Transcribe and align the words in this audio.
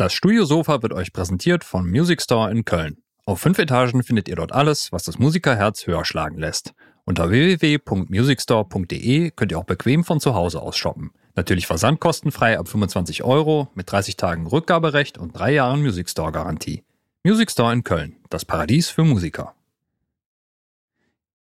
Das 0.00 0.12
Studiosofa 0.12 0.80
wird 0.80 0.92
euch 0.92 1.12
präsentiert 1.12 1.64
vom 1.64 1.90
Music 1.90 2.22
Store 2.22 2.52
in 2.52 2.64
Köln. 2.64 2.98
Auf 3.24 3.40
fünf 3.40 3.58
Etagen 3.58 4.04
findet 4.04 4.28
ihr 4.28 4.36
dort 4.36 4.52
alles, 4.52 4.92
was 4.92 5.02
das 5.02 5.18
Musikerherz 5.18 5.88
höher 5.88 6.04
schlagen 6.04 6.38
lässt. 6.38 6.72
Unter 7.04 7.30
www.musicstore.de 7.30 9.32
könnt 9.32 9.50
ihr 9.50 9.58
auch 9.58 9.64
bequem 9.64 10.04
von 10.04 10.20
zu 10.20 10.36
Hause 10.36 10.62
aus 10.62 10.76
shoppen. 10.76 11.10
Natürlich 11.34 11.66
versandkostenfrei 11.66 12.60
ab 12.60 12.68
25 12.68 13.24
Euro 13.24 13.70
mit 13.74 13.90
30 13.90 14.16
Tagen 14.16 14.46
Rückgaberecht 14.46 15.18
und 15.18 15.36
drei 15.36 15.52
Jahren 15.52 15.82
Music 15.82 16.08
Store 16.08 16.30
Garantie. 16.30 16.84
Music 17.24 17.50
Store 17.50 17.72
in 17.72 17.82
Köln, 17.82 18.18
das 18.30 18.44
Paradies 18.44 18.90
für 18.90 19.02
Musiker. 19.02 19.56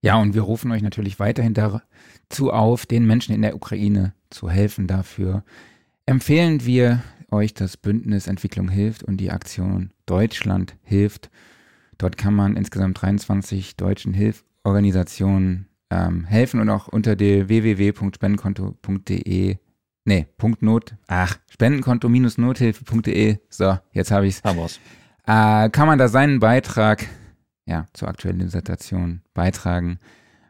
Ja, 0.01 0.15
und 0.15 0.33
wir 0.33 0.43
rufen 0.43 0.71
euch 0.71 0.81
natürlich 0.81 1.19
weiterhin 1.19 1.55
dazu 1.55 2.53
auf, 2.53 2.85
den 2.85 3.05
Menschen 3.05 3.35
in 3.35 3.41
der 3.41 3.53
Ukraine 3.53 4.13
zu 4.29 4.49
helfen. 4.49 4.87
Dafür 4.87 5.43
empfehlen 6.05 6.65
wir 6.65 7.03
euch 7.35 7.53
das 7.53 7.77
Bündnis 7.77 8.27
Entwicklung 8.27 8.69
hilft 8.69 9.03
und 9.03 9.17
die 9.17 9.31
Aktion 9.31 9.91
Deutschland 10.05 10.75
hilft. 10.83 11.29
Dort 11.97 12.17
kann 12.17 12.33
man 12.33 12.57
insgesamt 12.57 13.01
23 13.01 13.77
deutschen 13.77 14.13
Hilforganisationen 14.13 15.67
ähm, 15.89 16.25
helfen 16.25 16.59
und 16.59 16.69
auch 16.69 16.87
unter 16.87 17.15
der 17.15 17.47
www.spendenkonto.de 17.47 19.57
Nee, 20.07 20.27
Punkt 20.37 20.61
Not, 20.61 20.93
ach, 21.07 21.39
Spendenkonto-nothilfe.de. 21.49 23.39
So, 23.49 23.79
jetzt 23.91 24.11
habe 24.11 24.27
ich 24.27 24.35
es. 24.35 24.41
Äh, 25.25 25.71
kann 25.71 25.87
man 25.87 25.97
da 25.97 26.07
seinen 26.07 26.39
Beitrag 26.39 27.07
ja, 27.65 27.87
zur 27.93 28.07
aktuellen 28.07 28.47
Situation 28.47 29.23
beitragen. 29.33 29.97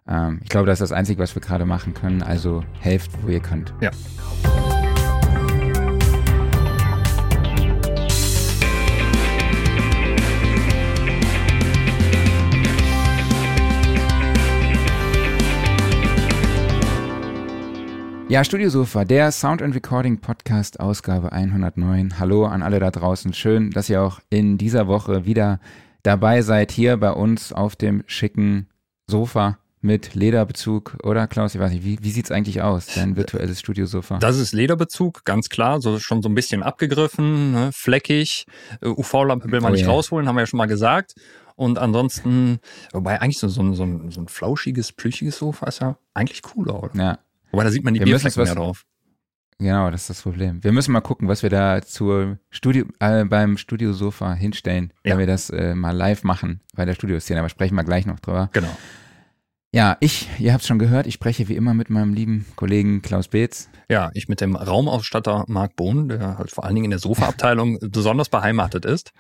Ähm, 0.08 0.41
ich 0.44 0.49
glaube, 0.49 0.67
das 0.67 0.81
ist 0.81 0.91
das 0.91 0.97
Einzige, 0.97 1.22
was 1.22 1.36
wir 1.36 1.41
gerade 1.41 1.66
machen 1.66 1.94
können. 1.94 2.22
Also 2.22 2.66
helft, 2.81 3.11
wo 3.23 3.30
ihr 3.30 3.39
könnt. 3.39 3.73
Ja. 3.80 3.91
Ja, 18.28 18.44
Studiosofa, 18.44 19.06
der 19.06 19.31
Sound 19.31 19.62
and 19.62 19.76
Recording 19.76 20.20
Podcast, 20.20 20.80
Ausgabe 20.80 21.31
109. 21.31 22.18
Hallo 22.18 22.45
an 22.48 22.64
alle 22.64 22.80
da 22.80 22.90
draußen. 22.90 23.34
Schön, 23.34 23.70
dass 23.70 23.88
ihr 23.88 24.02
auch 24.02 24.20
in 24.31 24.58
dieser 24.58 24.88
Woche 24.88 25.26
wieder 25.26 25.59
dabei 26.02 26.42
seid, 26.42 26.72
hier 26.72 26.98
bei 26.98 27.12
uns 27.12 27.53
auf 27.53 27.76
dem 27.76 28.03
schicken 28.08 28.68
Sofa 29.06 29.59
mit 29.81 30.16
Lederbezug, 30.16 30.98
oder 31.03 31.28
Klaus? 31.28 31.53
Ich 31.53 31.62
weiß 31.62 31.72
nicht, 31.72 31.86
wie, 31.86 32.00
wie 32.02 32.09
sieht 32.09 32.26
es 32.26 32.31
eigentlich 32.31 32.64
aus, 32.64 32.88
dein 32.88 33.16
virtuelles 33.16 33.59
Studiosofa? 33.59 34.18
Das 34.18 34.40
ist 34.40 34.53
Lederbezug, 34.53 35.23
ganz 35.23 35.50
klar, 35.50 35.80
so 35.80 36.00
schon 36.00 36.23
so 36.23 36.30
ein 36.30 36.34
bisschen 36.34 36.64
abgegriffen, 36.64 37.52
ne, 37.52 37.70
fleckig. 37.73 38.48
Äh, 38.81 38.88
UV-Lampe 38.88 39.52
will 39.52 39.62
man 39.62 39.72
oh, 39.72 39.76
nicht 39.76 39.86
yeah. 39.86 39.92
rausholen, 39.92 40.28
haben 40.28 40.36
wir 40.36 40.42
ja 40.42 40.48
schon 40.48 40.58
mal 40.58 40.66
gesagt. 40.66 41.14
Und 41.56 41.78
ansonsten, 41.78 42.58
wobei 42.92 43.22
eigentlich 43.22 43.38
so, 43.38 43.48
so, 43.50 43.62
ein, 43.62 43.76
so, 43.76 43.84
ein, 43.84 44.09
so 44.09 44.20
ein 44.20 44.28
flauschiges, 44.28 44.94
plüchiges 44.94 45.38
Sofa 45.38 45.68
ist 45.68 45.80
ja 45.80 45.98
eigentlich 46.16 46.42
cooler, 46.42 46.84
oder? 46.84 46.96
Ja, 46.96 47.20
Wobei, 47.56 47.64
da 47.64 47.72
sieht 47.72 47.84
man 47.84 47.94
die 47.94 48.02
wir 48.02 48.06
Bierflecken 48.06 48.44
mehr 48.44 48.56
drauf. 48.56 48.86
Genau, 49.58 49.89
das 49.89 50.02
ist 50.02 50.09
das 50.09 50.22
Problem. 50.23 50.61
Wir 50.64 50.73
müssen 50.73 50.92
mal 50.92 51.00
gucken, 51.00 51.30
was 51.30 51.42
wir 51.42 51.50
da 51.50 51.81
zur 51.81 52.39
Studio, 52.50 52.86
äh, 53.00 53.23
beim 53.23 53.58
Studiosofa 53.58 54.34
hinstellen, 54.34 54.92
ja. 55.06 55.12
wenn 55.12 55.20
wir 55.20 55.28
das 55.28 55.50
äh, 55.50 55.73
mal 55.73 55.95
live 55.95 56.23
machen 56.23 56.59
bei 56.75 56.84
der 56.84 56.94
Studioszene. 56.94 57.39
Aber 57.39 57.47
sprechen 57.47 57.75
wir 57.75 57.86
gleich 57.86 58.06
noch 58.06 58.20
drüber. 58.20 58.50
Genau. 58.52 58.75
Ja, 59.73 59.97
ich, 60.00 60.30
ihr 60.39 60.53
habt 60.53 60.62
es 60.62 60.67
schon 60.67 60.80
gehört, 60.80 61.06
ich 61.06 61.14
spreche 61.14 61.50
wie 61.50 61.56
immer 61.56 61.73
mit 61.73 61.89
meinem 61.89 62.14
lieben 62.14 62.45
Kollegen 62.56 63.02
Klaus 63.02 63.28
Beetz. 63.28 63.69
Ja, 63.90 64.09
ich 64.14 64.30
mit 64.30 64.40
dem 64.40 64.56
Raumausstatter 64.56 65.44
Marc 65.47 65.75
Bohn, 65.75 66.08
der 66.08 66.38
halt 66.38 66.52
vor 66.52 66.64
allen 66.64 66.75
Dingen 66.75 66.86
in 66.86 66.92
der 66.92 67.00
Sofaabteilung 67.00 67.78
besonders 67.81 68.30
beheimatet 68.30 68.86
ist. 68.86 69.12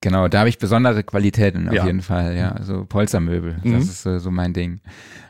Genau, 0.00 0.26
da 0.28 0.40
habe 0.40 0.48
ich 0.48 0.58
besondere 0.58 1.04
Qualitäten 1.04 1.68
auf 1.68 1.74
ja. 1.74 1.86
jeden 1.86 2.02
Fall, 2.02 2.36
ja. 2.36 2.52
Also 2.52 2.84
Polstermöbel, 2.84 3.58
mhm. 3.62 3.72
das 3.72 3.84
ist 3.84 4.06
äh, 4.06 4.18
so 4.18 4.30
mein 4.30 4.52
Ding. 4.52 4.80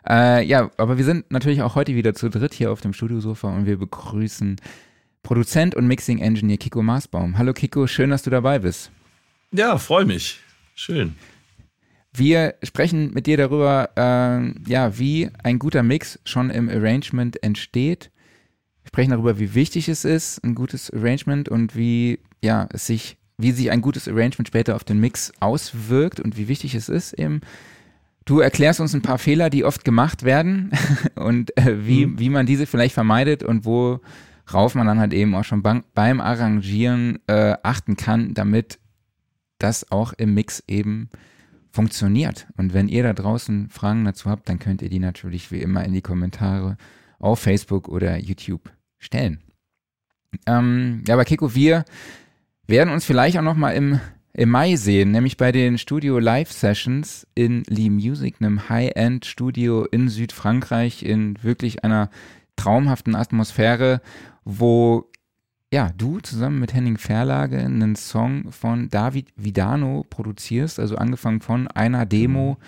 Äh, 0.09 0.45
ja, 0.47 0.71
aber 0.79 0.97
wir 0.97 1.05
sind 1.05 1.31
natürlich 1.31 1.63
auch 1.63 1.75
heute 1.75 1.95
wieder 1.95 2.15
zu 2.15 2.31
dritt 2.31 2.55
hier 2.55 2.73
auf 2.73 2.81
dem 2.81 2.93
Studiosofa 2.95 3.49
und 3.49 3.67
wir 3.67 3.79
begrüßen 3.79 4.57
Produzent 5.23 5.75
und 5.75 5.87
Mixing 5.87 6.19
Engineer 6.19 6.57
Kiko 6.57 6.83
Maasbaum. 6.83 7.39
Hallo 7.39 7.53
Kiko, 7.53 7.87
schön, 7.87 8.11
dass 8.11 8.23
du 8.23 8.31
dabei 8.31 8.59
bist. 8.59 8.91
Ja, 9.53 9.77
freue 9.77 10.07
mich. 10.07 10.41
Schön. 10.75 11.17
Wir 12.15 12.55
sprechen 12.63 13.13
mit 13.13 13.27
dir 13.27 13.37
darüber, 13.37 13.91
äh, 13.97 14.71
ja, 14.71 14.99
wie 14.99 15.31
ein 15.43 15.59
guter 15.59 15.83
Mix 15.83 16.19
schon 16.25 16.51
im 16.51 16.69
Arrangement 16.69 17.43
entsteht. 17.43 18.11
Wir 18.83 18.89
sprechen 18.89 19.11
darüber, 19.11 19.39
wie 19.39 19.55
wichtig 19.55 19.89
es 19.89 20.05
ist, 20.05 20.43
ein 20.45 20.55
gutes 20.55 20.91
Arrangement 20.91 21.49
und 21.49 21.77
wie 21.77 22.21
ja, 22.43 22.69
es 22.73 22.87
sich 22.87 23.17
wie 23.43 23.53
sich 23.53 23.71
ein 23.71 23.83
gutes 23.83 24.09
Arrangement 24.09 24.49
später 24.49 24.77
auf 24.77 24.85
den 24.85 25.01
Mix 25.01 25.33
auswirkt 25.41 26.21
und 26.21 26.37
wie 26.37 26.49
wichtig 26.49 26.75
es 26.75 26.89
ist 26.89 27.13
eben. 27.15 27.41
Du 28.25 28.39
erklärst 28.39 28.81
uns 28.81 28.95
ein 28.95 29.03
paar 29.03 29.19
Fehler, 29.19 29.51
die 29.51 29.65
oft 29.65 29.85
gemacht 29.85 30.23
werden 30.23 30.71
und 31.17 31.57
äh, 31.57 31.87
wie, 31.87 32.07
mhm. 32.07 32.19
wie 32.19 32.31
man 32.31 32.47
diese 32.47 32.67
vielleicht 32.67 32.95
vermeidet 32.95 33.43
und 33.43 33.65
worauf 33.65 34.75
man 34.75 34.87
dann 34.87 35.01
halt 35.01 35.13
eben 35.13 35.35
auch 35.35 35.45
schon 35.45 35.63
beim 35.63 36.21
Arrangieren 36.21 37.19
äh, 37.27 37.57
achten 37.63 37.97
kann, 37.97 38.35
damit 38.35 38.79
das 39.59 39.91
auch 39.91 40.13
im 40.13 40.35
Mix 40.35 40.63
eben 40.69 41.11
funktioniert. 41.73 42.47
Und 42.57 42.75
wenn 42.75 42.89
ihr 42.89 43.03
da 43.03 43.13
draußen 43.13 43.71
Fragen 43.71 44.05
dazu 44.05 44.31
habt, 44.31 44.49
dann 44.49 44.59
könnt 44.59 44.83
ihr 44.83 44.91
die 44.91 44.99
natürlich 44.99 45.51
wie 45.51 45.61
immer 45.61 45.85
in 45.85 45.93
die 45.93 46.03
Kommentare 46.03 46.77
auf 47.19 47.41
Facebook 47.41 47.89
oder 47.89 48.19
YouTube 48.19 48.71
stellen. 48.99 49.41
Ähm, 50.47 51.03
ja, 51.07 51.15
aber 51.15 51.25
Kiko, 51.25 51.55
wir 51.55 51.85
werden 52.67 52.93
uns 52.93 53.05
vielleicht 53.05 53.39
auch 53.39 53.43
noch 53.43 53.57
mal 53.57 53.73
im, 53.73 54.01
im 54.33 54.51
Mai 54.51 54.77
sehen, 54.77 55.11
nämlich 55.11 55.37
bei 55.37 55.53
den 55.53 55.79
Studio 55.79 56.19
Live 56.19 56.53
Sessions 56.53 57.27
in 57.35 57.65
Lee 57.67 57.91
Music, 57.91 58.37
einem 58.41 58.69
High-End 58.69 59.25
Studio 59.27 59.85
in 59.85 60.09
Südfrankreich 60.09 61.03
in 61.03 61.43
wirklich 61.43 61.85
einer 61.85 62.11
traumhaften 62.57 63.15
Atmosphäre, 63.15 64.01
wo 64.45 65.11
ja, 65.73 65.91
du 65.97 66.21
zusammen 66.21 66.61
mit 66.61 66.75
Henning 66.75 66.99
Verlage 66.99 67.59
einen 67.59 67.97
Song 67.97 68.53
von 68.53 68.91
David 68.91 69.33
Vidano 69.37 70.05
produzierst, 70.09 70.79
also 70.79 70.97
angefangen 70.97 71.41
von 71.41 71.67
einer 71.67 72.05
Demo 72.05 72.59
mhm. 72.59 72.65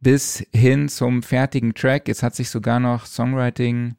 bis 0.00 0.44
hin 0.52 0.88
zum 0.88 1.22
fertigen 1.22 1.74
Track. 1.74 2.08
Jetzt 2.08 2.24
hat 2.24 2.34
sich 2.34 2.50
sogar 2.50 2.80
noch 2.80 3.06
Songwriting 3.06 3.94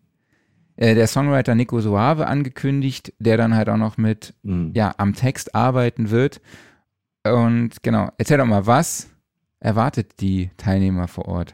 äh, 0.80 0.96
der 0.96 1.08
Songwriter 1.08 1.56
Nico 1.56 1.82
Suave 1.82 2.28
angekündigt, 2.28 3.14
der 3.20 3.36
dann 3.36 3.54
halt 3.54 3.68
auch 3.68 3.78
noch 3.78 3.98
mit, 3.98 4.34
mhm. 4.44 4.72
ja, 4.74 4.96
am 4.98 5.14
Text 5.14 5.54
arbeiten 5.54 6.10
wird. 6.10 6.40
Und 7.26 7.84
genau, 7.84 8.10
erzähl 8.18 8.38
doch 8.38 8.46
mal, 8.46 8.66
was 8.66 9.10
erwartet 9.60 10.22
die 10.22 10.52
Teilnehmer 10.56 11.10
vor 11.10 11.28
Ort? 11.28 11.54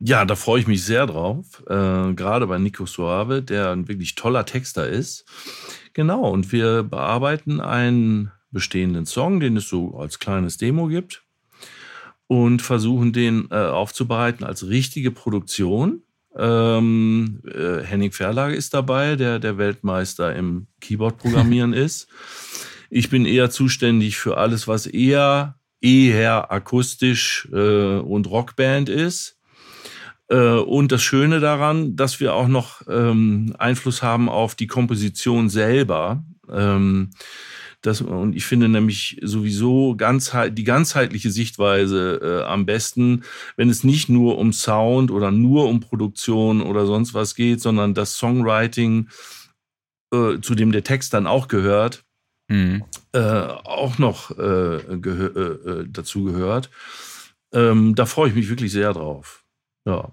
Ja, 0.00 0.26
da 0.26 0.36
freue 0.36 0.60
ich 0.60 0.66
mich 0.66 0.84
sehr 0.84 1.06
drauf. 1.06 1.62
Äh, 1.66 2.12
gerade 2.12 2.46
bei 2.46 2.58
Nico 2.58 2.84
Suave, 2.84 3.42
der 3.42 3.70
ein 3.70 3.88
wirklich 3.88 4.16
toller 4.16 4.44
Texter 4.44 4.86
ist. 4.86 5.24
Genau, 5.94 6.30
und 6.30 6.52
wir 6.52 6.82
bearbeiten 6.82 7.60
einen 7.60 8.32
bestehenden 8.50 9.06
Song, 9.06 9.40
den 9.40 9.56
es 9.56 9.68
so 9.68 9.96
als 9.98 10.18
kleines 10.18 10.58
Demo 10.58 10.88
gibt. 10.88 11.24
Und 12.26 12.60
versuchen 12.60 13.14
den 13.14 13.48
äh, 13.50 13.56
aufzubereiten 13.56 14.44
als 14.44 14.68
richtige 14.68 15.10
Produktion. 15.10 16.02
Ähm, 16.36 17.40
äh, 17.46 17.82
Henning 17.82 18.12
Verlage 18.12 18.54
ist 18.54 18.74
dabei, 18.74 19.16
der 19.16 19.38
der 19.38 19.58
Weltmeister 19.58 20.34
im 20.34 20.66
Keyboard-Programmieren 20.80 21.72
ist. 21.74 22.08
Ich 22.88 23.10
bin 23.10 23.26
eher 23.26 23.50
zuständig 23.50 24.18
für 24.18 24.36
alles, 24.36 24.68
was 24.68 24.86
eher 24.86 25.56
eher 25.80 26.52
akustisch 26.52 27.48
äh, 27.52 27.98
und 27.98 28.26
Rockband 28.28 28.88
ist. 28.88 29.38
Äh, 30.28 30.36
und 30.36 30.92
das 30.92 31.02
Schöne 31.02 31.40
daran, 31.40 31.96
dass 31.96 32.20
wir 32.20 32.34
auch 32.34 32.48
noch 32.48 32.82
ähm, 32.88 33.54
Einfluss 33.58 34.02
haben 34.02 34.28
auf 34.28 34.54
die 34.54 34.66
Komposition 34.66 35.48
selber. 35.48 36.22
Ähm, 36.50 37.10
das, 37.82 38.02
und 38.02 38.36
ich 38.36 38.44
finde 38.44 38.68
nämlich 38.68 39.18
sowieso 39.22 39.96
ganzheit, 39.96 40.56
die 40.58 40.64
ganzheitliche 40.64 41.30
Sichtweise 41.30 42.20
äh, 42.22 42.44
am 42.44 42.66
besten, 42.66 43.22
wenn 43.56 43.70
es 43.70 43.84
nicht 43.84 44.08
nur 44.08 44.38
um 44.38 44.52
Sound 44.52 45.10
oder 45.10 45.30
nur 45.30 45.66
um 45.66 45.80
Produktion 45.80 46.60
oder 46.60 46.86
sonst 46.86 47.14
was 47.14 47.34
geht, 47.34 47.60
sondern 47.60 47.94
das 47.94 48.16
Songwriting, 48.16 49.08
äh, 50.12 50.40
zu 50.40 50.54
dem 50.54 50.72
der 50.72 50.84
Text 50.84 51.14
dann 51.14 51.26
auch 51.26 51.48
gehört, 51.48 52.04
mhm. 52.48 52.84
äh, 53.12 53.20
auch 53.20 53.98
noch 53.98 54.30
äh, 54.32 54.98
gehö 55.00 55.26
äh, 55.34 55.70
äh, 55.70 55.86
dazu 55.88 56.24
gehört. 56.24 56.70
Ähm, 57.52 57.94
da 57.94 58.04
freue 58.04 58.28
ich 58.28 58.34
mich 58.34 58.50
wirklich 58.50 58.72
sehr 58.72 58.92
drauf. 58.92 59.44
Ja. 59.86 60.10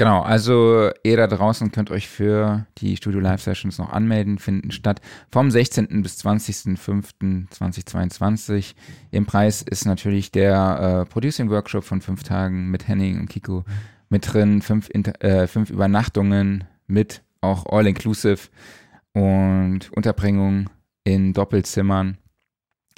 Genau, 0.00 0.22
also 0.22 0.88
ihr 1.02 1.18
da 1.18 1.26
draußen 1.26 1.72
könnt 1.72 1.90
euch 1.90 2.08
für 2.08 2.64
die 2.78 2.96
Studio 2.96 3.20
Live 3.20 3.42
Sessions 3.42 3.76
noch 3.76 3.90
anmelden, 3.90 4.38
finden 4.38 4.70
statt 4.70 5.02
vom 5.30 5.50
16. 5.50 6.00
bis 6.00 6.24
20.05.2022. 6.24 8.76
Im 9.10 9.26
Preis 9.26 9.60
ist 9.60 9.84
natürlich 9.84 10.32
der 10.32 11.04
äh, 11.06 11.10
Producing 11.10 11.50
Workshop 11.50 11.84
von 11.84 12.00
fünf 12.00 12.22
Tagen 12.22 12.70
mit 12.70 12.88
Henning 12.88 13.20
und 13.20 13.28
Kiko 13.28 13.66
mit 14.08 14.32
drin, 14.32 14.62
fünf, 14.62 14.88
Inter 14.88 15.22
äh, 15.22 15.46
fünf 15.46 15.68
Übernachtungen 15.68 16.64
mit 16.86 17.20
auch 17.42 17.66
All-Inclusive 17.66 18.48
und 19.12 19.92
Unterbringung 19.92 20.70
in 21.04 21.34
Doppelzimmern. 21.34 22.16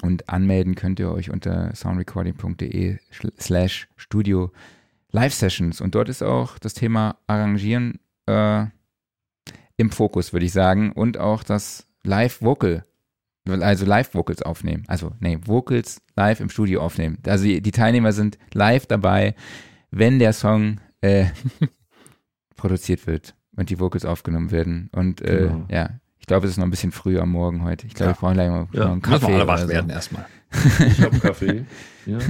Und 0.01 0.29
anmelden 0.29 0.75
könnt 0.75 1.01
ihr 1.01 1.11
euch 1.11 1.31
unter 1.31 1.75
soundrecording.de 1.75 2.99
slash 3.37 3.89
studio 3.97 4.53
Live 5.13 5.33
Sessions. 5.33 5.79
Und 5.79 5.95
dort 5.95 6.09
ist 6.09 6.21
auch 6.21 6.59
das 6.59 6.73
Thema 6.73 7.17
Arrangieren 7.27 7.99
äh, 8.25 8.65
im 9.77 9.91
Fokus, 9.91 10.33
würde 10.33 10.45
ich 10.45 10.51
sagen. 10.51 10.91
Und 10.91 11.17
auch 11.17 11.43
das 11.43 11.87
Live-Vocal, 12.03 12.83
also 13.47 13.85
Live-Vocals 13.85 14.41
aufnehmen. 14.41 14.83
Also, 14.87 15.11
nee, 15.19 15.37
Vocals 15.45 16.01
live 16.15 16.39
im 16.39 16.49
Studio 16.49 16.81
aufnehmen. 16.81 17.19
Also 17.25 17.45
die 17.45 17.71
Teilnehmer 17.71 18.11
sind 18.11 18.37
live 18.53 18.87
dabei, 18.87 19.35
wenn 19.91 20.19
der 20.19 20.33
Song 20.33 20.81
äh, 21.01 21.27
produziert 22.55 23.05
wird 23.07 23.35
und 23.55 23.69
die 23.69 23.79
Vocals 23.79 24.05
aufgenommen 24.05 24.51
werden. 24.51 24.89
Und 24.91 25.21
äh, 25.21 25.47
genau. 25.47 25.65
ja, 25.69 25.91
ich 26.17 26.25
glaube, 26.25 26.47
es 26.47 26.53
ist 26.53 26.57
noch 26.57 26.65
ein 26.65 26.71
bisschen 26.71 26.91
früh 26.91 27.19
am 27.19 27.31
Morgen 27.31 27.63
heute. 27.63 27.85
Ich 27.85 27.93
glaube, 27.93 28.11
ja. 28.11 28.11
ich 28.13 28.19
brauche 28.19 28.33
gleich 28.33 28.49
mal 28.49 28.67
ja. 28.71 28.91
einen 28.91 29.01
Kaffee. 29.01 29.27
Müssen 29.27 29.27
wir 29.27 29.35
alle 29.35 29.47
wach 29.47 29.67
werden 29.67 29.89
so. 29.89 29.93
erstmal. 29.93 30.25
Ich 30.87 31.01
habe 31.01 31.19
Kaffee. 31.19 31.65
Ja. 32.07 32.17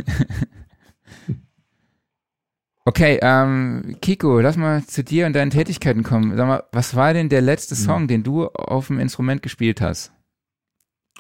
Okay, 2.86 3.18
ähm, 3.22 3.96
Kiko, 4.02 4.42
lass 4.42 4.58
mal 4.58 4.86
zu 4.86 5.04
dir 5.04 5.26
und 5.26 5.34
deinen 5.34 5.52
Tätigkeiten 5.52 6.04
kommen. 6.04 6.36
Sag 6.36 6.48
mal, 6.48 6.64
was 6.74 6.96
war 6.96 7.14
denn 7.14 7.30
der 7.30 7.42
letzte 7.42 7.76
Song, 7.76 8.02
hm. 8.02 8.08
den 8.10 8.24
du 8.24 8.48
auf 8.48 8.88
dem 8.88 9.00
Instrument 9.00 9.42
gespielt 9.42 9.80
hast? 9.80 10.12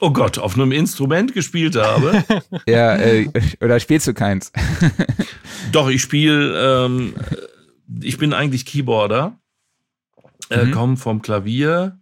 Oh 0.01 0.11
Gott, 0.11 0.37
auf 0.37 0.55
einem 0.55 0.73
Instrument 0.73 1.33
gespielt 1.33 1.77
habe? 1.77 2.23
ja, 2.67 2.97
äh, 2.97 3.29
oder 3.61 3.79
spielst 3.79 4.07
du 4.07 4.13
keins? 4.13 4.51
Doch, 5.71 5.87
ich 5.87 6.01
spiele, 6.01 6.85
ähm, 6.85 7.13
ich 8.01 8.17
bin 8.17 8.33
eigentlich 8.33 8.65
Keyboarder, 8.65 9.39
äh, 10.49 10.65
mhm. 10.65 10.71
komme 10.71 10.97
vom 10.97 11.21
Klavier, 11.21 12.01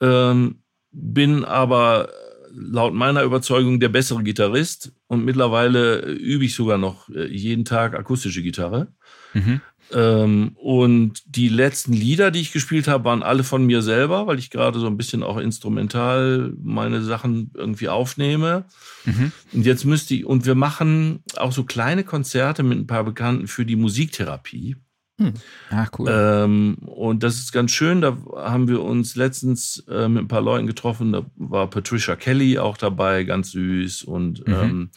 ähm, 0.00 0.62
bin 0.92 1.44
aber 1.44 2.08
laut 2.52 2.94
meiner 2.94 3.22
Überzeugung 3.22 3.80
der 3.80 3.88
bessere 3.88 4.22
Gitarrist 4.22 4.92
und 5.08 5.24
mittlerweile 5.24 6.00
übe 6.00 6.44
ich 6.44 6.54
sogar 6.54 6.78
noch 6.78 7.08
äh, 7.10 7.26
jeden 7.26 7.64
Tag 7.64 7.94
akustische 7.94 8.42
Gitarre. 8.42 8.88
Mhm. 9.34 9.60
Ähm, 9.92 10.52
und 10.56 11.22
die 11.26 11.48
letzten 11.48 11.92
Lieder, 11.92 12.30
die 12.30 12.40
ich 12.40 12.52
gespielt 12.52 12.88
habe, 12.88 13.04
waren 13.04 13.22
alle 13.22 13.44
von 13.44 13.64
mir 13.64 13.82
selber, 13.82 14.26
weil 14.26 14.38
ich 14.38 14.50
gerade 14.50 14.80
so 14.80 14.86
ein 14.86 14.96
bisschen 14.96 15.22
auch 15.22 15.38
instrumental 15.38 16.52
meine 16.60 17.02
Sachen 17.02 17.52
irgendwie 17.54 17.88
aufnehme. 17.88 18.64
Mhm. 19.04 19.30
Und 19.52 19.64
jetzt 19.64 19.84
müsste 19.84 20.14
ich, 20.14 20.24
und 20.24 20.44
wir 20.44 20.56
machen 20.56 21.22
auch 21.36 21.52
so 21.52 21.64
kleine 21.64 22.02
Konzerte 22.02 22.64
mit 22.64 22.78
ein 22.78 22.86
paar 22.88 23.04
Bekannten 23.04 23.46
für 23.46 23.64
die 23.64 23.76
Musiktherapie. 23.76 24.76
Hm. 25.18 25.32
Ach, 25.70 25.90
cool. 25.98 26.08
Ähm, 26.10 26.74
und 26.84 27.22
das 27.22 27.36
ist 27.36 27.52
ganz 27.52 27.70
schön. 27.70 28.00
Da 28.02 28.18
haben 28.34 28.68
wir 28.68 28.82
uns 28.82 29.16
letztens 29.16 29.84
äh, 29.88 30.08
mit 30.08 30.24
ein 30.24 30.28
paar 30.28 30.42
Leuten 30.42 30.66
getroffen. 30.66 31.12
Da 31.12 31.24
war 31.36 31.70
Patricia 31.70 32.16
Kelly 32.16 32.58
auch 32.58 32.76
dabei, 32.76 33.24
ganz 33.24 33.52
süß. 33.52 34.02
Und 34.02 34.46
mhm. 34.46 34.54
ähm, 34.54 34.90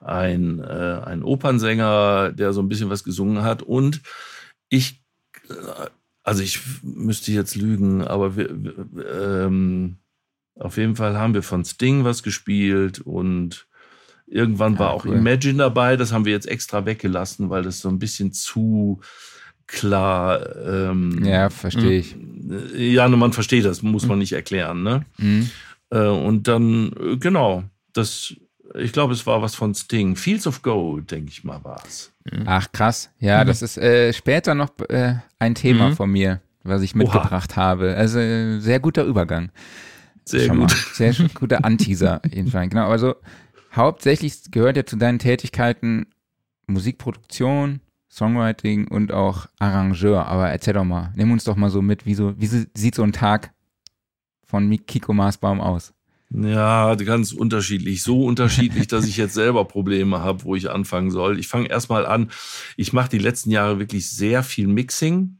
ein, 0.00 0.60
äh, 0.60 1.00
ein 1.04 1.22
Opernsänger, 1.22 2.32
der 2.32 2.52
so 2.52 2.62
ein 2.62 2.68
bisschen 2.68 2.90
was 2.90 3.04
gesungen 3.04 3.42
hat. 3.42 3.62
Und 3.62 4.00
ich, 4.70 5.04
äh, 5.48 5.88
also 6.22 6.42
ich 6.42 6.60
müsste 6.82 7.32
jetzt 7.32 7.54
lügen, 7.54 8.02
aber 8.02 8.36
wir, 8.36 8.50
ähm, 8.50 9.98
auf 10.54 10.76
jeden 10.76 10.96
Fall 10.96 11.18
haben 11.18 11.34
wir 11.34 11.42
von 11.42 11.64
Sting 11.64 12.04
was 12.04 12.22
gespielt 12.22 13.00
und 13.00 13.66
irgendwann 14.26 14.78
war 14.78 14.90
auch 14.90 15.04
cool. 15.04 15.16
Imagine 15.16 15.58
dabei. 15.58 15.96
Das 15.96 16.12
haben 16.12 16.24
wir 16.24 16.32
jetzt 16.32 16.48
extra 16.48 16.86
weggelassen, 16.86 17.50
weil 17.50 17.62
das 17.62 17.80
so 17.80 17.88
ein 17.88 17.98
bisschen 17.98 18.32
zu 18.32 19.00
klar. 19.70 20.56
Ähm, 20.66 21.24
ja, 21.24 21.50
verstehe 21.50 21.98
ich. 21.98 22.16
Äh, 22.74 22.92
ja, 22.92 23.08
man 23.08 23.32
versteht 23.32 23.64
das, 23.64 23.82
muss 23.82 24.06
man 24.06 24.18
nicht 24.18 24.32
erklären. 24.32 24.82
Ne? 24.82 25.04
Mhm. 25.18 25.50
Äh, 25.90 26.06
und 26.06 26.48
dann, 26.48 26.92
äh, 27.00 27.16
genau, 27.16 27.64
das, 27.92 28.34
ich 28.74 28.92
glaube, 28.92 29.14
es 29.14 29.26
war 29.26 29.42
was 29.42 29.54
von 29.54 29.74
Sting. 29.74 30.16
Fields 30.16 30.46
of 30.46 30.62
Gold, 30.62 31.10
denke 31.10 31.30
ich 31.30 31.44
mal, 31.44 31.62
war 31.64 31.82
es. 31.86 32.12
Mhm. 32.30 32.44
Ach, 32.46 32.70
krass. 32.72 33.10
Ja, 33.18 33.42
mhm. 33.42 33.48
das 33.48 33.62
ist 33.62 33.78
äh, 33.78 34.12
später 34.12 34.54
noch 34.54 34.70
äh, 34.88 35.14
ein 35.38 35.54
Thema 35.54 35.90
mhm. 35.90 35.96
von 35.96 36.10
mir, 36.10 36.40
was 36.62 36.82
ich 36.82 36.94
mitgebracht 36.94 37.52
Oha. 37.52 37.62
habe. 37.62 37.94
Also, 37.96 38.18
sehr 38.60 38.80
guter 38.80 39.04
Übergang. 39.04 39.50
Sehr 40.24 40.46
Schon 40.46 40.60
gut. 40.60 40.70
Sehr 40.92 41.14
guter 41.34 41.64
Anteaser, 41.64 42.20
jedenfalls. 42.30 42.70
Genau, 42.70 42.88
also 42.88 43.16
hauptsächlich 43.74 44.50
gehört 44.50 44.76
ja 44.76 44.84
zu 44.84 44.96
deinen 44.96 45.18
Tätigkeiten 45.18 46.06
Musikproduktion, 46.66 47.80
Songwriting 48.10 48.88
und 48.88 49.12
auch 49.12 49.46
Arrangeur. 49.58 50.26
Aber 50.26 50.50
erzähl 50.50 50.74
doch 50.74 50.84
mal, 50.84 51.12
nimm 51.16 51.30
uns 51.30 51.44
doch 51.44 51.56
mal 51.56 51.70
so 51.70 51.80
mit, 51.80 52.06
wie, 52.06 52.14
so, 52.14 52.34
wie 52.38 52.46
sieht 52.46 52.94
so 52.94 53.02
ein 53.02 53.12
Tag 53.12 53.52
von 54.44 54.68
Kiko 54.86 55.14
Maasbaum 55.14 55.60
aus? 55.60 55.94
Ja, 56.32 56.94
ganz 56.94 57.32
unterschiedlich. 57.32 58.02
So 58.02 58.24
unterschiedlich, 58.24 58.86
dass 58.88 59.06
ich 59.06 59.16
jetzt 59.16 59.34
selber 59.34 59.64
Probleme 59.64 60.20
habe, 60.20 60.44
wo 60.44 60.54
ich 60.54 60.70
anfangen 60.70 61.10
soll. 61.10 61.38
Ich 61.38 61.48
fange 61.48 61.68
erstmal 61.68 62.06
an. 62.06 62.30
Ich 62.76 62.92
mache 62.92 63.08
die 63.08 63.18
letzten 63.18 63.50
Jahre 63.50 63.78
wirklich 63.78 64.10
sehr 64.10 64.42
viel 64.42 64.66
Mixing. 64.66 65.38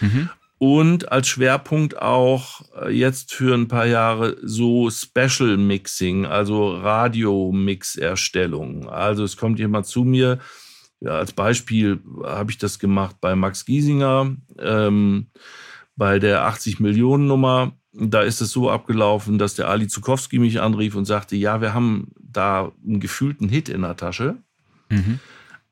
Mhm. 0.00 0.28
Und 0.58 1.10
als 1.12 1.28
Schwerpunkt 1.28 2.02
auch 2.02 2.62
äh, 2.82 2.90
jetzt 2.90 3.32
für 3.32 3.54
ein 3.54 3.68
paar 3.68 3.86
Jahre 3.86 4.36
so 4.42 4.90
Special 4.90 5.56
Mixing, 5.56 6.26
also 6.26 6.76
Radio-Mix-Erstellung. 6.76 8.88
Also 8.88 9.22
es 9.22 9.36
kommt 9.36 9.60
jemand 9.60 9.86
zu 9.86 10.02
mir, 10.02 10.40
ja, 11.00 11.12
als 11.12 11.32
Beispiel 11.32 12.00
habe 12.24 12.50
ich 12.50 12.58
das 12.58 12.78
gemacht 12.78 13.16
bei 13.20 13.36
Max 13.36 13.64
Giesinger, 13.64 14.36
ähm, 14.58 15.26
bei 15.96 16.18
der 16.18 16.44
80 16.46 16.80
Millionen 16.80 17.26
Nummer. 17.26 17.72
Da 17.92 18.22
ist 18.22 18.40
es 18.40 18.50
so 18.50 18.70
abgelaufen, 18.70 19.38
dass 19.38 19.54
der 19.54 19.68
Ali 19.68 19.88
Zukowski 19.88 20.38
mich 20.38 20.60
anrief 20.60 20.94
und 20.94 21.04
sagte, 21.04 21.36
ja, 21.36 21.60
wir 21.60 21.74
haben 21.74 22.12
da 22.20 22.72
einen 22.84 23.00
gefühlten 23.00 23.48
Hit 23.48 23.68
in 23.68 23.82
der 23.82 23.96
Tasche. 23.96 24.36
Mhm. 24.88 25.20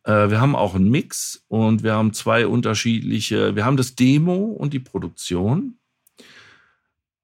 Äh, 0.04 0.30
wir 0.30 0.40
haben 0.40 0.56
auch 0.56 0.74
einen 0.74 0.90
Mix 0.90 1.44
und 1.48 1.82
wir 1.82 1.94
haben 1.94 2.12
zwei 2.12 2.46
unterschiedliche, 2.46 3.56
wir 3.56 3.64
haben 3.64 3.76
das 3.76 3.94
Demo 3.94 4.36
und 4.36 4.72
die 4.72 4.80
Produktion. 4.80 5.78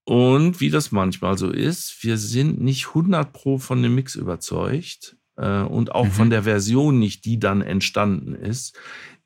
Und 0.05 0.61
wie 0.61 0.71
das 0.71 0.91
manchmal 0.91 1.39
so 1.39 1.51
ist, 1.51 2.03
wir 2.03 2.19
sind 2.19 2.61
nicht 2.61 2.89
100 2.89 3.33
pro 3.33 3.59
von 3.59 3.83
dem 3.83 3.95
Mix 3.95 4.17
überzeugt 4.17 5.17
äh, 5.43 5.63
und 5.63 5.95
auch 5.95 6.07
mhm. 6.07 6.13
von 6.13 6.31
der 6.31 6.45
Version 6.45 6.99
nicht, 6.99 7.25
die 7.25 7.39
dann 7.39 7.61
entstanden 7.61 8.35
ist, 8.35 8.79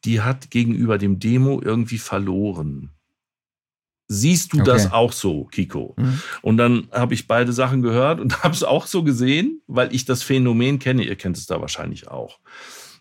die 0.05 0.21
hat 0.21 0.51
gegenüber 0.51 0.99
dem 0.99 1.19
Demo 1.19 1.61
irgendwie 1.63 1.99
verloren. 1.99 2.91
Siehst 4.09 4.53
du 4.53 4.59
okay. 4.59 4.67
das 4.67 4.93
auch 4.93 5.13
so, 5.13 5.45
Kiko? 5.45 5.95
Mhm. 5.97 6.21
Und 6.43 6.57
dann 6.59 6.89
habe 6.93 7.15
ich 7.15 7.27
beide 7.27 7.53
Sachen 7.53 7.83
gehört 7.83 8.21
und 8.21 8.43
habe 8.45 8.55
es 8.55 8.63
auch 8.63 8.87
so 8.87 9.03
gesehen, 9.03 9.63
weil 9.67 9.95
ich 9.95 10.05
das 10.05 10.23
Phänomen 10.23 10.79
kenne. 10.79 11.03
Ihr 11.05 11.17
kennt 11.17 11.37
es 11.37 11.47
da 11.47 11.61
wahrscheinlich 11.61 12.09
auch. 12.09 12.39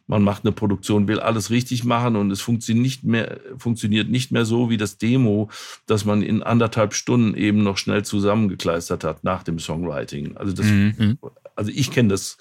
Man 0.07 0.23
macht 0.23 0.45
eine 0.45 0.51
Produktion, 0.51 1.07
will 1.07 1.19
alles 1.19 1.49
richtig 1.49 1.83
machen 1.83 2.15
und 2.15 2.29
es 2.29 2.39
funktioniert 2.41 2.83
nicht 2.83 3.03
mehr, 3.03 3.39
funktioniert 3.57 4.07
nicht 4.07 4.31
mehr 4.31 4.45
so 4.45 4.69
wie 4.69 4.77
das 4.77 4.99
Demo, 4.99 5.49
das 5.87 6.05
man 6.05 6.21
in 6.21 6.43
anderthalb 6.43 6.93
Stunden 6.93 7.35
eben 7.35 7.63
noch 7.63 7.77
schnell 7.77 8.05
zusammengekleistert 8.05 9.03
hat 9.03 9.23
nach 9.23 9.41
dem 9.41 9.57
Songwriting. 9.57 10.37
Also 10.37 10.53
das, 10.53 10.67
mhm. 10.67 11.17
also 11.55 11.71
ich 11.73 11.89
kenne 11.89 12.09
das 12.09 12.37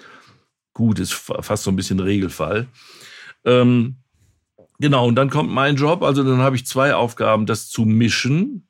gut, 0.74 0.98
ist 0.98 1.12
fast 1.12 1.62
so 1.62 1.70
ein 1.70 1.76
bisschen 1.76 2.00
Regelfall. 2.00 2.66
Ähm, 3.44 3.96
genau, 4.78 5.06
und 5.06 5.14
dann 5.14 5.30
kommt 5.30 5.50
mein 5.50 5.76
Job. 5.76 6.02
Also 6.02 6.22
dann 6.22 6.38
habe 6.38 6.56
ich 6.56 6.66
zwei 6.66 6.94
Aufgaben, 6.94 7.46
das 7.46 7.68
zu 7.68 7.84
mischen, 7.84 8.68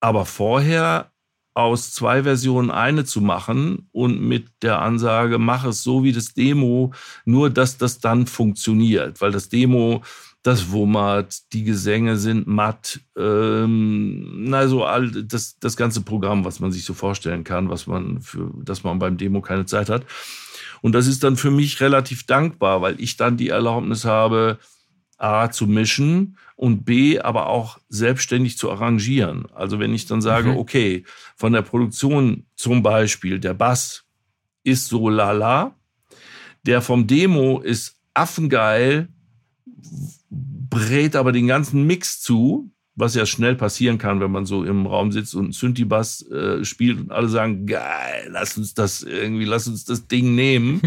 aber 0.00 0.26
vorher 0.26 1.10
aus 1.54 1.92
zwei 1.92 2.24
Versionen 2.24 2.70
eine 2.70 3.04
zu 3.04 3.20
machen 3.20 3.88
und 3.92 4.20
mit 4.20 4.48
der 4.62 4.82
Ansage, 4.82 5.38
mach 5.38 5.64
es 5.64 5.84
so 5.84 6.02
wie 6.02 6.12
das 6.12 6.34
Demo, 6.34 6.92
nur 7.24 7.48
dass 7.48 7.78
das 7.78 8.00
dann 8.00 8.26
funktioniert, 8.26 9.20
weil 9.20 9.30
das 9.30 9.48
Demo, 9.48 10.02
das 10.42 10.72
wummert, 10.72 11.52
die 11.52 11.62
Gesänge 11.62 12.16
sind 12.16 12.48
matt, 12.48 13.00
ähm, 13.16 14.50
also 14.52 14.84
all 14.84 15.10
das, 15.10 15.56
das 15.60 15.76
ganze 15.76 16.00
Programm, 16.00 16.44
was 16.44 16.58
man 16.58 16.72
sich 16.72 16.84
so 16.84 16.92
vorstellen 16.92 17.44
kann, 17.44 17.68
was 17.68 17.86
man 17.86 18.20
für, 18.20 18.50
dass 18.62 18.82
man 18.82 18.98
beim 18.98 19.16
Demo 19.16 19.40
keine 19.40 19.64
Zeit 19.64 19.88
hat. 19.88 20.04
Und 20.84 20.92
das 20.92 21.06
ist 21.06 21.24
dann 21.24 21.38
für 21.38 21.50
mich 21.50 21.80
relativ 21.80 22.26
dankbar, 22.26 22.82
weil 22.82 23.00
ich 23.00 23.16
dann 23.16 23.38
die 23.38 23.48
Erlaubnis 23.48 24.04
habe, 24.04 24.58
A 25.16 25.50
zu 25.50 25.66
mischen 25.66 26.36
und 26.56 26.84
B 26.84 27.18
aber 27.18 27.46
auch 27.46 27.78
selbstständig 27.88 28.58
zu 28.58 28.70
arrangieren. 28.70 29.46
Also 29.54 29.78
wenn 29.78 29.94
ich 29.94 30.04
dann 30.04 30.20
sage, 30.20 30.50
mhm. 30.50 30.58
okay, 30.58 31.04
von 31.36 31.54
der 31.54 31.62
Produktion 31.62 32.44
zum 32.54 32.82
Beispiel, 32.82 33.38
der 33.40 33.54
Bass 33.54 34.04
ist 34.62 34.88
so 34.88 35.08
lala, 35.08 35.74
der 36.66 36.82
vom 36.82 37.06
Demo 37.06 37.60
ist 37.60 37.98
affengeil, 38.12 39.08
brät 40.28 41.16
aber 41.16 41.32
den 41.32 41.46
ganzen 41.46 41.86
Mix 41.86 42.20
zu, 42.20 42.70
was 42.96 43.14
ja 43.16 43.26
schnell 43.26 43.56
passieren 43.56 43.98
kann, 43.98 44.20
wenn 44.20 44.30
man 44.30 44.46
so 44.46 44.62
im 44.62 44.86
Raum 44.86 45.10
sitzt 45.10 45.34
und 45.34 45.52
Synthi-Bass 45.52 46.30
äh, 46.30 46.64
spielt 46.64 47.00
und 47.00 47.10
alle 47.10 47.28
sagen, 47.28 47.66
geil, 47.66 48.28
lass 48.30 48.56
uns 48.56 48.74
das 48.74 49.02
irgendwie, 49.02 49.44
lass 49.44 49.66
uns 49.66 49.84
das 49.84 50.06
Ding 50.06 50.36
nehmen. 50.36 50.80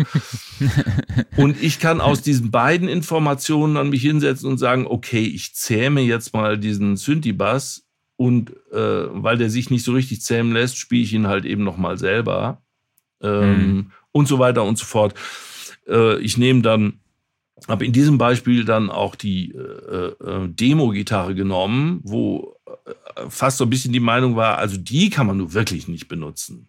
und 1.38 1.62
ich 1.62 1.80
kann 1.80 2.00
aus 2.00 2.22
diesen 2.22 2.50
beiden 2.50 2.88
Informationen 2.88 3.76
an 3.76 3.90
mich 3.90 4.02
hinsetzen 4.02 4.50
und 4.50 4.58
sagen, 4.58 4.88
okay, 4.88 5.24
ich 5.24 5.54
zähme 5.54 6.00
jetzt 6.02 6.34
mal 6.34 6.58
diesen 6.58 6.96
Synthi-Bass 6.96 7.86
Und 8.16 8.52
äh, 8.72 9.08
weil 9.12 9.38
der 9.38 9.50
sich 9.50 9.70
nicht 9.70 9.84
so 9.84 9.92
richtig 9.92 10.22
zähmen 10.22 10.54
lässt, 10.54 10.78
spiele 10.78 11.04
ich 11.04 11.14
ihn 11.14 11.28
halt 11.28 11.44
eben 11.44 11.64
nochmal 11.64 11.98
selber. 11.98 12.62
Ähm, 13.22 13.68
mhm. 13.68 13.92
Und 14.14 14.28
so 14.30 14.40
weiter 14.40 14.64
und 14.64 14.78
so 14.78 14.86
fort. 14.86 15.14
Äh, 15.88 16.20
ich 16.20 16.38
nehme 16.38 16.62
dann, 16.62 17.02
habe 17.68 17.86
in 17.86 17.94
diesem 17.94 18.18
Beispiel 18.18 18.66
dann 18.66 18.90
auch 18.90 19.16
die 19.16 19.52
äh, 19.52 20.14
äh, 20.24 20.48
Demo-Gitarre 20.48 21.36
genommen, 21.36 22.02
wo 22.04 22.56
äh, 22.86 23.30
fast 23.30 23.58
so 23.58 23.66
ein 23.66 23.70
bisschen 23.70 23.94
die 23.94 24.00
Meinung 24.00 24.36
war, 24.36 24.58
also 24.58 24.78
die 24.78 25.10
kann 25.10 25.28
man 25.28 25.38
nur 25.38 25.54
wirklich 25.54 25.88
nicht 25.88 26.08
benutzen. 26.08 26.68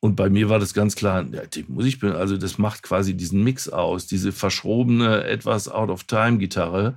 Und 0.00 0.16
bei 0.16 0.30
mir 0.30 0.48
war 0.48 0.58
das 0.58 0.72
ganz 0.72 0.96
klar, 0.96 1.26
ja, 1.30 1.44
die 1.44 1.64
muss 1.68 1.84
ich, 1.84 2.02
also 2.02 2.38
das 2.38 2.56
macht 2.56 2.82
quasi 2.82 3.14
diesen 3.14 3.44
Mix 3.44 3.68
aus, 3.68 4.06
diese 4.06 4.32
verschrobene, 4.32 5.24
etwas 5.24 5.68
out-of-time-Gitarre 5.68 6.96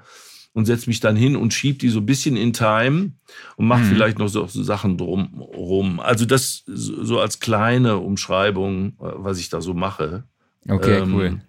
und 0.53 0.65
setze 0.65 0.89
mich 0.89 1.01
dann 1.01 1.17
hin 1.17 1.35
und 1.35 1.53
schieb 1.53 1.79
die 1.79 1.89
so 1.89 1.99
ein 1.99 2.05
bisschen 2.05 2.37
in 2.37 2.53
Time 2.53 3.11
und 3.57 3.67
mache 3.67 3.81
mhm. 3.81 3.89
vielleicht 3.89 4.19
noch 4.19 4.29
so, 4.29 4.47
so 4.47 4.63
Sachen 4.63 4.97
drumrum. 4.97 5.99
Also 5.99 6.25
das 6.25 6.63
so 6.67 7.19
als 7.19 7.39
kleine 7.39 7.97
Umschreibung, 7.97 8.93
äh, 8.99 9.11
was 9.15 9.39
ich 9.39 9.49
da 9.49 9.59
so 9.59 9.73
mache. 9.73 10.23
Okay, 10.69 10.99
ähm, 10.99 11.13
cool. 11.13 11.41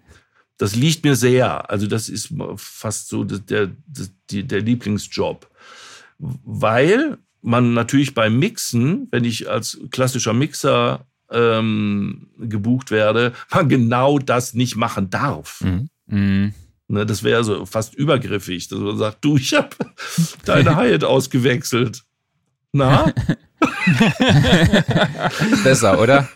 Das 0.57 0.75
liegt 0.75 1.03
mir 1.03 1.15
sehr. 1.15 1.69
Also 1.69 1.87
das 1.87 2.07
ist 2.09 2.33
fast 2.55 3.09
so 3.09 3.23
der, 3.23 3.71
der, 3.77 4.43
der 4.43 4.61
Lieblingsjob. 4.61 5.49
Weil 6.17 7.17
man 7.41 7.73
natürlich 7.73 8.13
beim 8.13 8.39
Mixen, 8.39 9.07
wenn 9.11 9.23
ich 9.23 9.49
als 9.49 9.79
klassischer 9.91 10.33
Mixer 10.33 11.05
ähm, 11.29 12.29
gebucht 12.39 12.91
werde, 12.91 13.33
man 13.51 13.69
genau 13.69 14.19
das 14.19 14.53
nicht 14.53 14.75
machen 14.75 15.09
darf. 15.09 15.61
Mhm. 15.61 15.89
Mhm. 16.07 16.53
Ne, 16.87 17.05
das 17.05 17.23
wäre 17.23 17.43
so 17.43 17.65
fast 17.65 17.95
übergriffig, 17.95 18.67
dass 18.67 18.79
man 18.79 18.97
sagt, 18.97 19.25
du, 19.25 19.37
ich 19.37 19.53
habe 19.55 19.75
deine 20.45 20.75
Hyatt 20.75 21.03
ausgewechselt. 21.03 22.03
Na? 22.71 23.11
besser, 25.63 26.01
oder? 26.01 26.27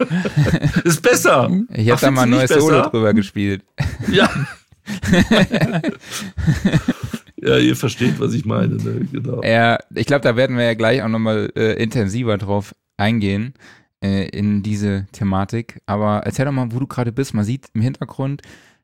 Ist 0.83 1.01
besser. 1.01 1.49
Ich 1.73 1.89
habe 1.89 2.01
da 2.01 2.11
mal 2.11 2.23
ein 2.23 2.29
neues 2.29 2.49
Solo 2.49 2.89
drüber 2.89 3.13
gespielt. 3.13 3.63
Ja. 4.09 4.29
ja, 7.37 7.57
ihr 7.57 7.75
versteht, 7.75 8.19
was 8.19 8.33
ich 8.33 8.45
meine. 8.45 8.75
Ne? 8.75 9.07
Genau. 9.11 9.41
Ja, 9.43 9.77
ich 9.93 10.07
glaube, 10.07 10.21
da 10.21 10.35
werden 10.35 10.57
wir 10.57 10.65
ja 10.65 10.73
gleich 10.73 11.03
auch 11.03 11.07
nochmal 11.07 11.51
äh, 11.55 11.81
intensiver 11.81 12.37
drauf 12.37 12.73
eingehen 12.97 13.53
äh, 14.03 14.27
in 14.29 14.63
diese 14.63 15.07
Thematik. 15.11 15.81
Aber 15.85 16.21
erzähl 16.25 16.45
doch 16.45 16.51
mal, 16.51 16.71
wo 16.71 16.79
du 16.79 16.87
gerade 16.87 17.11
bist. 17.11 17.33
Man 17.33 17.45
sieht 17.45 17.67
im 17.73 17.81
Hintergrund, 17.81 18.41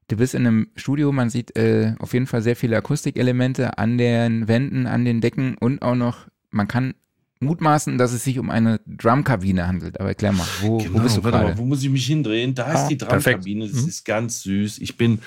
du 0.07 0.17
bist 0.17 0.35
in 0.35 0.45
einem 0.45 0.67
Studio, 0.75 1.11
man 1.11 1.29
sieht 1.29 1.55
äh, 1.57 1.95
auf 1.99 2.13
jeden 2.13 2.27
Fall 2.27 2.41
sehr 2.41 2.55
viele 2.55 2.77
Akustikelemente 2.77 3.77
an 3.77 3.97
den 3.97 4.47
Wänden, 4.47 4.87
an 4.87 5.05
den 5.05 5.21
Decken 5.21 5.57
und 5.59 5.81
auch 5.81 5.95
noch, 5.95 6.27
man 6.51 6.67
kann 6.67 6.93
mutmaßen, 7.39 7.97
dass 7.97 8.13
es 8.13 8.23
sich 8.23 8.39
um 8.39 8.49
eine 8.49 8.79
Drumkabine 8.85 9.67
handelt. 9.67 9.99
Aber 9.99 10.09
erklär 10.09 10.31
mal, 10.31 10.47
wo, 10.61 10.77
genau, 10.77 10.99
wo 10.99 11.03
bist 11.03 11.17
du 11.17 11.21
gerade? 11.21 11.57
Wo 11.57 11.65
muss 11.65 11.83
ich 11.83 11.89
mich 11.89 12.05
hindrehen? 12.05 12.55
Da 12.55 12.65
ah, 12.65 12.81
ist 12.81 12.87
die 12.87 12.97
Drumkabine. 12.97 13.67
Das 13.67 13.81
mhm. 13.81 13.87
ist 13.87 14.05
ganz 14.05 14.41
süß. 14.43 14.79
Ich 14.79 14.97
bin, 14.97 15.19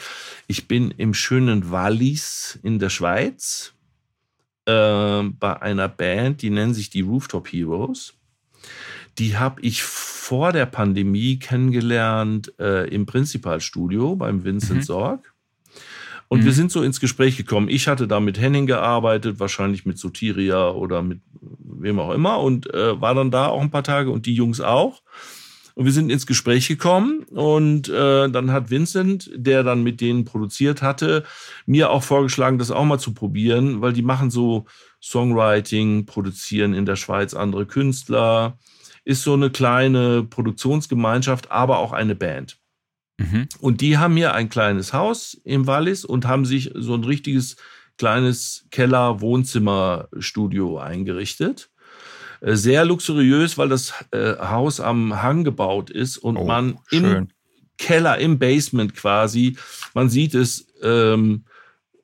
ich 0.47 0.69
bin 0.69 0.91
im 0.93 1.15
schönen 1.15 1.71
Wallis 1.71 2.59
in 2.63 2.79
der 2.79 2.91
Schweiz 2.91 3.75
äh, 4.67 5.23
bei 5.23 5.63
einer 5.63 5.89
Band, 5.89 6.43
die 6.43 6.51
nennen 6.51 6.75
sich 6.75 6.91
die 6.91 7.03
Rooftop 7.03 7.49
Heroes. 7.49 8.15
Die 9.19 9.37
habe 9.37 9.61
ich 9.63 9.83
vor 9.83 10.53
der 10.53 10.67
Pandemie 10.67 11.39
kennengelernt 11.39 12.53
äh, 12.59 12.89
im 12.89 13.07
Prinzipalstudio 13.07 14.15
beim 14.17 14.45
Vincent 14.45 14.81
mhm. 14.81 14.85
Sorg. 14.85 15.35
Und 16.29 16.41
mhm. 16.41 16.45
wir 16.45 16.53
sind 16.53 16.71
so 16.71 16.83
ins 16.83 17.01
Gespräch 17.01 17.37
gekommen. 17.37 17.69
Ich 17.69 17.89
hatte 17.89 18.07
da 18.07 18.21
mit 18.21 18.39
Henning 18.39 18.67
gearbeitet, 18.67 19.41
wahrscheinlich 19.41 19.87
mit 19.87 19.99
Sotiria 19.99 20.71
oder 20.71 21.03
mit 21.03 21.21
wem 21.41 21.99
auch 21.99 22.13
immer 22.13 22.41
und 22.41 22.73
äh, 22.73 23.01
war 23.01 23.15
dann 23.15 23.31
da 23.31 23.49
auch 23.49 23.61
ein 23.61 23.71
paar 23.71 23.85
Tage 23.85 24.11
und 24.11 24.27
die 24.27 24.35
Jungs 24.35 24.61
auch. 24.61 25.03
Und 25.75 25.85
wir 25.85 25.93
sind 25.93 26.11
ins 26.11 26.27
Gespräch 26.27 26.67
gekommen 26.67 27.23
und 27.31 27.89
äh, 27.89 28.29
dann 28.29 28.51
hat 28.51 28.69
Vincent, 28.69 29.31
der 29.33 29.63
dann 29.63 29.85
mit 29.85 30.01
denen 30.01 30.25
produziert 30.25 30.83
hatte, 30.83 31.23
mir 31.67 31.91
auch 31.91 32.03
vorgeschlagen, 32.03 32.59
das 32.59 32.73
auch 32.73 32.85
mal 32.85 32.99
zu 32.99 33.15
probieren, 33.15 33.81
weil 33.81 33.93
die 33.93 34.03
machen 34.03 34.31
so 34.31 34.67
Songwriting, 35.01 36.05
produzieren 36.05 36.75
in 36.75 36.85
der 36.85 36.97
Schweiz 36.97 37.33
andere 37.33 37.65
Künstler, 37.65 38.59
ist 39.05 39.23
so 39.23 39.35
eine 39.35 39.51
kleine 39.51 40.25
Produktionsgemeinschaft, 40.25 41.53
aber 41.53 41.79
auch 41.79 41.93
eine 41.93 42.17
Band. 42.17 42.59
Mhm. 43.19 43.49
Und 43.61 43.81
die 43.81 43.99
haben 43.99 44.17
hier 44.17 44.35
ein 44.35 44.49
kleines 44.49 44.93
Haus 44.93 45.41
im 45.45 45.67
Wallis 45.67 46.05
und 46.05 46.27
haben 46.27 46.47
sich 46.47 46.71
so 46.75 46.95
ein 46.95 47.05
richtiges 47.05 47.57
kleines 47.99 48.67
Keller-Wohnzimmer-Studio 48.71 50.79
eingerichtet. 50.79 51.71
Äh, 52.41 52.55
sehr 52.55 52.85
luxuriös, 52.85 53.59
weil 53.59 53.69
das 53.69 53.93
äh, 54.13 54.37
Haus 54.37 54.81
am 54.81 55.23
Hang 55.23 55.45
gebaut 55.45 55.91
ist 55.91 56.17
und 56.17 56.37
oh, 56.37 56.45
man 56.45 56.79
schön. 56.87 57.05
im 57.05 57.29
Keller, 57.77 58.19
im 58.19 58.39
Basement 58.39 58.95
quasi, 58.95 59.57
man 59.95 60.09
sieht 60.09 60.35
es 60.35 60.67
ähm, 60.83 61.45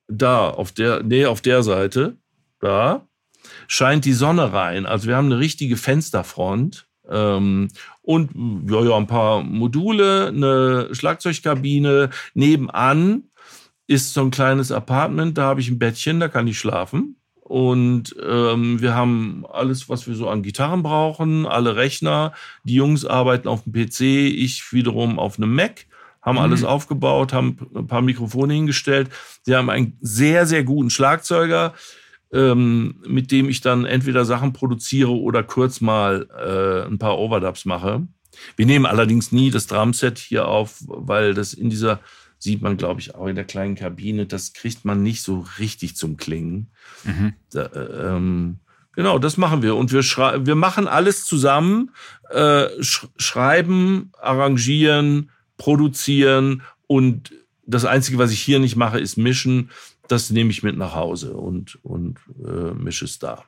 da 0.08 0.50
auf 0.50 0.72
der, 0.72 1.02
nee, 1.02 1.26
auf 1.26 1.40
der 1.40 1.62
Seite, 1.62 2.16
da 2.60 3.06
scheint 3.66 4.04
die 4.04 4.12
Sonne 4.12 4.52
rein. 4.52 4.86
Also 4.86 5.08
wir 5.08 5.16
haben 5.16 5.26
eine 5.26 5.38
richtige 5.38 5.76
Fensterfront 5.76 6.86
ähm, 7.08 7.68
und 8.04 8.30
ja, 8.70 8.84
ja, 8.84 8.96
ein 8.96 9.06
paar 9.06 9.42
Module, 9.42 10.28
eine 10.28 10.94
Schlagzeugkabine. 10.94 12.10
Nebenan 12.34 13.24
ist 13.86 14.12
so 14.12 14.20
ein 14.20 14.30
kleines 14.30 14.70
Apartment, 14.70 15.38
da 15.38 15.44
habe 15.44 15.60
ich 15.60 15.70
ein 15.70 15.78
Bettchen, 15.78 16.20
da 16.20 16.28
kann 16.28 16.46
ich 16.46 16.58
schlafen. 16.58 17.16
Und 17.40 18.14
ähm, 18.26 18.80
wir 18.80 18.94
haben 18.94 19.44
alles, 19.50 19.88
was 19.88 20.06
wir 20.06 20.14
so 20.16 20.28
an 20.28 20.42
Gitarren 20.42 20.82
brauchen, 20.82 21.46
alle 21.46 21.76
Rechner. 21.76 22.32
Die 22.64 22.74
Jungs 22.74 23.06
arbeiten 23.06 23.48
auf 23.48 23.64
dem 23.64 23.72
PC, 23.72 24.00
ich 24.00 24.72
wiederum 24.72 25.18
auf 25.18 25.38
einem 25.38 25.54
Mac, 25.54 25.86
haben 26.20 26.36
mhm. 26.36 26.42
alles 26.42 26.64
aufgebaut, 26.64 27.32
haben 27.32 27.58
ein 27.74 27.86
paar 27.86 28.02
Mikrofone 28.02 28.52
hingestellt. 28.52 29.08
Sie 29.42 29.54
haben 29.54 29.70
einen 29.70 29.96
sehr, 30.00 30.46
sehr 30.46 30.64
guten 30.64 30.90
Schlagzeuger 30.90 31.74
ähm, 32.34 32.96
mit 33.06 33.30
dem 33.30 33.48
ich 33.48 33.60
dann 33.60 33.84
entweder 33.84 34.24
Sachen 34.24 34.52
produziere 34.52 35.12
oder 35.12 35.44
kurz 35.44 35.80
mal 35.80 36.28
äh, 36.36 36.86
ein 36.86 36.98
paar 36.98 37.18
Overdubs 37.18 37.64
mache. 37.64 38.06
Wir 38.56 38.66
nehmen 38.66 38.86
allerdings 38.86 39.30
nie 39.30 39.52
das 39.52 39.68
Drumset 39.68 40.18
hier 40.18 40.48
auf, 40.48 40.82
weil 40.86 41.34
das 41.34 41.54
in 41.54 41.70
dieser, 41.70 42.00
sieht 42.38 42.60
man 42.60 42.76
glaube 42.76 43.00
ich 43.00 43.14
auch 43.14 43.28
in 43.28 43.36
der 43.36 43.44
kleinen 43.44 43.76
Kabine, 43.76 44.26
das 44.26 44.52
kriegt 44.52 44.84
man 44.84 45.02
nicht 45.02 45.22
so 45.22 45.46
richtig 45.60 45.94
zum 45.94 46.16
Klingen. 46.16 46.72
Mhm. 47.04 47.34
Da, 47.52 47.66
äh, 47.66 48.08
ähm, 48.16 48.58
genau, 48.96 49.20
das 49.20 49.36
machen 49.36 49.62
wir. 49.62 49.76
Und 49.76 49.92
wir, 49.92 50.02
wir 50.02 50.56
machen 50.56 50.88
alles 50.88 51.24
zusammen, 51.24 51.92
äh, 52.30 52.66
sch 52.82 53.06
schreiben, 53.16 54.10
arrangieren, 54.20 55.30
produzieren 55.56 56.62
und 56.88 57.32
das 57.66 57.84
Einzige, 57.84 58.18
was 58.18 58.32
ich 58.32 58.40
hier 58.40 58.58
nicht 58.58 58.76
mache, 58.76 58.98
ist 58.98 59.16
mischen 59.16 59.70
das 60.08 60.30
nehme 60.30 60.50
ich 60.50 60.62
mit 60.62 60.76
nach 60.76 60.94
Hause 60.94 61.34
und, 61.34 61.78
und 61.84 62.18
äh, 62.44 62.72
mische 62.72 63.04
es 63.04 63.18
da. 63.18 63.44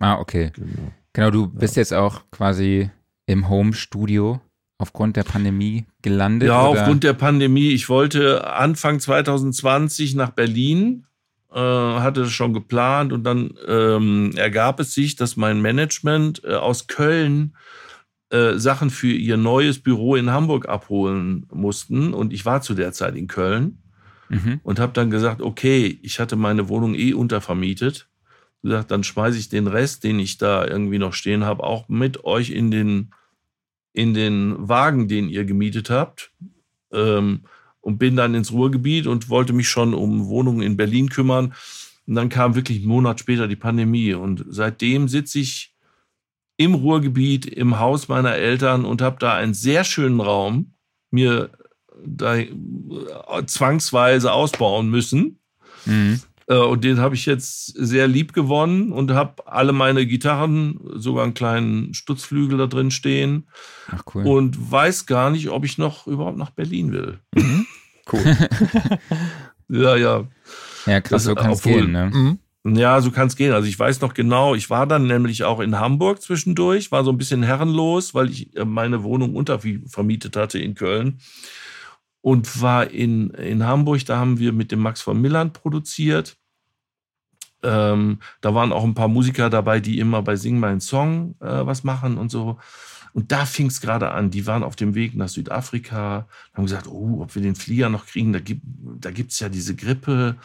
Ah, 0.00 0.18
okay. 0.18 0.52
Genau, 0.54 0.92
genau 1.12 1.30
du 1.30 1.46
bist 1.48 1.76
ja. 1.76 1.80
jetzt 1.80 1.94
auch 1.94 2.22
quasi 2.30 2.90
im 3.26 3.48
Home-Studio 3.48 4.40
aufgrund 4.78 5.16
der 5.16 5.24
Pandemie 5.24 5.86
gelandet? 6.02 6.48
Ja, 6.48 6.66
oder? 6.66 6.80
aufgrund 6.80 7.04
der 7.04 7.12
Pandemie. 7.12 7.70
Ich 7.70 7.88
wollte 7.88 8.46
Anfang 8.46 9.00
2020 9.00 10.14
nach 10.16 10.30
Berlin, 10.30 11.06
äh, 11.52 11.58
hatte 11.58 12.22
das 12.22 12.32
schon 12.32 12.52
geplant 12.52 13.12
und 13.12 13.24
dann 13.24 13.54
ähm, 13.66 14.32
ergab 14.36 14.80
es 14.80 14.92
sich, 14.92 15.16
dass 15.16 15.36
mein 15.36 15.60
Management 15.60 16.42
äh, 16.44 16.54
aus 16.54 16.88
Köln 16.88 17.54
äh, 18.30 18.54
Sachen 18.58 18.90
für 18.90 19.12
ihr 19.12 19.36
neues 19.36 19.78
Büro 19.78 20.16
in 20.16 20.30
Hamburg 20.30 20.68
abholen 20.68 21.46
mussten 21.52 22.12
und 22.12 22.32
ich 22.32 22.44
war 22.44 22.60
zu 22.62 22.74
der 22.74 22.92
Zeit 22.92 23.14
in 23.14 23.28
Köln 23.28 23.81
mhm. 24.32 24.60
und 24.62 24.80
habe 24.80 24.92
dann 24.92 25.10
gesagt, 25.10 25.40
okay, 25.42 25.98
ich 26.02 26.18
hatte 26.18 26.36
meine 26.36 26.68
Wohnung 26.68 26.94
eh 26.94 27.12
untervermietet. 27.12 28.08
Gesagt, 28.62 28.90
dann 28.90 29.04
schmeiße 29.04 29.38
ich 29.38 29.48
den 29.48 29.66
Rest, 29.66 30.04
den 30.04 30.18
ich 30.18 30.38
da 30.38 30.66
irgendwie 30.66 30.98
noch 30.98 31.14
stehen 31.14 31.44
habe, 31.44 31.64
auch 31.64 31.88
mit 31.88 32.24
euch 32.24 32.50
in 32.50 32.70
den, 32.70 33.12
in 33.92 34.14
den 34.14 34.56
Wagen, 34.68 35.08
den 35.08 35.28
ihr 35.28 35.44
gemietet 35.44 35.90
habt. 35.90 36.32
Ähm, 36.92 37.42
und 37.80 37.98
bin 37.98 38.14
dann 38.14 38.34
ins 38.34 38.52
Ruhrgebiet 38.52 39.08
und 39.08 39.28
wollte 39.28 39.52
mich 39.52 39.68
schon 39.68 39.92
um 39.92 40.28
Wohnungen 40.28 40.62
in 40.62 40.76
Berlin 40.76 41.08
kümmern. 41.08 41.52
Und 42.06 42.14
dann 42.14 42.28
kam 42.28 42.54
wirklich 42.54 42.78
einen 42.78 42.86
Monat 42.86 43.18
später 43.18 43.48
die 43.48 43.56
Pandemie. 43.56 44.14
Und 44.14 44.44
seitdem 44.48 45.08
sitze 45.08 45.40
ich 45.40 45.74
im 46.56 46.74
Ruhrgebiet 46.74 47.44
im 47.46 47.80
Haus 47.80 48.06
meiner 48.06 48.36
Eltern 48.36 48.84
und 48.84 49.02
habe 49.02 49.16
da 49.18 49.34
einen 49.34 49.54
sehr 49.54 49.82
schönen 49.82 50.20
Raum 50.20 50.74
mir 51.10 51.50
da 52.04 52.36
äh, 52.36 52.48
zwangsweise 53.46 54.32
ausbauen 54.32 54.88
müssen. 54.88 55.38
Mhm. 55.84 56.20
Äh, 56.48 56.56
und 56.56 56.84
den 56.84 56.98
habe 56.98 57.14
ich 57.14 57.26
jetzt 57.26 57.66
sehr 57.66 58.08
lieb 58.08 58.32
gewonnen 58.32 58.92
und 58.92 59.12
habe 59.12 59.46
alle 59.46 59.72
meine 59.72 60.06
Gitarren, 60.06 60.80
sogar 60.94 61.24
einen 61.24 61.34
kleinen 61.34 61.94
Stutzflügel 61.94 62.58
da 62.58 62.66
drin 62.66 62.90
stehen. 62.90 63.48
Ach, 63.90 64.02
cool. 64.14 64.26
Und 64.26 64.70
weiß 64.70 65.06
gar 65.06 65.30
nicht, 65.30 65.48
ob 65.50 65.64
ich 65.64 65.78
noch 65.78 66.06
überhaupt 66.06 66.38
nach 66.38 66.50
Berlin 66.50 66.92
will. 66.92 67.18
Mhm. 67.34 67.66
Cool. 68.12 68.36
ja, 69.68 69.96
ja. 69.96 70.24
Ja, 70.86 71.00
krass, 71.00 71.24
so 71.24 71.34
kann 71.34 71.52
es 71.52 71.62
gehen, 71.62 71.92
ne? 71.92 72.10
Mhm. 72.12 72.38
Ja, 72.76 73.00
so 73.00 73.10
kann 73.10 73.26
es 73.26 73.36
gehen. 73.36 73.52
Also 73.52 73.66
ich 73.66 73.78
weiß 73.78 74.00
noch 74.02 74.14
genau, 74.14 74.54
ich 74.54 74.70
war 74.70 74.86
dann 74.86 75.06
nämlich 75.06 75.42
auch 75.42 75.58
in 75.58 75.80
Hamburg 75.80 76.22
zwischendurch, 76.22 76.92
war 76.92 77.02
so 77.02 77.10
ein 77.10 77.18
bisschen 77.18 77.42
herrenlos, 77.42 78.14
weil 78.14 78.30
ich 78.30 78.56
äh, 78.56 78.64
meine 78.64 79.02
Wohnung 79.02 79.34
untervermietet 79.34 80.36
hatte 80.36 80.58
in 80.58 80.74
Köln 80.74 81.18
und 82.22 82.62
war 82.62 82.90
in, 82.90 83.30
in 83.30 83.66
Hamburg, 83.66 84.06
da 84.06 84.16
haben 84.16 84.38
wir 84.38 84.52
mit 84.52 84.72
dem 84.72 84.78
Max 84.78 85.02
von 85.02 85.20
Milland 85.20 85.52
produziert. 85.52 86.38
Ähm, 87.62 88.20
da 88.40 88.54
waren 88.54 88.72
auch 88.72 88.84
ein 88.84 88.94
paar 88.94 89.08
Musiker 89.08 89.50
dabei, 89.50 89.80
die 89.80 89.98
immer 89.98 90.22
bei 90.22 90.36
Sing 90.36 90.58
Mein 90.58 90.80
Song 90.80 91.34
äh, 91.40 91.66
was 91.66 91.84
machen 91.84 92.16
und 92.16 92.30
so. 92.30 92.58
Und 93.12 93.30
da 93.30 93.44
fing 93.44 93.66
es 93.66 93.80
gerade 93.80 94.12
an. 94.12 94.30
Die 94.30 94.46
waren 94.46 94.62
auf 94.62 94.76
dem 94.76 94.94
Weg 94.94 95.14
nach 95.14 95.28
Südafrika, 95.28 96.26
haben 96.54 96.64
gesagt, 96.64 96.86
oh, 96.86 97.20
ob 97.22 97.34
wir 97.34 97.42
den 97.42 97.56
Flieger 97.56 97.88
noch 97.88 98.06
kriegen, 98.06 98.32
da 98.32 98.38
gibt 98.38 98.62
da 98.64 99.10
gibt's 99.10 99.38
ja 99.40 99.48
diese 99.48 99.76
Grippe. 99.76 100.36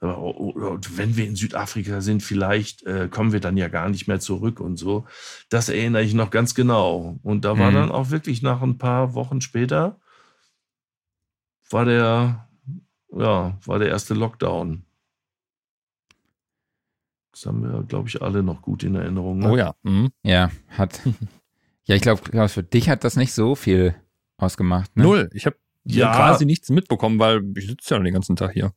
Und 0.00 0.96
wenn 0.96 1.16
wir 1.16 1.26
in 1.26 1.36
Südafrika 1.36 2.00
sind, 2.00 2.22
vielleicht 2.22 2.84
äh, 2.84 3.08
kommen 3.10 3.32
wir 3.32 3.40
dann 3.40 3.58
ja 3.58 3.68
gar 3.68 3.88
nicht 3.90 4.08
mehr 4.08 4.18
zurück 4.18 4.58
und 4.58 4.78
so. 4.78 5.04
Das 5.50 5.68
erinnere 5.68 6.02
ich 6.02 6.14
noch 6.14 6.30
ganz 6.30 6.54
genau. 6.54 7.18
Und 7.22 7.44
da 7.44 7.58
war 7.58 7.70
mhm. 7.70 7.74
dann 7.74 7.90
auch 7.90 8.10
wirklich 8.10 8.42
nach 8.42 8.62
ein 8.62 8.78
paar 8.78 9.14
Wochen 9.14 9.42
später, 9.42 9.98
war 11.70 11.84
der, 11.84 12.48
ja, 13.12 13.58
war 13.64 13.78
der 13.78 13.88
erste 13.88 14.14
Lockdown. 14.14 14.84
Das 17.32 17.46
haben 17.46 17.62
wir, 17.62 17.82
glaube 17.84 18.08
ich, 18.08 18.20
alle 18.20 18.42
noch 18.42 18.60
gut 18.60 18.82
in 18.82 18.94
Erinnerung. 18.96 19.38
Ne? 19.38 19.50
Oh 19.50 19.56
ja. 19.56 19.74
Mhm. 19.82 20.10
Ja, 20.22 20.50
hat. 20.68 21.00
ja, 21.84 21.94
ich 21.94 22.02
glaube, 22.02 22.48
für 22.48 22.62
dich 22.62 22.88
hat 22.88 23.04
das 23.04 23.16
nicht 23.16 23.32
so 23.32 23.54
viel 23.54 23.94
ausgemacht. 24.36 24.96
Ne? 24.96 25.04
Null. 25.04 25.30
Ich 25.32 25.46
habe 25.46 25.56
ja. 25.84 26.14
quasi 26.14 26.44
nichts 26.44 26.70
mitbekommen, 26.70 27.18
weil 27.18 27.42
ich 27.56 27.66
sitze 27.66 27.94
ja 27.94 28.00
den 28.00 28.12
ganzen 28.12 28.36
Tag 28.36 28.52
hier. 28.52 28.72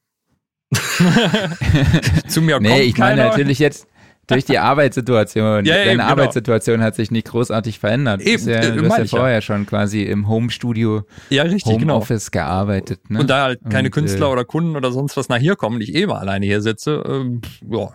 Zu 2.28 2.42
mir 2.42 2.60
nee, 2.60 2.70
kommt 2.70 2.82
ich 2.82 2.98
meine 2.98 3.22
keiner. 3.22 3.30
natürlich 3.30 3.60
jetzt 3.60 3.88
durch 4.28 4.46
die 4.46 4.58
Arbeitssituation. 4.58 5.66
Ja, 5.66 5.76
Deine 5.76 5.86
eben, 5.86 5.92
genau. 6.00 6.10
Arbeitssituation 6.10 6.82
hat 6.82 6.96
sich 6.96 7.12
nicht 7.12 7.28
großartig 7.28 7.80
verändert. 7.80 8.22
Eben, 8.22 8.48
ja, 8.48 8.72
du 8.72 8.90
hast 8.90 8.98
ja 8.98 9.06
vorher 9.06 9.36
ja. 9.36 9.42
schon 9.42 9.66
quasi 9.66 10.04
im 10.04 10.28
Home-Studio, 10.28 11.04
ja, 11.30 11.44
richtig, 11.44 11.78
genau. 11.78 11.96
Home-Office 11.96 12.32
genau. 12.32 12.46
gearbeitet. 12.46 13.10
Ne? 13.10 13.20
Und 13.20 13.30
da 13.30 13.44
halt 13.44 13.62
keine 13.70 13.90
Und, 13.90 13.94
Künstler 13.94 14.28
äh, 14.28 14.32
oder 14.32 14.46
Kunden 14.46 14.76
oder 14.76 14.92
sonst 14.92 15.18
was 15.18 15.30
nach 15.30 15.38
hier 15.38 15.56
kommen, 15.56 15.82
ich 15.82 15.94
eh 15.94 16.06
mal 16.06 16.20
alleine 16.20 16.46
hier 16.46 16.62
sitze, 16.62 17.04
äh, 17.06 17.76
ja, 17.76 17.90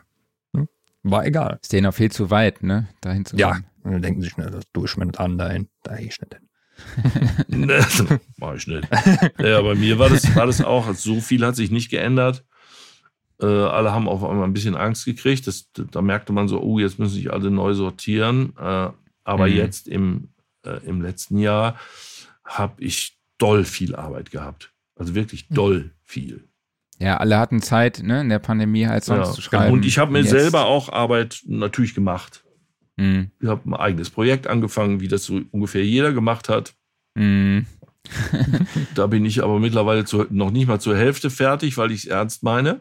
ne? 0.52 0.68
war 1.02 1.26
egal. 1.26 1.58
Ist 1.62 1.72
denen 1.72 1.86
auch 1.86 1.94
viel 1.94 2.10
zu 2.10 2.30
weit, 2.30 2.62
ne, 2.62 2.88
dahin 3.00 3.24
zu 3.24 3.36
Ja, 3.36 3.58
und 3.82 3.92
dann 3.92 4.02
denken 4.02 4.20
sie 4.20 4.30
schnell, 4.30 4.50
das 4.50 4.96
mir 4.96 5.06
nicht 5.06 5.20
an 5.20 5.38
dahin, 5.38 5.68
da 5.82 5.96
ich 5.96 6.20
nicht 6.20 6.34
hin. 6.34 6.48
Mach 8.36 8.54
ich 8.54 8.66
nicht. 8.66 8.88
Ja, 9.38 9.62
bei 9.62 9.74
mir 9.74 9.98
war 9.98 10.10
das, 10.10 10.34
war 10.36 10.46
das 10.46 10.62
auch, 10.62 10.94
so 10.94 11.20
viel 11.20 11.44
hat 11.44 11.56
sich 11.56 11.70
nicht 11.70 11.90
geändert. 11.90 12.44
Äh, 13.40 13.46
alle 13.46 13.92
haben 13.92 14.08
auf 14.08 14.24
einmal 14.24 14.44
ein 14.44 14.52
bisschen 14.52 14.74
Angst 14.74 15.04
gekriegt. 15.04 15.46
Das, 15.46 15.70
da 15.72 16.02
merkte 16.02 16.32
man 16.32 16.48
so, 16.48 16.60
oh, 16.60 16.78
jetzt 16.78 16.98
müssen 16.98 17.14
sich 17.14 17.32
alle 17.32 17.50
neu 17.50 17.74
sortieren. 17.74 18.52
Äh, 18.58 18.90
aber 19.24 19.46
mhm. 19.46 19.54
jetzt 19.54 19.88
im, 19.88 20.28
äh, 20.64 20.84
im 20.86 21.02
letzten 21.02 21.38
Jahr 21.38 21.76
habe 22.44 22.82
ich 22.82 23.18
doll 23.38 23.64
viel 23.64 23.94
Arbeit 23.94 24.30
gehabt. 24.30 24.72
Also 24.96 25.14
wirklich 25.14 25.48
mhm. 25.50 25.54
doll 25.54 25.90
viel. 26.02 26.44
Ja, 26.98 27.18
alle 27.18 27.38
hatten 27.38 27.62
Zeit, 27.62 28.02
ne, 28.02 28.22
in 28.22 28.28
der 28.28 28.40
Pandemie 28.40 28.86
halt 28.86 29.04
Songs 29.04 29.28
ja, 29.28 29.34
zu 29.34 29.42
schreiben. 29.42 29.72
Und 29.72 29.84
ich 29.84 29.98
habe 29.98 30.10
mir 30.10 30.20
jetzt. 30.20 30.30
selber 30.30 30.66
auch 30.66 30.88
Arbeit 30.88 31.42
natürlich 31.46 31.94
gemacht. 31.94 32.42
Mhm. 32.96 33.30
Ich 33.40 33.48
habe 33.48 33.70
ein 33.70 33.74
eigenes 33.74 34.10
Projekt 34.10 34.48
angefangen, 34.48 35.00
wie 35.00 35.06
das 35.06 35.24
so 35.24 35.40
ungefähr 35.52 35.84
jeder 35.84 36.12
gemacht 36.12 36.48
hat. 36.48 36.74
Mhm. 37.14 37.66
da 38.94 39.06
bin 39.06 39.24
ich 39.24 39.44
aber 39.44 39.60
mittlerweile 39.60 40.04
zu, 40.04 40.26
noch 40.30 40.50
nicht 40.50 40.66
mal 40.66 40.80
zur 40.80 40.96
Hälfte 40.96 41.30
fertig, 41.30 41.76
weil 41.76 41.92
ich 41.92 42.04
es 42.04 42.06
ernst 42.06 42.42
meine. 42.42 42.80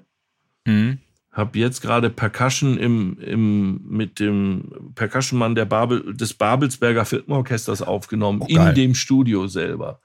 Mhm. 0.68 1.00
Hab 1.32 1.56
jetzt 1.56 1.82
gerade 1.82 2.10
Percussion 2.10 2.78
im, 2.78 3.18
im, 3.20 3.82
mit 3.88 4.20
dem 4.20 4.92
Percussion-Mann 4.96 5.54
der 5.54 5.66
Babel, 5.66 6.16
des 6.16 6.34
Babelsberger 6.34 7.06
Filmorchesters 7.06 7.82
aufgenommen, 7.82 8.42
oh, 8.42 8.48
in 8.48 8.74
dem 8.74 8.96
Studio 8.96 9.48
selber. 9.48 10.02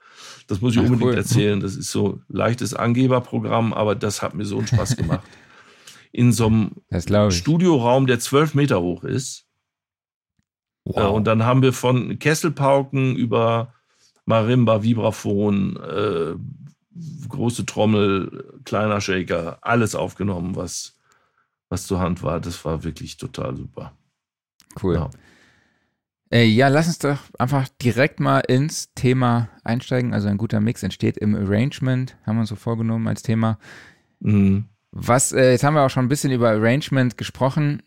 Das 0.46 0.60
muss 0.60 0.74
ich 0.74 0.80
Ach, 0.80 0.84
unbedingt 0.84 1.12
cool. 1.12 1.16
erzählen. 1.16 1.60
Das 1.60 1.74
ist 1.74 1.90
so 1.90 2.20
leichtes 2.28 2.74
Angeberprogramm, 2.74 3.72
aber 3.72 3.94
das 3.94 4.20
hat 4.20 4.34
mir 4.34 4.44
so 4.44 4.58
einen 4.58 4.66
Spaß 4.66 4.96
gemacht. 4.96 5.26
in 6.12 6.32
so 6.32 6.46
einem 6.46 7.30
Studioraum, 7.30 8.06
der 8.06 8.20
zwölf 8.20 8.54
Meter 8.54 8.82
hoch 8.82 9.02
ist. 9.02 9.46
Wow. 10.84 10.96
Äh, 10.96 11.06
und 11.06 11.26
dann 11.26 11.44
haben 11.44 11.62
wir 11.62 11.72
von 11.72 12.18
Kesselpauken 12.18 13.16
über 13.16 13.72
Marimba, 14.26 14.82
Vibraphon, 14.82 15.76
äh, 15.76 16.34
große 17.28 17.66
Trommel, 17.66 18.60
kleiner 18.64 19.00
Shaker, 19.00 19.58
alles 19.62 19.94
aufgenommen, 19.94 20.56
was, 20.56 20.98
was 21.68 21.86
zur 21.86 22.00
Hand 22.00 22.22
war. 22.22 22.40
Das 22.40 22.64
war 22.64 22.84
wirklich 22.84 23.16
total 23.16 23.56
super. 23.56 23.92
Cool. 24.82 24.94
Ja. 24.94 25.10
Äh, 26.30 26.46
ja, 26.46 26.68
lass 26.68 26.86
uns 26.86 26.98
doch 26.98 27.18
einfach 27.38 27.68
direkt 27.82 28.20
mal 28.20 28.40
ins 28.40 28.92
Thema 28.94 29.48
einsteigen. 29.64 30.14
Also 30.14 30.28
ein 30.28 30.38
guter 30.38 30.60
Mix 30.60 30.82
entsteht 30.82 31.18
im 31.18 31.34
Arrangement, 31.34 32.16
haben 32.26 32.36
wir 32.36 32.40
uns 32.40 32.48
so 32.48 32.56
vorgenommen 32.56 33.06
als 33.06 33.22
Thema. 33.22 33.58
Mhm. 34.20 34.64
Was, 34.92 35.32
äh, 35.32 35.52
jetzt 35.52 35.64
haben 35.64 35.74
wir 35.74 35.82
auch 35.82 35.90
schon 35.90 36.06
ein 36.06 36.08
bisschen 36.08 36.32
über 36.32 36.50
Arrangement 36.50 37.16
gesprochen, 37.16 37.82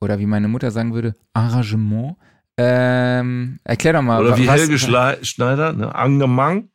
oder 0.00 0.18
wie 0.18 0.26
meine 0.26 0.48
Mutter 0.48 0.70
sagen 0.70 0.94
würde, 0.94 1.14
Arrangement. 1.32 2.16
Ähm, 2.56 3.58
erklär 3.64 3.92
doch 3.94 4.02
mal. 4.02 4.20
Oder 4.20 4.36
wie 4.36 4.46
was, 4.46 4.60
Helge 4.60 4.78
Schneider, 4.78 5.72
ne? 5.72 5.94
Angemang. 5.94 6.70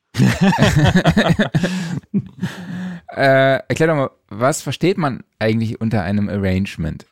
Äh, 3.16 3.58
erklär 3.68 3.88
doch 3.88 3.96
mal, 3.96 4.12
was 4.30 4.62
versteht 4.62 4.98
man 4.98 5.24
eigentlich 5.40 5.82
unter 5.82 6.04
einem 6.04 6.30
Arrangement? 6.30 7.06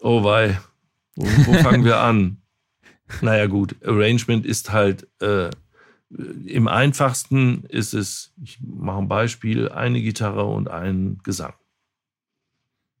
Oh 0.00 0.22
wei, 0.22 0.58
wo, 1.16 1.26
wo 1.46 1.52
fangen 1.62 1.84
wir 1.84 1.98
an? 2.00 2.38
Naja 3.20 3.46
gut, 3.46 3.76
Arrangement 3.84 4.46
ist 4.46 4.72
halt, 4.72 5.08
äh, 5.20 5.50
im 6.46 6.68
einfachsten 6.68 7.64
ist 7.68 7.92
es, 7.94 8.32
ich 8.42 8.58
mache 8.60 8.98
ein 8.98 9.08
Beispiel, 9.08 9.68
eine 9.68 10.00
Gitarre 10.00 10.44
und 10.44 10.68
ein 10.68 11.18
Gesang. 11.24 11.54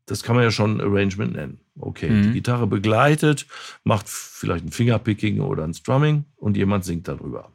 Das 0.06 0.22
kann 0.22 0.36
man 0.36 0.44
ja 0.44 0.50
schon 0.50 0.80
Arrangement 0.80 1.32
nennen. 1.32 1.60
Okay, 1.78 2.10
mhm. 2.10 2.22
die 2.24 2.32
Gitarre 2.32 2.66
begleitet, 2.66 3.46
macht 3.84 4.08
vielleicht 4.08 4.64
ein 4.64 4.70
Fingerpicking 4.70 5.40
oder 5.40 5.64
ein 5.64 5.74
Strumming 5.74 6.24
und 6.36 6.56
jemand 6.56 6.84
singt 6.84 7.08
darüber. 7.08 7.50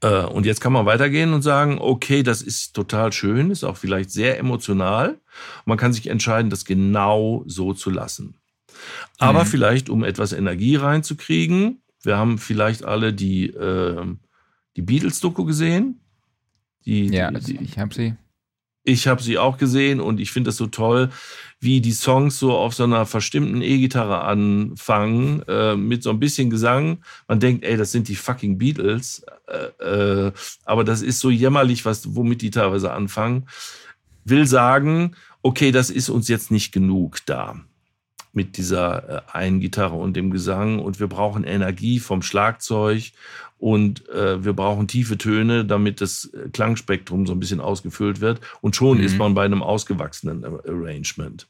Äh, 0.00 0.24
und 0.24 0.46
jetzt 0.46 0.60
kann 0.60 0.72
man 0.72 0.86
weitergehen 0.86 1.32
und 1.32 1.42
sagen, 1.42 1.78
okay, 1.80 2.22
das 2.22 2.42
ist 2.42 2.74
total 2.74 3.12
schön, 3.12 3.50
ist 3.50 3.64
auch 3.64 3.76
vielleicht 3.76 4.10
sehr 4.10 4.38
emotional. 4.38 5.18
Man 5.64 5.78
kann 5.78 5.92
sich 5.92 6.08
entscheiden, 6.08 6.50
das 6.50 6.64
genau 6.64 7.42
so 7.46 7.74
zu 7.74 7.90
lassen. 7.90 8.36
Aber 9.18 9.44
mhm. 9.44 9.48
vielleicht, 9.48 9.90
um 9.90 10.04
etwas 10.04 10.32
Energie 10.32 10.76
reinzukriegen, 10.76 11.82
wir 12.02 12.16
haben 12.16 12.38
vielleicht 12.38 12.84
alle 12.84 13.12
die, 13.12 13.48
äh, 13.48 14.04
die 14.76 14.82
Beatles-Doku 14.82 15.44
gesehen. 15.44 16.00
Die, 16.84 17.06
ja, 17.06 17.30
die, 17.30 17.58
die, 17.58 17.64
ich 17.64 17.78
habe 17.78 17.92
sie. 17.92 18.14
Ich 18.88 19.06
habe 19.06 19.22
sie 19.22 19.36
auch 19.36 19.58
gesehen 19.58 20.00
und 20.00 20.18
ich 20.18 20.30
finde 20.30 20.48
das 20.48 20.56
so 20.56 20.66
toll, 20.66 21.10
wie 21.60 21.82
die 21.82 21.92
Songs 21.92 22.38
so 22.38 22.56
auf 22.56 22.72
so 22.72 22.84
einer 22.84 23.04
verstimmten 23.04 23.60
E-Gitarre 23.60 24.22
anfangen, 24.22 25.42
äh, 25.46 25.76
mit 25.76 26.02
so 26.02 26.08
ein 26.08 26.18
bisschen 26.18 26.48
Gesang. 26.48 27.02
Man 27.26 27.38
denkt, 27.38 27.64
ey, 27.64 27.76
das 27.76 27.92
sind 27.92 28.08
die 28.08 28.16
fucking 28.16 28.56
Beatles. 28.56 29.26
Äh, 29.46 29.84
äh, 29.84 30.32
aber 30.64 30.84
das 30.84 31.02
ist 31.02 31.20
so 31.20 31.28
jämmerlich, 31.28 31.84
was, 31.84 32.14
womit 32.14 32.40
die 32.40 32.50
teilweise 32.50 32.90
anfangen. 32.90 33.46
Will 34.24 34.46
sagen, 34.46 35.14
okay, 35.42 35.70
das 35.70 35.90
ist 35.90 36.08
uns 36.08 36.28
jetzt 36.28 36.50
nicht 36.50 36.72
genug 36.72 37.18
da 37.26 37.60
mit 38.32 38.56
dieser 38.56 39.08
äh, 39.08 39.22
einen 39.32 39.60
Gitarre 39.60 39.96
und 39.96 40.16
dem 40.16 40.30
Gesang 40.30 40.78
und 40.78 40.98
wir 40.98 41.08
brauchen 41.08 41.44
Energie 41.44 41.98
vom 41.98 42.22
Schlagzeug 42.22 43.12
und 43.58 44.08
äh, 44.08 44.44
wir 44.44 44.52
brauchen 44.52 44.86
tiefe 44.86 45.18
Töne, 45.18 45.64
damit 45.64 46.00
das 46.00 46.26
äh, 46.32 46.48
Klangspektrum 46.50 47.26
so 47.26 47.32
ein 47.32 47.40
bisschen 47.40 47.60
ausgefüllt 47.60 48.20
wird. 48.20 48.40
Und 48.60 48.76
schon 48.76 48.98
mhm. 48.98 49.04
ist 49.04 49.18
man 49.18 49.34
bei 49.34 49.44
einem 49.44 49.62
ausgewachsenen 49.62 50.44
Arrangement. 50.44 51.48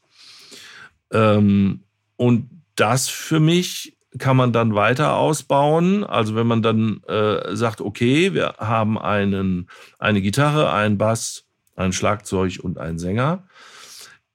Ähm, 1.11 1.81
und 2.17 2.49
das 2.75 3.07
für 3.07 3.39
mich 3.39 3.95
kann 4.17 4.37
man 4.37 4.51
dann 4.51 4.73
weiter 4.73 5.17
ausbauen. 5.17 6.03
Also 6.03 6.35
wenn 6.35 6.47
man 6.47 6.63
dann 6.63 7.01
äh, 7.07 7.55
sagt, 7.55 7.79
okay, 7.79 8.33
wir 8.33 8.55
haben 8.57 8.97
einen, 8.97 9.69
eine 9.99 10.21
Gitarre, 10.21 10.73
einen 10.73 10.97
Bass, 10.97 11.45
ein 11.75 11.93
Schlagzeug 11.93 12.59
und 12.61 12.77
einen 12.79 12.97
Sänger, 12.97 13.43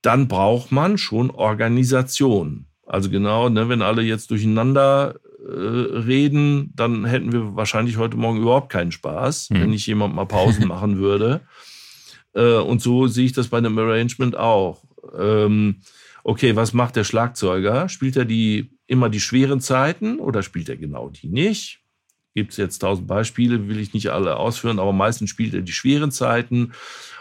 dann 0.00 0.28
braucht 0.28 0.70
man 0.70 0.96
schon 0.96 1.30
Organisation. 1.30 2.66
Also 2.87 3.10
genau, 3.10 3.48
ne, 3.48 3.68
wenn 3.68 3.82
alle 3.82 4.02
jetzt 4.02 4.30
durcheinander 4.30 5.16
reden, 5.46 6.72
dann 6.74 7.04
hätten 7.04 7.33
wir 7.33 7.57
wahrscheinlich 7.57 7.96
heute 7.96 8.16
Morgen 8.16 8.40
überhaupt 8.40 8.70
keinen 8.70 8.92
Spaß, 8.92 9.48
hm. 9.50 9.61
wenn 9.61 9.70
nicht 9.70 9.87
jemand 9.87 10.14
mal 10.14 10.26
Pausen 10.26 10.66
machen 10.68 10.98
würde. 10.98 11.42
Äh, 12.35 12.57
und 12.57 12.80
so 12.80 13.07
sehe 13.07 13.26
ich 13.26 13.33
das 13.33 13.48
bei 13.48 13.59
einem 13.59 13.78
Arrangement 13.78 14.37
auch. 14.37 14.85
Ähm, 15.18 15.80
okay, 16.22 16.57
was 16.57 16.72
macht 16.72 16.96
der 16.96 17.04
Schlagzeuger? 17.04 17.88
Spielt 17.88 18.16
er 18.16 18.24
die 18.24 18.70
immer 18.87 19.09
die 19.09 19.20
schweren 19.20 19.61
Zeiten 19.61 20.18
oder 20.18 20.42
spielt 20.42 20.68
er 20.68 20.76
genau 20.76 21.09
die 21.11 21.28
nicht? 21.28 21.85
gibt 22.35 22.50
es 22.50 22.57
jetzt 22.57 22.80
tausend 22.80 23.07
Beispiele, 23.07 23.68
will 23.68 23.78
ich 23.78 23.94
nicht 23.94 24.11
alle 24.11 24.37
ausführen, 24.37 24.78
aber 24.78 24.92
meistens 24.92 25.30
spielt 25.30 25.54
er 25.54 25.62
die 25.62 25.72
schweren 25.72 26.11
Zeiten 26.11 26.72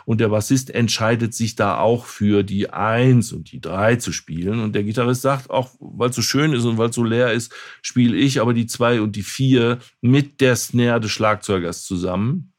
und 0.06 0.20
der 0.20 0.30
Bassist 0.30 0.70
entscheidet 0.70 1.34
sich 1.34 1.56
da 1.56 1.78
auch 1.78 2.06
für 2.06 2.44
die 2.44 2.70
Eins 2.70 3.32
und 3.32 3.52
die 3.52 3.62
Drei 3.62 3.96
zu 3.96 4.12
spielen. 4.12 4.60
Und 4.60 4.74
der 4.74 4.84
Gitarrist 4.84 5.22
sagt 5.22 5.50
auch, 5.50 5.72
weil 5.80 6.10
es 6.10 6.16
so 6.16 6.22
schön 6.22 6.54
ist 6.54 6.66
und 6.66 6.78
weil 6.78 6.90
es 6.90 6.96
so 6.96 7.04
leer 7.04 7.32
ist, 7.32 7.54
spiele 7.82 8.18
ich 8.18 8.42
aber 8.42 8.54
die 8.54 8.68
Zwei 8.68 9.02
und 9.02 9.16
die 9.16 9.24
Vier 9.24 9.80
mit 10.02 10.42
der 10.42 10.56
Snare 10.56 11.00
des 11.00 11.12
Schlagzeugers 11.12 11.84
zusammen. 11.84 12.54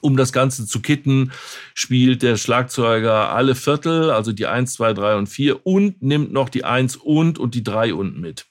Um 0.00 0.16
das 0.16 0.32
Ganze 0.32 0.66
zu 0.66 0.82
kitten, 0.82 1.30
spielt 1.74 2.22
der 2.22 2.36
Schlagzeuger 2.36 3.32
alle 3.32 3.54
Viertel, 3.54 4.10
also 4.10 4.32
die 4.32 4.46
Eins, 4.46 4.74
zwei, 4.74 4.92
drei 4.92 5.16
und 5.16 5.28
vier 5.28 5.64
und 5.64 6.02
nimmt 6.02 6.32
noch 6.32 6.48
die 6.48 6.64
Eins 6.64 6.96
und 6.96 7.38
und 7.38 7.54
die 7.54 7.62
Drei 7.62 7.94
und 7.94 8.18
mit 8.18 8.46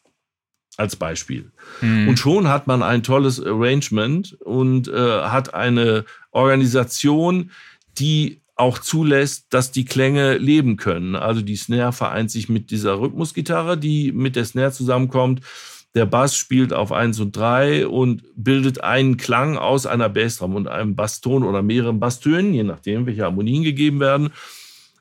als 0.77 0.95
Beispiel. 0.95 1.51
Mhm. 1.81 2.09
Und 2.09 2.19
schon 2.19 2.47
hat 2.47 2.67
man 2.67 2.83
ein 2.83 3.03
tolles 3.03 3.43
Arrangement 3.43 4.33
und 4.41 4.87
äh, 4.87 5.21
hat 5.21 5.53
eine 5.53 6.05
Organisation, 6.31 7.51
die 7.97 8.41
auch 8.55 8.79
zulässt, 8.79 9.47
dass 9.49 9.71
die 9.71 9.85
Klänge 9.85 10.37
leben 10.37 10.77
können. 10.77 11.15
Also 11.15 11.41
die 11.41 11.57
Snare 11.57 11.91
vereint 11.91 12.31
sich 12.31 12.47
mit 12.47 12.71
dieser 12.71 12.99
Rhythmusgitarre, 12.99 13.77
die 13.77 14.11
mit 14.11 14.35
der 14.35 14.45
Snare 14.45 14.71
zusammenkommt. 14.71 15.41
Der 15.93 16.05
Bass 16.05 16.35
spielt 16.35 16.73
auf 16.73 16.91
eins 16.91 17.19
und 17.19 17.35
drei 17.35 17.87
und 17.87 18.23
bildet 18.35 18.83
einen 18.83 19.17
Klang 19.17 19.57
aus 19.57 19.85
einer 19.85 20.09
Bassdrum 20.09 20.55
und 20.55 20.67
einem 20.67 20.95
Basston 20.95 21.43
oder 21.43 21.61
mehreren 21.61 21.99
Basstönen, 21.99 22.53
je 22.53 22.63
nachdem, 22.63 23.05
welche 23.05 23.23
Harmonien 23.23 23.63
gegeben 23.63 23.99
werden. 23.99 24.29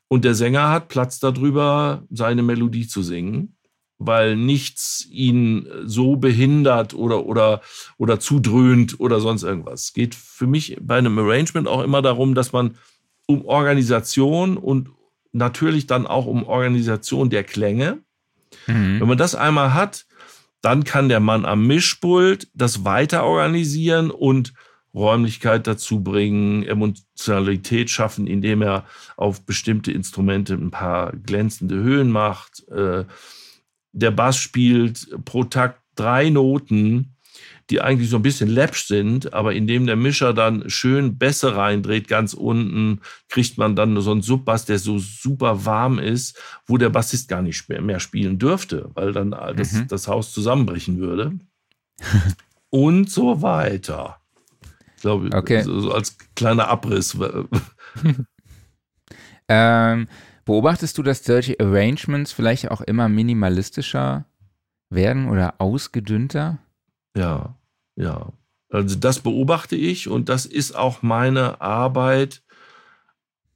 Und 0.08 0.24
der 0.24 0.34
Sänger 0.34 0.70
hat 0.70 0.88
Platz 0.88 1.18
darüber, 1.18 2.04
seine 2.10 2.42
Melodie 2.42 2.86
zu 2.86 3.02
singen 3.02 3.54
weil 3.98 4.36
nichts 4.36 5.06
ihn 5.10 5.68
so 5.84 6.16
behindert 6.16 6.94
oder, 6.94 7.26
oder, 7.26 7.60
oder 7.96 8.20
zudröhnt 8.20 8.98
oder 9.00 9.20
sonst 9.20 9.42
irgendwas. 9.42 9.84
Es 9.84 9.92
geht 9.92 10.14
für 10.14 10.46
mich 10.46 10.76
bei 10.80 10.98
einem 10.98 11.18
Arrangement 11.18 11.68
auch 11.68 11.82
immer 11.82 12.02
darum, 12.02 12.34
dass 12.34 12.52
man 12.52 12.76
um 13.26 13.44
Organisation 13.46 14.56
und 14.56 14.90
natürlich 15.32 15.86
dann 15.86 16.06
auch 16.06 16.26
um 16.26 16.44
Organisation 16.44 17.30
der 17.30 17.44
Klänge. 17.44 17.98
Mhm. 18.66 19.00
Wenn 19.00 19.08
man 19.08 19.18
das 19.18 19.34
einmal 19.34 19.74
hat, 19.74 20.06
dann 20.60 20.84
kann 20.84 21.08
der 21.08 21.20
Mann 21.20 21.44
am 21.44 21.66
Mischpult 21.66 22.48
das 22.54 22.84
weiter 22.84 23.24
organisieren 23.24 24.10
und 24.10 24.54
Räumlichkeit 24.94 25.66
dazu 25.66 26.02
bringen, 26.02 26.62
Emotionalität 26.62 27.90
schaffen, 27.90 28.26
indem 28.26 28.62
er 28.62 28.86
auf 29.16 29.44
bestimmte 29.44 29.90
Instrumente 29.90 30.54
ein 30.54 30.70
paar 30.70 31.12
glänzende 31.12 31.74
Höhen 31.74 32.10
macht, 32.10 32.66
äh, 32.68 33.04
der 33.94 34.10
Bass 34.10 34.36
spielt 34.36 35.08
pro 35.24 35.44
Takt 35.44 35.80
drei 35.94 36.28
Noten, 36.28 37.14
die 37.70 37.80
eigentlich 37.80 38.10
so 38.10 38.16
ein 38.16 38.22
bisschen 38.22 38.50
läppsch 38.50 38.86
sind, 38.86 39.32
aber 39.32 39.54
indem 39.54 39.86
der 39.86 39.96
Mischer 39.96 40.34
dann 40.34 40.68
schön 40.68 41.16
Bässe 41.16 41.56
reindreht, 41.56 42.08
ganz 42.08 42.34
unten, 42.34 43.00
kriegt 43.28 43.56
man 43.56 43.74
dann 43.74 43.98
so 44.00 44.10
einen 44.10 44.22
Subbass, 44.22 44.66
der 44.66 44.78
so 44.78 44.98
super 44.98 45.64
warm 45.64 45.98
ist, 45.98 46.38
wo 46.66 46.76
der 46.76 46.90
Bassist 46.90 47.28
gar 47.28 47.40
nicht 47.40 47.66
mehr 47.68 48.00
spielen 48.00 48.38
dürfte, 48.38 48.90
weil 48.94 49.12
dann 49.12 49.30
das, 49.30 49.72
mhm. 49.72 49.88
das 49.88 50.08
Haus 50.08 50.32
zusammenbrechen 50.32 50.98
würde. 50.98 51.38
Und 52.70 53.08
so 53.08 53.40
weiter. 53.40 54.20
Ich 54.96 55.02
glaube, 55.02 55.30
okay. 55.32 55.62
so, 55.62 55.80
so 55.80 55.92
als 55.92 56.18
kleiner 56.34 56.68
Abriss. 56.68 57.16
ähm, 59.48 60.08
Beobachtest 60.44 60.98
du, 60.98 61.02
dass 61.02 61.24
solche 61.24 61.58
Arrangements 61.58 62.32
vielleicht 62.32 62.70
auch 62.70 62.80
immer 62.82 63.08
minimalistischer 63.08 64.26
werden 64.90 65.28
oder 65.28 65.54
ausgedünnter? 65.58 66.58
Ja, 67.16 67.56
ja. 67.96 68.32
Also 68.70 68.96
das 68.96 69.20
beobachte 69.20 69.76
ich 69.76 70.08
und 70.08 70.28
das 70.28 70.46
ist 70.46 70.74
auch 70.74 71.02
meine 71.02 71.60
Arbeit. 71.60 72.42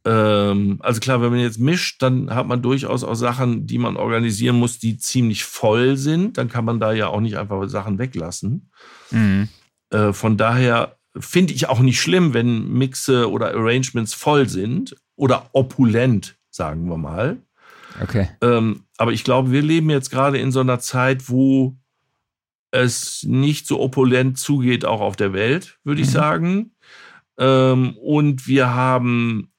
Ähm, 0.05 0.79
also 0.81 1.01
klar, 1.01 1.21
wenn 1.21 1.31
man 1.31 1.41
jetzt 1.41 1.59
mischt, 1.59 2.03
dann 2.03 2.35
hat 2.35 2.47
man 2.47 2.63
durchaus 2.63 3.05
auch 3.05 3.17
Sachen, 3.17 3.67
die 3.67 3.79
man 3.79 3.97
organisieren 3.97 4.57
muss, 4.57 4.79
die 4.79 4.97
ziemlich 4.97 5.45
voll 5.45 5.97
sind. 5.97 6.39
Dann 6.39 6.49
kann 6.49 6.65
man 6.65 6.79
da 6.79 6.93
ja 6.93 7.09
auch 7.09 7.21
nicht 7.21 7.37
einfach 7.37 7.69
Sachen 7.69 7.99
weglassen. 7.99 8.71
Mhm. 9.11 9.49
Äh, 9.91 10.13
von 10.13 10.37
daher 10.37 10.97
finde 11.19 11.53
ich 11.53 11.69
auch 11.69 11.81
nicht 11.81 12.01
schlimm, 12.01 12.33
wenn 12.33 12.69
Mixe 12.73 13.31
oder 13.31 13.49
Arrangements 13.55 14.15
voll 14.15 14.49
sind 14.49 14.97
oder 15.17 15.51
opulent 15.53 16.38
sagen 16.59 16.91
wir 16.91 16.99
mal. 16.99 17.39
Okay. 18.03 18.29
Ähm, 18.43 18.85
aber 18.99 19.13
ich 19.13 19.25
glaube, 19.25 19.51
wir 19.51 19.63
leben 19.63 19.89
jetzt 19.89 20.11
gerade 20.11 20.39
in 20.39 20.53
so 20.53 20.61
einer 20.61 20.79
Zeit, 20.79 21.31
wo 21.31 21.77
es 22.71 23.25
nicht 23.27 23.67
so 23.67 23.81
opulent 23.81 24.39
zugeht, 24.39 24.85
auch 24.85 25.01
auf 25.01 25.17
der 25.17 25.33
Welt, 25.33 25.79
würde 25.85 26.03
ich 26.03 26.09
mhm. 26.09 26.13
sagen. 26.13 26.73
Ähm, 27.39 27.97
und 27.97 28.47
wir 28.47 28.75
haben, 28.75 29.51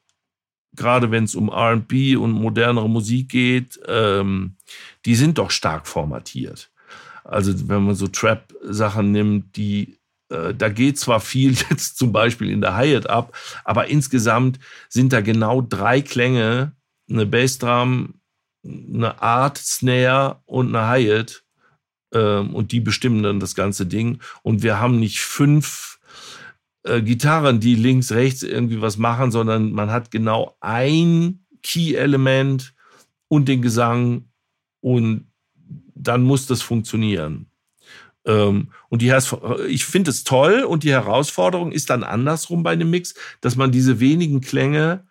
gerade 0.75 1.09
wenn 1.09 1.23
es 1.23 1.33
um 1.33 1.49
RB 1.49 2.17
und 2.17 2.31
modernere 2.31 2.89
Musik 2.89 3.29
geht, 3.29 3.79
ähm, 3.87 4.57
die 5.05 5.15
sind 5.15 5.39
doch 5.39 5.49
stark 5.49 5.87
formatiert. 5.87 6.71
Also 7.23 7.67
wenn 7.67 7.83
man 7.83 7.95
so 7.95 8.07
Trap-Sachen 8.07 9.11
nimmt, 9.11 9.55
die 9.55 9.99
äh, 10.29 10.53
da 10.53 10.69
geht 10.69 10.99
zwar 10.99 11.19
viel 11.19 11.53
jetzt 11.69 11.97
zum 11.97 12.11
Beispiel 12.11 12.49
in 12.49 12.61
der 12.61 12.75
Hi-Hat 12.75 13.09
ab, 13.09 13.35
aber 13.63 13.87
insgesamt 13.87 14.59
sind 14.87 15.13
da 15.13 15.21
genau 15.21 15.61
drei 15.61 16.01
Klänge, 16.01 16.73
eine 17.09 17.25
Bassdrum, 17.25 18.15
eine 18.63 19.21
Art 19.21 19.57
Snare 19.57 20.41
und 20.45 20.75
eine 20.75 20.87
Hi-Hat 20.87 21.43
ähm, 22.13 22.53
und 22.55 22.71
die 22.71 22.79
bestimmen 22.79 23.23
dann 23.23 23.39
das 23.39 23.55
ganze 23.55 23.85
Ding. 23.85 24.19
Und 24.43 24.63
wir 24.63 24.79
haben 24.79 24.99
nicht 24.99 25.19
fünf 25.21 25.99
äh, 26.83 27.01
Gitarren, 27.01 27.59
die 27.59 27.75
links, 27.75 28.11
rechts 28.11 28.43
irgendwie 28.43 28.81
was 28.81 28.97
machen, 28.97 29.31
sondern 29.31 29.71
man 29.71 29.91
hat 29.91 30.11
genau 30.11 30.57
ein 30.59 31.45
Key-Element 31.63 32.73
und 33.27 33.47
den 33.47 33.61
Gesang 33.61 34.25
und 34.81 35.27
dann 35.93 36.23
muss 36.23 36.47
das 36.47 36.61
funktionieren. 36.61 37.47
Ähm, 38.25 38.69
und 38.89 39.01
die, 39.01 39.13
ich 39.67 39.85
finde 39.85 40.11
es 40.11 40.23
toll 40.23 40.63
und 40.63 40.83
die 40.83 40.91
Herausforderung 40.91 41.71
ist 41.71 41.89
dann 41.89 42.03
andersrum 42.03 42.63
bei 42.63 42.71
einem 42.71 42.89
Mix, 42.89 43.13
dass 43.41 43.55
man 43.55 43.71
diese 43.71 43.99
wenigen 43.99 44.41
Klänge 44.41 45.07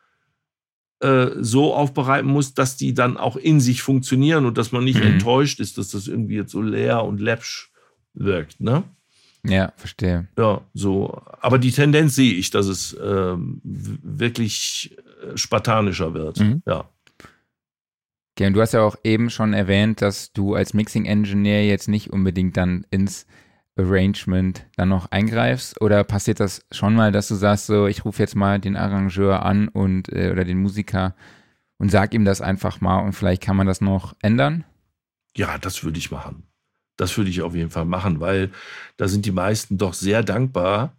äh, 1.01 1.29
so 1.41 1.75
aufbereiten 1.75 2.29
muss, 2.29 2.55
dass 2.55 2.77
die 2.77 2.95
dann 2.95 3.17
auch 3.17 3.37
in 3.37 3.61
sich 3.61 3.83
funktionieren 3.83 4.47
und 4.47 4.59
dass 4.59 4.73
man 4.73 4.85
nicht 4.85 5.01
mhm. 5.01 5.13
enttäuscht 5.13 5.61
ist, 5.61 5.79
dass 5.79 5.91
das 5.91 6.09
irgendwie 6.09 6.37
jetzt 6.37 6.53
so 6.53 6.63
leer 6.63 7.05
und 7.05 7.21
läppsch 7.21 7.71
wirkt, 8.15 8.61
ne? 8.61 8.85
Ja, 9.45 9.73
verstehe. 9.77 10.29
Ja, 10.37 10.61
so. 10.75 11.23
Aber 11.41 11.59
die 11.59 11.71
Tendenz 11.71 12.17
sehe 12.17 12.35
ich, 12.35 12.51
dass 12.51 12.67
es 12.67 12.97
ähm, 13.01 13.61
wirklich 13.63 14.97
äh, 15.23 15.37
spartanischer 15.37 16.15
wird. 16.15 16.41
Mhm. 16.41 16.63
Ja. 16.67 16.89
Okay, 18.35 18.47
und 18.47 18.53
du 18.55 18.61
hast 18.61 18.73
ja 18.73 18.83
auch 18.83 18.97
eben 19.05 19.31
schon 19.31 19.53
erwähnt, 19.53 20.03
dass 20.03 20.33
du 20.33 20.55
als 20.55 20.75
Mixing 20.75 21.07
Engineer 21.07 21.67
jetzt 21.67 21.89
nicht 21.89 22.11
unbedingt 22.11 22.57
dann 22.57 22.87
ins 22.91 23.27
Arrangement 23.79 24.67
dann 24.77 24.89
noch 24.89 25.11
eingreifst? 25.11 25.81
Oder 25.81 26.05
passiert 26.05 26.41
das 26.41 26.65
schon 26.71 26.95
mal, 26.95 27.13
dass 27.13 27.29
du 27.29 27.35
sagst, 27.35 27.67
so, 27.67 27.87
ich 27.87 28.05
rufe 28.05 28.23
jetzt 28.23 28.37
mal 28.37 28.59
den 28.59 28.77
Arrangeur 28.77 29.45
an 29.45 29.69
und 29.69 30.13
äh, 30.13 30.31
oder 30.33 30.45
den 30.45 30.59
Musiker 30.59 31.15
und 31.79 31.91
sag 31.91 32.13
ihm 32.13 32.25
das 32.25 32.41
einfach 32.41 32.81
mal 32.81 32.99
und 32.99 33.13
vielleicht 33.13 33.43
kann 33.43 33.57
man 33.57 33.67
das 33.67 33.81
noch 33.81 34.15
ändern? 34.21 34.65
Ja, 35.37 35.59
das 35.59 35.85
würde 35.85 35.99
ich 35.99 36.11
machen. 36.11 36.43
Das 36.97 37.17
würde 37.17 37.31
ich 37.31 37.43
auf 37.43 37.55
jeden 37.55 37.71
Fall 37.71 37.85
machen, 37.85 38.19
weil 38.19 38.51
da 38.97 39.07
sind 39.07 39.25
die 39.25 39.31
meisten 39.31 39.79
doch 39.79 39.95
sehr 39.95 40.25
dankbar, 40.25 40.97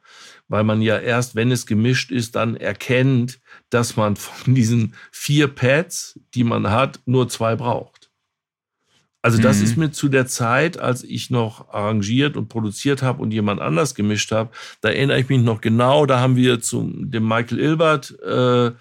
weil 0.48 0.64
man 0.64 0.82
ja 0.82 0.98
erst, 0.98 1.36
wenn 1.36 1.52
es 1.52 1.66
gemischt 1.66 2.10
ist, 2.10 2.38
dann 2.38 2.56
erkennt, 2.56 3.42
dass 3.70 3.98
man 3.98 4.16
von 4.16 4.56
diesen 4.56 4.96
vier 5.12 5.50
Pads, 5.50 6.18
die 6.34 6.46
man 6.46 6.72
hat, 6.72 7.02
nur 7.06 7.28
zwei 7.28 7.58
braucht. 7.58 7.99
Also 9.22 9.42
das 9.42 9.58
mhm. 9.58 9.64
ist 9.64 9.78
mir 9.78 9.92
zu 9.92 10.08
der 10.08 10.28
Zeit, 10.28 10.80
als 10.80 11.04
ich 11.04 11.30
noch 11.30 11.70
arrangiert 11.70 12.38
und 12.38 12.48
produziert 12.48 13.02
habe 13.02 13.22
und 13.22 13.32
jemand 13.32 13.60
anders 13.60 13.94
gemischt 13.94 14.32
habe, 14.32 14.52
da 14.82 14.90
erinnere 14.90 15.20
ich 15.20 15.28
mich 15.28 15.42
noch 15.42 15.60
genau, 15.60 16.06
da 16.06 16.22
haben 16.22 16.38
wir 16.38 16.62
zu 16.62 16.90
dem 16.96 17.28
Michael 17.28 17.60
Ilbert 17.60 18.18
äh, 18.22 18.72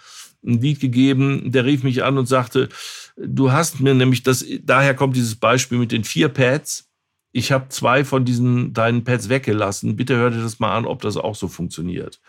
ein 0.46 0.60
Lied 0.60 0.78
gegeben, 0.78 1.50
der 1.50 1.64
rief 1.64 1.82
mich 1.82 2.04
an 2.04 2.18
und 2.18 2.26
sagte, 2.26 2.68
du 3.16 3.50
hast 3.50 3.80
mir 3.80 3.94
nämlich 3.94 4.22
das, 4.22 4.44
daher 4.62 4.94
kommt 4.94 5.16
dieses 5.16 5.34
Beispiel 5.34 5.78
mit 5.78 5.90
den 5.90 6.04
vier 6.04 6.28
Pads. 6.28 6.88
Ich 7.32 7.50
habe 7.52 7.68
zwei 7.68 8.04
von 8.04 8.24
diesen 8.24 8.72
deinen 8.72 9.04
Pads 9.04 9.28
weggelassen. 9.28 9.96
Bitte 9.96 10.16
hör 10.16 10.30
dir 10.30 10.40
das 10.40 10.60
mal 10.60 10.74
an, 10.76 10.86
ob 10.86 11.02
das 11.02 11.16
auch 11.16 11.34
so 11.34 11.48
funktioniert. 11.48 12.20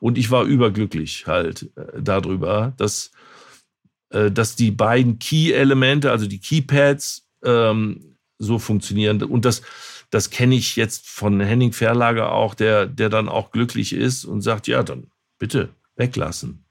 Und 0.00 0.18
ich 0.18 0.30
war 0.30 0.44
überglücklich 0.44 1.26
halt 1.26 1.70
äh, 1.76 2.00
darüber, 2.02 2.72
dass, 2.78 3.12
äh, 4.10 4.30
dass 4.30 4.56
die 4.56 4.70
beiden 4.70 5.18
Key-Elemente, 5.18 6.10
also 6.10 6.26
die 6.26 6.40
Keypads 6.40 7.27
ähm, 7.44 8.16
so 8.38 8.58
funktionieren. 8.58 9.22
Und 9.22 9.44
das, 9.44 9.62
das 10.10 10.30
kenne 10.30 10.54
ich 10.54 10.76
jetzt 10.76 11.08
von 11.08 11.40
Henning 11.40 11.72
Verlager 11.72 12.32
auch, 12.32 12.54
der, 12.54 12.86
der 12.86 13.08
dann 13.08 13.28
auch 13.28 13.50
glücklich 13.50 13.92
ist 13.92 14.24
und 14.24 14.42
sagt, 14.42 14.68
ja, 14.68 14.82
dann 14.82 15.10
bitte 15.38 15.70
weglassen. 15.96 16.64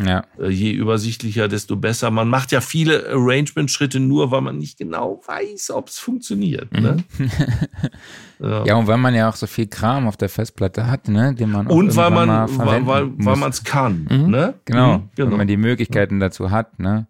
Ja. 0.00 0.24
Äh, 0.38 0.50
je 0.50 0.70
übersichtlicher, 0.70 1.48
desto 1.48 1.74
besser. 1.76 2.10
Man 2.12 2.28
macht 2.28 2.52
ja 2.52 2.60
viele 2.60 3.08
Arrangement-Schritte 3.08 3.98
nur, 3.98 4.30
weil 4.30 4.42
man 4.42 4.56
nicht 4.56 4.78
genau 4.78 5.20
weiß, 5.26 5.72
ob 5.72 5.88
es 5.88 5.98
funktioniert. 5.98 6.72
Ne? 6.72 6.98
ja. 8.38 8.64
ja, 8.64 8.76
und 8.76 8.86
weil 8.86 8.98
man 8.98 9.14
ja 9.14 9.28
auch 9.28 9.34
so 9.34 9.48
viel 9.48 9.66
Kram 9.66 10.06
auf 10.06 10.16
der 10.16 10.28
Festplatte 10.28 10.86
hat, 10.86 11.08
ne, 11.08 11.34
den 11.34 11.50
man 11.50 11.66
Und 11.66 11.96
weil 11.96 12.10
man 12.10 12.28
weil, 12.58 12.86
weil, 12.86 13.10
weil 13.16 13.36
man 13.36 13.50
es 13.50 13.64
kann. 13.64 14.06
Mhm. 14.08 14.30
Ne? 14.30 14.54
Genau, 14.64 14.98
mhm, 14.98 15.08
genau, 15.16 15.30
wenn 15.32 15.38
man 15.38 15.48
die 15.48 15.56
Möglichkeiten 15.56 16.20
dazu 16.20 16.52
hat. 16.52 16.78
Ne? 16.78 17.08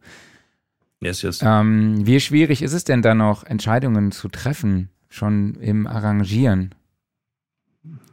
Yes, 1.00 1.22
yes. 1.22 1.40
Ähm, 1.42 2.06
wie 2.06 2.20
schwierig 2.20 2.62
ist 2.62 2.72
es 2.72 2.84
denn 2.84 3.02
dann 3.02 3.18
noch, 3.18 3.44
Entscheidungen 3.44 4.10
zu 4.10 4.28
treffen, 4.28 4.90
schon 5.08 5.54
im 5.56 5.86
Arrangieren? 5.86 6.74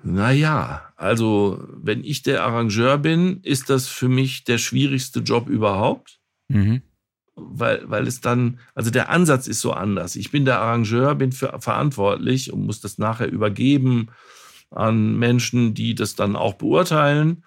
Naja, 0.04 0.94
also 0.96 1.68
wenn 1.74 2.04
ich 2.04 2.22
der 2.22 2.44
Arrangeur 2.44 3.00
bin, 3.00 3.40
ist 3.42 3.70
das 3.70 3.88
für 3.88 4.08
mich 4.08 4.44
der 4.44 4.60
schwierigste 4.60 5.22
Job 5.22 5.50
überhaupt. 5.50 6.20
Mhm. 6.48 6.84
Weil, 7.36 7.90
weil 7.90 8.08
es 8.08 8.22
dann, 8.22 8.60
also 8.76 8.92
der 8.92 9.10
Ansatz 9.10 9.48
ist 9.48 9.60
so 9.60 9.74
anders. 9.74 10.16
Ich 10.16 10.32
bin 10.32 10.46
der 10.46 10.62
Arrangeur, 10.62 11.16
bin 11.16 11.32
für, 11.32 11.60
verantwortlich 11.60 12.54
und 12.54 12.66
muss 12.66 12.80
das 12.80 12.98
nachher 12.98 13.30
übergeben 13.30 14.10
an 14.70 15.18
Menschen, 15.18 15.74
die 15.74 15.96
das 15.96 16.16
dann 16.16 16.36
auch 16.36 16.54
beurteilen. 16.54 17.44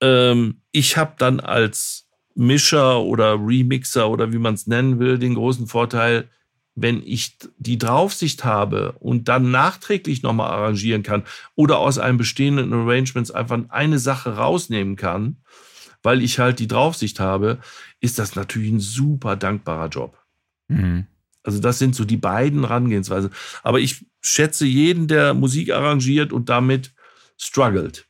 Ähm, 0.00 0.62
ich 0.70 0.96
habe 0.96 1.14
dann 1.18 1.40
als 1.40 2.08
Mischer 2.34 3.00
oder 3.00 3.34
Remixer 3.34 4.08
oder 4.08 4.32
wie 4.32 4.38
man 4.38 4.54
es 4.54 4.66
nennen 4.66 4.98
will, 4.98 5.18
den 5.18 5.34
großen 5.34 5.66
Vorteil, 5.66 6.28
wenn 6.74 7.02
ich 7.04 7.36
die 7.58 7.78
Draufsicht 7.78 8.44
habe 8.44 8.92
und 9.00 9.28
dann 9.28 9.50
nachträglich 9.50 10.22
nochmal 10.22 10.50
arrangieren 10.50 11.02
kann 11.02 11.24
oder 11.54 11.78
aus 11.78 11.98
einem 11.98 12.18
bestehenden 12.18 12.72
Arrangements 12.72 13.30
einfach 13.30 13.58
eine 13.68 13.98
Sache 13.98 14.36
rausnehmen 14.36 14.96
kann, 14.96 15.36
weil 16.02 16.22
ich 16.22 16.38
halt 16.38 16.58
die 16.58 16.68
Draufsicht 16.68 17.20
habe, 17.20 17.58
ist 18.00 18.18
das 18.18 18.34
natürlich 18.34 18.72
ein 18.72 18.80
super 18.80 19.36
dankbarer 19.36 19.88
Job. 19.88 20.18
Mhm. 20.68 21.06
Also 21.42 21.58
das 21.58 21.78
sind 21.78 21.94
so 21.94 22.04
die 22.04 22.16
beiden 22.16 22.60
Herangehensweisen. 22.60 23.30
Aber 23.62 23.80
ich 23.80 24.06
schätze 24.20 24.64
jeden, 24.64 25.08
der 25.08 25.34
Musik 25.34 25.70
arrangiert 25.72 26.32
und 26.32 26.48
damit 26.48 26.94
struggelt 27.36 28.06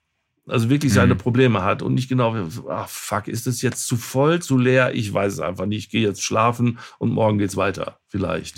also 0.49 0.71
wirklich 0.71 0.93
seine 0.93 1.15
mhm. 1.15 1.19
Probleme 1.19 1.63
hat 1.63 1.83
und 1.83 1.95
nicht 1.95 2.09
genau, 2.09 2.35
ach 2.69 2.89
fuck, 2.89 3.29
ist 3.29 3.47
das 3.47 3.63
jetzt 3.63 3.87
zu 3.87 3.97
voll, 3.97 4.43
zu 4.43 4.59
leer? 4.59 4.95
Ich 4.95 5.13
weiß 5.13 5.35
es 5.35 5.41
einfach 5.41 5.67
nicht. 5.67 5.79
Ich 5.79 5.91
gehe 5.91 6.07
jetzt 6.07 6.23
schlafen 6.23 6.79
und 6.99 7.13
morgen 7.13 7.39
geht's 7.39 7.57
weiter, 7.57 7.99
vielleicht. 8.09 8.57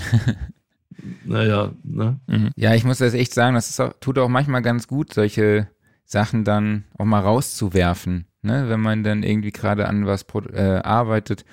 naja, 1.25 1.73
ne? 1.83 2.21
Mhm. 2.27 2.51
Ja, 2.57 2.75
ich 2.75 2.85
muss 2.85 2.99
das 2.99 3.15
echt 3.15 3.35
sagen, 3.35 3.55
das 3.55 3.79
auch, 3.81 3.93
tut 4.01 4.19
auch 4.19 4.29
manchmal 4.29 4.63
ganz 4.63 4.89
gut, 4.89 5.13
solche 5.13 5.69
Sachen 6.05 6.45
dann 6.45 6.85
auch 6.99 7.05
mal 7.05 7.21
rauszuwerfen, 7.21 8.27
ne? 8.43 8.69
Wenn 8.69 8.81
man 8.81 9.03
dann 9.05 9.23
irgendwie 9.23 9.53
gerade 9.53 9.89
an 9.89 10.07
was 10.07 10.25
äh, 10.53 10.81
arbeitet. 10.83 11.45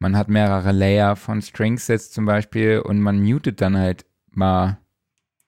Man 0.00 0.16
hat 0.16 0.28
mehrere 0.28 0.70
Layer 0.70 1.16
von 1.16 1.42
Stringsets 1.42 2.12
zum 2.12 2.24
Beispiel 2.24 2.78
und 2.78 3.00
man 3.00 3.20
mutet 3.20 3.60
dann 3.60 3.76
halt 3.76 4.06
mal 4.30 4.78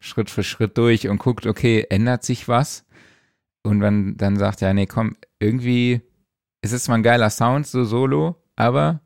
Schritt 0.01 0.31
für 0.31 0.43
Schritt 0.43 0.77
durch 0.77 1.09
und 1.09 1.19
guckt, 1.19 1.47
okay, 1.47 1.87
ändert 1.88 2.25
sich 2.25 2.49
was? 2.49 2.85
Und 3.62 3.79
man 3.79 4.16
dann 4.16 4.37
sagt, 4.37 4.61
ja, 4.61 4.73
nee, 4.73 4.87
komm, 4.87 5.16
irgendwie 5.38 6.01
ist 6.62 6.73
es 6.73 6.85
zwar 6.85 6.96
ein 6.96 7.03
geiler 7.03 7.31
Sound, 7.31 7.66
so 7.66 7.85
solo, 7.85 8.37
aber 8.57 9.01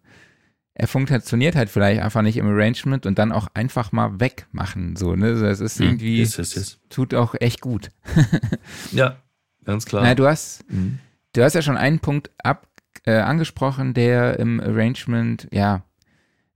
er 0.75 0.89
funktioniert 0.89 1.55
halt 1.55 1.71
vielleicht 1.71 2.03
einfach 2.03 2.23
nicht 2.23 2.37
im 2.37 2.49
Arrangement 2.49 3.07
und 3.07 3.19
dann 3.19 3.31
auch 3.31 3.49
einfach 3.55 3.93
mal 3.93 4.19
wegmachen, 4.19 4.97
so, 4.97 5.15
ne? 5.15 5.41
Das 5.41 5.61
ist 5.61 5.79
hm, 5.79 5.87
irgendwie, 5.87 6.19
yes, 6.19 6.37
yes, 6.37 6.55
yes. 6.55 6.81
tut 6.89 7.15
auch 7.15 7.35
echt 7.39 7.61
gut. 7.61 7.91
ja, 8.93 9.17
ganz 9.65 9.87
klar. 9.87 10.03
Na, 10.03 10.17
du 10.17 10.27
hast, 10.27 10.69
mhm. 10.71 10.99
du 11.33 11.45
hast 11.45 11.55
ja 11.55 11.63
schon 11.63 11.77
einen 11.77 12.01
Punkt 12.01 12.31
ab, 12.43 12.67
äh, 13.07 13.19
angesprochen, 13.19 13.95
der 13.95 14.39
im 14.41 14.61
Arrangement, 14.61 15.47
ja, 15.53 15.85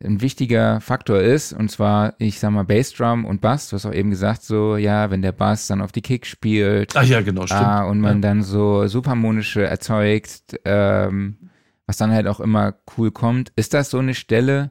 ein 0.02 0.20
wichtiger 0.20 0.80
Faktor 0.80 1.20
ist, 1.20 1.52
und 1.52 1.70
zwar, 1.70 2.14
ich 2.18 2.38
sag 2.38 2.50
mal, 2.50 2.64
Bassdrum 2.64 3.24
und 3.24 3.40
Bass, 3.40 3.68
du 3.68 3.74
hast 3.74 3.86
auch 3.86 3.92
eben 3.92 4.10
gesagt, 4.10 4.42
so, 4.42 4.76
ja, 4.76 5.10
wenn 5.10 5.22
der 5.22 5.32
Bass 5.32 5.66
dann 5.66 5.80
auf 5.80 5.90
die 5.90 6.02
Kick 6.02 6.24
spielt. 6.26 6.96
Ach 6.96 7.02
ja, 7.02 7.20
genau, 7.20 7.46
stimmt. 7.46 7.62
Ah, 7.62 7.84
und 7.84 8.00
man 8.00 8.16
ja. 8.16 8.28
dann 8.28 8.42
so 8.42 8.86
Superharmonische 8.86 9.66
erzeugt, 9.66 10.60
ähm, 10.64 11.50
was 11.86 11.96
dann 11.96 12.12
halt 12.12 12.28
auch 12.28 12.38
immer 12.38 12.74
cool 12.96 13.10
kommt. 13.10 13.52
Ist 13.56 13.74
das 13.74 13.90
so 13.90 13.98
eine 13.98 14.14
Stelle, 14.14 14.70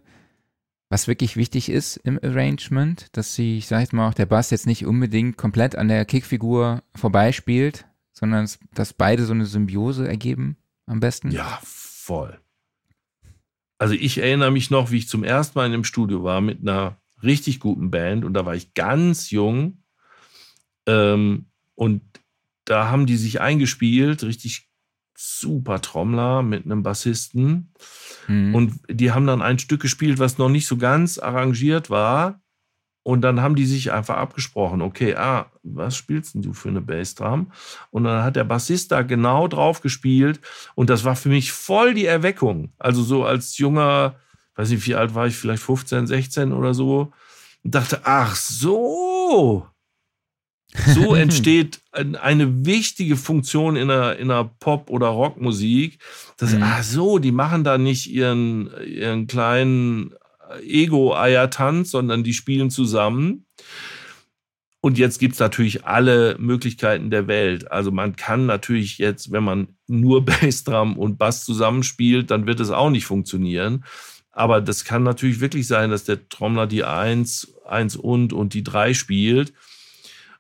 was 0.90 1.10
wirklich 1.10 1.36
wichtig 1.36 1.70
ist 1.70 1.98
im 1.98 2.18
Arrangement, 2.24 3.08
dass 3.12 3.36
sie, 3.36 3.58
ich 3.58 3.68
sag 3.68 3.82
jetzt 3.82 3.92
mal 3.92 4.08
auch, 4.08 4.14
der 4.14 4.28
Bass 4.28 4.52
jetzt 4.52 4.68
nicht 4.68 4.86
unbedingt 4.86 5.36
komplett 5.36 5.76
an 5.76 5.90
der 5.90 6.06
Kickfigur 6.06 6.84
vorbeispielt, 6.96 7.86
sondern 8.14 8.50
dass 8.74 8.94
beide 8.94 9.26
so 9.26 9.34
eine 9.34 9.46
Symbiose 9.46 10.08
ergeben 10.08 10.56
am 10.86 11.02
besten? 11.02 11.32
Ja, 11.32 11.60
voll. 11.64 12.40
Also 13.78 13.94
ich 13.94 14.18
erinnere 14.18 14.52
mich 14.52 14.70
noch, 14.72 14.92
wie 14.92 14.98
ich 14.98 15.08
zum 15.08 15.24
ersten 15.24 15.58
Mal 15.58 15.68
in 15.68 15.72
dem 15.72 15.84
Studio 15.84 16.24
war 16.24 16.42
mit 16.42 16.62
einer 16.62 16.98
richtig 17.24 17.60
guten 17.60 17.92
Band 17.92 18.26
und 18.26 18.34
da 18.34 18.46
war 18.46 18.56
ich 18.56 18.74
ganz 18.74 19.30
jung 19.30 19.84
ähm, 20.88 21.46
und 21.76 22.02
da 22.66 22.90
haben 22.90 23.06
die 23.06 23.18
sich 23.18 23.40
eingespielt, 23.40 24.24
richtig 24.24 24.70
super 25.16 25.82
Trommler 25.82 26.44
mit 26.44 26.66
einem 26.66 26.84
Bassisten 26.84 27.74
mhm. 28.28 28.54
und 28.54 28.80
die 28.90 29.12
haben 29.12 29.26
dann 29.26 29.42
ein 29.42 29.60
Stück 29.60 29.82
gespielt, 29.82 30.20
was 30.20 30.38
noch 30.38 30.50
nicht 30.50 30.68
so 30.68 30.78
ganz 30.78 31.18
arrangiert 31.18 31.90
war 31.90 32.42
und 33.08 33.22
dann 33.22 33.40
haben 33.40 33.56
die 33.56 33.66
sich 33.66 33.94
einfach 33.94 34.18
abgesprochen, 34.18 34.82
okay, 34.82 35.16
ah, 35.16 35.50
was 35.64 35.96
spielst 35.96 36.36
denn 36.36 36.42
du 36.42 36.52
für 36.52 36.68
eine 36.68 36.82
Bassdrum? 36.82 37.54
Und 37.90 38.04
dann 38.04 38.22
hat 38.22 38.36
der 38.36 38.44
Bassist 38.44 38.92
da 38.92 39.02
genau 39.02 39.48
drauf 39.48 39.80
gespielt. 39.80 40.42
Und 40.76 40.90
das 40.90 41.06
war 41.06 41.16
für 41.16 41.30
mich 41.30 41.54
voll 41.54 41.94
die 41.94 42.04
Erweckung. 42.04 42.74
Also 42.78 43.04
so 43.04 43.24
als 43.24 43.58
junger, 43.60 44.16
weiß 44.56 44.72
nicht, 44.72 44.86
wie 44.86 44.96
alt 44.96 45.16
war 45.16 45.26
ich, 45.26 45.38
vielleicht 45.38 45.64
15, 45.64 46.06
16 46.06 46.52
oder 46.52 46.74
so. 46.74 47.14
Und 47.64 47.76
dachte, 47.76 48.02
ach 48.04 48.36
so. 48.36 49.66
So 50.88 51.16
entsteht 51.16 51.80
eine 51.94 52.66
wichtige 52.66 53.16
Funktion 53.16 53.78
in 53.78 53.90
einer, 53.90 54.18
in 54.18 54.30
einer 54.30 54.44
Pop- 54.44 54.90
oder 54.90 55.08
Rockmusik. 55.08 56.00
Das, 56.36 56.52
mhm. 56.52 56.62
ach 56.62 56.84
so, 56.84 57.20
die 57.20 57.32
machen 57.32 57.64
da 57.64 57.78
nicht 57.78 58.12
ihren, 58.12 58.70
ihren 58.86 59.28
kleinen 59.28 60.14
Ego-Eier-Tanz, 60.62 61.92
sondern 61.92 62.24
die 62.24 62.34
spielen 62.34 62.70
zusammen. 62.70 63.46
Und 64.80 64.98
jetzt 64.98 65.20
gibt 65.20 65.34
es 65.34 65.40
natürlich 65.40 65.86
alle 65.86 66.38
Möglichkeiten 66.40 67.10
der 67.10 67.28
Welt. 67.28 67.72
Also 67.72 67.92
man 67.92 68.16
kann 68.16 68.46
natürlich 68.46 69.00
jetzt, 69.00 69.32
wenn 69.32 69.44
man 69.44 69.68
nur 69.88 70.24
Bassdrum 70.26 70.98
und 70.98 71.18
Bass 71.18 71.44
zusammenspielt, 71.46 72.32
dann 72.32 72.46
wird 72.46 72.60
es 72.60 72.70
auch 72.70 72.90
nicht 72.90 73.06
funktionieren. 73.06 73.84
Aber 74.32 74.62
das 74.62 74.86
kann 74.86 75.04
natürlich 75.04 75.40
wirklich 75.40 75.66
sein, 75.66 75.90
dass 75.90 76.04
der 76.04 76.30
Trommler 76.30 76.68
die 76.68 76.84
Eins, 76.84 77.54
Eins 77.66 77.96
und 77.96 78.34
und 78.34 78.54
die 78.54 78.64
Drei 78.64 78.94
spielt. 78.94 79.52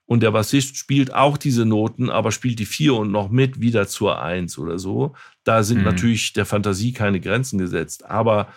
Und 0.05 0.23
der 0.23 0.31
Bassist 0.31 0.77
spielt 0.77 1.13
auch 1.13 1.35
diese 1.37 1.65
Noten, 1.65 2.09
aber 2.09 2.31
spielt 2.31 2.59
die 2.59 2.65
Vier 2.65 2.93
und 2.93 3.11
noch 3.11 3.29
mit 3.29 3.59
wieder 3.59 3.87
zur 3.87 4.21
Eins 4.21 4.57
oder 4.57 4.79
so. 4.79 5.15
Da 5.43 5.63
sind 5.63 5.79
mhm. 5.79 5.85
natürlich 5.85 6.31
der 6.31 6.45
Fantasie 6.45 6.93
keine 6.93 7.19
Grenzen 7.19 7.57
gesetzt. 7.57 8.05
Aber 8.05 8.47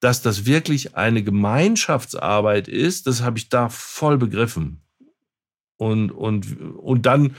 dass 0.00 0.22
das 0.22 0.46
wirklich 0.46 0.96
eine 0.96 1.22
Gemeinschaftsarbeit 1.22 2.68
ist, 2.68 3.06
das 3.06 3.22
habe 3.22 3.38
ich 3.38 3.48
da 3.48 3.68
voll 3.68 4.18
begriffen. 4.18 4.80
Und, 5.76 6.10
und, 6.10 6.60
und 6.76 7.06
dann 7.06 7.36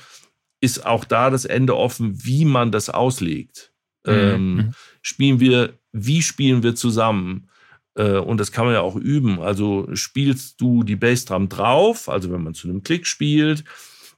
ist 0.61 0.85
auch 0.85 1.05
da 1.05 1.29
das 1.29 1.45
Ende 1.45 1.75
offen, 1.75 2.23
wie 2.23 2.45
man 2.45 2.71
das 2.71 2.89
auslegt. 2.89 3.73
Mhm. 4.05 4.13
Ähm, 4.13 4.55
mhm. 4.55 4.71
spielen 5.01 5.39
wir, 5.39 5.73
wie 5.91 6.21
spielen 6.21 6.63
wir 6.63 6.75
zusammen? 6.75 7.49
Äh, 7.95 8.17
und 8.17 8.39
das 8.39 8.51
kann 8.51 8.65
man 8.65 8.75
ja 8.75 8.81
auch 8.81 8.95
üben. 8.95 9.39
Also 9.39 9.87
spielst 9.93 10.61
du 10.61 10.83
die 10.83 10.95
Bassdrum 10.95 11.49
drauf, 11.49 12.09
also 12.09 12.31
wenn 12.31 12.43
man 12.43 12.53
zu 12.53 12.67
einem 12.67 12.83
Klick 12.83 13.07
spielt, 13.07 13.63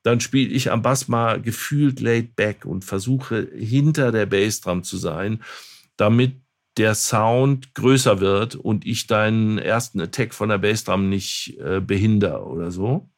dann 0.04 0.20
spiele 0.20 0.50
ich 0.52 0.70
am 0.70 0.82
Bass 0.82 1.08
mal 1.08 1.42
gefühlt 1.42 2.02
laid 2.02 2.36
back 2.36 2.66
und 2.66 2.84
versuche 2.84 3.50
hinter 3.56 4.12
der 4.12 4.26
Bassdrum 4.26 4.84
zu 4.84 4.98
sein, 4.98 5.42
damit 5.96 6.43
der 6.78 6.96
Sound 6.96 7.76
größer 7.76 8.20
wird 8.20 8.56
und 8.56 8.86
ich 8.86 9.08
deinen 9.08 9.58
ersten 9.58 10.02
Attack 10.02 10.34
von 10.34 10.50
der 10.50 10.58
Bassdrum 10.58 11.10
nicht 11.10 11.58
äh, 11.60 11.80
behinder 11.80 12.48
oder 12.48 12.72
so. 12.72 13.10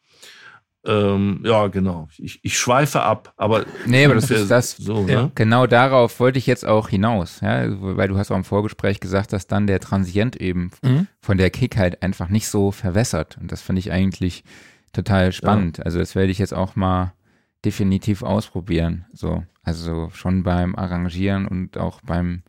Ähm, 0.86 1.42
ja, 1.44 1.68
genau. 1.68 2.08
Ich, 2.18 2.40
ich 2.44 2.58
schweife 2.58 3.02
ab, 3.02 3.34
aber. 3.38 3.66
Nee, 3.88 4.06
aber 4.06 4.16
das 4.16 4.30
ist 4.30 4.52
das. 4.52 4.78
So, 4.78 5.08
ja. 5.08 5.24
ne? 5.24 5.32
Genau 5.34 5.66
darauf 5.66 6.20
wollte 6.20 6.38
ich 6.38 6.46
jetzt 6.46 6.66
auch 6.66 6.90
hinaus, 6.90 7.42
ja, 7.42 7.66
weil 7.80 8.08
du 8.08 8.18
hast 8.18 8.30
auch 8.32 8.36
im 8.36 8.44
Vorgespräch 8.44 9.00
gesagt, 9.00 9.34
dass 9.34 9.48
dann 9.48 9.66
der 9.66 9.80
Transient 9.80 10.36
eben 10.36 10.70
mhm. 10.84 11.08
von 11.22 11.38
der 11.38 11.50
Kick 11.50 11.78
halt 11.78 12.04
einfach 12.04 12.30
nicht 12.30 12.48
so 12.50 12.72
verwässert. 12.72 13.38
Und 13.42 13.52
das 13.52 13.64
finde 13.64 13.80
ich 13.80 13.92
eigentlich 13.92 14.44
total 14.94 15.32
spannend. 15.32 15.80
Ja. 15.80 15.86
Also 15.86 15.98
das 15.98 16.14
werde 16.14 16.32
ich 16.32 16.38
jetzt 16.38 16.54
auch 16.54 16.76
mal 16.76 17.14
definitiv 17.64 18.22
ausprobieren. 18.22 19.06
So, 19.12 19.44
also 19.64 20.10
schon 20.14 20.44
beim 20.44 20.76
Arrangieren 20.76 21.48
und 21.48 21.78
auch 21.78 22.02
beim 22.02 22.44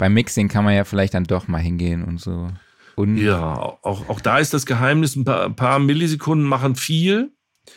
beim 0.00 0.14
Mixing 0.14 0.48
kann 0.48 0.64
man 0.64 0.74
ja 0.74 0.84
vielleicht 0.84 1.12
dann 1.12 1.24
doch 1.24 1.46
mal 1.46 1.58
hingehen 1.58 2.02
und 2.02 2.18
so. 2.18 2.48
Und 2.96 3.18
ja, 3.18 3.54
auch, 3.54 4.08
auch 4.08 4.20
da 4.22 4.38
ist 4.38 4.54
das 4.54 4.64
Geheimnis, 4.64 5.14
ein 5.14 5.26
paar, 5.26 5.44
ein 5.44 5.56
paar 5.56 5.78
Millisekunden 5.78 6.46
machen 6.46 6.74
viel. 6.74 7.32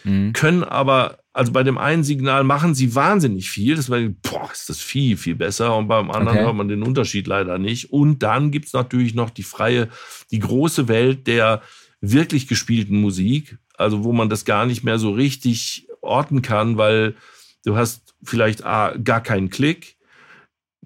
mhm. 0.05 0.31
können 0.31 0.63
aber, 0.63 1.19
also 1.33 1.51
bei 1.51 1.63
dem 1.63 1.77
einen 1.77 2.05
Signal 2.05 2.45
machen 2.45 2.75
sie 2.75 2.95
wahnsinnig 2.95 3.49
viel. 3.49 3.75
Das 3.75 3.89
war, 3.89 3.99
boah, 3.99 4.49
ist 4.53 4.69
das 4.69 4.79
viel, 4.79 5.17
viel 5.17 5.36
besser. 5.36 5.75
Und 5.75 5.89
beim 5.89 6.09
anderen 6.09 6.38
okay. 6.38 6.45
hört 6.45 6.55
man 6.55 6.69
den 6.69 6.83
Unterschied 6.83 7.27
leider 7.27 7.57
nicht. 7.57 7.91
Und 7.91 8.23
dann 8.23 8.51
gibt 8.51 8.67
es 8.67 8.73
natürlich 8.73 9.13
noch 9.13 9.29
die 9.29 9.43
freie, 9.43 9.89
die 10.31 10.39
große 10.39 10.88
Welt 10.88 11.27
der 11.27 11.62
wirklich 11.99 12.47
gespielten 12.47 13.01
Musik, 13.01 13.57
also 13.75 14.05
wo 14.05 14.13
man 14.13 14.29
das 14.29 14.45
gar 14.45 14.65
nicht 14.65 14.86
mehr 14.86 14.97
so 14.97 15.12
richtig 15.12 15.89
orten 15.99 16.41
kann, 16.41 16.77
weil 16.77 17.15
du 17.65 17.75
hast 17.75 18.15
vielleicht 18.23 18.63
ah, 18.63 18.95
gar 19.03 19.19
keinen 19.19 19.49
Klick. 19.49 19.92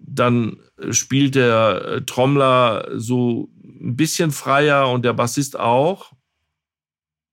Dann 0.07 0.57
spielt 0.89 1.35
der 1.35 1.81
äh, 1.85 2.01
Trommler 2.01 2.87
so 2.95 3.49
ein 3.63 3.95
bisschen 3.95 4.31
freier 4.31 4.89
und 4.89 5.03
der 5.03 5.13
Bassist 5.13 5.59
auch. 5.59 6.13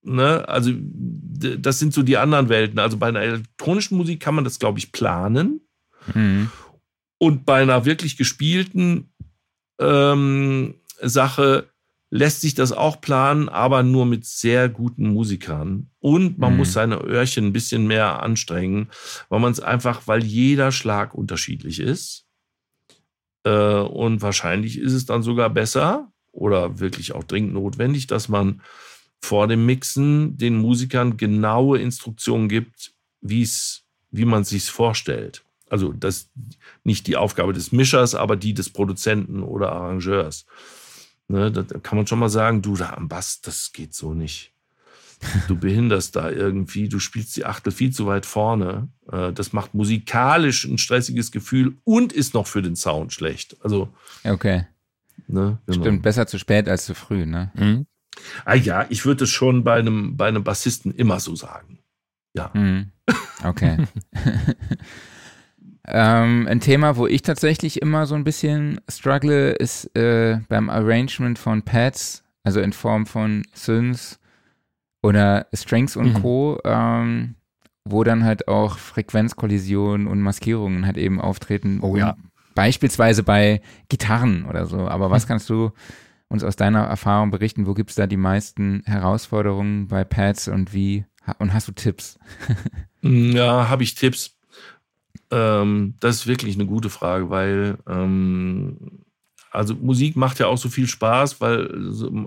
Ne? 0.03 0.47
Also 0.47 0.71
das 0.75 1.79
sind 1.79 1.93
so 1.93 2.03
die 2.03 2.17
anderen 2.17 2.49
Welten. 2.49 2.79
Also 2.79 2.97
bei 2.97 3.07
einer 3.07 3.21
elektronischen 3.21 3.97
Musik 3.97 4.19
kann 4.19 4.35
man 4.35 4.43
das, 4.43 4.59
glaube 4.59 4.77
ich, 4.77 4.91
planen. 4.91 5.61
Mhm. 6.13 6.51
Und 7.17 7.45
bei 7.45 7.61
einer 7.61 7.85
wirklich 7.85 8.17
gespielten 8.17 9.09
ähm, 9.79 10.75
Sache 11.01 11.69
lässt 12.11 12.41
sich 12.41 12.53
das 12.53 12.71
auch 12.71 13.01
planen, 13.01 13.49
aber 13.49 13.83
nur 13.83 14.05
mit 14.05 14.25
sehr 14.25 14.69
guten 14.69 15.09
Musikern. 15.09 15.89
Und 15.99 16.37
man 16.37 16.51
mhm. 16.53 16.57
muss 16.57 16.73
seine 16.73 16.97
Öhrchen 16.97 17.47
ein 17.47 17.53
bisschen 17.53 17.87
mehr 17.87 18.21
anstrengen, 18.21 18.89
weil 19.29 19.39
man 19.39 19.51
es 19.51 19.59
einfach, 19.59 20.07
weil 20.07 20.23
jeder 20.23 20.71
Schlag 20.71 21.15
unterschiedlich 21.15 21.79
ist. 21.79 22.24
Äh, 23.45 23.79
und 23.79 24.21
wahrscheinlich 24.21 24.79
ist 24.79 24.93
es 24.93 25.05
dann 25.05 25.23
sogar 25.23 25.49
besser 25.49 26.11
oder 26.33 26.79
wirklich 26.79 27.13
auch 27.13 27.23
dringend 27.23 27.53
notwendig, 27.53 28.07
dass 28.07 28.27
man 28.27 28.61
vor 29.21 29.47
dem 29.47 29.65
Mixen 29.65 30.37
den 30.37 30.57
Musikern 30.57 31.15
genaue 31.17 31.79
Instruktionen 31.79 32.49
gibt, 32.49 32.93
wie's, 33.21 33.83
wie 34.11 34.25
man 34.25 34.43
sich's 34.43 34.67
vorstellt. 34.67 35.43
Also 35.69 35.93
das 35.93 36.29
nicht 36.83 37.07
die 37.07 37.15
Aufgabe 37.15 37.53
des 37.53 37.71
Mischers, 37.71 38.13
aber 38.13 38.35
die 38.35 38.53
des 38.53 38.69
Produzenten 38.69 39.41
oder 39.41 39.71
Arrangeurs. 39.71 40.45
Ne, 41.27 41.51
da 41.51 41.63
kann 41.63 41.97
man 41.97 42.05
schon 42.05 42.19
mal 42.19 42.29
sagen, 42.29 42.61
du 42.61 42.75
da 42.75 42.91
am 42.91 43.07
Bass, 43.07 43.41
das 43.41 43.73
geht 43.73 43.95
so 43.95 44.13
nicht. 44.13 44.51
Du 45.47 45.55
behinderst 45.55 46.15
da 46.15 46.29
irgendwie, 46.29 46.87
du 46.87 46.99
spielst 46.99 47.35
die 47.35 47.45
Achtel 47.45 47.71
viel 47.71 47.91
zu 47.91 48.05
weit 48.05 48.27
vorne. 48.27 48.89
Äh, 49.11 49.33
das 49.33 49.53
macht 49.53 49.73
musikalisch 49.73 50.65
ein 50.65 50.77
stressiges 50.77 51.31
Gefühl 51.31 51.75
und 51.83 52.13
ist 52.13 52.33
noch 52.33 52.47
für 52.47 52.61
den 52.61 52.75
Sound 52.75 53.13
schlecht. 53.13 53.57
Also. 53.61 53.89
Okay. 54.23 54.65
Ne, 55.27 55.57
genau. 55.65 55.81
Stimmt, 55.81 56.03
besser 56.03 56.27
zu 56.27 56.37
spät 56.37 56.69
als 56.69 56.85
zu 56.85 56.93
früh, 56.93 57.25
ne? 57.25 57.51
Mhm. 57.55 57.87
Ah 58.45 58.55
ja, 58.55 58.85
ich 58.89 59.05
würde 59.05 59.25
es 59.25 59.29
schon 59.29 59.63
bei 59.63 59.75
einem, 59.75 60.15
bei 60.17 60.27
einem 60.27 60.43
Bassisten 60.43 60.93
immer 60.93 61.19
so 61.19 61.35
sagen. 61.35 61.79
Ja. 62.33 62.51
Mhm. 62.53 62.91
Okay. 63.43 63.77
ähm, 65.87 66.47
ein 66.47 66.59
Thema, 66.59 66.97
wo 66.97 67.07
ich 67.07 67.21
tatsächlich 67.21 67.81
immer 67.81 68.05
so 68.05 68.15
ein 68.15 68.23
bisschen 68.23 68.79
struggle, 68.89 69.51
ist 69.51 69.95
äh, 69.95 70.39
beim 70.47 70.69
Arrangement 70.69 71.39
von 71.39 71.63
Pads, 71.63 72.23
also 72.43 72.61
in 72.61 72.73
Form 72.73 73.05
von 73.05 73.43
Synths 73.53 74.19
oder 75.01 75.47
Strings 75.53 75.95
und 75.95 76.13
mhm. 76.13 76.21
Co., 76.21 76.59
ähm, 76.63 77.35
wo 77.85 78.03
dann 78.03 78.23
halt 78.23 78.47
auch 78.47 78.77
Frequenzkollisionen 78.77 80.07
und 80.07 80.21
Maskierungen 80.21 80.85
halt 80.85 80.97
eben 80.97 81.21
auftreten. 81.21 81.79
Oh 81.81 81.95
ja. 81.95 82.17
Beispielsweise 82.55 83.23
bei 83.23 83.61
Gitarren 83.89 84.45
oder 84.45 84.65
so. 84.65 84.87
Aber 84.87 85.11
was 85.11 85.23
hm. 85.23 85.27
kannst 85.27 85.49
du 85.49 85.71
uns 86.27 86.43
aus 86.43 86.55
deiner 86.55 86.83
Erfahrung 86.83 87.31
berichten? 87.31 87.67
Wo 87.67 87.73
gibt 87.73 87.91
es 87.91 87.95
da 87.95 88.07
die 88.07 88.17
meisten 88.17 88.81
Herausforderungen 88.85 89.87
bei 89.87 90.03
Pads 90.03 90.47
und 90.47 90.73
wie? 90.73 91.05
Und 91.39 91.53
hast 91.53 91.67
du 91.67 91.71
Tipps? 91.71 92.19
Mm, 93.01 93.33
ja, 93.35 93.69
habe 93.69 93.83
ich 93.83 93.93
Tipps. 93.93 94.35
Ähm, 95.29 95.93
das 95.99 96.15
ist 96.15 96.27
wirklich 96.27 96.55
eine 96.55 96.65
gute 96.65 96.89
Frage, 96.89 97.29
weil 97.29 97.77
ähm, 97.87 99.04
also 99.55 99.75
Musik 99.75 100.15
macht 100.15 100.39
ja 100.39 100.47
auch 100.47 100.57
so 100.57 100.69
viel 100.69 100.87
Spaß, 100.87 101.41
weil 101.41 101.69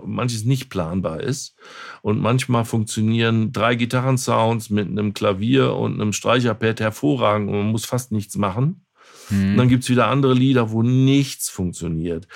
manches 0.05 0.45
nicht 0.45 0.71
planbar 0.71 1.21
ist. 1.21 1.57
Und 2.03 2.21
manchmal 2.21 2.65
funktionieren 2.65 3.53
drei 3.53 3.75
Gitarrensounds 3.75 4.71
mit 4.71 4.89
einem 4.89 5.15
Klavier 5.15 5.75
und 5.75 6.01
einem 6.01 6.13
Streicherpad 6.13 6.81
hervorragend 6.81 7.49
und 7.49 7.57
man 7.57 7.71
muss 7.71 7.85
fast 7.85 8.13
nichts 8.13 8.37
machen. 8.37 8.85
Mhm. 9.31 9.51
Und 9.51 9.57
dann 9.59 9.69
gibt's 9.69 9.89
wieder 9.89 10.09
andere 10.09 10.35
Lieder, 10.35 10.71
wo 10.71 10.83
nichts 10.83 11.49
funktioniert. 11.49 12.27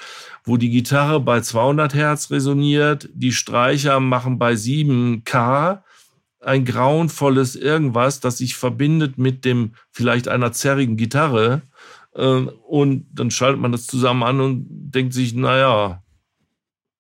Wo 0.45 0.57
die 0.57 0.71
Gitarre 0.71 1.21
bei 1.21 1.41
200 1.41 1.95
Hertz 1.95 2.31
resoniert, 2.31 3.09
die 3.15 3.33
Streicher 3.33 4.01
machen 4.01 4.39
bei 4.39 4.53
7K 4.53 5.83
ein 6.41 6.65
grauenvolles 6.65 7.57
irgendwas, 7.57 8.21
das 8.21 8.39
sich 8.39 8.57
verbindet 8.57 9.17
mit 9.17 9.45
dem 9.45 9.75
vielleicht 9.91 10.29
einer 10.29 10.53
zerrigen 10.53 10.97
Gitarre. 10.97 11.63
Ähm, 12.15 12.51
und 12.67 13.07
dann 13.13 13.31
schaltet 13.31 13.61
man 13.61 13.73
das 13.73 13.87
zusammen 13.87 14.23
an 14.23 14.41
und 14.41 14.67
denkt 14.69 15.15
sich, 15.15 15.35
naja, 15.35 16.03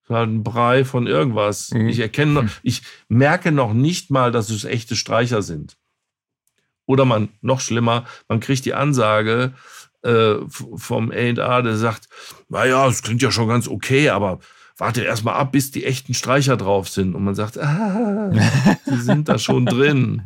halt 0.09 0.31
ein 0.31 0.43
Brei 0.43 0.85
von 0.85 1.07
irgendwas. 1.07 1.71
Mhm. 1.71 1.89
Ich 1.89 1.99
erkenne, 1.99 2.49
ich 2.63 2.83
merke 3.09 3.53
noch 3.53 3.73
nicht 3.73 4.11
mal, 4.11 4.31
dass 4.31 4.51
es 4.51 4.65
echte 4.65 4.97
Streicher 4.97 5.43
sind. 5.43 5.77
Oder 6.87 7.05
man, 7.05 7.29
noch 7.41 7.61
schlimmer, 7.61 8.05
man 8.29 8.41
kriegt 8.41 8.65
die 8.65 8.75
Ansage, 8.75 9.55
äh, 10.03 10.35
vom 10.49 11.11
A&A, 11.11 11.63
der 11.63 11.77
sagt, 11.77 12.09
naja, 12.49 12.87
es 12.89 13.03
klingt 13.03 13.23
ja 13.23 13.31
schon 13.31 13.49
ganz 13.49 13.69
okay, 13.69 14.09
aber 14.11 14.41
warte 14.77 15.03
erst 15.03 15.25
mal 15.25 15.35
ab, 15.35 15.53
bis 15.53 15.71
die 15.71 15.85
echten 15.85 16.13
Streicher 16.13 16.57
drauf 16.57 16.89
sind. 16.89 17.15
Und 17.15 17.25
man 17.25 17.35
sagt, 17.35 17.59
ah, 17.59 18.31
die 18.91 19.01
sind 19.01 19.29
da 19.29 19.39
schon 19.39 19.67
drin. 19.67 20.23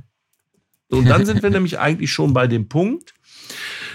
Und 0.89 1.09
dann 1.09 1.27
sind 1.27 1.43
wir 1.43 1.51
nämlich 1.51 1.79
eigentlich 1.79 2.13
schon 2.13 2.33
bei 2.33 2.47
dem 2.47 2.69
Punkt, 2.69 3.15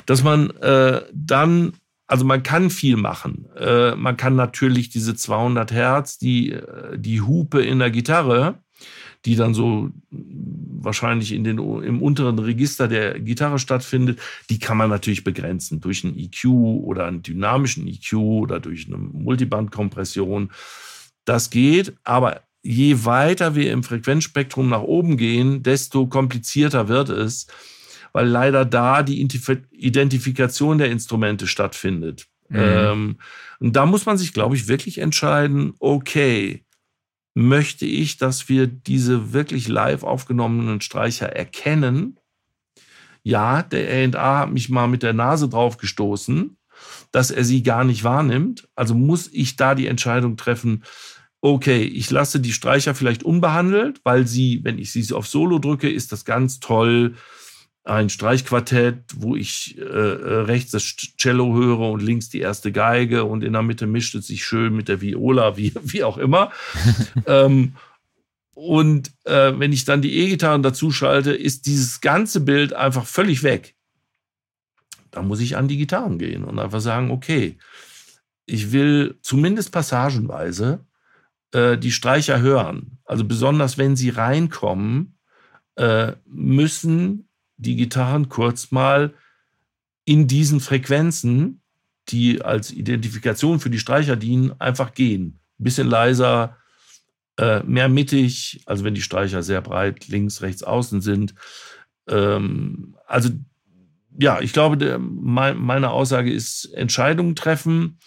dass 0.05 0.23
man 0.23 0.49
äh, 0.61 1.01
dann, 1.13 1.73
also 2.07 2.25
man 2.25 2.43
kann 2.43 2.69
viel 2.69 2.97
machen. 2.97 3.47
Äh, 3.57 3.95
man 3.95 4.17
kann 4.17 4.35
natürlich 4.35 4.89
diese 4.89 5.15
200 5.15 5.71
Hertz, 5.71 6.17
die, 6.17 6.51
äh, 6.51 6.97
die 6.97 7.21
Hupe 7.21 7.61
in 7.61 7.79
der 7.79 7.91
Gitarre, 7.91 8.59
die 9.25 9.35
dann 9.35 9.53
so 9.53 9.91
wahrscheinlich 10.09 11.31
in 11.31 11.43
den, 11.43 11.57
im 11.59 12.01
unteren 12.01 12.39
Register 12.39 12.87
der 12.87 13.19
Gitarre 13.19 13.59
stattfindet, 13.59 14.19
die 14.49 14.59
kann 14.59 14.77
man 14.77 14.89
natürlich 14.89 15.23
begrenzen 15.23 15.79
durch 15.79 16.03
einen 16.03 16.17
EQ 16.17 16.45
oder 16.45 17.05
einen 17.05 17.21
dynamischen 17.21 17.87
EQ 17.87 18.13
oder 18.13 18.59
durch 18.59 18.87
eine 18.87 18.97
Multibandkompression. 18.97 20.51
Das 21.25 21.51
geht, 21.51 21.93
aber 22.03 22.41
je 22.63 23.05
weiter 23.05 23.55
wir 23.55 23.71
im 23.71 23.83
Frequenzspektrum 23.83 24.69
nach 24.69 24.81
oben 24.81 25.17
gehen, 25.17 25.63
desto 25.63 26.07
komplizierter 26.07 26.87
wird 26.87 27.09
es, 27.09 27.47
weil 28.13 28.27
leider 28.27 28.65
da 28.65 29.03
die 29.03 29.21
Identifikation 29.21 30.77
der 30.77 30.91
Instrumente 30.91 31.47
stattfindet. 31.47 32.27
Mhm. 32.49 32.59
Ähm, 32.59 33.17
und 33.59 33.75
da 33.75 33.85
muss 33.85 34.05
man 34.05 34.17
sich, 34.17 34.33
glaube 34.33 34.55
ich, 34.55 34.67
wirklich 34.67 34.97
entscheiden, 34.97 35.73
okay, 35.79 36.65
möchte 37.33 37.85
ich, 37.85 38.17
dass 38.17 38.49
wir 38.49 38.67
diese 38.67 39.33
wirklich 39.33 39.67
live 39.67 40.03
aufgenommenen 40.03 40.81
Streicher 40.81 41.27
erkennen. 41.27 42.17
Ja, 43.23 43.61
der 43.63 44.15
A&A 44.17 44.39
hat 44.39 44.51
mich 44.51 44.69
mal 44.69 44.87
mit 44.87 45.03
der 45.03 45.13
Nase 45.13 45.47
drauf 45.47 45.77
gestoßen, 45.77 46.57
dass 47.11 47.31
er 47.31 47.43
sie 47.43 47.63
gar 47.63 47.83
nicht 47.83 48.03
wahrnimmt. 48.03 48.67
Also 48.75 48.95
muss 48.95 49.29
ich 49.31 49.55
da 49.55 49.75
die 49.75 49.87
Entscheidung 49.87 50.35
treffen, 50.35 50.83
okay, 51.41 51.83
ich 51.83 52.09
lasse 52.11 52.39
die 52.39 52.53
Streicher 52.53 52.93
vielleicht 52.93 53.23
unbehandelt, 53.23 54.01
weil 54.03 54.27
sie, 54.27 54.61
wenn 54.63 54.77
ich 54.77 54.91
sie 54.91 55.13
auf 55.13 55.27
Solo 55.27 55.59
drücke, 55.59 55.89
ist 55.89 56.11
das 56.11 56.25
ganz 56.25 56.59
toll 56.59 57.15
ein 57.83 58.09
Streichquartett, 58.09 59.03
wo 59.15 59.35
ich 59.35 59.77
äh, 59.77 59.81
äh, 59.81 60.41
rechts 60.41 60.71
das 60.71 60.83
Cello 60.83 61.55
höre 61.55 61.79
und 61.79 62.01
links 62.01 62.29
die 62.29 62.39
erste 62.39 62.71
Geige 62.71 63.25
und 63.25 63.43
in 63.43 63.53
der 63.53 63.63
Mitte 63.63 63.87
mischt 63.87 64.13
es 64.13 64.27
sich 64.27 64.45
schön 64.45 64.75
mit 64.75 64.87
der 64.87 65.01
Viola, 65.01 65.57
wie, 65.57 65.73
wie 65.83 66.03
auch 66.03 66.17
immer. 66.17 66.51
ähm, 67.25 67.75
und 68.53 69.11
äh, 69.23 69.53
wenn 69.57 69.73
ich 69.73 69.85
dann 69.85 70.03
die 70.03 70.17
E-Gitarren 70.17 70.61
dazu 70.61 70.91
schalte, 70.91 71.33
ist 71.33 71.65
dieses 71.65 72.01
ganze 72.01 72.41
Bild 72.41 72.73
einfach 72.73 73.05
völlig 73.05 73.41
weg. 73.41 73.75
Da 75.09 75.21
muss 75.23 75.39
ich 75.39 75.57
an 75.57 75.67
die 75.67 75.77
Gitarren 75.77 76.19
gehen 76.19 76.43
und 76.43 76.59
einfach 76.59 76.81
sagen, 76.81 77.09
okay, 77.09 77.57
ich 78.45 78.71
will 78.71 79.17
zumindest 79.21 79.71
passagenweise 79.71 80.85
äh, 81.53 81.77
die 81.77 81.91
Streicher 81.91 82.41
hören. 82.41 82.99
Also 83.05 83.25
besonders 83.25 83.77
wenn 83.77 83.95
sie 83.95 84.09
reinkommen, 84.09 85.17
äh, 85.75 86.13
müssen 86.25 87.29
die 87.61 87.75
Gitarren 87.75 88.27
kurz 88.27 88.71
mal 88.71 89.13
in 90.03 90.27
diesen 90.27 90.59
Frequenzen, 90.59 91.61
die 92.09 92.41
als 92.41 92.71
Identifikation 92.71 93.59
für 93.59 93.69
die 93.69 93.79
Streicher 93.79 94.15
dienen, 94.15 94.59
einfach 94.59 94.93
gehen. 94.93 95.39
Ein 95.59 95.63
bisschen 95.63 95.87
leiser, 95.87 96.57
äh, 97.37 97.61
mehr 97.63 97.87
mittig, 97.87 98.61
also 98.65 98.83
wenn 98.83 98.95
die 98.95 99.01
Streicher 99.01 99.43
sehr 99.43 99.61
breit 99.61 100.07
links, 100.07 100.41
rechts, 100.41 100.63
außen 100.63 101.01
sind. 101.01 101.35
Ähm, 102.09 102.95
also 103.05 103.29
ja, 104.19 104.41
ich 104.41 104.53
glaube, 104.53 104.99
meine 104.99 105.91
Aussage 105.91 106.33
ist 106.33 106.65
Entscheidungen 106.73 107.35
treffen 107.35 107.99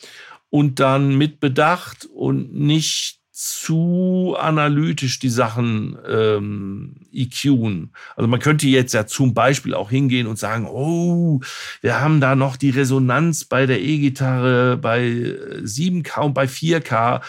und 0.50 0.80
dann 0.80 1.16
mit 1.16 1.40
Bedacht 1.40 2.04
und 2.06 2.52
nicht 2.52 3.23
zu 3.36 4.36
analytisch 4.38 5.18
die 5.18 5.28
Sachen 5.28 5.98
ähm, 6.08 6.94
EQen. 7.12 7.90
Also 8.14 8.28
man 8.28 8.38
könnte 8.38 8.68
jetzt 8.68 8.94
ja 8.94 9.06
zum 9.06 9.34
Beispiel 9.34 9.74
auch 9.74 9.90
hingehen 9.90 10.28
und 10.28 10.38
sagen, 10.38 10.68
oh, 10.68 11.40
wir 11.80 12.00
haben 12.00 12.20
da 12.20 12.36
noch 12.36 12.56
die 12.56 12.70
Resonanz 12.70 13.44
bei 13.44 13.66
der 13.66 13.80
E-Gitarre 13.80 14.76
bei 14.76 15.34
7K 15.64 16.20
und 16.20 16.34
bei 16.34 16.44
4K 16.44 17.22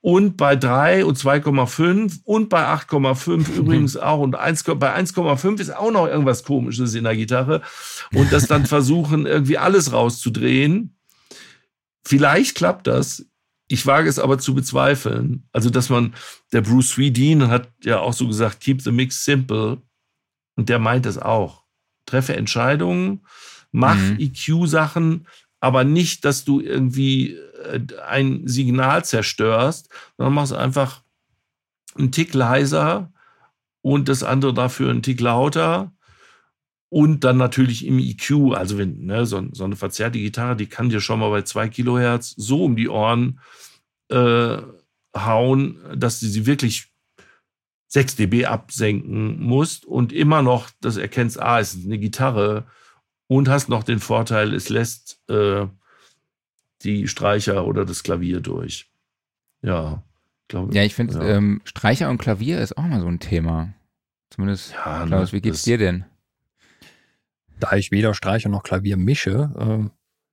und 0.00 0.38
bei 0.38 0.56
3 0.56 1.04
und 1.04 1.18
2,5 1.18 2.20
und 2.24 2.48
bei 2.48 2.64
8,5 2.64 3.54
übrigens 3.58 3.98
auch 3.98 4.20
und 4.20 4.36
1, 4.36 4.62
bei 4.64 4.96
1,5 4.96 5.60
ist 5.60 5.76
auch 5.76 5.90
noch 5.90 6.06
irgendwas 6.06 6.42
komisches 6.42 6.94
in 6.94 7.04
der 7.04 7.16
Gitarre 7.16 7.60
und 8.14 8.32
das 8.32 8.46
dann 8.46 8.64
versuchen 8.64 9.26
irgendwie 9.26 9.58
alles 9.58 9.92
rauszudrehen. 9.92 10.96
Vielleicht 12.02 12.56
klappt 12.56 12.86
das, 12.86 13.26
ich 13.72 13.86
wage 13.86 14.08
es 14.08 14.18
aber 14.18 14.38
zu 14.38 14.52
bezweifeln. 14.52 15.44
Also, 15.52 15.70
dass 15.70 15.90
man, 15.90 16.12
der 16.52 16.60
Bruce 16.60 16.90
Swedeen 16.90 17.46
hat 17.46 17.68
ja 17.84 18.00
auch 18.00 18.12
so 18.12 18.26
gesagt, 18.26 18.58
keep 18.60 18.82
the 18.82 18.90
mix 18.90 19.24
simple. 19.24 19.80
Und 20.56 20.68
der 20.68 20.80
meint 20.80 21.06
es 21.06 21.18
auch. 21.18 21.62
Treffe 22.04 22.34
Entscheidungen, 22.34 23.20
mach 23.70 23.94
mhm. 23.94 24.18
EQ-Sachen, 24.18 25.28
aber 25.60 25.84
nicht, 25.84 26.24
dass 26.24 26.44
du 26.44 26.60
irgendwie 26.60 27.34
äh, 27.34 27.80
ein 28.08 28.42
Signal 28.48 29.04
zerstörst, 29.04 29.88
sondern 30.16 30.34
machst 30.34 30.52
einfach 30.52 31.02
einen 31.96 32.10
Tick 32.10 32.34
leiser 32.34 33.12
und 33.82 34.08
das 34.08 34.24
andere 34.24 34.52
dafür 34.52 34.90
einen 34.90 35.02
Tick 35.02 35.20
lauter 35.20 35.92
und 36.88 37.22
dann 37.22 37.36
natürlich 37.36 37.86
im 37.86 38.00
EQ, 38.00 38.52
also 38.52 38.78
wenn 38.78 39.06
ne, 39.06 39.26
so, 39.26 39.40
so, 39.52 39.62
eine 39.62 39.76
verzerrte 39.76 40.18
Gitarre, 40.18 40.56
die 40.56 40.66
kann 40.66 40.88
dir 40.88 41.00
schon 41.00 41.20
mal 41.20 41.30
bei 41.30 41.42
zwei 41.42 41.68
Kilohertz 41.68 42.34
so 42.36 42.64
um 42.64 42.74
die 42.74 42.88
Ohren 42.88 43.38
äh, 44.10 44.58
hauen, 45.16 45.78
dass 45.94 46.20
du 46.20 46.26
sie 46.26 46.46
wirklich 46.46 46.92
6 47.88 48.16
dB 48.16 48.46
absenken 48.46 49.40
musst 49.40 49.84
und 49.84 50.12
immer 50.12 50.42
noch 50.42 50.70
das 50.80 50.96
erkennst, 50.96 51.40
ah, 51.40 51.58
es 51.58 51.74
ist 51.74 51.86
eine 51.86 51.98
Gitarre 51.98 52.66
und 53.26 53.48
hast 53.48 53.68
noch 53.68 53.82
den 53.82 53.98
Vorteil, 53.98 54.54
es 54.54 54.68
lässt 54.68 55.20
äh, 55.28 55.66
die 56.82 57.08
Streicher 57.08 57.66
oder 57.66 57.84
das 57.84 58.02
Klavier 58.02 58.40
durch. 58.40 58.90
Ja, 59.62 60.02
glaube 60.48 60.74
Ja, 60.74 60.84
ich 60.84 60.94
finde, 60.94 61.14
ja. 61.14 61.36
ähm, 61.36 61.60
Streicher 61.64 62.10
und 62.10 62.18
Klavier 62.18 62.60
ist 62.60 62.78
auch 62.78 62.84
mal 62.84 63.00
so 63.00 63.08
ein 63.08 63.20
Thema. 63.20 63.74
Zumindest, 64.30 64.72
ja, 64.72 65.06
Klaus, 65.06 65.32
ne, 65.32 65.38
wie 65.38 65.40
geht's 65.40 65.62
dir 65.62 65.76
denn? 65.76 66.04
da 67.60 67.76
ich 67.76 67.90
weder 67.90 68.14
Streicher 68.14 68.48
noch 68.48 68.62
Klavier 68.62 68.96
mische, 68.96 69.90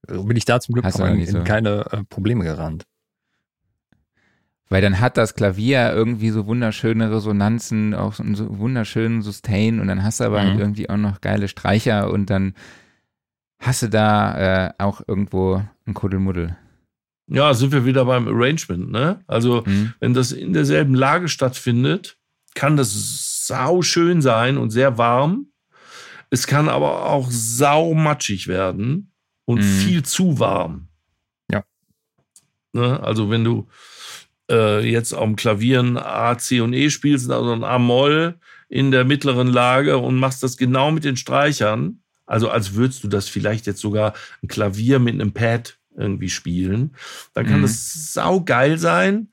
äh, 0.07 0.17
bin 0.17 0.37
ich 0.37 0.45
da 0.45 0.59
zum 0.59 0.73
Glück 0.73 0.85
in, 0.85 1.19
in, 1.19 1.43
keine 1.43 1.85
äh, 1.91 2.03
Probleme 2.05 2.43
gerannt. 2.43 2.85
Weil 4.69 4.81
dann 4.81 4.99
hat 4.99 5.17
das 5.17 5.35
Klavier 5.35 5.93
irgendwie 5.93 6.29
so 6.29 6.45
wunderschöne 6.45 7.09
Resonanzen, 7.09 7.93
auch 7.93 8.13
so 8.13 8.23
einen 8.23 8.59
wunderschönen 8.59 9.21
Sustain 9.21 9.79
und 9.79 9.87
dann 9.87 10.03
hast 10.03 10.19
du 10.19 10.25
aber 10.25 10.39
halt 10.39 10.47
mhm. 10.47 10.51
halt 10.53 10.61
irgendwie 10.61 10.89
auch 10.89 10.97
noch 10.97 11.21
geile 11.21 11.47
Streicher 11.47 12.11
und 12.11 12.29
dann 12.29 12.53
hast 13.59 13.83
du 13.83 13.89
da 13.89 14.67
äh, 14.67 14.73
auch 14.77 15.01
irgendwo 15.07 15.63
ein 15.85 15.93
Kuddelmuddel. 15.93 16.57
Ja, 17.29 17.53
sind 17.53 17.71
wir 17.71 17.85
wieder 17.85 18.05
beim 18.05 18.27
Arrangement, 18.27 18.91
ne? 18.91 19.21
Also, 19.27 19.63
mhm. 19.65 19.93
wenn 19.99 20.13
das 20.13 20.31
in 20.31 20.53
derselben 20.53 20.95
Lage 20.95 21.27
stattfindet, 21.27 22.17
kann 22.55 22.77
das 22.77 23.45
sau 23.47 23.81
schön 23.81 24.21
sein 24.21 24.57
und 24.57 24.71
sehr 24.71 24.97
warm. 24.97 25.47
Es 26.29 26.47
kann 26.47 26.69
aber 26.69 27.05
auch 27.05 27.27
saumatschig 27.29 28.47
werden 28.47 29.11
und 29.45 29.59
mhm. 29.59 29.63
viel 29.63 30.03
zu 30.03 30.39
warm. 30.39 30.87
Ja. 31.51 31.63
Ne? 32.73 32.99
Also 33.01 33.29
wenn 33.29 33.43
du 33.43 33.67
äh, 34.49 34.87
jetzt 34.87 35.13
am 35.13 35.35
Klavier 35.35 35.81
ein 35.81 35.97
A, 35.97 36.37
C 36.37 36.61
und 36.61 36.73
E 36.73 36.89
spielst, 36.89 37.29
also 37.29 37.51
ein 37.51 37.63
A-Moll 37.63 38.35
in 38.69 38.91
der 38.91 39.05
mittleren 39.05 39.47
Lage 39.47 39.97
und 39.97 40.15
machst 40.15 40.43
das 40.43 40.57
genau 40.57 40.91
mit 40.91 41.03
den 41.03 41.17
Streichern, 41.17 42.01
also 42.25 42.49
als 42.49 42.73
würdest 42.73 43.03
du 43.03 43.07
das 43.07 43.29
vielleicht 43.29 43.65
jetzt 43.65 43.79
sogar 43.79 44.13
ein 44.43 44.47
Klavier 44.47 44.99
mit 44.99 45.15
einem 45.15 45.31
Pad 45.31 45.77
irgendwie 45.95 46.29
spielen, 46.29 46.95
dann 47.33 47.45
kann 47.45 47.59
mhm. 47.59 47.63
das 47.63 48.13
saugeil 48.13 48.77
sein. 48.77 49.29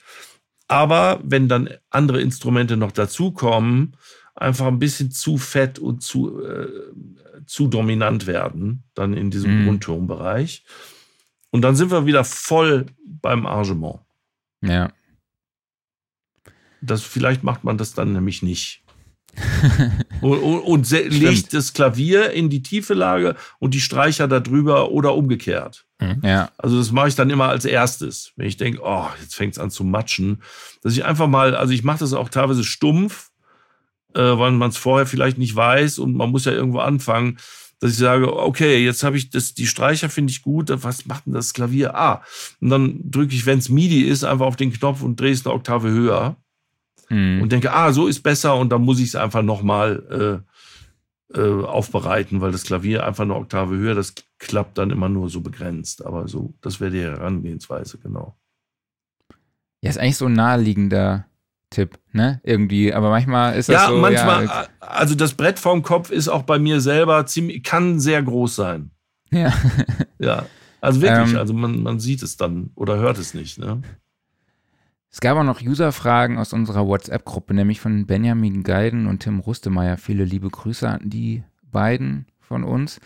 Aber 0.68 1.20
wenn 1.22 1.48
dann 1.48 1.68
andere 1.90 2.22
Instrumente 2.22 2.76
noch 2.76 2.92
dazukommen, 2.92 3.96
einfach 4.34 4.66
ein 4.66 4.78
bisschen 4.78 5.10
zu 5.10 5.36
fett 5.36 5.78
und 5.78 6.02
zu, 6.02 6.42
äh, 6.42 6.68
zu 7.46 7.68
dominant 7.68 8.26
werden, 8.26 8.84
dann 8.94 9.14
in 9.14 9.30
diesem 9.30 9.60
mhm. 9.60 9.66
Grundtonbereich. 9.66 10.64
Und 11.50 11.62
dann 11.62 11.76
sind 11.76 11.90
wir 11.90 12.06
wieder 12.06 12.24
voll 12.24 12.86
beim 13.04 13.46
Arrangement. 13.46 14.00
Ja. 14.62 14.92
Das, 16.86 17.02
vielleicht 17.02 17.42
macht 17.42 17.64
man 17.64 17.78
das 17.78 17.94
dann 17.94 18.12
nämlich 18.12 18.42
nicht. 18.42 18.84
und, 20.20 20.38
und, 20.38 20.90
legt 20.90 21.54
das 21.54 21.72
Klavier 21.72 22.30
in 22.30 22.50
die 22.50 22.62
tiefe 22.62 22.94
Lage 22.94 23.36
und 23.58 23.74
die 23.74 23.80
Streicher 23.80 24.28
darüber 24.28 24.90
oder 24.90 25.14
umgekehrt. 25.14 25.86
Mhm. 26.00 26.20
Ja. 26.22 26.50
Also 26.58 26.78
das 26.78 26.92
mache 26.92 27.08
ich 27.08 27.14
dann 27.14 27.30
immer 27.30 27.48
als 27.48 27.64
erstes, 27.64 28.32
wenn 28.36 28.46
ich 28.46 28.56
denke, 28.56 28.80
oh, 28.82 29.06
jetzt 29.20 29.34
fängt 29.34 29.54
es 29.54 29.58
an 29.58 29.70
zu 29.70 29.84
matschen, 29.84 30.42
dass 30.82 30.92
ich 30.92 31.04
einfach 31.04 31.26
mal, 31.26 31.56
also 31.56 31.72
ich 31.72 31.84
mache 31.84 31.98
das 31.98 32.12
auch 32.12 32.28
teilweise 32.28 32.64
stumpf, 32.64 33.30
äh, 34.14 34.20
weil 34.20 34.52
man 34.52 34.70
es 34.70 34.76
vorher 34.76 35.06
vielleicht 35.06 35.38
nicht 35.38 35.54
weiß 35.54 35.98
und 35.98 36.14
man 36.14 36.30
muss 36.30 36.44
ja 36.44 36.52
irgendwo 36.52 36.78
anfangen, 36.78 37.38
dass 37.80 37.92
ich 37.92 37.98
sage, 37.98 38.34
okay, 38.36 38.82
jetzt 38.84 39.02
habe 39.02 39.16
ich 39.16 39.30
das, 39.30 39.54
die 39.54 39.66
Streicher 39.66 40.08
finde 40.08 40.30
ich 40.30 40.42
gut, 40.42 40.70
was 40.70 41.06
macht 41.06 41.26
denn 41.26 41.34
das 41.34 41.52
Klavier? 41.52 41.96
Ah, 41.96 42.22
und 42.60 42.70
dann 42.70 43.00
drücke 43.10 43.34
ich, 43.34 43.46
wenn 43.46 43.58
es 43.58 43.68
MIDI 43.68 44.02
ist, 44.02 44.24
einfach 44.24 44.46
auf 44.46 44.56
den 44.56 44.72
Knopf 44.72 45.02
und 45.02 45.20
drehe 45.20 45.32
es 45.32 45.44
eine 45.44 45.54
Oktave 45.54 45.90
höher 45.90 46.36
mhm. 47.14 47.42
und 47.42 47.52
denke, 47.52 47.72
ah, 47.72 47.92
so 47.92 48.06
ist 48.06 48.22
besser 48.22 48.56
und 48.56 48.70
dann 48.70 48.82
muss 48.82 49.00
ich 49.00 49.08
es 49.08 49.16
einfach 49.16 49.42
nochmal 49.42 50.42
äh, 51.32 51.38
äh, 51.38 51.64
aufbereiten, 51.64 52.40
weil 52.40 52.52
das 52.52 52.64
Klavier 52.64 53.06
einfach 53.06 53.24
eine 53.24 53.34
Oktave 53.34 53.76
höher, 53.76 53.94
das 53.94 54.14
klappt 54.38 54.78
dann 54.78 54.90
immer 54.90 55.08
nur 55.08 55.30
so 55.30 55.40
begrenzt. 55.40 56.04
Aber 56.04 56.28
so, 56.28 56.54
das 56.60 56.80
wäre 56.80 56.90
die 56.90 57.02
Herangehensweise, 57.02 57.98
genau. 57.98 58.36
Ja, 59.80 59.90
ist 59.90 59.98
eigentlich 59.98 60.16
so 60.16 60.26
ein 60.26 60.34
naheliegender 60.34 61.26
Tipp, 61.70 61.98
ne? 62.12 62.40
Irgendwie. 62.44 62.94
Aber 62.94 63.10
manchmal 63.10 63.56
ist 63.56 63.68
das 63.68 63.74
ja, 63.74 63.88
so. 63.88 63.96
Manchmal, 63.96 64.46
ja, 64.46 64.66
also 64.80 65.14
das 65.14 65.34
Brett 65.34 65.58
vorm 65.58 65.82
Kopf 65.82 66.10
ist 66.10 66.28
auch 66.28 66.42
bei 66.42 66.58
mir 66.58 66.80
selber 66.80 67.26
ziemlich, 67.26 67.62
kann 67.62 68.00
sehr 68.00 68.22
groß 68.22 68.56
sein. 68.56 68.90
Ja. 69.30 69.52
ja. 70.18 70.46
Also 70.80 71.00
wirklich, 71.00 71.32
ähm, 71.32 71.38
also 71.38 71.54
man, 71.54 71.82
man 71.82 71.98
sieht 71.98 72.22
es 72.22 72.36
dann 72.36 72.70
oder 72.74 72.96
hört 72.96 73.18
es 73.18 73.34
nicht, 73.34 73.58
ne? 73.58 73.82
Es 75.14 75.20
gab 75.20 75.38
auch 75.38 75.44
noch 75.44 75.62
User-Fragen 75.62 76.38
aus 76.38 76.52
unserer 76.52 76.88
WhatsApp-Gruppe, 76.88 77.54
nämlich 77.54 77.80
von 77.80 78.04
Benjamin 78.04 78.64
Geiden 78.64 79.06
und 79.06 79.20
Tim 79.20 79.38
Rustemeyer. 79.38 79.96
Viele 79.96 80.24
liebe 80.24 80.50
Grüße 80.50 80.88
an 80.88 81.02
die 81.04 81.44
beiden 81.62 82.26
von 82.40 82.64
uns. 82.64 82.98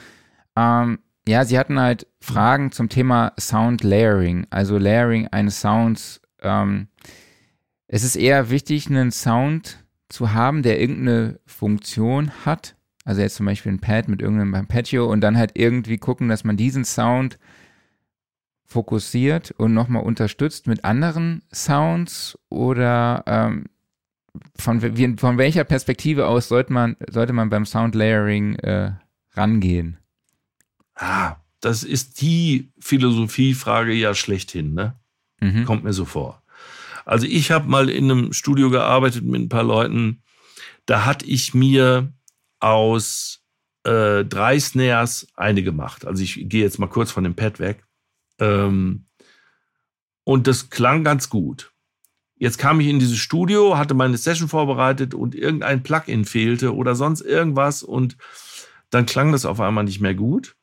Ähm, 0.56 1.00
ja, 1.28 1.44
sie 1.44 1.58
hatten 1.58 1.78
halt 1.78 2.06
Fragen 2.22 2.72
zum 2.72 2.88
Thema 2.88 3.34
Sound 3.38 3.84
Layering, 3.84 4.46
also 4.48 4.78
Layering 4.78 5.28
eines 5.28 5.60
Sounds. 5.60 6.22
Ähm, 6.40 6.88
es 7.88 8.04
ist 8.04 8.16
eher 8.16 8.48
wichtig, 8.48 8.86
einen 8.88 9.10
Sound 9.10 9.84
zu 10.08 10.32
haben, 10.32 10.62
der 10.62 10.80
irgendeine 10.80 11.40
Funktion 11.44 12.30
hat. 12.46 12.74
Also 13.04 13.20
jetzt 13.20 13.36
zum 13.36 13.44
Beispiel 13.44 13.72
ein 13.72 13.80
Pad 13.80 14.08
mit 14.08 14.22
irgendeinem 14.22 14.66
Patio 14.66 15.12
und 15.12 15.20
dann 15.20 15.36
halt 15.36 15.50
irgendwie 15.58 15.98
gucken, 15.98 16.30
dass 16.30 16.42
man 16.42 16.56
diesen 16.56 16.86
Sound 16.86 17.38
fokussiert 18.68 19.50
und 19.52 19.72
nochmal 19.72 20.02
unterstützt 20.02 20.66
mit 20.66 20.84
anderen 20.84 21.42
Sounds 21.52 22.38
oder 22.50 23.24
ähm, 23.26 23.66
von, 24.56 24.80
von 25.16 25.38
welcher 25.38 25.64
Perspektive 25.64 26.26
aus 26.26 26.48
sollte 26.48 26.72
man, 26.72 26.96
sollte 27.10 27.32
man 27.32 27.48
beim 27.48 27.64
Sound 27.64 27.94
Layering 27.94 28.56
äh, 28.56 28.92
rangehen? 29.32 29.98
Ah, 30.94 31.36
das 31.60 31.82
ist 31.82 32.20
die 32.20 32.70
Philosophiefrage 32.78 33.92
ja 33.92 34.14
schlechthin, 34.14 34.74
ne? 34.74 34.94
Mhm. 35.40 35.64
Kommt 35.64 35.84
mir 35.84 35.92
so 35.92 36.04
vor. 36.04 36.42
Also 37.04 37.26
ich 37.26 37.50
habe 37.50 37.68
mal 37.68 37.88
in 37.88 38.10
einem 38.10 38.32
Studio 38.32 38.68
gearbeitet 38.70 39.24
mit 39.24 39.40
ein 39.40 39.48
paar 39.48 39.62
Leuten. 39.62 40.22
Da 40.84 41.06
hatte 41.06 41.24
ich 41.24 41.54
mir 41.54 42.12
aus 42.60 43.40
äh, 43.84 44.24
drei 44.24 44.60
Snares 44.60 45.26
eine 45.34 45.62
gemacht. 45.62 46.06
Also 46.06 46.22
ich 46.22 46.48
gehe 46.48 46.62
jetzt 46.62 46.78
mal 46.78 46.88
kurz 46.88 47.10
von 47.10 47.24
dem 47.24 47.34
Pad 47.34 47.60
weg. 47.60 47.87
Ähm, 48.38 49.06
und 50.24 50.46
das 50.46 50.70
klang 50.70 51.04
ganz 51.04 51.30
gut. 51.30 51.72
Jetzt 52.36 52.58
kam 52.58 52.80
ich 52.80 52.86
in 52.86 52.98
dieses 53.00 53.18
Studio, 53.18 53.76
hatte 53.76 53.94
meine 53.94 54.16
Session 54.16 54.48
vorbereitet 54.48 55.12
und 55.12 55.34
irgendein 55.34 55.82
Plugin 55.82 56.24
fehlte 56.24 56.74
oder 56.74 56.94
sonst 56.94 57.20
irgendwas 57.22 57.82
und 57.82 58.16
dann 58.90 59.06
klang 59.06 59.32
das 59.32 59.44
auf 59.44 59.60
einmal 59.60 59.84
nicht 59.84 60.00
mehr 60.00 60.14
gut. 60.14 60.54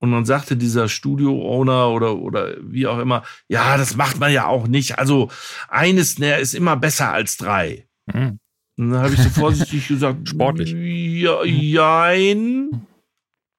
Und 0.00 0.10
dann 0.10 0.24
sagte 0.24 0.56
dieser 0.56 0.88
Studio-Owner 0.88 1.90
oder, 1.90 2.16
oder 2.16 2.56
wie 2.60 2.88
auch 2.88 2.98
immer, 2.98 3.22
ja, 3.46 3.76
das 3.76 3.96
macht 3.96 4.18
man 4.18 4.32
ja 4.32 4.46
auch 4.46 4.66
nicht. 4.66 4.98
Also 4.98 5.30
eine 5.68 6.04
Snare 6.04 6.40
ist 6.40 6.54
immer 6.54 6.76
besser 6.76 7.12
als 7.12 7.36
drei. 7.36 7.86
Mhm. 8.12 8.40
Und 8.76 8.90
dann 8.90 9.00
habe 9.00 9.14
ich 9.14 9.20
so 9.20 9.30
vorsichtig 9.40 9.86
gesagt, 9.86 10.28
sportlich. 10.28 10.72
Ja, 10.72 11.44
jein. 11.44 12.84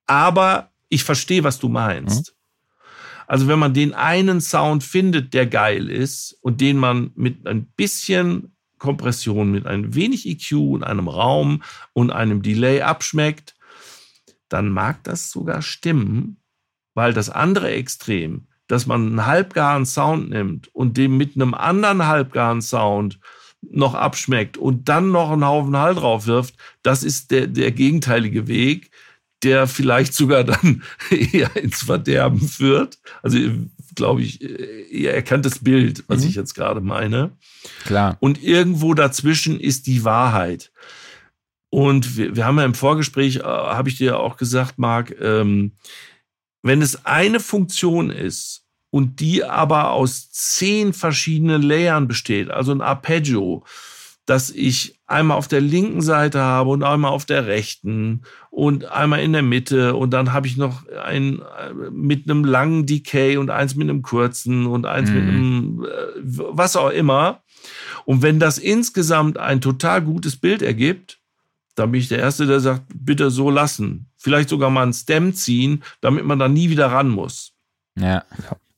Aber 0.05 0.69
ich 0.89 1.05
verstehe, 1.05 1.45
was 1.45 1.59
du 1.59 1.69
meinst. 1.69 2.31
Mhm. 2.31 2.42
Also 3.33 3.47
wenn 3.47 3.57
man 3.57 3.73
den 3.73 3.95
einen 3.95 4.41
Sound 4.41 4.83
findet, 4.83 5.33
der 5.33 5.47
geil 5.47 5.89
ist 5.89 6.37
und 6.41 6.61
den 6.61 6.77
man 6.77 7.09
mit 7.15 7.47
ein 7.47 7.65
bisschen 7.65 8.55
Kompression, 8.77 9.49
mit 9.49 9.65
ein 9.65 9.95
wenig 9.95 10.27
EQ 10.27 10.51
und 10.51 10.83
einem 10.83 11.07
Raum 11.07 11.63
und 11.93 12.11
einem 12.11 12.43
Delay 12.43 12.81
abschmeckt, 12.81 13.55
dann 14.49 14.69
mag 14.69 15.03
das 15.03 15.31
sogar 15.31 15.63
stimmen, 15.63 16.37
weil 16.93 17.11
das 17.11 17.31
andere 17.31 17.71
Extrem, 17.71 18.45
dass 18.67 18.85
man 18.85 19.07
einen 19.07 19.25
halbgaren 19.25 19.87
Sound 19.87 20.29
nimmt 20.29 20.67
und 20.67 20.97
dem 20.97 21.17
mit 21.17 21.35
einem 21.35 21.55
anderen 21.55 22.05
halbgaren 22.05 22.61
Sound 22.61 23.19
noch 23.63 23.95
abschmeckt 23.95 24.57
und 24.57 24.89
dann 24.89 25.09
noch 25.09 25.31
einen 25.31 25.47
Haufen 25.47 25.75
Hall 25.75 25.95
drauf 25.95 26.27
wirft, 26.27 26.55
das 26.83 27.01
ist 27.01 27.31
der, 27.31 27.47
der 27.47 27.71
gegenteilige 27.71 28.47
Weg, 28.47 28.91
der 29.43 29.67
vielleicht 29.67 30.13
sogar 30.13 30.43
dann 30.43 30.83
eher 31.09 31.55
ins 31.55 31.83
Verderben 31.83 32.47
führt. 32.47 32.97
Also, 33.21 33.37
glaube 33.95 34.21
ich, 34.21 34.41
ihr 34.41 35.13
erkannt 35.13 35.45
das 35.45 35.59
Bild, 35.59 36.03
was 36.07 36.21
mhm. 36.21 36.29
ich 36.29 36.35
jetzt 36.35 36.55
gerade 36.55 36.81
meine. 36.81 37.31
Klar. 37.85 38.17
Und 38.19 38.41
irgendwo 38.43 38.93
dazwischen 38.93 39.59
ist 39.59 39.87
die 39.87 40.03
Wahrheit. 40.03 40.71
Und 41.69 42.17
wir, 42.17 42.35
wir 42.35 42.45
haben 42.45 42.57
ja 42.57 42.65
im 42.65 42.75
Vorgespräch, 42.75 43.37
äh, 43.37 43.43
habe 43.43 43.89
ich 43.89 43.97
dir 43.97 44.19
auch 44.19 44.37
gesagt, 44.37 44.77
Marc, 44.77 45.15
ähm, 45.19 45.73
wenn 46.61 46.81
es 46.81 47.05
eine 47.05 47.39
Funktion 47.39 48.09
ist, 48.09 48.63
und 48.93 49.21
die 49.21 49.43
aber 49.43 49.89
aus 49.89 50.31
zehn 50.31 50.93
verschiedenen 50.93 51.63
Layern 51.63 52.07
besteht, 52.07 52.51
also 52.51 52.71
ein 52.71 52.81
Arpeggio, 52.81 53.63
dass 54.25 54.49
ich 54.49 54.99
einmal 55.05 55.37
auf 55.37 55.47
der 55.47 55.61
linken 55.61 56.01
Seite 56.01 56.39
habe 56.39 56.69
und 56.69 56.83
einmal 56.83 57.11
auf 57.11 57.25
der 57.25 57.45
rechten 57.45 58.21
und 58.49 58.85
einmal 58.91 59.21
in 59.21 59.33
der 59.33 59.41
Mitte 59.41 59.95
und 59.95 60.11
dann 60.11 60.31
habe 60.31 60.47
ich 60.47 60.55
noch 60.55 60.87
ein 61.03 61.41
mit 61.91 62.29
einem 62.29 62.45
langen 62.45 62.85
Decay 62.85 63.37
und 63.37 63.49
eins 63.49 63.75
mit 63.75 63.89
einem 63.89 64.01
kurzen 64.01 64.65
und 64.65 64.85
eins 64.85 65.09
mhm. 65.09 65.15
mit 65.15 65.27
einem 65.27 65.85
äh, 65.85 66.21
was 66.23 66.75
auch 66.75 66.89
immer. 66.89 67.41
Und 68.05 68.21
wenn 68.21 68.39
das 68.39 68.57
insgesamt 68.57 69.37
ein 69.37 69.61
total 69.61 70.01
gutes 70.01 70.35
Bild 70.35 70.61
ergibt, 70.61 71.19
dann 71.75 71.91
bin 71.91 72.01
ich 72.01 72.07
der 72.07 72.19
Erste, 72.19 72.45
der 72.45 72.59
sagt, 72.59 72.83
bitte 72.93 73.31
so 73.31 73.49
lassen. 73.49 74.07
Vielleicht 74.17 74.49
sogar 74.49 74.69
mal 74.69 74.83
einen 74.83 74.93
Stem 74.93 75.33
ziehen, 75.33 75.83
damit 76.01 76.25
man 76.25 76.39
dann 76.39 76.53
nie 76.53 76.69
wieder 76.69 76.87
ran 76.87 77.09
muss. 77.09 77.53
Ja. 77.99 78.23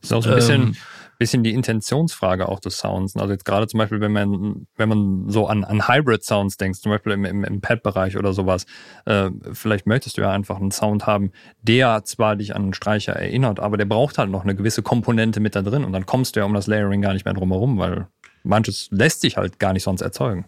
Das 0.02 0.12
ist 0.12 0.14
auch 0.14 0.24
so 0.24 0.30
ein 0.30 0.36
bisschen, 0.36 0.62
ähm, 0.62 0.76
bisschen 1.18 1.44
die 1.44 1.54
Intentionsfrage 1.54 2.50
auch 2.50 2.60
des 2.60 2.78
Sounds. 2.78 3.16
Also 3.16 3.34
jetzt 3.34 3.46
gerade 3.46 3.68
zum 3.68 3.78
Beispiel, 3.78 4.02
wenn 4.02 4.12
man, 4.12 4.68
wenn 4.76 4.90
man 4.90 5.30
so 5.30 5.48
an, 5.48 5.64
an 5.64 5.88
Hybrid-Sounds 5.88 6.58
denkt, 6.58 6.78
zum 6.78 6.92
Beispiel 6.92 7.14
im, 7.14 7.26
im, 7.26 7.44
im 7.44 7.62
Pad-Bereich 7.62 8.18
oder 8.18 8.34
sowas, 8.34 8.66
äh, 9.06 9.30
vielleicht 9.54 9.88
möchtest 9.88 10.18
du 10.18 10.22
ja 10.22 10.32
einfach 10.32 10.58
einen 10.58 10.72
Sound 10.72 11.08
haben, 11.08 11.32
der 11.62 12.04
zwar 12.04 12.36
dich 12.36 12.56
an 12.56 12.64
einen 12.64 12.74
Streicher 12.74 13.14
erinnert, 13.14 13.60
aber 13.60 13.78
der 13.78 13.86
braucht 13.86 14.18
halt 14.18 14.30
noch 14.30 14.44
eine 14.44 14.56
gewisse 14.56 14.84
Komponente 14.84 15.40
mit 15.40 15.56
da 15.56 15.62
drin 15.62 15.84
und 15.84 15.94
dann 15.94 16.06
kommst 16.06 16.36
du 16.36 16.40
ja 16.40 16.46
um 16.46 16.54
das 16.54 16.68
Layering 16.68 17.02
gar 17.02 17.14
nicht 17.14 17.26
mehr 17.26 17.34
drum 17.34 17.52
herum, 17.52 17.78
weil 17.78 18.08
manches 18.44 18.88
lässt 18.92 19.22
sich 19.22 19.38
halt 19.38 19.60
gar 19.60 19.74
nicht 19.74 19.84
sonst 19.84 20.02
erzeugen. 20.02 20.46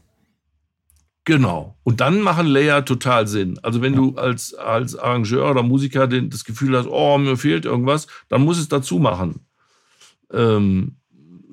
Genau. 1.28 1.78
Und 1.84 1.99
dann 1.99 2.22
machen 2.22 2.47
Layer 2.47 2.86
total 2.86 3.28
Sinn. 3.28 3.59
Also 3.61 3.82
wenn 3.82 3.93
du 3.93 4.15
als, 4.15 4.53
als 4.53 4.95
Arrangeur 4.95 5.51
oder 5.51 5.61
Musiker 5.61 6.07
den, 6.07 6.30
das 6.30 6.45
Gefühl 6.45 6.78
hast, 6.78 6.88
oh, 6.88 7.18
mir 7.18 7.36
fehlt 7.36 7.65
irgendwas, 7.65 8.07
dann 8.30 8.45
muss 8.45 8.57
es 8.57 8.70
dazu 8.70 8.97
machen. 8.97 9.46
Ähm, 10.32 10.97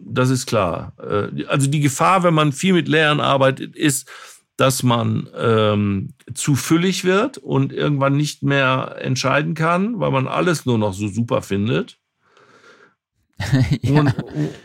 das 0.07 0.31
ist 0.31 0.47
klar. 0.47 0.93
Äh, 0.99 1.45
also 1.47 1.69
die 1.69 1.81
Gefahr, 1.81 2.23
wenn 2.23 2.35
man 2.35 2.53
viel 2.53 2.73
mit 2.73 2.89
Layern 2.89 3.21
arbeitet, 3.21 3.77
ist, 3.77 4.09
dass 4.57 4.83
man 4.83 5.29
ähm, 5.37 6.11
zu 6.33 6.55
füllig 6.55 7.05
wird 7.05 7.39
und 7.39 7.73
irgendwann 7.73 8.17
nicht 8.17 8.43
mehr 8.43 8.97
entscheiden 9.01 9.55
kann, 9.55 9.99
weil 9.99 10.13
man 10.13 10.29
alles 10.29 10.65
nur 10.65 10.79
noch 10.79 10.95
so 10.95 11.09
super 11.09 11.43
findet. 11.43 11.99
ja. 13.83 14.15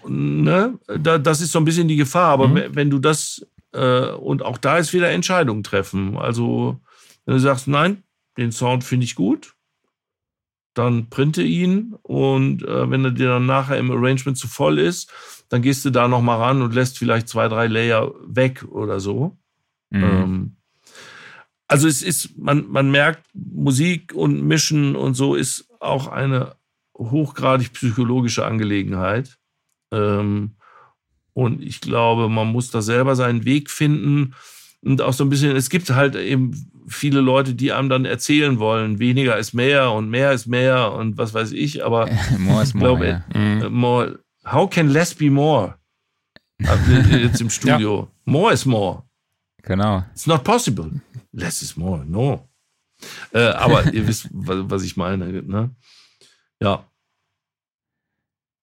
und, 0.04 0.44
ne, 0.44 0.78
da, 0.86 1.18
das 1.18 1.42
ist 1.42 1.52
so 1.52 1.60
ein 1.60 1.66
bisschen 1.66 1.88
die 1.88 1.96
Gefahr. 1.96 2.30
Aber 2.30 2.48
mhm. 2.48 2.76
wenn 2.76 2.92
du 2.92 3.00
das, 3.00 3.46
äh, 3.74 4.12
und 4.12 4.44
auch 4.44 4.60
da 4.60 4.78
ist 4.78 4.94
wieder 4.94 5.10
Entscheidungen 5.10 5.64
treffen. 5.64 6.18
Also, 6.18 6.80
wenn 7.26 7.34
du 7.34 7.40
sagst, 7.40 7.68
nein, 7.68 8.04
den 8.38 8.52
Sound 8.52 8.84
finde 8.84 9.06
ich 9.06 9.16
gut, 9.16 9.56
dann 10.80 11.10
printe 11.10 11.44
ihn 11.44 11.96
und 12.02 12.64
äh, 12.64 12.90
wenn 12.90 13.06
er 13.06 13.12
dir 13.12 13.28
dann 13.28 13.46
nachher 13.46 13.78
im 13.78 13.92
Arrangement 13.92 14.38
zu 14.38 14.48
voll 14.48 14.80
ist, 14.80 15.12
dann 15.50 15.62
gehst 15.62 15.86
du 15.86 15.90
da 15.90 16.08
nochmal 16.08 16.40
ran 16.40 16.62
und 16.62 16.74
lässt 16.74 16.98
vielleicht 16.98 17.28
zwei, 17.28 17.48
drei 17.48 17.68
Layer 17.68 18.12
weg 18.26 18.66
oder 18.70 19.00
so. 19.00 19.38
Mhm. 19.90 20.04
Ähm, 20.04 20.56
also 21.68 21.88
es 21.88 22.02
ist, 22.02 22.38
man, 22.38 22.68
man 22.68 22.90
merkt, 22.90 23.26
Musik 23.34 24.14
und 24.14 24.44
Mischen 24.44 24.96
und 24.96 25.14
so 25.14 25.36
ist 25.36 25.70
auch 25.80 26.08
eine 26.08 26.56
hochgradig 26.98 27.74
psychologische 27.74 28.46
Angelegenheit. 28.46 29.38
Ähm, 29.92 30.56
und 31.34 31.62
ich 31.62 31.80
glaube, 31.80 32.28
man 32.28 32.48
muss 32.48 32.72
da 32.72 32.82
selber 32.82 33.16
seinen 33.16 33.46
Weg 33.46 33.70
finden 33.70 34.34
und 34.82 35.02
auch 35.02 35.14
so 35.14 35.24
ein 35.24 35.30
bisschen, 35.30 35.56
es 35.56 35.70
gibt 35.70 35.90
halt 35.90 36.16
eben 36.16 36.72
viele 36.90 37.22
Leute, 37.22 37.54
die 37.54 37.72
einem 37.72 37.90
dann 37.90 38.06
erzählen 38.06 38.60
wollen, 38.60 39.00
weniger 39.00 39.38
ist 39.38 39.54
mehr 39.54 39.92
und 39.92 40.10
mehr 40.10 40.32
ist 40.32 40.48
mehr 40.48 40.92
und 40.92 41.18
was 41.18 41.34
weiß 41.34 41.52
ich, 41.52 41.84
aber 41.86 42.10
more 42.38 42.64
is 42.64 42.74
more, 42.74 42.98
glaube, 42.98 43.24
ja. 43.34 43.40
Mhm. 43.40 43.74
more, 43.74 44.20
how 44.46 44.70
can 44.70 44.90
less 44.90 45.14
be 45.14 45.30
more? 45.30 45.76
Jetzt 47.12 47.42
im 47.42 47.50
Studio. 47.50 48.10
Ja. 48.26 48.32
More 48.32 48.54
is 48.54 48.66
more. 48.66 49.04
Genau. 49.64 50.04
It's 50.12 50.28
not 50.28 50.44
possible. 50.44 50.90
Less 51.32 51.62
is 51.62 51.78
more. 51.78 52.06
No. 52.06 52.50
Äh, 53.34 53.40
aber 53.40 53.86
ihr 53.94 54.08
wisst, 54.08 54.28
was 54.32 54.84
ich 54.84 54.98
meine. 54.98 55.26
Ne? 55.44 55.76
Ja. 56.62 56.86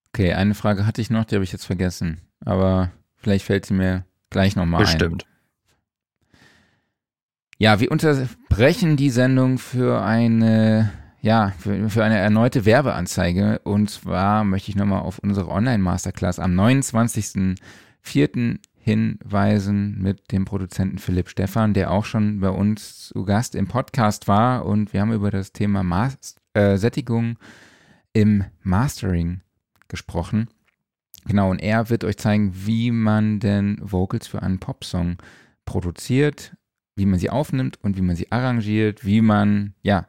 Okay, 0.08 0.32
eine 0.32 0.54
Frage 0.54 0.86
hatte 0.86 1.00
ich 1.00 1.10
noch, 1.10 1.24
die 1.24 1.34
habe 1.34 1.44
ich 1.44 1.52
jetzt 1.52 1.64
vergessen. 1.64 2.20
Aber 2.44 2.90
vielleicht 3.16 3.44
fällt 3.44 3.66
sie 3.66 3.74
mir 3.74 4.04
gleich 4.30 4.56
nochmal 4.56 4.80
ein. 4.80 4.86
Bestimmt. 4.86 5.26
Ja, 7.58 7.80
wir 7.80 7.90
unterbrechen 7.90 8.98
die 8.98 9.08
Sendung 9.08 9.56
für 9.56 10.02
eine, 10.02 10.92
ja, 11.22 11.54
für, 11.58 11.88
für 11.88 12.04
eine 12.04 12.18
erneute 12.18 12.66
Werbeanzeige. 12.66 13.60
Und 13.64 13.88
zwar 13.88 14.44
möchte 14.44 14.70
ich 14.70 14.76
nochmal 14.76 15.00
auf 15.00 15.18
unsere 15.20 15.48
Online-Masterclass 15.48 16.38
am 16.38 16.52
29.04. 16.52 18.58
hinweisen 18.78 20.02
mit 20.02 20.32
dem 20.32 20.44
Produzenten 20.44 20.98
Philipp 20.98 21.30
Stephan, 21.30 21.72
der 21.72 21.92
auch 21.92 22.04
schon 22.04 22.40
bei 22.40 22.50
uns 22.50 23.08
zu 23.08 23.24
Gast 23.24 23.54
im 23.54 23.68
Podcast 23.68 24.28
war. 24.28 24.66
Und 24.66 24.92
wir 24.92 25.00
haben 25.00 25.14
über 25.14 25.30
das 25.30 25.52
Thema 25.52 25.82
Mas 25.82 26.36
äh, 26.52 26.76
Sättigung 26.76 27.38
im 28.12 28.44
Mastering 28.62 29.40
gesprochen. 29.88 30.50
Genau, 31.24 31.50
und 31.50 31.60
er 31.60 31.88
wird 31.88 32.04
euch 32.04 32.18
zeigen, 32.18 32.52
wie 32.54 32.90
man 32.90 33.40
denn 33.40 33.78
Vocals 33.80 34.26
für 34.26 34.42
einen 34.42 34.58
Popsong 34.58 35.16
produziert, 35.64 36.52
wie 36.96 37.06
man 37.06 37.18
sie 37.18 37.30
aufnimmt 37.30 37.78
und 37.82 37.96
wie 37.96 38.02
man 38.02 38.16
sie 38.16 38.32
arrangiert, 38.32 39.04
wie 39.04 39.20
man, 39.20 39.74
ja, 39.82 40.08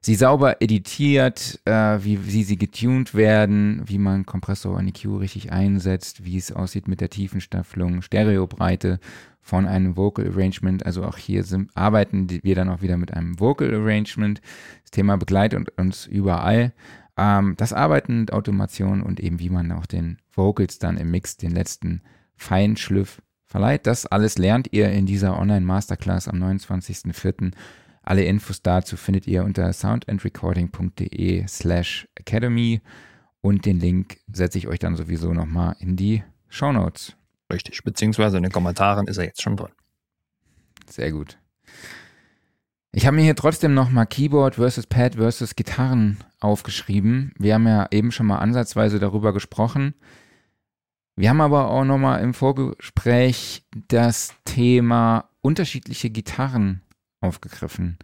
sie 0.00 0.16
sauber 0.16 0.60
editiert, 0.60 1.60
äh, 1.64 1.98
wie, 2.04 2.26
wie 2.26 2.44
sie 2.44 2.58
getuned 2.58 3.14
werden, 3.14 3.82
wie 3.86 3.98
man 3.98 4.26
Kompressor 4.26 4.76
und 4.76 4.88
EQ 4.88 5.20
richtig 5.20 5.52
einsetzt, 5.52 6.24
wie 6.24 6.36
es 6.36 6.52
aussieht 6.52 6.88
mit 6.88 7.00
der 7.00 7.08
Tiefenstaffelung, 7.08 8.02
Stereobreite 8.02 9.00
von 9.40 9.66
einem 9.66 9.96
Vocal 9.96 10.26
Arrangement. 10.28 10.84
Also 10.84 11.04
auch 11.04 11.16
hier 11.16 11.44
sind, 11.44 11.70
arbeiten 11.74 12.28
wir 12.28 12.54
dann 12.54 12.68
auch 12.68 12.82
wieder 12.82 12.96
mit 12.96 13.14
einem 13.14 13.38
Vocal 13.40 13.72
Arrangement. 13.74 14.42
Das 14.82 14.90
Thema 14.90 15.16
begleitet 15.16 15.70
uns 15.78 16.06
überall. 16.06 16.72
Ähm, 17.16 17.54
das 17.56 17.72
Arbeiten 17.72 18.20
mit 18.20 18.32
Automation 18.32 19.02
und 19.02 19.20
eben 19.20 19.38
wie 19.38 19.50
man 19.50 19.72
auch 19.72 19.86
den 19.86 20.18
Vocals 20.32 20.78
dann 20.78 20.96
im 20.96 21.10
Mix 21.10 21.36
den 21.36 21.52
letzten 21.52 22.02
Feinschliff 22.36 23.22
verleiht. 23.54 23.86
Das 23.86 24.04
alles 24.04 24.36
lernt 24.36 24.72
ihr 24.72 24.90
in 24.90 25.06
dieser 25.06 25.38
Online-Masterclass 25.38 26.26
am 26.26 26.42
29.04. 26.42 27.52
Alle 28.02 28.24
Infos 28.24 28.62
dazu 28.62 28.96
findet 28.96 29.28
ihr 29.28 29.44
unter 29.44 29.72
soundandrecording.de 29.72 31.46
slash 31.46 32.08
academy 32.16 32.80
und 33.42 33.64
den 33.64 33.78
Link 33.78 34.16
setze 34.26 34.58
ich 34.58 34.66
euch 34.66 34.80
dann 34.80 34.96
sowieso 34.96 35.32
nochmal 35.32 35.76
in 35.78 35.94
die 35.94 36.24
Show 36.48 36.72
Notes. 36.72 37.14
Richtig, 37.52 37.84
beziehungsweise 37.84 38.38
in 38.38 38.42
den 38.42 38.50
Kommentaren 38.50 39.06
ist 39.06 39.18
er 39.18 39.24
jetzt 39.26 39.40
schon 39.40 39.56
drin. 39.56 39.70
Sehr 40.90 41.12
gut. 41.12 41.38
Ich 42.90 43.06
habe 43.06 43.14
mir 43.14 43.22
hier 43.22 43.36
trotzdem 43.36 43.72
nochmal 43.72 44.06
Keyboard 44.06 44.56
versus 44.56 44.88
Pad 44.88 45.14
versus 45.14 45.54
Gitarren 45.54 46.18
aufgeschrieben. 46.40 47.32
Wir 47.38 47.54
haben 47.54 47.68
ja 47.68 47.86
eben 47.92 48.10
schon 48.10 48.26
mal 48.26 48.38
ansatzweise 48.38 48.98
darüber 48.98 49.32
gesprochen. 49.32 49.94
Wir 51.16 51.30
haben 51.30 51.40
aber 51.40 51.70
auch 51.70 51.84
nochmal 51.84 52.22
im 52.22 52.34
Vorgespräch 52.34 53.64
das 53.88 54.34
Thema 54.44 55.28
unterschiedliche 55.40 56.10
Gitarren 56.10 56.82
aufgegriffen. 57.20 57.98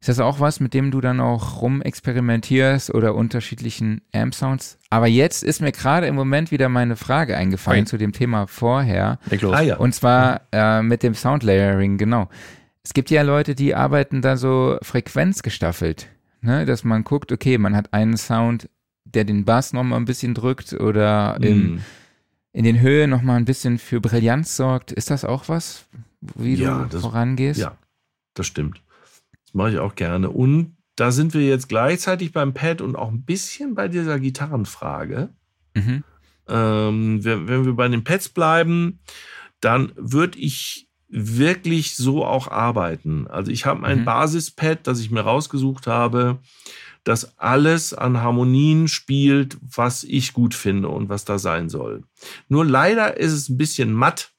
Ist 0.00 0.08
das 0.08 0.20
auch 0.20 0.38
was, 0.38 0.60
mit 0.60 0.74
dem 0.74 0.90
du 0.90 1.00
dann 1.00 1.20
auch 1.20 1.62
rumexperimentierst 1.62 2.92
oder 2.92 3.14
unterschiedlichen 3.14 4.02
Amp-Sounds? 4.12 4.78
Aber 4.90 5.06
jetzt 5.06 5.42
ist 5.42 5.62
mir 5.62 5.72
gerade 5.72 6.06
im 6.06 6.14
Moment 6.14 6.50
wieder 6.50 6.68
meine 6.68 6.96
Frage 6.96 7.36
eingefallen 7.36 7.80
okay. 7.80 7.88
zu 7.88 7.96
dem 7.96 8.12
Thema 8.12 8.46
vorher. 8.46 9.18
Ah, 9.54 9.62
ja. 9.62 9.76
Und 9.76 9.94
zwar 9.94 10.42
äh, 10.52 10.82
mit 10.82 11.02
dem 11.02 11.14
Soundlayering, 11.14 11.96
genau. 11.96 12.28
Es 12.82 12.92
gibt 12.92 13.10
ja 13.10 13.22
Leute, 13.22 13.54
die 13.54 13.74
arbeiten 13.74 14.20
da 14.20 14.36
so 14.36 14.76
frequenzgestaffelt, 14.82 16.08
ne? 16.42 16.66
dass 16.66 16.84
man 16.84 17.02
guckt, 17.02 17.32
okay, 17.32 17.56
man 17.56 17.74
hat 17.74 17.94
einen 17.94 18.18
Sound 18.18 18.68
der 19.04 19.24
den 19.24 19.44
Bass 19.44 19.72
nochmal 19.72 20.00
ein 20.00 20.04
bisschen 20.04 20.34
drückt 20.34 20.72
oder 20.72 21.38
im, 21.40 21.76
mm. 21.76 21.80
In 22.54 22.64
den 22.64 22.80
Höhen 22.80 23.10
nochmal 23.10 23.36
ein 23.36 23.44
bisschen 23.44 23.78
für 23.78 24.00
Brillanz 24.00 24.56
sorgt. 24.56 24.92
Ist 24.92 25.10
das 25.10 25.24
auch 25.24 25.48
was, 25.48 25.84
wie 26.36 26.54
ja, 26.54 26.84
du 26.84 26.88
das, 26.88 27.02
vorangehst? 27.02 27.60
Ja, 27.60 27.76
das 28.34 28.46
stimmt. 28.46 28.80
Das 29.44 29.54
mache 29.54 29.72
ich 29.72 29.78
auch 29.78 29.96
gerne. 29.96 30.30
Und 30.30 30.76
da 30.94 31.10
sind 31.10 31.34
wir 31.34 31.42
jetzt 31.42 31.68
gleichzeitig 31.68 32.32
beim 32.32 32.54
Pad 32.54 32.80
und 32.80 32.94
auch 32.94 33.10
ein 33.10 33.24
bisschen 33.24 33.74
bei 33.74 33.88
dieser 33.88 34.20
Gitarrenfrage. 34.20 35.30
Mhm. 35.74 36.04
Ähm, 36.46 37.24
wenn, 37.24 37.66
wir 37.66 37.72
bei 37.72 37.88
den 37.88 38.04
Pads 38.04 38.28
bleiben, 38.28 39.00
dann 39.60 39.92
würde 39.96 40.38
ich 40.38 40.88
wirklich 41.08 41.96
so 41.96 42.24
auch 42.24 42.46
arbeiten. 42.48 43.26
Also 43.26 43.50
ich 43.50 43.66
habe 43.66 43.84
ein 43.84 44.00
mhm. 44.00 44.04
Basispad, 44.04 44.86
das 44.86 45.00
ich 45.00 45.10
mir 45.10 45.22
rausgesucht 45.22 45.88
habe, 45.88 46.38
das 47.04 47.38
alles 47.38 47.94
an 47.94 48.20
Harmonien 48.22 48.88
spielt, 48.88 49.58
was 49.60 50.04
ich 50.04 50.32
gut 50.32 50.54
finde 50.54 50.88
und 50.88 51.08
was 51.08 51.24
da 51.24 51.38
sein 51.38 51.68
soll. 51.68 52.04
Nur 52.48 52.64
leider 52.64 53.16
ist 53.18 53.32
es 53.32 53.48
ein 53.48 53.58
bisschen 53.58 53.92
matt 53.92 54.32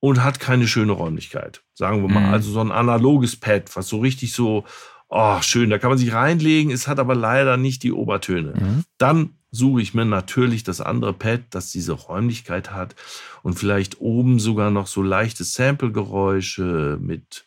und 0.00 0.24
hat 0.24 0.40
keine 0.40 0.66
schöne 0.66 0.92
Räumlichkeit. 0.92 1.62
Sagen 1.74 2.02
wir 2.02 2.08
mal, 2.08 2.26
mhm. 2.26 2.34
also 2.34 2.50
so 2.50 2.60
ein 2.60 2.72
analoges 2.72 3.36
Pad, 3.36 3.74
was 3.76 3.88
so 3.88 4.00
richtig 4.00 4.32
so, 4.32 4.64
oh, 5.08 5.40
schön, 5.40 5.70
da 5.70 5.78
kann 5.78 5.90
man 5.90 5.98
sich 5.98 6.12
reinlegen, 6.12 6.72
es 6.72 6.88
hat 6.88 6.98
aber 6.98 7.14
leider 7.14 7.56
nicht 7.56 7.84
die 7.84 7.92
Obertöne. 7.92 8.54
Mhm. 8.58 8.84
Dann 8.98 9.30
suche 9.52 9.82
ich 9.82 9.94
mir 9.94 10.04
natürlich 10.04 10.64
das 10.64 10.80
andere 10.80 11.12
Pad, 11.12 11.42
das 11.50 11.70
diese 11.70 11.92
Räumlichkeit 11.92 12.72
hat 12.72 12.96
und 13.42 13.54
vielleicht 13.54 14.00
oben 14.00 14.40
sogar 14.40 14.70
noch 14.70 14.88
so 14.88 15.02
leichte 15.02 15.44
Sample-Geräusche 15.44 16.98
mit, 17.00 17.44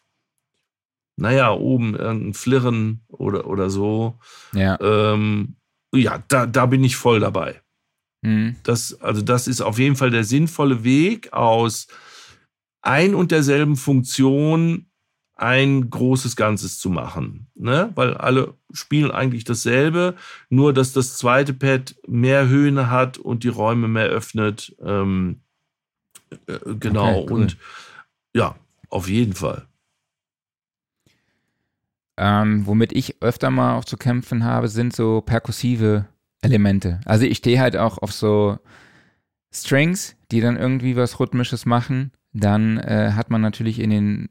naja, 1.18 1.52
oben 1.52 1.96
irgendein 1.96 2.34
Flirren 2.34 3.02
oder, 3.08 3.48
oder 3.48 3.70
so. 3.70 4.20
Ja, 4.54 4.78
ähm, 4.82 5.56
ja 5.94 6.24
da, 6.28 6.46
da 6.46 6.66
bin 6.66 6.84
ich 6.84 6.96
voll 6.96 7.20
dabei. 7.20 7.62
Mhm. 8.22 8.56
Das, 8.64 9.00
also 9.02 9.22
das 9.22 9.48
ist 9.48 9.62
auf 9.62 9.80
jeden 9.80 9.96
Fall 9.96 10.10
der 10.10 10.24
sinnvolle 10.24 10.84
Weg 10.84 11.32
aus 11.34 11.88
ein 12.82 13.16
und 13.16 13.32
derselben 13.32 13.76
Funktion 13.76 14.88
ein 15.36 15.90
großes 15.90 16.36
Ganzes 16.36 16.80
zu 16.80 16.90
machen. 16.90 17.48
Ne? 17.56 17.92
Weil 17.96 18.14
alle 18.16 18.54
spielen 18.72 19.12
eigentlich 19.12 19.44
dasselbe, 19.44 20.16
nur 20.50 20.74
dass 20.74 20.94
das 20.94 21.18
zweite 21.18 21.54
Pad 21.54 21.96
mehr 22.08 22.48
Höhen 22.48 22.90
hat 22.90 23.18
und 23.18 23.44
die 23.44 23.50
Räume 23.50 23.88
mehr 23.88 24.08
öffnet. 24.08 24.76
Ähm, 24.82 25.42
äh, 26.48 26.60
genau. 26.80 27.20
Okay, 27.20 27.34
cool. 27.34 27.42
Und 27.42 27.58
ja, 28.34 28.56
auf 28.90 29.10
jeden 29.10 29.34
Fall. 29.34 29.68
Ähm, 32.18 32.66
womit 32.66 32.94
ich 32.94 33.22
öfter 33.22 33.52
mal 33.52 33.76
auch 33.76 33.86
zu 33.86 33.98
kämpfen 33.98 34.44
habe, 34.44 34.68
sind 34.68 34.96
so 34.96 35.22
perkussive 35.22 36.06
Elemente. 36.42 37.02
Also 37.06 37.26
ich 37.26 37.38
stehe 37.38 37.60
halt 37.60 37.76
auch 37.76 37.98
auf 37.98 38.14
so 38.14 38.58
Strings, 39.54 40.16
die 40.32 40.42
dann 40.42 40.58
irgendwie 40.58 40.96
was 40.96 41.20
Rhythmisches 41.20 41.66
machen. 41.66 42.12
Dann 42.32 42.78
äh, 42.78 43.12
hat 43.14 43.30
man 43.30 43.42
natürlich 43.42 43.80
in 43.80 43.90
den 43.90 44.30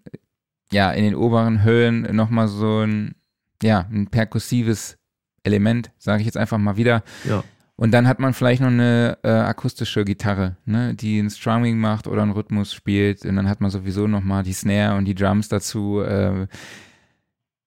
ja, 0.73 0.91
in 0.91 1.05
den 1.05 1.15
oberen 1.15 1.63
Höhlen 1.63 2.15
nochmal 2.15 2.49
so 2.49 2.81
ein, 2.81 3.15
ja, 3.63 3.87
ein 3.91 4.09
perkussives 4.09 4.99
Element, 5.43 5.91
sage 5.99 6.21
ich 6.21 6.27
jetzt 6.27 6.37
einfach 6.37 6.59
mal 6.59 6.77
wieder. 6.77 7.03
Ja. 7.29 7.45
Und 7.77 7.93
dann 7.93 8.07
hat 8.07 8.21
man 8.21 8.35
vielleicht 8.35 8.61
noch 8.61 8.69
eine 8.69 9.19
äh, 9.23 9.29
akustische 9.29 10.05
Gitarre, 10.05 10.57
ne, 10.65 10.95
die 10.95 11.19
ein 11.19 11.31
Strumming 11.31 11.79
macht 11.79 12.07
oder 12.07 12.23
einen 12.23 12.33
Rhythmus 12.33 12.73
spielt. 12.73 13.25
Und 13.25 13.37
dann 13.37 13.49
hat 13.49 13.61
man 13.61 13.71
sowieso 13.71 14.07
nochmal 14.07 14.43
die 14.43 14.53
Snare 14.53 14.97
und 14.97 15.07
die 15.07 15.15
Drums 15.15 15.49
dazu. 15.49 16.01
Äh, 16.01 16.47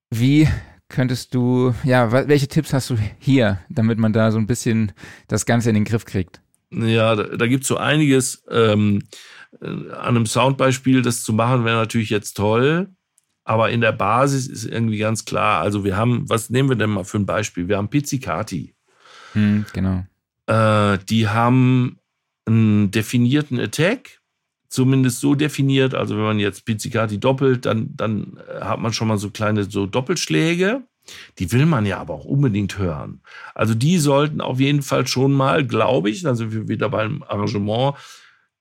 wie 0.10 0.48
könntest 0.90 1.34
du, 1.34 1.74
ja, 1.84 2.12
welche 2.12 2.48
Tipps 2.48 2.74
hast 2.74 2.90
du 2.90 2.98
hier, 3.20 3.60
damit 3.70 3.98
man 3.98 4.14
da 4.14 4.32
so 4.32 4.38
ein 4.38 4.48
bisschen 4.48 4.94
das 5.28 5.46
Ganze 5.46 5.70
in 5.70 5.76
den 5.76 5.84
Griff 5.84 6.06
kriegt? 6.06 6.42
Ja, 6.72 7.16
da, 7.16 7.24
da 7.24 7.48
gibt 7.48 7.64
es 7.64 7.68
so 7.68 7.78
einiges. 7.78 8.44
Ähm, 8.50 9.04
äh, 9.62 9.68
an 9.68 10.16
einem 10.16 10.26
Soundbeispiel 10.26 11.02
das 11.02 11.24
zu 11.24 11.34
machen, 11.34 11.66
wäre 11.66 11.78
natürlich 11.78 12.10
jetzt 12.10 12.34
toll. 12.34 12.90
Aber 13.44 13.70
in 13.70 13.80
der 13.80 13.94
Basis 13.94 14.48
ist 14.48 14.66
irgendwie 14.66 14.98
ganz 14.98 15.24
klar, 15.24 15.62
also 15.62 15.86
wir 15.86 15.96
haben, 15.96 16.30
was 16.30 16.50
nehmen 16.50 16.68
wir 16.68 16.76
denn 16.76 16.90
mal 16.90 17.06
für 17.06 17.18
ein 17.18 17.26
Beispiel? 17.26 17.70
Wir 17.70 17.78
haben 17.78 17.90
Pizzicati. 17.90 18.76
Hm, 19.32 19.66
genau. 19.72 20.06
Äh, 20.48 20.98
die 21.10 21.30
haben 21.30 22.00
einen 22.46 22.92
definierten 22.92 23.58
Attack, 23.58 24.17
zumindest 24.70 25.20
so 25.20 25.36
definiert. 25.36 25.94
Also 25.94 26.16
wenn 26.16 26.24
man 26.24 26.40
jetzt 26.40 26.66
Pizzicati 26.66 27.20
doppelt, 27.20 27.66
dann, 27.66 27.90
dann 27.96 28.40
hat 28.60 28.80
man 28.80 28.94
schon 28.94 29.08
mal 29.08 29.18
so 29.18 29.30
kleine 29.30 29.64
so 29.64 29.86
Doppelschläge. 29.86 30.84
Die 31.40 31.52
will 31.52 31.66
man 31.66 31.86
ja 31.86 32.00
aber 32.00 32.16
auch 32.16 32.26
unbedingt 32.26 32.78
hören. 32.78 33.22
Also 33.56 33.74
die 33.74 33.98
sollten 33.98 34.42
auf 34.42 34.60
jeden 34.60 34.82
Fall 34.82 35.08
schon 35.08 35.32
mal, 35.32 35.66
glaube 35.66 36.10
ich, 36.10 36.22
sind 36.22 36.52
wir 36.52 36.68
wieder 36.68 36.90
beim 36.90 37.24
Arrangement, 37.24 37.96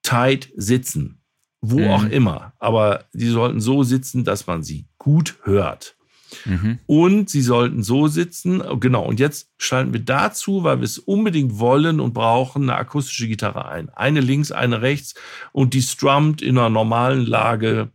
tight 0.03 0.53
sitzen. 0.55 1.23
Wo 1.61 1.81
mhm. 1.81 1.89
auch 1.89 2.05
immer. 2.05 2.53
Aber 2.59 3.07
die 3.13 3.27
sollten 3.27 3.61
so 3.61 3.83
sitzen, 3.83 4.25
dass 4.25 4.47
man 4.47 4.63
sie 4.63 4.87
gut 4.99 5.37
hört. 5.43 5.96
Mhm. 6.45 6.79
Und 6.87 7.31
sie 7.31 7.43
sollten 7.43 7.83
so 7.83 8.09
sitzen, 8.09 8.63
genau, 8.81 9.05
und 9.05 9.21
jetzt 9.21 9.51
schalten 9.59 9.93
wir 9.93 10.01
dazu, 10.01 10.65
weil 10.65 10.79
wir 10.79 10.85
es 10.85 10.99
unbedingt 10.99 11.59
wollen 11.59 12.01
und 12.01 12.15
brauchen, 12.15 12.65
eine 12.65 12.77
akustische 12.77 13.29
Gitarre 13.29 13.67
ein. 13.67 13.89
Eine 13.91 14.21
links, 14.21 14.53
eine 14.53 14.83
rechts 14.83 15.15
und 15.53 15.75
die 15.75 15.83
strummt 15.83 16.43
in 16.43 16.59
einer 16.59 16.71
normalen 16.71 17.27
Lage, 17.27 17.91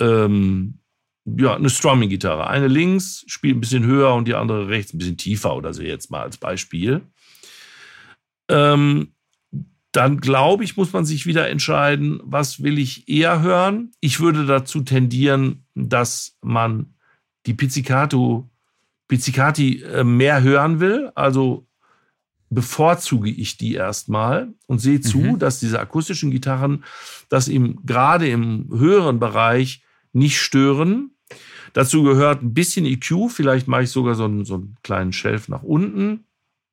ähm, 0.00 0.78
ja, 1.24 1.54
eine 1.54 1.70
Strumming-Gitarre. 1.70 2.48
Eine 2.48 2.68
links 2.68 3.24
spielt 3.28 3.56
ein 3.56 3.60
bisschen 3.60 3.84
höher 3.84 4.14
und 4.14 4.26
die 4.26 4.34
andere 4.34 4.68
rechts 4.68 4.92
ein 4.92 4.98
bisschen 4.98 5.16
tiefer 5.16 5.54
oder 5.54 5.72
so 5.72 5.82
jetzt 5.82 6.10
mal 6.10 6.22
als 6.22 6.36
Beispiel. 6.36 7.02
Ähm, 8.48 9.14
dann 9.92 10.20
glaube 10.20 10.64
ich, 10.64 10.76
muss 10.76 10.92
man 10.92 11.04
sich 11.04 11.26
wieder 11.26 11.48
entscheiden, 11.48 12.20
was 12.24 12.62
will 12.62 12.78
ich 12.78 13.08
eher 13.08 13.42
hören. 13.42 13.92
Ich 14.00 14.20
würde 14.20 14.46
dazu 14.46 14.80
tendieren, 14.80 15.66
dass 15.74 16.38
man 16.40 16.91
die 17.46 17.54
Pizzicato, 17.54 18.48
Pizzicati 19.08 19.82
äh, 19.82 20.04
mehr 20.04 20.42
hören 20.42 20.80
will. 20.80 21.10
Also 21.14 21.66
bevorzuge 22.50 23.30
ich 23.30 23.56
die 23.56 23.74
erstmal 23.74 24.52
und 24.66 24.78
sehe 24.78 25.00
zu, 25.00 25.18
mhm. 25.18 25.38
dass 25.38 25.60
diese 25.60 25.80
akustischen 25.80 26.30
Gitarren 26.30 26.84
das 27.28 27.48
im, 27.48 27.84
gerade 27.86 28.28
im 28.28 28.68
höheren 28.70 29.18
Bereich 29.18 29.82
nicht 30.12 30.38
stören. 30.38 31.12
Dazu 31.72 32.02
gehört 32.02 32.42
ein 32.42 32.52
bisschen 32.52 32.84
EQ, 32.84 33.30
vielleicht 33.30 33.68
mache 33.68 33.84
ich 33.84 33.90
sogar 33.90 34.14
so 34.14 34.24
einen, 34.24 34.44
so 34.44 34.54
einen 34.56 34.76
kleinen 34.82 35.14
Shelf 35.14 35.48
nach 35.48 35.62
unten 35.62 36.24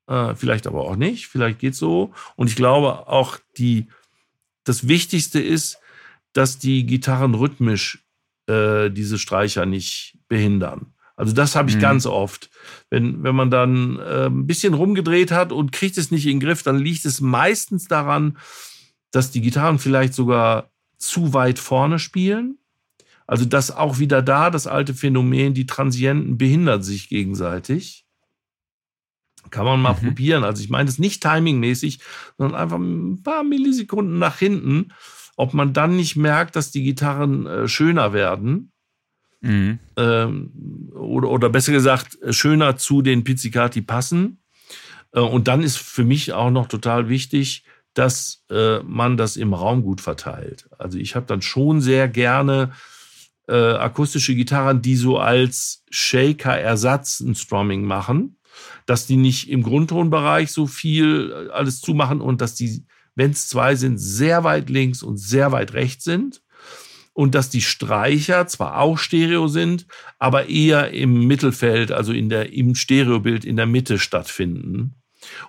äh, 0.10 0.36
vielleicht 0.36 0.68
aber 0.68 0.82
auch 0.82 0.96
nicht, 0.96 1.28
vielleicht 1.28 1.60
geht 1.60 1.76
so. 1.76 2.12
Und 2.36 2.50
ich 2.50 2.56
glaube 2.56 3.08
auch 3.08 3.38
die, 3.58 3.88
das 4.64 4.88
Wichtigste 4.88 5.40
ist, 5.40 5.78
dass 6.34 6.58
die 6.58 6.86
Gitarren 6.86 7.36
rhythmisch 7.36 8.04
äh, 8.50 8.90
diese 8.90 9.20
Streicher 9.20 9.66
nicht 9.66 10.18
behindern. 10.28 10.94
Also 11.16 11.34
das 11.34 11.56
habe 11.56 11.70
ich 11.70 11.76
mhm. 11.76 11.82
ganz 11.82 12.06
oft. 12.06 12.50
Wenn, 12.90 13.24
wenn 13.24 13.36
man 13.36 13.52
dann 13.52 14.00
äh, 14.00 14.28
ein 14.28 14.48
bisschen 14.48 14.74
rumgedreht 14.74 15.32
hat 15.32 15.52
und 15.52 15.72
kriegt 15.72 15.98
es 15.98 16.12
nicht 16.12 16.26
in 16.26 16.40
den 16.40 16.48
Griff, 16.48 16.64
dann 16.64 16.80
liegt 16.80 17.06
es 17.06 17.22
meistens 17.22 17.88
daran, 17.88 18.38
dass 19.12 19.30
die 19.30 19.42
Gitarren 19.42 19.80
vielleicht 19.80 20.14
sogar 20.14 20.72
zu 20.98 21.34
weit 21.34 21.60
vorne 21.60 22.00
spielen. 22.00 22.58
Also 23.28 23.46
das 23.46 23.70
auch 23.70 24.00
wieder 24.00 24.22
da, 24.22 24.50
das 24.50 24.66
alte 24.66 24.94
Phänomen, 24.94 25.54
die 25.54 25.66
Transienten 25.66 26.38
behindern 26.38 26.82
sich 26.82 27.10
gegenseitig. 27.10 28.06
Kann 29.52 29.66
man 29.66 29.82
mal 29.82 29.94
mhm. 29.94 30.08
probieren. 30.08 30.44
Also 30.44 30.64
ich 30.64 30.70
meine 30.70 30.86
das 30.86 31.00
nicht 31.00 31.22
timingmäßig, 31.22 32.00
sondern 32.38 32.60
einfach 32.60 32.78
ein 32.78 33.24
paar 33.24 33.44
Millisekunden 33.44 34.20
nach 34.20 34.38
hinten, 34.38 34.94
ob 35.40 35.54
man 35.54 35.72
dann 35.72 35.96
nicht 35.96 36.18
merkt, 36.18 36.58
dass 36.58 36.70
die 36.70 36.84
Gitarren 36.84 37.46
äh, 37.46 37.68
schöner 37.70 38.12
werden. 38.12 38.74
Mhm. 39.40 39.80
Ähm, 39.96 40.92
oder, 40.94 41.30
oder 41.30 41.50
besser 41.50 41.72
gesagt, 41.72 42.18
schöner 42.32 42.76
zu 42.76 43.02
den 43.02 43.24
Pizzicati 43.24 43.82
passen. 43.82 44.44
Äh, 45.14 45.22
und 45.22 45.48
dann 45.48 45.64
ist 45.64 45.78
für 45.78 46.04
mich 46.04 46.34
auch 46.34 46.52
noch 46.52 46.68
total 46.68 47.08
wichtig, 47.08 47.64
dass 47.94 48.44
äh, 48.52 48.80
man 48.80 49.16
das 49.16 49.38
im 49.38 49.54
Raum 49.54 49.82
gut 49.82 50.02
verteilt. 50.02 50.68
Also 50.78 50.98
ich 50.98 51.16
habe 51.16 51.26
dann 51.26 51.42
schon 51.42 51.80
sehr 51.80 52.10
gerne 52.10 52.74
äh, 53.48 53.54
akustische 53.54 54.36
Gitarren, 54.36 54.82
die 54.82 54.98
so 54.98 55.20
als 55.20 55.86
Shaker-Ersatz 55.90 57.22
ein 57.22 57.36
Strumming 57.36 57.86
machen 57.86 58.36
dass 58.86 59.06
die 59.06 59.18
nicht 59.18 59.50
im 59.50 59.64
Grundtonbereich 59.64 60.52
so 60.52 60.68
viel 60.68 61.32
äh, 61.32 61.52
alles 61.52 61.80
zumachen 61.80 62.22
und 62.22 62.42
dass 62.42 62.56
die, 62.56 62.86
wenn 63.20 63.32
es 63.32 63.50
zwei 63.50 63.76
sind, 63.76 63.98
sehr 63.98 64.46
weit 64.46 64.70
links 64.70 65.04
und 65.04 65.18
sehr 65.18 65.52
weit 65.52 65.74
rechts 65.74 66.06
sind. 66.06 66.42
Und 67.12 67.36
dass 67.36 67.50
die 67.50 67.62
Streicher 67.62 68.48
zwar 68.48 68.80
auch 68.80 68.98
Stereo 68.98 69.50
sind, 69.50 69.88
aber 70.20 70.48
eher 70.48 70.92
im 70.92 71.28
Mittelfeld, 71.28 71.92
also 71.92 72.14
in 72.14 72.30
der, 72.30 72.54
im 72.54 72.76
Stereobild 72.76 73.44
in 73.44 73.58
der 73.58 73.66
Mitte 73.66 74.00
stattfinden. 74.00 74.96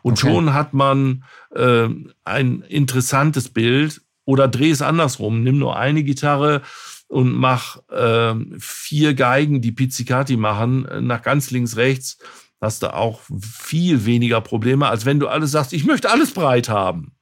Und 0.02 0.18
okay. 0.18 0.32
schon 0.32 0.52
hat 0.52 0.74
man 0.74 1.24
äh, 1.54 1.88
ein 2.24 2.62
interessantes 2.62 3.48
Bild. 3.48 4.02
Oder 4.24 4.48
dreh 4.48 4.70
es 4.70 4.82
andersrum. 4.82 5.44
Nimm 5.44 5.58
nur 5.58 5.76
eine 5.76 6.02
Gitarre 6.02 6.62
und 7.06 7.32
mach 7.32 7.78
äh, 7.88 8.34
vier 8.58 9.14
Geigen, 9.14 9.60
die 9.60 9.72
Pizzicati 9.72 10.36
machen, 10.36 10.88
nach 11.06 11.22
ganz 11.22 11.50
links, 11.50 11.76
rechts 11.76 12.18
hast 12.60 12.82
du 12.82 12.92
auch 12.92 13.22
viel 13.40 14.04
weniger 14.04 14.40
Probleme, 14.40 14.88
als 14.88 15.06
wenn 15.06 15.18
du 15.18 15.28
alles 15.28 15.50
sagst, 15.50 15.72
ich 15.72 15.84
möchte 15.84 16.10
alles 16.10 16.32
breit 16.32 16.68
haben. 16.68 17.12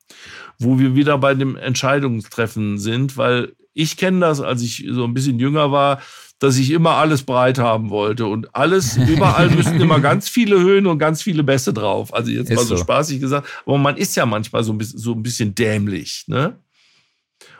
Wo 0.58 0.78
wir 0.78 0.94
wieder 0.94 1.18
bei 1.18 1.34
dem 1.34 1.56
Entscheidungstreffen 1.56 2.78
sind, 2.78 3.16
weil 3.16 3.52
ich 3.74 3.96
kenne 3.96 4.20
das, 4.20 4.40
als 4.40 4.62
ich 4.62 4.86
so 4.90 5.04
ein 5.04 5.14
bisschen 5.14 5.38
jünger 5.38 5.70
war, 5.70 6.00
dass 6.38 6.56
ich 6.56 6.70
immer 6.70 6.92
alles 6.92 7.22
breit 7.22 7.58
haben 7.58 7.90
wollte 7.90 8.26
und 8.26 8.54
alles, 8.54 8.96
überall 9.08 9.50
müssten 9.50 9.80
immer 9.80 10.00
ganz 10.00 10.28
viele 10.28 10.58
Höhen 10.58 10.86
und 10.86 10.98
ganz 10.98 11.22
viele 11.22 11.42
Bässe 11.42 11.72
drauf. 11.72 12.14
Also 12.14 12.30
jetzt 12.30 12.50
ist 12.50 12.56
mal 12.56 12.64
so, 12.64 12.76
so, 12.76 12.82
spaßig 12.82 13.20
gesagt, 13.20 13.48
aber 13.66 13.78
man 13.78 13.96
ist 13.96 14.16
ja 14.16 14.26
manchmal 14.26 14.62
so 14.62 14.72
ein 14.72 14.78
bisschen, 14.78 14.98
so 14.98 15.12
ein 15.12 15.22
bisschen 15.22 15.54
dämlich, 15.54 16.24
ne? 16.26 16.58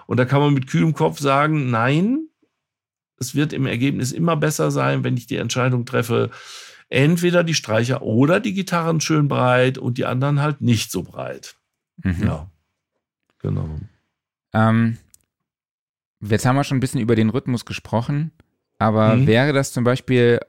Und 0.07 0.17
da 0.17 0.25
kann 0.25 0.41
man 0.41 0.55
mit 0.55 0.69
kühlem 0.69 0.95
Kopf 0.95 1.21
sagen, 1.21 1.71
nein, 1.71 2.29
es 3.21 3.35
wird 3.35 3.53
im 3.53 3.67
Ergebnis 3.67 4.13
immer 4.13 4.37
besser 4.37 4.71
sein, 4.71 5.05
wenn 5.05 5.17
ich 5.17 5.27
die 5.27 5.37
Entscheidung 5.37 5.85
treffe, 5.85 6.31
entweder 6.89 7.45
die 7.45 7.55
Streicher 7.55 8.01
oder 8.01 8.41
die 8.41 8.55
Gitarren 8.55 9.01
schön 9.01 9.29
breit 9.29 9.77
und 9.77 9.99
die 9.99 10.07
anderen 10.07 10.41
halt 10.41 10.63
nicht 10.63 10.91
so 10.91 11.03
breit. 11.03 11.58
Mhm. 12.03 12.23
Ja, 12.23 12.51
genau. 13.39 13.69
Ähm, 14.53 14.99
jetzt 16.21 16.47
haben 16.47 16.57
wir 16.57 16.65
schon 16.65 16.79
ein 16.79 16.81
bisschen 16.81 17.01
über 17.01 17.17
den 17.17 17.31
Rhythmus 17.31 17.65
gesprochen, 17.65 18.33
aber 18.79 19.17
mhm. 19.17 19.27
wäre 19.27 19.53
das 19.53 19.73
zum 19.73 19.85
Beispiel, 19.85 20.41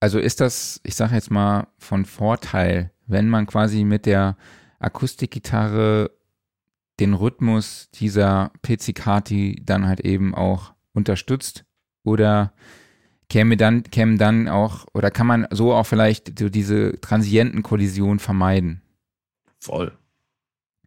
also 0.00 0.18
ist 0.18 0.40
das, 0.40 0.80
ich 0.84 0.94
sage 0.94 1.14
jetzt 1.14 1.30
mal, 1.30 1.68
von 1.78 2.04
Vorteil, 2.04 2.90
wenn 3.06 3.28
man 3.28 3.46
quasi 3.46 3.84
mit 3.84 4.06
der 4.06 4.36
Akustikgitarre 4.78 6.10
den 7.00 7.14
Rhythmus 7.14 7.90
dieser 7.90 8.52
Pizzicati 8.62 9.62
dann 9.64 9.86
halt 9.86 10.00
eben 10.00 10.34
auch 10.34 10.72
unterstützt? 10.92 11.64
Oder 12.04 12.52
käme 13.28 13.56
dann, 13.56 13.84
kämen 13.84 14.18
dann 14.18 14.48
auch, 14.48 14.86
oder 14.92 15.10
kann 15.10 15.26
man 15.26 15.46
so 15.50 15.72
auch 15.72 15.86
vielleicht 15.86 16.38
so 16.38 16.48
diese 16.48 17.00
transienten 17.00 17.62
Kollisionen 17.62 18.18
vermeiden? 18.18 18.82
Voll. 19.58 19.96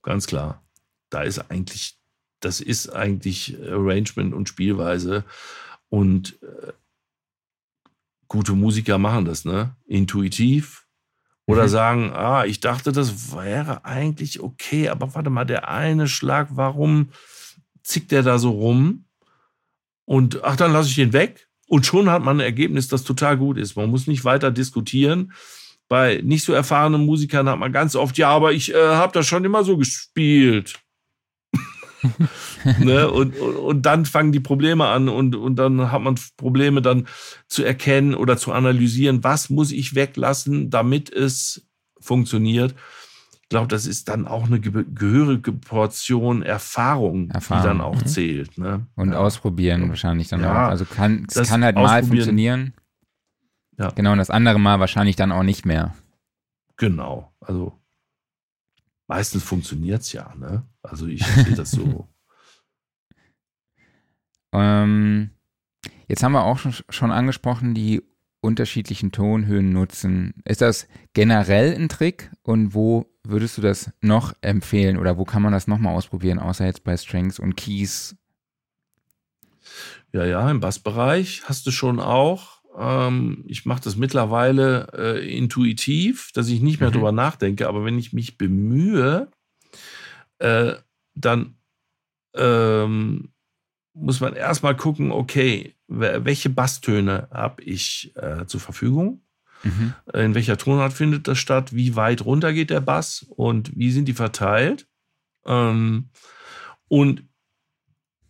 Ganz 0.05 0.27
klar. 0.27 0.63
Da 1.09 1.23
ist 1.23 1.39
eigentlich, 1.51 1.97
das 2.39 2.61
ist 2.61 2.89
eigentlich 2.89 3.57
Arrangement 3.67 4.33
und 4.33 4.47
Spielweise. 4.47 5.25
Und 5.89 6.41
äh, 6.41 6.71
gute 8.27 8.53
Musiker 8.53 8.97
machen 8.97 9.25
das, 9.25 9.45
ne? 9.45 9.75
Intuitiv, 9.85 10.85
oder 11.47 11.63
mhm. 11.63 11.69
sagen, 11.69 12.11
ah, 12.13 12.45
ich 12.45 12.59
dachte, 12.59 12.91
das 12.91 13.33
wäre 13.33 13.85
eigentlich 13.85 14.39
okay, 14.39 14.89
aber 14.89 15.13
warte 15.13 15.29
mal, 15.29 15.45
der 15.45 15.67
eine 15.67 16.07
Schlag, 16.07 16.49
warum 16.51 17.09
zickt 17.83 18.11
der 18.11 18.23
da 18.23 18.37
so 18.39 18.51
rum? 18.51 19.05
Und 20.05 20.43
ach, 20.43 20.55
dann 20.55 20.73
lasse 20.73 20.89
ich 20.89 20.95
den 20.95 21.13
weg. 21.13 21.47
Und 21.67 21.85
schon 21.85 22.09
hat 22.09 22.23
man 22.23 22.37
ein 22.37 22.45
Ergebnis, 22.45 22.87
das 22.87 23.03
total 23.03 23.37
gut 23.37 23.57
ist. 23.57 23.75
Man 23.75 23.89
muss 23.89 24.07
nicht 24.07 24.23
weiter 24.23 24.51
diskutieren. 24.51 25.33
Bei 25.87 26.19
nicht 26.23 26.43
so 26.43 26.53
erfahrenen 26.53 27.05
Musikern 27.05 27.47
hat 27.47 27.59
man 27.59 27.71
ganz 27.71 27.95
oft, 27.95 28.17
ja, 28.17 28.29
aber 28.29 28.53
ich 28.53 28.73
äh, 28.73 28.77
habe 28.77 29.13
das 29.13 29.27
schon 29.27 29.45
immer 29.45 29.63
so 29.63 29.77
gespielt. 29.77 30.79
ne? 32.79 33.09
und, 33.09 33.37
und, 33.37 33.55
und 33.55 33.81
dann 33.83 34.05
fangen 34.05 34.31
die 34.31 34.39
Probleme 34.39 34.85
an 34.85 35.09
und, 35.09 35.35
und 35.35 35.55
dann 35.55 35.91
hat 35.91 36.01
man 36.01 36.15
Probleme 36.37 36.81
dann 36.81 37.07
zu 37.47 37.63
erkennen 37.63 38.15
oder 38.15 38.37
zu 38.37 38.51
analysieren, 38.51 39.23
was 39.23 39.49
muss 39.49 39.71
ich 39.71 39.95
weglassen, 39.95 40.69
damit 40.69 41.11
es 41.11 41.67
funktioniert. 41.99 42.75
Ich 43.43 43.49
glaube, 43.49 43.67
das 43.67 43.85
ist 43.85 44.09
dann 44.09 44.27
auch 44.27 44.47
eine 44.47 44.59
gehörige 44.59 45.51
Portion 45.51 46.41
Erfahrung, 46.41 47.29
Erfahrung. 47.29 47.61
die 47.61 47.67
dann 47.67 47.81
auch 47.81 47.95
mhm. 47.95 48.07
zählt. 48.07 48.57
Ne? 48.57 48.87
Und 48.95 49.11
ja. 49.11 49.19
ausprobieren 49.19 49.87
wahrscheinlich 49.87 50.29
dann 50.29 50.41
ja, 50.41 50.65
auch. 50.65 50.69
Also 50.69 50.85
kann, 50.85 51.27
es 51.29 51.47
kann 51.47 51.63
halt 51.63 51.75
mal 51.75 52.03
funktionieren. 52.03 52.73
Ja. 53.77 53.89
Genau, 53.89 54.13
und 54.13 54.17
das 54.17 54.29
andere 54.29 54.59
Mal 54.59 54.79
wahrscheinlich 54.79 55.15
dann 55.15 55.31
auch 55.31 55.43
nicht 55.43 55.65
mehr. 55.65 55.95
Genau, 56.77 57.33
also 57.39 57.79
meistens 59.07 59.43
funktioniert 59.43 60.01
es 60.01 60.13
ja, 60.13 60.33
ne? 60.35 60.63
Also 60.81 61.07
ich 61.07 61.25
sehe 61.25 61.55
das 61.55 61.71
so. 61.71 62.07
ähm, 64.53 65.31
jetzt 66.07 66.23
haben 66.23 66.33
wir 66.33 66.43
auch 66.43 66.57
schon, 66.57 66.73
schon 66.89 67.11
angesprochen, 67.11 67.73
die 67.73 68.01
unterschiedlichen 68.41 69.11
Tonhöhen 69.11 69.73
nutzen. 69.73 70.35
Ist 70.45 70.61
das 70.61 70.87
generell 71.13 71.75
ein 71.75 71.89
Trick 71.89 72.31
und 72.43 72.73
wo 72.73 73.07
würdest 73.23 73.57
du 73.57 73.61
das 73.61 73.91
noch 74.01 74.33
empfehlen 74.41 74.97
oder 74.97 75.17
wo 75.17 75.25
kann 75.25 75.41
man 75.41 75.51
das 75.51 75.67
nochmal 75.67 75.95
ausprobieren, 75.95 76.39
außer 76.39 76.65
jetzt 76.65 76.83
bei 76.83 76.95
Strings 76.95 77.39
und 77.39 77.55
Keys? 77.55 78.15
Ja, 80.13 80.25
ja, 80.25 80.49
im 80.49 80.59
Bassbereich 80.59 81.43
hast 81.45 81.65
du 81.65 81.71
schon 81.71 81.99
auch. 81.99 82.54
Ähm, 82.77 83.43
ich 83.47 83.65
mache 83.65 83.81
das 83.81 83.95
mittlerweile 83.95 84.87
äh, 84.93 85.37
intuitiv, 85.37 86.31
dass 86.33 86.49
ich 86.49 86.61
nicht 86.61 86.79
mehr 86.79 86.89
mhm. 86.89 86.93
drüber 86.93 87.11
nachdenke, 87.11 87.67
aber 87.67 87.85
wenn 87.85 87.97
ich 87.97 88.13
mich 88.13 88.37
bemühe, 88.37 89.29
äh, 90.39 90.73
dann 91.15 91.55
ähm, 92.35 93.29
muss 93.93 94.19
man 94.19 94.35
erstmal 94.35 94.75
gucken, 94.75 95.11
okay, 95.11 95.75
welche 95.87 96.49
Basstöne 96.49 97.29
habe 97.31 97.63
ich 97.63 98.11
äh, 98.15 98.45
zur 98.45 98.59
Verfügung? 98.59 99.21
Mhm. 99.63 99.93
In 100.13 100.35
welcher 100.35 100.57
Tonart 100.57 100.93
findet 100.93 101.27
das 101.27 101.37
statt? 101.37 101.73
Wie 101.73 101.95
weit 101.95 102.25
runter 102.25 102.53
geht 102.53 102.69
der 102.69 102.81
Bass 102.81 103.25
und 103.29 103.71
wie 103.77 103.91
sind 103.91 104.05
die 104.05 104.13
verteilt? 104.13 104.87
Ähm, 105.45 106.09
und 106.87 107.23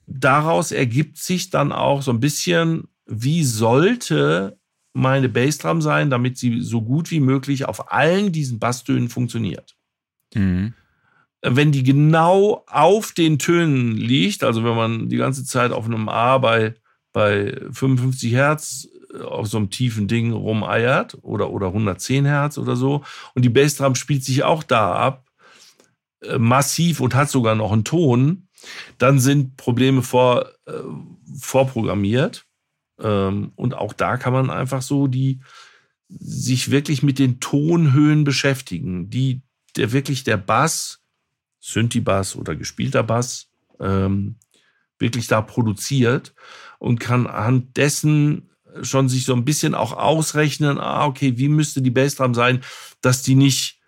daraus 0.06 0.72
ergibt 0.72 1.18
sich 1.18 1.50
dann 1.50 1.72
auch 1.72 2.02
so 2.02 2.12
ein 2.12 2.20
bisschen, 2.20 2.88
wie 3.06 3.44
sollte 3.44 4.58
meine 4.94 5.30
Bassdrum 5.30 5.82
sein, 5.82 6.10
damit 6.10 6.38
sie 6.38 6.62
so 6.62 6.82
gut 6.82 7.12
wie 7.12 7.20
möglich 7.20 7.66
auf 7.66 7.92
allen 7.92 8.32
diesen 8.32 8.60
Basstönen 8.60 9.10
funktioniert. 9.10 9.76
Mhm 10.34 10.74
wenn 11.46 11.72
die 11.72 11.84
genau 11.84 12.64
auf 12.68 13.12
den 13.12 13.38
Tönen 13.38 13.96
liegt, 13.96 14.44
also 14.44 14.64
wenn 14.64 14.76
man 14.76 15.10
die 15.10 15.18
ganze 15.18 15.46
Zeit 15.46 15.72
auf 15.72 15.86
einem 15.86 16.10
A 16.10 16.38
bei, 16.38 16.74
bei 17.14 17.56
55 17.72 18.34
Hertz 18.34 18.90
äh, 19.14 19.22
auf 19.22 19.48
so 19.48 19.58
einem 19.58 19.70
tiefen 19.70 20.08
Ding 20.08 20.32
rumeiert 20.32 21.18
oder, 21.22 21.52
oder 21.52 21.68
110 21.68 22.26
Hertz 22.26 22.58
oder 22.58 22.76
so 22.76 23.04
und 23.36 23.46
die 23.46 23.50
Bassdrum 23.50 23.96
spielt 23.96 24.24
sich 24.24 24.44
auch 24.44 24.64
da 24.64 24.94
ab, 24.94 25.28
äh, 26.24 26.40
massiv 26.40 27.00
und 27.00 27.14
hat 27.14 27.30
sogar 27.30 27.56
noch 27.56 27.72
einen 27.72 27.84
Ton, 27.84 28.48
dann 28.98 29.20
sind 29.20 29.56
Probleme 29.58 30.02
vor, 30.02 30.50
äh, 30.66 30.72
vorprogrammiert. 31.40 32.45
Ähm, 33.00 33.52
und 33.56 33.74
auch 33.74 33.94
da 33.94 34.18
kann 34.18 34.34
man 34.34 34.50
einfach 34.50 34.82
so 34.82 35.08
die, 35.08 35.42
sich 36.08 36.72
wirklich 36.72 37.04
mit 37.04 37.20
den 37.20 37.40
Tonhöhen 37.40 38.24
beschäftigen, 38.24 39.10
die 39.10 39.42
der 39.76 39.92
wirklich 39.92 40.24
der 40.24 40.38
Bass 40.38 41.02
Synthi-Bass 41.60 42.36
oder 42.36 42.56
gespielter 42.56 43.04
Bass 43.04 43.50
ähm, 43.80 44.36
wirklich 45.00 45.28
da 45.28 45.42
produziert 45.42 46.34
und 46.78 47.00
kann 47.00 47.28
anhand 47.28 47.76
dessen 47.78 48.52
schon 48.82 49.10
sich 49.10 49.26
so 49.26 49.34
ein 49.34 49.46
bisschen 49.46 49.74
auch 49.74 49.94
ausrechnen, 49.94 50.80
ah, 50.80 51.06
okay, 51.06 51.38
wie 51.38 51.50
müsste 51.50 51.82
die 51.82 51.92
Bassdrum 51.92 52.34
sein, 52.34 52.62
dass 53.02 53.24
die 53.24 53.36
nicht 53.36 53.80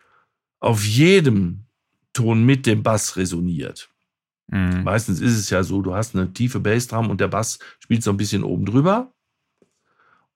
auf 0.60 0.84
jedem 0.84 1.66
Ton 2.14 2.44
mit 2.44 2.66
dem 2.66 2.84
Bass 2.84 3.16
resoniert. 3.16 3.90
Mhm. 4.48 4.84
Meistens 4.84 5.20
ist 5.20 5.38
es 5.38 5.50
ja 5.50 5.64
so, 5.64 5.82
du 5.82 5.94
hast 5.94 6.16
eine 6.16 6.32
tiefe 6.32 6.60
Bassdrum 6.60 7.10
und 7.10 7.20
der 7.20 7.28
Bass 7.28 7.60
spielt 7.80 8.04
so 8.04 8.12
ein 8.12 8.18
bisschen 8.18 8.44
oben 8.44 8.66
drüber. 8.66 9.14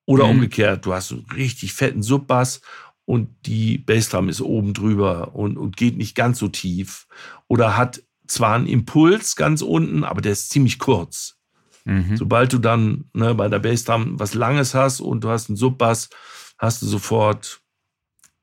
Oder 0.05 0.25
mhm. 0.25 0.31
umgekehrt, 0.31 0.85
du 0.85 0.93
hast 0.93 1.11
einen 1.11 1.25
richtig 1.35 1.73
fetten 1.73 2.03
Subbass 2.03 2.61
und 3.05 3.29
die 3.45 3.77
Bassdrum 3.77 4.29
ist 4.29 4.41
oben 4.41 4.73
drüber 4.73 5.35
und, 5.35 5.57
und 5.57 5.77
geht 5.77 5.97
nicht 5.97 6.15
ganz 6.15 6.39
so 6.39 6.47
tief. 6.47 7.07
Oder 7.47 7.77
hat 7.77 8.01
zwar 8.27 8.55
einen 8.55 8.67
Impuls 8.67 9.35
ganz 9.35 9.61
unten, 9.61 10.03
aber 10.03 10.21
der 10.21 10.31
ist 10.31 10.49
ziemlich 10.49 10.79
kurz. 10.79 11.37
Mhm. 11.85 12.15
Sobald 12.15 12.53
du 12.53 12.57
dann 12.57 13.05
ne, 13.13 13.33
bei 13.35 13.47
der 13.47 13.59
Bassdrum 13.59 14.19
was 14.19 14.33
Langes 14.33 14.73
hast 14.73 15.01
und 15.01 15.23
du 15.23 15.29
hast 15.29 15.49
einen 15.49 15.57
Subbass, 15.57 16.09
hast 16.57 16.81
du 16.81 16.87
sofort 16.87 17.61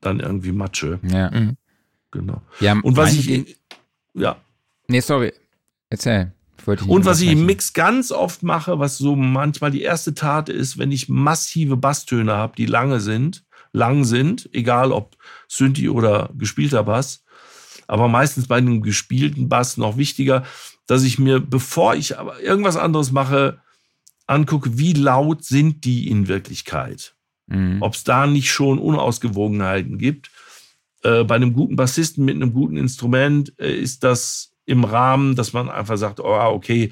dann 0.00 0.20
irgendwie 0.20 0.52
Matsche. 0.52 0.98
Ja. 1.02 1.30
Mhm. 1.30 1.56
Genau. 2.10 2.42
Ja, 2.60 2.78
und 2.80 2.96
was 2.96 3.14
ich. 3.14 3.58
Ja. 4.14 4.36
Nee, 4.88 5.00
sorry. 5.00 5.32
Erzähl. 5.90 6.32
Und 6.86 7.06
was 7.06 7.20
ich 7.20 7.30
im 7.30 7.46
Mix 7.46 7.72
ganz 7.72 8.12
oft 8.12 8.42
mache, 8.42 8.78
was 8.78 8.98
so 8.98 9.16
manchmal 9.16 9.70
die 9.70 9.82
erste 9.82 10.12
Tat 10.12 10.48
ist, 10.48 10.76
wenn 10.76 10.92
ich 10.92 11.08
massive 11.08 11.76
Basstöne 11.76 12.34
habe, 12.34 12.56
die 12.56 12.66
lange 12.66 13.00
sind, 13.00 13.44
lang 13.72 14.04
sind, 14.04 14.50
egal 14.52 14.92
ob 14.92 15.16
Synthi 15.46 15.88
oder 15.88 16.30
gespielter 16.36 16.84
Bass. 16.84 17.24
Aber 17.86 18.08
meistens 18.08 18.48
bei 18.48 18.56
einem 18.56 18.82
gespielten 18.82 19.48
Bass 19.48 19.78
noch 19.78 19.96
wichtiger, 19.96 20.44
dass 20.86 21.04
ich 21.04 21.18
mir, 21.18 21.40
bevor 21.40 21.94
ich 21.94 22.18
aber 22.18 22.40
irgendwas 22.40 22.76
anderes 22.76 23.12
mache, 23.12 23.60
angucke, 24.26 24.76
wie 24.78 24.92
laut 24.92 25.44
sind 25.44 25.84
die 25.84 26.08
in 26.08 26.28
Wirklichkeit. 26.28 27.14
Mhm. 27.46 27.80
Ob 27.80 27.94
es 27.94 28.04
da 28.04 28.26
nicht 28.26 28.50
schon 28.50 28.78
Unausgewogenheiten 28.78 29.96
gibt. 29.96 30.30
Äh, 31.02 31.24
bei 31.24 31.36
einem 31.36 31.54
guten 31.54 31.76
Bassisten 31.76 32.24
mit 32.24 32.36
einem 32.36 32.52
guten 32.52 32.76
Instrument 32.76 33.54
äh, 33.58 33.74
ist 33.74 34.04
das 34.04 34.47
im 34.68 34.84
Rahmen, 34.84 35.34
dass 35.34 35.52
man 35.52 35.70
einfach 35.70 35.96
sagt, 35.96 36.20
oh, 36.20 36.50
okay, 36.52 36.90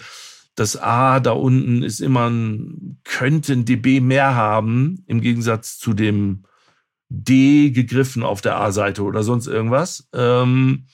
das 0.55 0.77
A 0.77 1.21
da 1.21 1.33
unten 1.33 1.83
ist 1.83 2.01
immer 2.01 2.31
ein, 2.31 2.99
könnte 3.05 3.53
ein 3.53 3.67
dB 3.67 4.01
mehr 4.01 4.35
haben, 4.35 5.05
im 5.07 5.21
Gegensatz 5.21 5.79
zu 5.79 5.93
dem 5.93 6.45
D 7.09 7.71
gegriffen 7.71 8.23
auf 8.23 8.41
der 8.41 8.59
A-Seite 8.59 9.03
oder 9.03 9.23
sonst 9.23 9.47
irgendwas. 9.47 10.09
Ähm, 10.15 10.87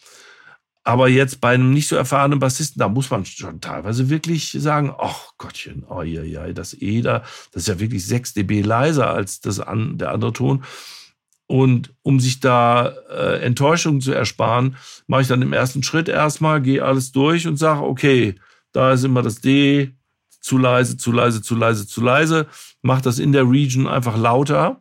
aber 0.84 1.08
jetzt 1.08 1.40
bei 1.40 1.54
einem 1.54 1.72
nicht 1.72 1.86
so 1.86 1.94
erfahrenen 1.94 2.40
Bassisten, 2.40 2.80
da 2.80 2.88
muss 2.88 3.08
man 3.08 3.24
schon 3.24 3.60
teilweise 3.60 4.10
wirklich 4.10 4.50
sagen, 4.58 4.92
ach 4.98 5.30
Gottchen, 5.38 5.84
oh 5.88 6.02
ja, 6.02 6.24
ja, 6.24 6.52
das 6.52 6.74
E 6.74 7.00
da, 7.00 7.20
das 7.52 7.62
ist 7.62 7.68
ja 7.68 7.78
wirklich 7.78 8.04
6 8.04 8.34
dB 8.34 8.62
leiser 8.62 9.08
als 9.08 9.40
das 9.40 9.60
an, 9.60 9.96
der 9.96 10.10
andere 10.10 10.32
Ton. 10.32 10.64
Und 11.52 11.92
um 12.00 12.18
sich 12.18 12.40
da 12.40 12.94
äh, 13.10 13.42
Enttäuschung 13.42 14.00
zu 14.00 14.10
ersparen, 14.10 14.76
mache 15.06 15.20
ich 15.20 15.28
dann 15.28 15.42
im 15.42 15.52
ersten 15.52 15.82
Schritt 15.82 16.08
erstmal, 16.08 16.62
gehe 16.62 16.82
alles 16.82 17.12
durch 17.12 17.46
und 17.46 17.58
sage, 17.58 17.82
okay, 17.82 18.36
da 18.72 18.92
ist 18.92 19.04
immer 19.04 19.20
das 19.20 19.42
D, 19.42 19.92
zu 20.40 20.56
leise, 20.56 20.96
zu 20.96 21.12
leise, 21.12 21.42
zu 21.42 21.54
leise, 21.54 21.86
zu 21.86 22.00
leise, 22.00 22.46
mache 22.80 23.02
das 23.02 23.18
in 23.18 23.32
der 23.32 23.46
Region 23.46 23.86
einfach 23.86 24.16
lauter 24.16 24.80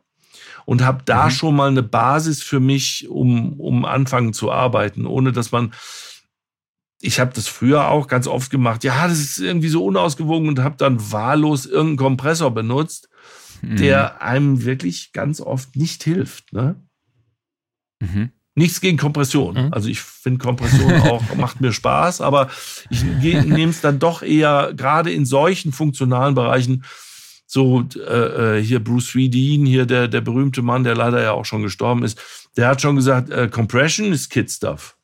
und 0.64 0.82
habe 0.82 1.02
da 1.04 1.26
mhm. 1.26 1.30
schon 1.32 1.56
mal 1.56 1.68
eine 1.68 1.82
Basis 1.82 2.42
für 2.42 2.58
mich, 2.58 3.06
um, 3.06 3.60
um 3.60 3.84
anfangen 3.84 4.32
zu 4.32 4.50
arbeiten, 4.50 5.04
ohne 5.04 5.32
dass 5.32 5.52
man 5.52 5.74
ich 7.04 7.20
habe 7.20 7.32
das 7.34 7.48
früher 7.48 7.88
auch 7.88 8.06
ganz 8.06 8.26
oft 8.28 8.50
gemacht. 8.50 8.82
Ja, 8.82 9.08
das 9.08 9.18
ist 9.18 9.38
irgendwie 9.40 9.68
so 9.68 9.84
unausgewogen 9.84 10.48
und 10.48 10.60
habe 10.60 10.76
dann 10.78 11.12
wahllos 11.12 11.66
irgendeinen 11.66 11.96
Kompressor 11.96 12.50
benutzt, 12.50 13.10
mhm. 13.62 13.76
der 13.76 14.22
einem 14.22 14.64
wirklich 14.64 15.12
ganz 15.12 15.40
oft 15.40 15.76
nicht 15.76 16.02
hilft. 16.02 16.52
Ne? 16.52 16.76
Mhm. 18.00 18.30
Nichts 18.54 18.82
gegen 18.82 18.98
Kompression. 18.98 19.54
Mhm. 19.54 19.72
Also 19.72 19.88
ich 19.88 20.00
finde 20.00 20.44
Kompression 20.44 20.92
auch 21.02 21.22
macht 21.36 21.60
mir 21.60 21.72
Spaß, 21.72 22.20
aber 22.20 22.50
ich 22.90 23.02
nehme 23.02 23.70
es 23.70 23.80
dann 23.80 23.98
doch 23.98 24.22
eher 24.22 24.74
gerade 24.76 25.10
in 25.10 25.24
solchen 25.24 25.72
funktionalen 25.72 26.34
Bereichen 26.34 26.84
so 27.52 27.84
äh, 27.96 28.58
äh, 28.58 28.62
hier 28.62 28.82
Bruce 28.82 29.12
Dean, 29.12 29.66
hier 29.66 29.84
der, 29.84 30.08
der 30.08 30.22
berühmte 30.22 30.62
Mann, 30.62 30.84
der 30.84 30.94
leider 30.94 31.22
ja 31.22 31.32
auch 31.32 31.44
schon 31.44 31.62
gestorben 31.62 32.02
ist, 32.02 32.18
der 32.56 32.66
hat 32.66 32.80
schon 32.80 32.96
gesagt, 32.96 33.28
äh, 33.28 33.48
Compression 33.48 34.10
ist 34.10 34.30
Kid-Stuff 34.30 34.96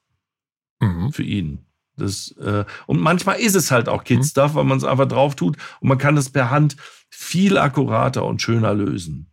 mhm. 0.80 1.12
für 1.12 1.24
ihn. 1.24 1.66
Das, 1.98 2.30
äh, 2.38 2.64
und 2.86 3.00
manchmal 3.00 3.38
ist 3.38 3.54
es 3.54 3.70
halt 3.70 3.88
auch 3.88 4.02
Kid-Stuff, 4.02 4.52
mhm. 4.52 4.56
weil 4.56 4.64
man 4.64 4.78
es 4.78 4.84
einfach 4.84 5.08
drauf 5.08 5.36
tut 5.36 5.58
und 5.80 5.88
man 5.88 5.98
kann 5.98 6.16
es 6.16 6.30
per 6.30 6.50
Hand 6.50 6.76
viel 7.10 7.58
akkurater 7.58 8.24
und 8.24 8.42
schöner 8.42 8.74
lösen. 8.74 9.30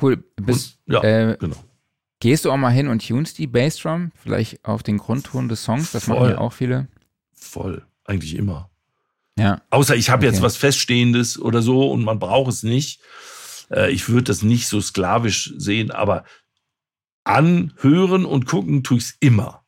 Cool. 0.00 0.24
Bis, 0.36 0.78
und, 0.86 0.94
ja, 0.94 1.02
äh, 1.02 1.36
genau. 1.38 1.56
Gehst 2.20 2.44
du 2.44 2.50
auch 2.50 2.56
mal 2.56 2.70
hin 2.70 2.88
und 2.88 3.06
tunst 3.06 3.38
die 3.38 3.46
Bassdrum? 3.46 4.10
Vielleicht 4.16 4.64
auf 4.64 4.82
den 4.82 4.98
Grundton 4.98 5.48
des 5.48 5.62
Songs? 5.62 5.92
Das 5.92 6.04
Voll. 6.04 6.16
machen 6.18 6.30
ja 6.30 6.38
auch 6.38 6.52
viele. 6.52 6.88
Voll. 7.32 7.86
Eigentlich 8.04 8.34
immer. 8.34 8.70
Ja. 9.38 9.62
Außer 9.70 9.94
ich 9.94 10.10
habe 10.10 10.26
okay. 10.26 10.34
jetzt 10.34 10.42
was 10.42 10.56
Feststehendes 10.56 11.38
oder 11.38 11.62
so 11.62 11.90
und 11.92 12.02
man 12.02 12.18
braucht 12.18 12.50
es 12.50 12.62
nicht. 12.64 13.00
Äh, 13.70 13.92
ich 13.92 14.08
würde 14.08 14.24
das 14.24 14.42
nicht 14.42 14.66
so 14.66 14.80
sklavisch 14.80 15.54
sehen, 15.56 15.90
aber 15.92 16.24
anhören 17.22 18.24
und 18.24 18.46
gucken 18.46 18.82
tue 18.82 18.98
ich 18.98 19.04
es 19.04 19.16
immer. 19.20 19.64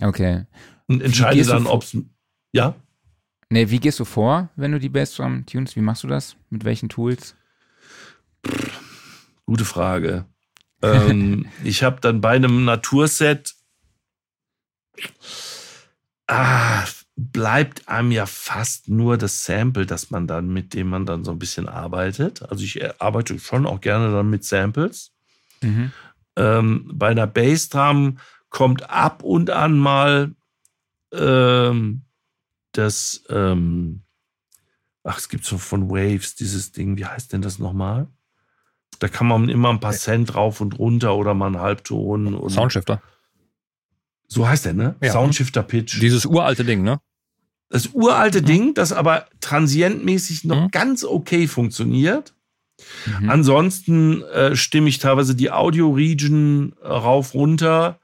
Okay. 0.00 0.46
Und 0.86 1.02
entscheide 1.02 1.44
dann, 1.44 1.66
ob 1.66 1.82
es. 1.82 1.96
Ja? 2.52 2.74
Nee, 3.48 3.70
wie 3.70 3.78
gehst 3.78 4.00
du 4.00 4.04
vor, 4.04 4.50
wenn 4.56 4.72
du 4.72 4.80
die 4.80 4.88
Bassdrum 4.88 5.46
tunst? 5.46 5.76
Wie 5.76 5.80
machst 5.80 6.02
du 6.02 6.08
das? 6.08 6.36
Mit 6.50 6.64
welchen 6.64 6.88
Tools? 6.88 7.36
Gute 9.46 9.64
Frage. 9.64 10.26
ähm, 10.82 11.46
ich 11.64 11.82
habe 11.82 12.00
dann 12.00 12.20
bei 12.20 12.30
einem 12.30 12.64
Naturset. 12.64 13.54
Ah, 16.26 16.84
bleibt 17.16 17.88
einem 17.88 18.10
ja 18.10 18.26
fast 18.26 18.88
nur 18.88 19.16
das 19.16 19.44
Sample, 19.44 19.86
das 19.86 20.10
man 20.10 20.26
dann, 20.26 20.52
mit 20.52 20.74
dem 20.74 20.88
man 20.88 21.06
dann 21.06 21.24
so 21.24 21.30
ein 21.30 21.38
bisschen 21.38 21.68
arbeitet. 21.68 22.42
Also 22.42 22.64
ich 22.64 22.80
äh, 22.80 22.92
arbeite 22.98 23.38
schon 23.38 23.64
auch 23.64 23.80
gerne 23.80 24.10
dann 24.10 24.28
mit 24.28 24.44
Samples. 24.44 25.12
Mhm. 25.62 25.92
Ähm, 26.36 26.90
bei 26.92 27.08
einer 27.08 27.26
Bassdrum 27.28 28.18
kommt 28.50 28.90
ab 28.90 29.22
und 29.22 29.50
an 29.50 29.78
mal 29.78 30.34
ähm, 31.12 32.05
das, 32.78 33.24
ähm, 33.28 34.02
ach, 35.04 35.18
es 35.18 35.28
gibt 35.28 35.44
so 35.44 35.58
von 35.58 35.90
Waves 35.90 36.34
dieses 36.34 36.72
Ding, 36.72 36.96
wie 36.96 37.06
heißt 37.06 37.32
denn 37.32 37.42
das 37.42 37.58
nochmal? 37.58 38.08
Da 38.98 39.08
kann 39.08 39.26
man 39.26 39.48
immer 39.48 39.70
ein 39.70 39.80
paar 39.80 39.92
Cent 39.92 40.34
rauf 40.34 40.60
und 40.60 40.78
runter 40.78 41.16
oder 41.16 41.34
mal 41.34 41.46
einen 41.46 41.60
Halbton. 41.60 42.34
Und 42.34 42.50
Soundshifter. 42.50 43.02
So 44.28 44.48
heißt 44.48 44.64
der, 44.64 44.74
ne? 44.74 44.96
Ja. 45.02 45.12
Soundshifter 45.12 45.62
Pitch. 45.62 46.00
Dieses 46.00 46.24
uralte 46.24 46.64
Ding, 46.64 46.82
ne? 46.82 47.00
Das 47.68 47.88
uralte 47.88 48.42
mhm. 48.42 48.46
Ding, 48.46 48.74
das 48.74 48.92
aber 48.92 49.26
transientmäßig 49.40 50.44
noch 50.44 50.62
mhm. 50.62 50.70
ganz 50.70 51.04
okay 51.04 51.46
funktioniert. 51.46 52.34
Mhm. 53.20 53.30
Ansonsten 53.30 54.22
äh, 54.22 54.54
stimme 54.56 54.88
ich 54.88 54.98
teilweise 54.98 55.34
die 55.34 55.50
Audio-Region 55.50 56.74
rauf 56.82 57.34
runter. 57.34 58.00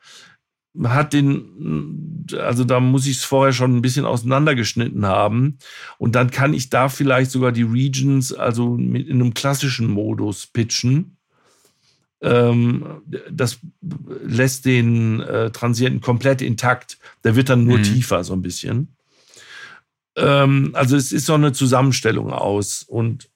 Hat 0.84 1.12
den, 1.12 2.26
also 2.38 2.64
da 2.64 2.80
muss 2.80 3.06
ich 3.06 3.18
es 3.18 3.24
vorher 3.24 3.52
schon 3.52 3.76
ein 3.76 3.82
bisschen 3.82 4.06
auseinandergeschnitten 4.06 5.04
haben. 5.04 5.58
Und 5.98 6.14
dann 6.14 6.30
kann 6.30 6.54
ich 6.54 6.70
da 6.70 6.88
vielleicht 6.88 7.30
sogar 7.30 7.52
die 7.52 7.62
Regions, 7.62 8.32
also 8.32 8.76
mit 8.76 9.06
in 9.06 9.20
einem 9.20 9.34
klassischen 9.34 9.88
Modus 9.88 10.46
pitchen. 10.46 11.16
Ähm, 12.22 13.02
das 13.30 13.58
lässt 14.24 14.64
den 14.64 15.20
äh, 15.20 15.50
Transienten 15.50 16.00
komplett 16.00 16.40
intakt. 16.40 16.98
Der 17.24 17.36
wird 17.36 17.48
dann 17.48 17.64
nur 17.64 17.78
mhm. 17.78 17.82
tiefer, 17.82 18.24
so 18.24 18.32
ein 18.32 18.42
bisschen. 18.42 18.96
Ähm, 20.16 20.70
also 20.74 20.96
es 20.96 21.12
ist 21.12 21.26
so 21.26 21.34
eine 21.34 21.52
Zusammenstellung 21.52 22.32
aus. 22.32 22.82
Und 22.82 23.28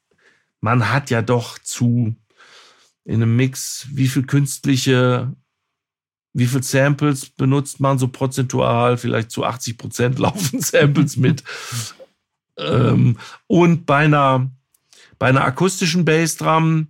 man 0.60 0.90
hat 0.90 1.10
ja 1.10 1.20
doch 1.20 1.58
zu 1.58 2.16
in 3.04 3.22
einem 3.22 3.36
Mix, 3.36 3.86
wie 3.92 4.08
viel 4.08 4.24
künstliche, 4.24 5.32
wie 6.36 6.46
viel 6.46 6.62
Samples 6.62 7.30
benutzt 7.30 7.80
man 7.80 7.98
so 7.98 8.08
prozentual? 8.08 8.98
Vielleicht 8.98 9.30
zu 9.30 9.44
80 9.44 9.78
Prozent 9.78 10.18
laufen 10.18 10.60
Samples 10.60 11.16
mit. 11.16 11.42
ähm, 12.58 13.18
und 13.46 13.86
bei 13.86 14.04
einer, 14.04 14.50
bei 15.18 15.28
einer 15.28 15.44
akustischen 15.44 16.04
Bassdrum, 16.04 16.88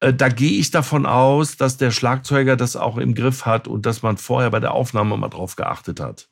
äh, 0.00 0.12
da 0.12 0.28
gehe 0.28 0.58
ich 0.58 0.72
davon 0.72 1.06
aus, 1.06 1.56
dass 1.56 1.76
der 1.76 1.92
Schlagzeuger 1.92 2.56
das 2.56 2.74
auch 2.74 2.96
im 2.96 3.14
Griff 3.14 3.46
hat 3.46 3.68
und 3.68 3.86
dass 3.86 4.02
man 4.02 4.16
vorher 4.16 4.50
bei 4.50 4.58
der 4.58 4.72
Aufnahme 4.72 5.16
mal 5.16 5.28
drauf 5.28 5.54
geachtet 5.54 6.00
hat. 6.00 6.28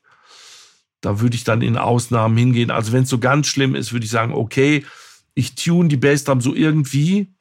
Da 1.02 1.20
würde 1.20 1.36
ich 1.36 1.44
dann 1.44 1.62
in 1.62 1.78
Ausnahmen 1.78 2.36
hingehen. 2.36 2.72
Also 2.72 2.90
wenn 2.90 3.04
es 3.04 3.08
so 3.08 3.20
ganz 3.20 3.46
schlimm 3.46 3.76
ist, 3.76 3.92
würde 3.92 4.06
ich 4.06 4.10
sagen, 4.10 4.34
okay, 4.34 4.84
ich 5.34 5.54
tune 5.54 5.88
die 5.88 5.96
Bassdrum 5.96 6.40
so 6.40 6.52
irgendwie 6.52 7.32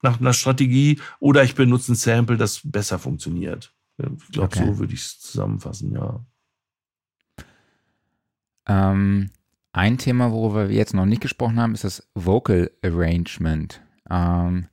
nach 0.00 0.20
einer 0.20 0.32
Strategie 0.32 1.00
oder 1.20 1.44
ich 1.44 1.54
benutze 1.54 1.92
ein 1.92 1.96
Sample, 1.96 2.38
das 2.38 2.62
besser 2.64 2.98
funktioniert. 2.98 3.74
Ich 4.18 4.32
glaube, 4.32 4.54
okay. 4.54 4.66
so 4.66 4.78
würde 4.78 4.94
ich 4.94 5.00
es 5.00 5.20
zusammenfassen, 5.20 5.92
ja. 5.92 6.24
Ähm, 8.66 9.30
ein 9.72 9.98
Thema, 9.98 10.30
worüber 10.32 10.68
wir 10.68 10.76
jetzt 10.76 10.94
noch 10.94 11.06
nicht 11.06 11.22
gesprochen 11.22 11.60
haben, 11.60 11.74
ist 11.74 11.84
das 11.84 12.08
Vocal 12.14 12.70
Arrangement. 12.82 13.80
Ähm, 14.10 14.68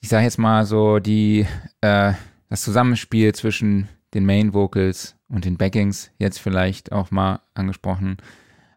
ich 0.00 0.08
sage 0.08 0.24
jetzt 0.24 0.38
mal 0.38 0.64
so 0.66 0.98
die 0.98 1.46
äh, 1.80 2.12
das 2.48 2.62
Zusammenspiel 2.62 3.34
zwischen 3.34 3.88
den 4.14 4.24
Main 4.24 4.54
Vocals 4.54 5.16
und 5.28 5.44
den 5.44 5.56
Backings 5.56 6.10
jetzt 6.18 6.38
vielleicht 6.38 6.92
auch 6.92 7.10
mal 7.10 7.40
angesprochen. 7.54 8.18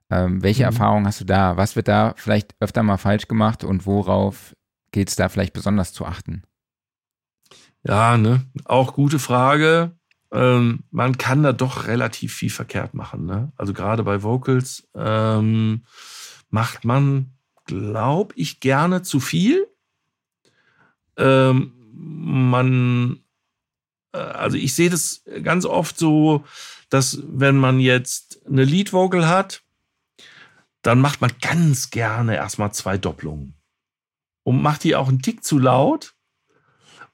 Ähm, 0.10 0.42
welche 0.42 0.64
mhm. 0.64 0.70
Erfahrungen 0.70 1.06
hast 1.06 1.22
du 1.22 1.26
da? 1.26 1.56
Was 1.58 1.76
wird 1.76 1.88
da 1.88 2.14
vielleicht 2.18 2.56
öfter 2.60 2.82
mal 2.84 2.98
falsch 2.98 3.28
gemacht 3.28 3.64
und 3.64 3.86
worauf 3.86 4.56
geht 4.92 5.10
es 5.10 5.16
da 5.16 5.30
vielleicht 5.30 5.54
besonders 5.54 5.94
zu 5.94 6.06
achten? 6.06 6.44
Ja, 7.84 8.18
ne, 8.18 8.46
auch 8.66 8.94
gute 8.94 9.20
Frage. 9.20 9.92
Ähm, 10.32 10.84
man 10.92 11.18
kann 11.18 11.44
da 11.44 11.54
doch 11.54 11.88
relativ 11.88 12.34
viel 12.34 12.50
verkehrt 12.50 12.94
machen. 12.94 13.26
Ne? 13.26 13.52
Also 13.56 13.74
gerade 13.74 14.04
bei 14.04 14.22
Vocals 14.22 14.88
ähm, 14.96 15.86
macht 16.50 16.86
man, 16.86 17.32
glaube 17.66 18.34
ich, 18.36 18.60
gerne 18.60 19.02
zu 19.02 19.20
viel. 19.20 19.68
Ähm, 21.18 21.74
man 21.94 23.24
äh, 24.14 24.18
also 24.18 24.58
ich 24.58 24.74
sehe 24.74 24.90
das 24.90 25.24
ganz 25.44 25.66
oft 25.66 25.98
so, 25.98 26.44
dass 26.90 27.22
wenn 27.28 27.58
man 27.58 27.80
jetzt 27.80 28.42
eine 28.48 28.64
Lead 28.64 28.94
Vocal 28.94 29.28
hat, 29.28 29.62
dann 30.82 31.02
macht 31.02 31.22
man 31.22 31.32
ganz 31.42 31.90
gerne 31.90 32.36
erstmal 32.36 32.72
zwei 32.74 32.98
Doppelungen 32.98 33.56
und 34.44 34.62
macht 34.62 34.84
die 34.84 34.96
auch 34.96 35.10
einen 35.10 35.22
Tick 35.22 35.44
zu 35.44 35.60
laut. 35.60 36.14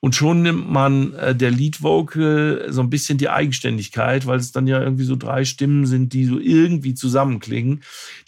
Und 0.06 0.14
schon 0.14 0.43
nimmt 0.43 0.70
man 0.70 1.16
äh, 1.16 1.36
der 1.36 1.49
Lead 1.49 1.82
Vocal 1.82 2.68
so 2.70 2.82
ein 2.82 2.91
bisschen 2.91 3.18
die 3.18 3.30
Eigenständigkeit, 3.30 4.28
weil 4.28 4.38
es 4.38 4.51
dann 4.51 4.68
ja 4.68 4.80
irgendwie 4.80 5.03
so 5.03 5.16
drei 5.16 5.45
Stimmen 5.45 5.88
sind, 5.88 6.14
die 6.14 6.26
so 6.26 6.38
irgendwie 6.38 6.93
zusammenklingen. 6.93 7.82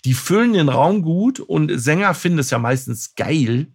Die 0.04 0.16
füllen 0.16 0.54
den 0.54 0.70
Raum 0.70 1.04
gut 1.04 1.40
und 1.40 1.72
Sänger 1.80 2.16
finden 2.16 2.40
es 2.40 2.50
ja 2.50 2.58
meistens 2.58 3.14
geil, 3.14 3.68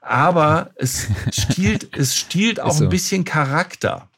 aber 0.00 0.70
es 0.76 1.06
stiehlt, 1.32 1.94
es 1.94 2.16
stiehlt 2.16 2.60
auch 2.60 2.72
so. 2.72 2.84
ein 2.84 2.88
bisschen 2.88 3.24
Charakter. 3.24 4.08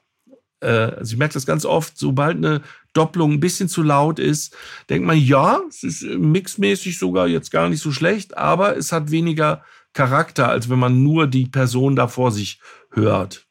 Äh, 0.61 0.69
also 0.69 1.13
ich 1.13 1.19
merke 1.19 1.35
das 1.35 1.47
ganz 1.47 1.65
oft, 1.65 1.99
sobald 1.99 2.37
eine 2.37 2.63
Doppelung 2.93 3.33
ein 3.33 3.41
bisschen 3.41 3.69
zu 3.69 3.83
laut 3.83 4.21
ist, 4.21 4.55
denkt 4.89 5.05
man, 5.05 5.19
ja, 5.19 5.63
es 5.69 5.83
ist 5.83 6.03
mixmäßig 6.05 6.97
sogar 6.97 7.27
jetzt 7.27 7.51
gar 7.51 7.69
nicht 7.71 7.83
so 7.83 7.91
schlecht, 7.91 8.37
aber 8.39 8.77
es 8.77 8.93
hat 8.93 9.11
weniger 9.11 9.65
Charakter, 9.97 10.49
als 10.49 10.69
wenn 10.69 10.79
man 10.79 11.03
nur 11.03 11.27
die 11.27 11.47
Person 11.47 11.97
da 11.97 12.07
vor 12.07 12.31
sich 12.31 12.61
hört. 12.91 13.47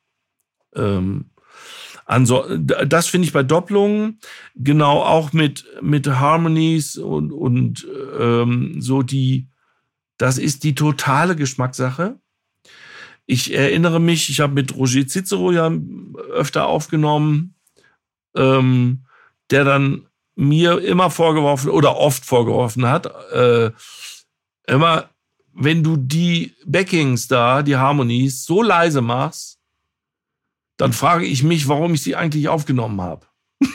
Ähm, 0.76 1.32
also, 2.06 2.46
das 2.58 3.08
finde 3.08 3.26
ich 3.26 3.34
bei 3.34 3.42
Doppelungen, 3.42 4.20
genau 4.54 5.02
auch 5.02 5.34
mit, 5.34 5.66
mit 5.82 6.08
Harmonies 6.08 6.98
und, 6.98 7.32
und 7.32 7.88
ähm, 8.20 8.80
so 8.80 9.02
die, 9.02 9.50
das 10.18 10.38
ist 10.38 10.64
die 10.64 10.76
totale 10.76 11.36
Geschmackssache. 11.36 12.20
Ich 13.26 13.52
erinnere 13.52 14.00
mich, 14.00 14.30
ich 14.30 14.40
habe 14.40 14.54
mit 14.54 14.76
Roger 14.76 15.08
Cicero 15.08 15.52
ja 15.52 15.72
öfter 16.32 16.68
aufgenommen, 16.68 17.56
ähm, 18.36 19.06
der 19.50 19.64
dann 19.64 20.06
mir 20.36 20.80
immer 20.82 21.10
vorgeworfen 21.10 21.72
oder 21.72 21.98
oft 21.98 22.24
vorgeworfen 22.24 22.86
hat, 22.86 23.08
äh, 23.32 23.72
immer, 24.68 25.10
wenn 25.56 25.84
du 25.84 25.96
die 25.96 26.54
Backings 26.66 27.28
da, 27.28 27.64
die 27.64 27.78
Harmonies 27.78 28.44
so 28.44 28.62
leise 28.62 29.02
machst, 29.02 29.58
dann 30.78 30.92
frage 30.92 31.26
ich 31.26 31.44
mich, 31.44 31.70
warum 31.70 31.94
ich 31.94 32.04
sie 32.04 32.16
eigentlich 32.16 32.50
aufgenommen 32.50 33.02
habe. 33.02 33.26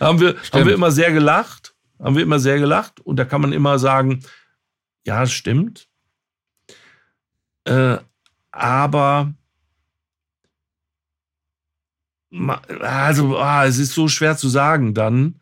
haben, 0.00 0.20
wir, 0.20 0.36
haben 0.52 0.66
wir 0.66 0.74
immer 0.74 0.90
sehr 0.90 1.12
gelacht, 1.12 1.76
haben 2.00 2.16
wir 2.16 2.24
immer 2.24 2.40
sehr 2.40 2.58
gelacht 2.58 2.98
und 3.00 3.16
da 3.16 3.24
kann 3.24 3.40
man 3.40 3.52
immer 3.52 3.78
sagen, 3.78 4.24
ja, 5.04 5.22
es 5.22 5.32
stimmt. 5.32 5.88
Äh, 7.64 7.98
aber 8.50 9.32
also 12.80 13.38
ah, 13.38 13.64
es 13.66 13.78
ist 13.78 13.94
so 13.94 14.08
schwer 14.08 14.36
zu 14.36 14.48
sagen 14.48 14.94
dann. 14.94 15.40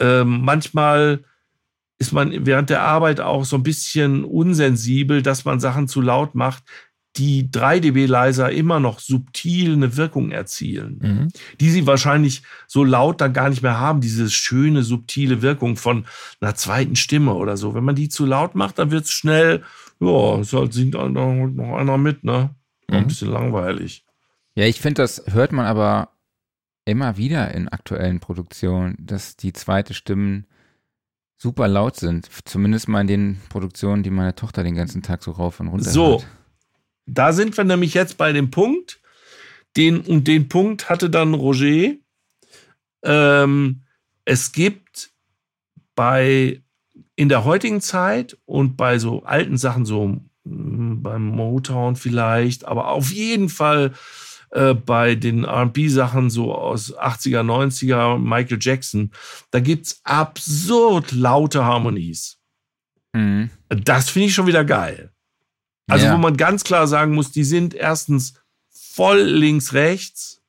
Ähm, 0.00 0.40
manchmal 0.42 1.24
ist 1.98 2.12
man 2.12 2.46
während 2.46 2.70
der 2.70 2.82
Arbeit 2.82 3.20
auch 3.20 3.44
so 3.44 3.56
ein 3.56 3.62
bisschen 3.62 4.24
unsensibel, 4.24 5.22
dass 5.22 5.44
man 5.44 5.60
Sachen 5.60 5.88
zu 5.88 6.00
laut 6.00 6.34
macht, 6.34 6.64
die 7.16 7.50
3 7.50 7.80
dB 7.80 8.06
leiser 8.06 8.50
immer 8.50 8.80
noch 8.80 9.00
subtil 9.00 9.72
eine 9.72 9.96
Wirkung 9.96 10.30
erzielen, 10.30 10.98
mhm. 11.00 11.28
die 11.60 11.70
sie 11.70 11.86
wahrscheinlich 11.86 12.42
so 12.66 12.84
laut 12.84 13.20
dann 13.20 13.32
gar 13.32 13.48
nicht 13.48 13.62
mehr 13.62 13.80
haben, 13.80 14.00
diese 14.00 14.28
schöne 14.28 14.82
subtile 14.82 15.40
Wirkung 15.40 15.76
von 15.76 16.04
einer 16.40 16.54
zweiten 16.54 16.96
Stimme 16.96 17.34
oder 17.34 17.56
so. 17.56 17.74
Wenn 17.74 17.84
man 17.84 17.94
die 17.94 18.08
zu 18.08 18.26
laut 18.26 18.54
macht, 18.54 18.78
dann 18.78 18.90
wird 18.90 19.04
es 19.04 19.12
schnell, 19.12 19.62
ja, 19.98 20.38
es 20.38 20.52
halt 20.52 20.74
singt 20.74 20.94
noch 20.94 21.76
einer 21.76 21.98
mit, 21.98 22.22
ne? 22.22 22.50
Mhm. 22.88 22.96
Ein 22.96 23.06
bisschen 23.06 23.30
langweilig. 23.30 24.04
Ja, 24.54 24.64
ich 24.64 24.80
finde, 24.80 25.02
das 25.02 25.22
hört 25.26 25.52
man 25.52 25.66
aber 25.66 26.10
immer 26.84 27.16
wieder 27.16 27.52
in 27.52 27.68
aktuellen 27.68 28.20
Produktionen, 28.20 28.96
dass 28.98 29.36
die 29.36 29.52
zweite 29.52 29.94
Stimmen 29.94 30.46
super 31.38 31.68
laut 31.68 31.96
sind. 31.96 32.28
Zumindest 32.44 32.88
mal 32.88 33.02
in 33.02 33.06
den 33.06 33.40
Produktionen, 33.48 34.02
die 34.02 34.10
meine 34.10 34.34
Tochter 34.34 34.62
den 34.62 34.74
ganzen 34.74 35.02
Tag 35.02 35.22
so 35.22 35.32
rauf 35.32 35.60
und 35.60 35.68
runter 35.68 35.90
So, 35.90 36.10
hört. 36.12 36.26
da 37.06 37.32
sind 37.32 37.56
wir 37.56 37.64
nämlich 37.64 37.94
jetzt 37.94 38.16
bei 38.16 38.32
dem 38.32 38.50
Punkt, 38.50 39.00
den 39.76 40.00
und 40.00 40.26
den 40.26 40.48
Punkt 40.48 40.88
hatte 40.88 41.10
dann 41.10 41.34
Roger. 41.34 41.94
Ähm, 43.04 43.82
es 44.24 44.52
gibt 44.52 45.10
bei 45.94 46.62
in 47.14 47.28
der 47.28 47.44
heutigen 47.44 47.80
Zeit 47.80 48.36
und 48.46 48.76
bei 48.76 48.98
so 48.98 49.22
alten 49.22 49.56
Sachen, 49.58 49.84
so 49.84 50.20
hm, 50.44 51.02
beim 51.02 51.26
Motown 51.26 51.96
vielleicht, 51.96 52.64
aber 52.64 52.88
auf 52.88 53.12
jeden 53.12 53.48
Fall 53.48 53.92
äh, 54.50 54.74
bei 54.74 55.14
den 55.14 55.44
RB-Sachen 55.44 56.30
so 56.30 56.54
aus 56.54 56.96
80er, 56.96 57.40
90er, 57.40 58.18
Michael 58.18 58.58
Jackson, 58.60 59.12
da 59.50 59.60
gibt 59.60 59.86
es 59.86 60.00
absurd 60.04 61.12
laute 61.12 61.64
Harmonies. 61.64 62.38
Mhm. 63.12 63.50
Das 63.68 64.10
finde 64.10 64.28
ich 64.28 64.34
schon 64.34 64.46
wieder 64.46 64.64
geil. 64.64 65.10
Also, 65.88 66.06
ja. 66.06 66.14
wo 66.14 66.18
man 66.18 66.36
ganz 66.36 66.64
klar 66.64 66.86
sagen 66.86 67.14
muss, 67.14 67.30
die 67.30 67.44
sind 67.44 67.74
erstens 67.74 68.34
voll 68.70 69.20
links, 69.20 69.72
rechts, 69.72 70.42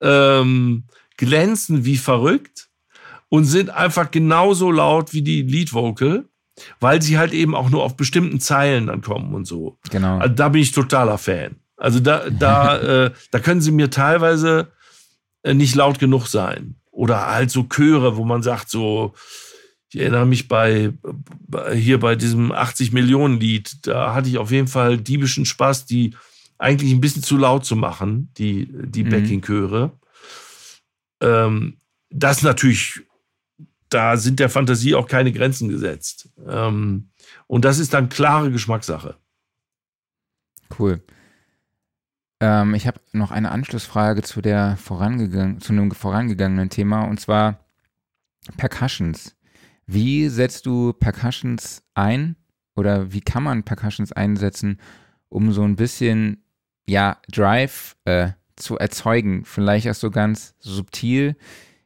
ähm, 0.00 0.84
glänzen 1.16 1.84
wie 1.84 1.96
verrückt 1.96 2.68
und 3.28 3.44
sind 3.44 3.70
einfach 3.70 4.10
genauso 4.10 4.70
laut 4.70 5.12
wie 5.12 5.22
die 5.22 5.42
Lead 5.42 5.72
Vocal, 5.72 6.28
weil 6.80 7.00
sie 7.02 7.18
halt 7.18 7.32
eben 7.32 7.54
auch 7.54 7.70
nur 7.70 7.82
auf 7.82 7.96
bestimmten 7.96 8.40
Zeilen 8.40 8.88
dann 8.88 9.00
kommen 9.00 9.34
und 9.34 9.46
so. 9.46 9.78
Genau. 9.90 10.18
Also 10.18 10.34
da 10.34 10.48
bin 10.48 10.62
ich 10.62 10.72
totaler 10.72 11.18
Fan. 11.18 11.56
Also 11.76 12.00
da, 12.00 12.30
da, 12.30 12.78
äh, 13.06 13.10
da 13.30 13.38
können 13.38 13.60
sie 13.60 13.72
mir 13.72 13.90
teilweise 13.90 14.72
äh, 15.42 15.54
nicht 15.54 15.74
laut 15.74 15.98
genug 15.98 16.26
sein. 16.26 16.76
Oder 16.90 17.26
halt 17.26 17.50
so 17.50 17.64
Chöre, 17.64 18.16
wo 18.16 18.24
man 18.24 18.42
sagt, 18.42 18.70
so, 18.70 19.14
ich 19.90 20.00
erinnere 20.00 20.26
mich 20.26 20.48
bei, 20.48 20.92
bei 21.46 21.74
hier 21.76 22.00
bei 22.00 22.16
diesem 22.16 22.52
80 22.52 22.92
Millionen 22.92 23.38
Lied, 23.38 23.86
da 23.86 24.14
hatte 24.14 24.28
ich 24.28 24.38
auf 24.38 24.50
jeden 24.50 24.68
Fall 24.68 24.98
diebischen 24.98 25.44
Spaß, 25.44 25.86
die 25.86 26.14
eigentlich 26.58 26.92
ein 26.92 27.00
bisschen 27.00 27.22
zu 27.22 27.36
laut 27.36 27.64
zu 27.64 27.76
machen, 27.76 28.30
die, 28.38 28.68
die 28.70 29.04
mhm. 29.04 29.10
Backing-Chöre. 29.10 29.92
Ähm, 31.20 31.76
das 32.10 32.42
natürlich, 32.42 33.02
da 33.88 34.16
sind 34.16 34.40
der 34.40 34.48
Fantasie 34.48 34.94
auch 34.94 35.06
keine 35.06 35.32
Grenzen 35.32 35.68
gesetzt. 35.68 36.30
Ähm, 36.46 37.10
und 37.46 37.64
das 37.64 37.78
ist 37.78 37.94
dann 37.94 38.08
klare 38.08 38.50
Geschmackssache. 38.50 39.16
Cool. 40.78 41.02
Ähm, 42.40 42.74
ich 42.74 42.86
habe 42.86 43.00
noch 43.12 43.30
eine 43.30 43.50
Anschlussfrage 43.50 44.22
zu 44.22 44.40
der 44.40 44.76
vorangegangen, 44.76 45.60
zu 45.60 45.72
einem 45.72 45.90
vorangegangenen 45.90 46.70
Thema 46.70 47.02
und 47.04 47.20
zwar 47.20 47.60
Percussions. 48.56 49.36
Wie 49.86 50.28
setzt 50.28 50.66
du 50.66 50.92
Percussions 50.92 51.82
ein 51.94 52.36
oder 52.74 53.12
wie 53.12 53.20
kann 53.20 53.42
man 53.42 53.62
Percussions 53.62 54.12
einsetzen, 54.12 54.80
um 55.28 55.52
so 55.52 55.62
ein 55.62 55.76
bisschen 55.76 56.42
ja 56.86 57.18
Drive 57.30 57.96
äh, 58.04 58.30
zu 58.56 58.78
erzeugen? 58.78 59.44
Vielleicht 59.44 59.88
auch 59.88 59.94
so 59.94 60.10
ganz 60.10 60.54
subtil. 60.58 61.36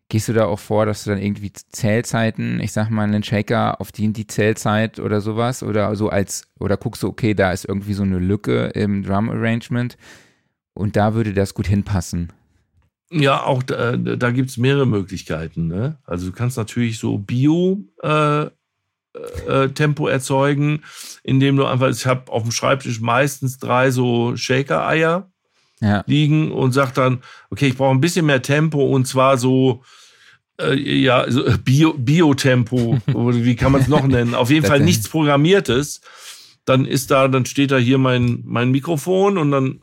Gehst 0.08 0.28
du 0.28 0.32
da 0.32 0.46
auch 0.46 0.58
vor, 0.58 0.86
dass 0.86 1.04
du 1.04 1.10
dann 1.10 1.22
irgendwie 1.22 1.52
Zählzeiten, 1.52 2.58
ich 2.58 2.72
sag 2.72 2.90
mal, 2.90 3.04
einen 3.04 3.22
Shaker 3.22 3.80
auf 3.80 3.92
die, 3.92 4.12
die 4.12 4.26
Zählzeit 4.26 4.98
oder 4.98 5.20
sowas 5.20 5.62
oder 5.62 5.94
so 5.94 6.08
als, 6.08 6.48
oder 6.58 6.76
guckst 6.76 7.04
du, 7.04 7.08
okay, 7.08 7.32
da 7.34 7.52
ist 7.52 7.64
irgendwie 7.64 7.94
so 7.94 8.02
eine 8.02 8.18
Lücke 8.18 8.66
im 8.74 9.04
Drum 9.04 9.30
Arrangement 9.30 9.96
und 10.74 10.96
da 10.96 11.14
würde 11.14 11.32
das 11.34 11.54
gut 11.54 11.66
hinpassen. 11.66 12.32
Ja, 13.12 13.42
auch 13.42 13.62
da, 13.62 13.96
da 13.96 14.30
gibt 14.30 14.50
es 14.50 14.56
mehrere 14.56 14.86
Möglichkeiten. 14.86 15.66
Ne? 15.66 15.98
Also 16.04 16.26
du 16.26 16.32
kannst 16.32 16.56
natürlich 16.56 16.98
so 16.98 17.18
Bio-Tempo 17.18 18.48
äh, 20.08 20.10
äh, 20.10 20.12
erzeugen, 20.12 20.82
indem 21.24 21.56
du 21.56 21.66
einfach, 21.66 21.88
ich 21.90 22.06
habe 22.06 22.30
auf 22.30 22.44
dem 22.44 22.52
Schreibtisch 22.52 23.00
meistens 23.00 23.58
drei 23.58 23.90
so 23.90 24.36
Shaker-Eier 24.36 25.28
ja. 25.80 26.04
liegen 26.06 26.52
und 26.52 26.70
sag 26.72 26.94
dann, 26.94 27.22
okay, 27.50 27.66
ich 27.66 27.76
brauche 27.76 27.94
ein 27.94 28.00
bisschen 28.00 28.26
mehr 28.26 28.42
Tempo 28.42 28.84
und 28.84 29.08
zwar 29.08 29.38
so 29.38 29.82
äh, 30.60 30.74
ja, 30.74 31.28
so 31.28 31.44
Bio, 31.64 31.94
Bio-Tempo, 31.94 32.98
wie 33.06 33.56
kann 33.56 33.72
man 33.72 33.80
es 33.80 33.88
noch 33.88 34.06
nennen? 34.06 34.34
Auf 34.34 34.50
jeden 34.50 34.66
Fall 34.66 34.80
nichts 34.80 35.08
Programmiertes. 35.08 36.00
Dann 36.64 36.84
ist 36.84 37.10
da, 37.10 37.26
dann 37.26 37.46
steht 37.46 37.70
da 37.70 37.78
hier 37.78 37.98
mein, 37.98 38.42
mein 38.44 38.70
Mikrofon 38.70 39.38
und 39.38 39.50
dann 39.50 39.80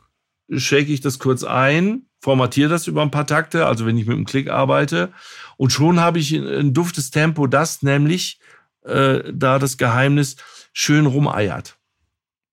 shake 0.50 0.88
ich 0.92 1.00
das 1.00 1.18
kurz 1.18 1.44
ein, 1.44 2.02
formatiere 2.20 2.68
das 2.68 2.86
über 2.86 3.02
ein 3.02 3.10
paar 3.10 3.26
Takte, 3.26 3.66
also 3.66 3.86
wenn 3.86 3.96
ich 3.96 4.06
mit 4.06 4.16
dem 4.16 4.24
Klick 4.24 4.48
arbeite. 4.50 5.12
Und 5.56 5.72
schon 5.72 6.00
habe 6.00 6.18
ich 6.18 6.32
ein 6.32 6.74
duftes 6.74 7.10
Tempo, 7.10 7.46
das 7.46 7.82
nämlich 7.82 8.40
äh, 8.84 9.32
da 9.32 9.58
das 9.58 9.76
Geheimnis 9.76 10.36
schön 10.72 11.06
rumeiert. 11.06 11.76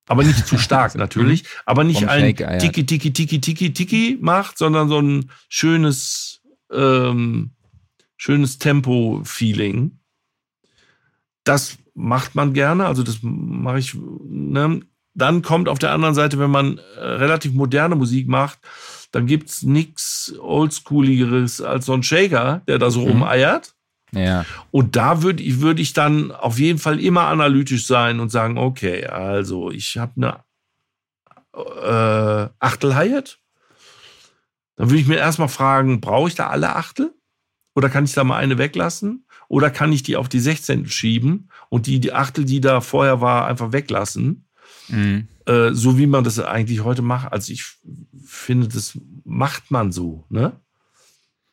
Aber 0.07 0.23
nicht 0.23 0.45
zu 0.45 0.57
stark 0.57 0.95
natürlich, 0.95 1.45
aber 1.65 1.83
nicht 1.83 2.07
ein 2.07 2.35
Tiki, 2.59 2.85
Tiki, 2.85 3.11
Tiki, 3.11 3.41
Tiki, 3.41 3.73
Tiki 3.73 4.17
macht, 4.21 4.57
sondern 4.57 4.87
so 4.87 4.99
ein 4.99 5.31
schönes, 5.49 6.41
ähm, 6.71 7.51
schönes 8.17 8.59
Tempo-Feeling. 8.59 9.99
Das 11.43 11.77
macht 11.95 12.35
man 12.35 12.53
gerne, 12.53 12.85
also 12.85 13.01
das 13.01 13.19
mache 13.21 13.79
ich. 13.79 13.95
Ne? 14.25 14.81
Dann 15.15 15.41
kommt 15.41 15.69
auf 15.69 15.79
der 15.79 15.91
anderen 15.91 16.13
Seite, 16.13 16.37
wenn 16.39 16.51
man 16.51 16.77
äh, 16.77 16.99
relativ 16.99 17.53
moderne 17.53 17.95
Musik 17.95 18.27
macht, 18.27 18.59
dann 19.11 19.27
gibt's 19.27 19.63
nichts 19.63 20.35
Oldschooligeres 20.39 21.61
als 21.61 21.85
so 21.85 21.93
ein 21.93 22.03
Shaker, 22.03 22.61
der 22.67 22.79
da 22.79 22.91
so 22.91 23.01
mhm. 23.01 23.07
rumeiert. 23.07 23.73
Ja. 24.11 24.45
Und 24.71 24.95
da 24.97 25.23
würde 25.23 25.41
ich, 25.41 25.61
würd 25.61 25.79
ich 25.79 25.93
dann 25.93 26.31
auf 26.31 26.59
jeden 26.59 26.79
Fall 26.79 26.99
immer 26.99 27.27
analytisch 27.27 27.87
sein 27.87 28.19
und 28.19 28.29
sagen, 28.29 28.57
okay, 28.57 29.05
also 29.05 29.71
ich 29.71 29.97
habe 29.97 30.13
eine 30.17 30.43
äh, 31.53 32.49
Achtel 32.59 32.95
Hyatt. 32.95 33.39
Dann 34.75 34.89
würde 34.89 34.99
ich 34.99 35.07
mir 35.07 35.17
erstmal 35.17 35.47
fragen, 35.47 36.01
brauche 36.01 36.27
ich 36.27 36.35
da 36.35 36.47
alle 36.47 36.75
Achtel? 36.75 37.13
Oder 37.73 37.89
kann 37.89 38.05
ich 38.05 38.13
da 38.13 38.23
mal 38.23 38.37
eine 38.37 38.57
weglassen? 38.57 39.25
Oder 39.47 39.69
kann 39.69 39.93
ich 39.93 40.03
die 40.03 40.17
auf 40.17 40.27
die 40.27 40.39
16 40.39 40.87
schieben 40.87 41.49
und 41.69 41.87
die, 41.87 41.99
die 41.99 42.13
Achtel, 42.13 42.45
die 42.45 42.61
da 42.61 42.81
vorher 42.81 43.21
war, 43.21 43.45
einfach 43.47 43.71
weglassen? 43.71 44.44
Mhm. 44.87 45.27
Äh, 45.45 45.71
so 45.73 45.97
wie 45.97 46.07
man 46.07 46.23
das 46.23 46.39
eigentlich 46.39 46.83
heute 46.83 47.01
macht. 47.01 47.31
Also 47.31 47.51
ich 47.51 47.65
finde, 48.25 48.67
das 48.67 48.97
macht 49.23 49.71
man 49.71 49.91
so, 49.91 50.25
ne? 50.29 50.59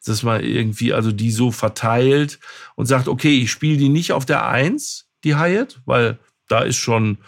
Dass 0.05 0.22
man 0.22 0.43
irgendwie 0.43 0.93
also 0.93 1.12
die 1.12 1.30
so 1.30 1.51
verteilt 1.51 2.41
und 2.74 2.87
sagt, 2.87 3.09
okay, 3.09 3.39
ich 3.39 3.51
spiele 3.51 3.76
die 3.76 3.89
nicht 3.89 4.12
auf 4.12 4.26
der 4.26 4.47
Eins, 4.47 5.09
die 5.24 5.37
Hyatt, 5.37 5.80
weil 5.85 6.18
da 6.49 6.61
ist 6.61 6.76
schon 6.76 7.18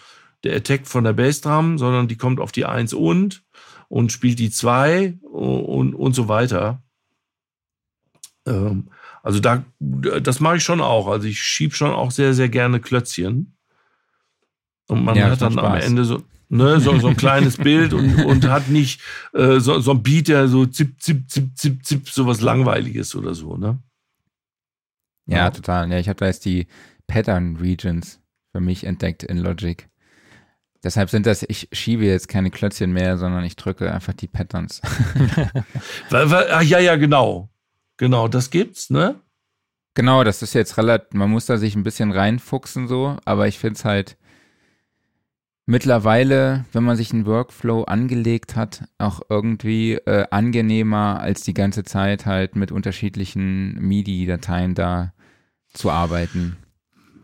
der 0.43 0.57
Attack 0.57 0.87
von 0.87 1.05
der 1.05 1.13
Bassdrum, 1.13 1.79
sondern 1.79 2.09
die 2.09 2.17
kommt 2.17 2.41
auf 2.41 2.53
die 2.53 2.65
1 2.65 2.93
und 2.93 3.43
und 3.89 4.13
spielt 4.13 4.39
die 4.39 4.51
2 4.51 5.19
und, 5.23 5.95
und 5.95 6.15
so 6.15 6.29
weiter. 6.29 6.83
Ähm, 8.47 8.91
also 9.23 9.41
da, 9.41 9.65
das 9.79 10.41
mache 10.41 10.57
ich 10.57 10.65
schon 10.65 10.81
auch. 10.81 11.09
Also 11.09 11.27
ich 11.27 11.43
schiebe 11.43 11.75
schon 11.75 11.91
auch 11.91 12.11
sehr, 12.11 12.35
sehr 12.35 12.49
gerne 12.49 12.81
Klötzchen. 12.81 13.54
Und 14.89 15.05
man 15.05 15.17
ja, 15.17 15.31
hat 15.31 15.41
dann 15.41 15.59
am 15.59 15.75
Ende 15.77 16.05
so, 16.05 16.23
ne, 16.49 16.81
so, 16.81 16.99
so 16.99 17.09
ein 17.09 17.17
kleines 17.17 17.57
Bild 17.57 17.93
und, 17.95 18.25
und 18.25 18.49
hat 18.49 18.69
nicht 18.69 19.01
äh, 19.33 19.61
so, 19.61 19.81
so 19.81 19.93
ein 19.93 20.03
Beat, 20.03 20.29
der 20.29 20.49
so 20.49 20.67
zip, 20.67 21.01
zip, 21.01 21.31
zip, 21.31 21.57
zip, 21.57 21.85
zip, 21.85 22.09
so 22.09 22.27
was 22.27 22.41
Langweiliges 22.41 23.15
oder 23.15 23.35
so, 23.35 23.57
ne? 23.57 23.79
Ja, 25.27 25.37
ja. 25.37 25.51
total. 25.51 25.91
Ja, 25.91 25.99
ich 25.99 26.09
habe 26.09 26.19
da 26.19 26.27
jetzt 26.27 26.45
die 26.45 26.67
Pattern 27.07 27.57
Regions 27.57 28.21
für 28.53 28.61
mich 28.61 28.85
entdeckt 28.85 29.23
in 29.23 29.39
Logic. 29.39 29.89
Deshalb 30.83 31.09
sind 31.09 31.25
das, 31.25 31.43
ich 31.49 31.69
schiebe 31.73 32.05
jetzt 32.05 32.29
keine 32.29 32.51
Klötzchen 32.51 32.93
mehr, 32.93 33.17
sondern 33.17 33.43
ich 33.45 33.57
drücke 33.57 33.91
einfach 33.91 34.13
die 34.13 34.27
Patterns. 34.27 34.83
Ach, 36.11 36.63
ja, 36.63 36.79
ja, 36.79 36.97
genau. 36.97 37.49
Genau, 37.97 38.29
das 38.29 38.51
gibt's, 38.51 38.91
ne? 38.91 39.19
Genau, 39.95 40.25
das 40.25 40.43
ist 40.43 40.55
jetzt 40.55 40.77
relativ, 40.77 41.15
man 41.15 41.31
muss 41.31 41.47
da 41.47 41.57
sich 41.57 41.75
ein 41.75 41.85
bisschen 41.85 42.13
reinfuchsen 42.13 42.89
so, 42.89 43.17
aber 43.25 43.49
ich 43.49 43.59
finde 43.59 43.77
es 43.77 43.85
halt 43.85 44.19
mittlerweile, 45.67 46.65
wenn 46.73 46.85
man 46.85 46.97
sich 46.97 47.13
einen 47.13 47.27
Workflow 47.27 47.85
angelegt 47.85 48.57
hat, 48.57 48.85
auch 48.99 49.23
irgendwie 49.29 49.95
äh, 49.95 50.27
angenehmer, 50.31 51.21
als 51.21 51.43
die 51.43 51.55
ganze 51.55 51.85
Zeit 51.85 52.27
halt 52.27 52.57
mit 52.57 52.73
unterschiedlichen 52.73 53.75
MIDI-Dateien 53.81 54.75
da 54.75 55.13
zu 55.73 55.91
arbeiten. 55.91 56.57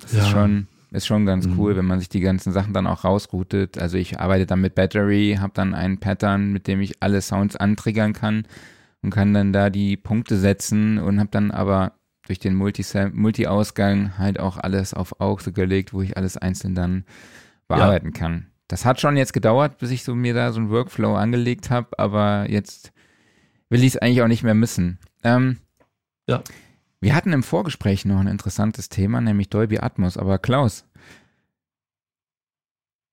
Das 0.01 0.12
ja. 0.12 0.22
ist 0.22 0.28
schon, 0.28 0.66
ist 0.91 1.07
schon 1.07 1.26
ganz 1.26 1.47
mhm. 1.47 1.59
cool, 1.59 1.76
wenn 1.76 1.84
man 1.84 1.99
sich 1.99 2.09
die 2.09 2.20
ganzen 2.20 2.53
Sachen 2.53 2.72
dann 2.72 2.86
auch 2.86 3.05
rausroutet. 3.05 3.78
Also 3.78 3.99
ich 3.99 4.18
arbeite 4.18 4.47
dann 4.47 4.61
mit 4.61 4.74
Battery, 4.74 5.36
habe 5.38 5.53
dann 5.55 5.74
ein 5.74 5.99
Pattern, 5.99 6.53
mit 6.53 6.66
dem 6.66 6.80
ich 6.80 7.03
alle 7.03 7.20
Sounds 7.20 7.57
antriggern 7.57 8.12
kann 8.12 8.45
und 9.03 9.11
kann 9.11 9.34
dann 9.34 9.53
da 9.53 9.70
die 9.70 9.97
Punkte 9.97 10.38
setzen 10.38 10.99
und 10.99 11.20
habe 11.20 11.30
dann 11.30 11.51
aber 11.51 11.93
durch 12.26 12.38
den 12.38 12.55
Multi-Ausgang 12.55 14.18
halt 14.18 14.38
auch 14.38 14.57
alles 14.57 14.95
auf 14.95 15.20
Auge 15.20 15.53
gelegt, 15.53 15.93
wo 15.93 16.01
ich 16.01 16.16
alles 16.16 16.36
einzeln 16.36 16.74
dann 16.74 17.05
bearbeiten 17.71 18.12
ja. 18.14 18.18
kann. 18.18 18.47
Das 18.68 18.85
hat 18.85 19.01
schon 19.01 19.16
jetzt 19.16 19.33
gedauert, 19.33 19.79
bis 19.79 19.91
ich 19.91 20.05
so 20.05 20.14
mir 20.14 20.35
da 20.35 20.53
so 20.53 20.61
einen 20.61 20.71
Workflow 20.71 21.14
angelegt 21.14 21.71
habe, 21.71 21.99
aber 21.99 22.47
jetzt 22.49 22.93
will 23.68 23.81
ich 23.81 23.95
es 23.95 23.97
eigentlich 23.97 24.23
auch 24.23 24.29
nicht 24.29 24.43
mehr 24.43 24.55
missen. 24.55 24.99
Ähm, 25.25 25.59
ja. 26.29 26.43
Wir 27.01 27.14
hatten 27.14 27.33
im 27.33 27.43
Vorgespräch 27.43 28.05
noch 28.05 28.21
ein 28.21 28.27
interessantes 28.27 28.89
Thema, 28.89 29.21
nämlich 29.21 29.49
Dolby 29.49 29.79
Atmos. 29.79 30.16
Aber 30.16 30.39
Klaus, 30.39 30.85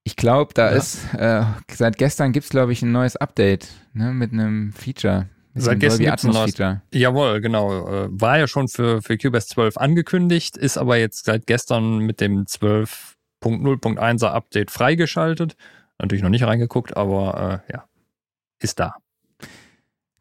ich 0.03 0.15
glaube, 0.15 0.53
da 0.53 0.71
ja. 0.71 0.77
ist, 0.77 1.13
äh, 1.15 1.43
seit 1.71 1.97
gestern 1.97 2.33
gibt 2.33 2.45
es, 2.45 2.49
glaube 2.49 2.73
ich, 2.73 2.81
ein 2.81 2.91
neues 2.91 3.15
Update 3.15 3.67
ne, 3.93 4.13
mit 4.13 4.33
einem 4.33 4.73
Feature. 4.73 5.27
Mit 5.53 5.63
seit 5.63 5.79
gestern 5.79 6.05
Dolby 6.05 6.11
Atmos 6.11 6.37
Feature. 6.37 6.81
Jawohl, 6.93 7.41
genau. 7.41 7.87
Äh, 7.87 8.07
war 8.11 8.37
ja 8.37 8.47
schon 8.47 8.67
für, 8.67 9.01
für 9.01 9.17
QBS 9.17 9.47
12 9.47 9.77
angekündigt, 9.77 10.57
ist 10.57 10.77
aber 10.77 10.97
jetzt 10.97 11.25
seit 11.25 11.47
gestern 11.47 11.99
mit 11.99 12.21
dem 12.21 12.45
12.0.1er 13.55 14.27
Update 14.27 14.71
freigeschaltet. 14.71 15.55
Natürlich 15.99 16.23
noch 16.23 16.29
nicht 16.29 16.43
reingeguckt, 16.43 16.95
aber 16.95 17.63
äh, 17.67 17.73
ja, 17.73 17.85
ist 18.59 18.79
da. 18.79 18.95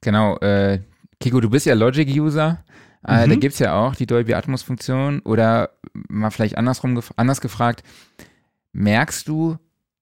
Genau, 0.00 0.38
äh, 0.38 0.80
Kiko, 1.20 1.40
du 1.40 1.50
bist 1.50 1.66
ja 1.66 1.74
Logic-User. 1.74 2.64
Äh, 3.06 3.26
mhm. 3.26 3.30
Da 3.30 3.36
gibt 3.36 3.54
es 3.54 3.58
ja 3.58 3.74
auch 3.74 3.94
die 3.94 4.06
Dolby 4.06 4.34
Atmos-Funktion. 4.34 5.20
Oder 5.20 5.70
mal 6.08 6.30
vielleicht 6.30 6.58
andersrum 6.58 6.94
gef 6.94 7.12
anders 7.16 7.40
gefragt, 7.40 7.82
merkst 8.72 9.26
du, 9.28 9.58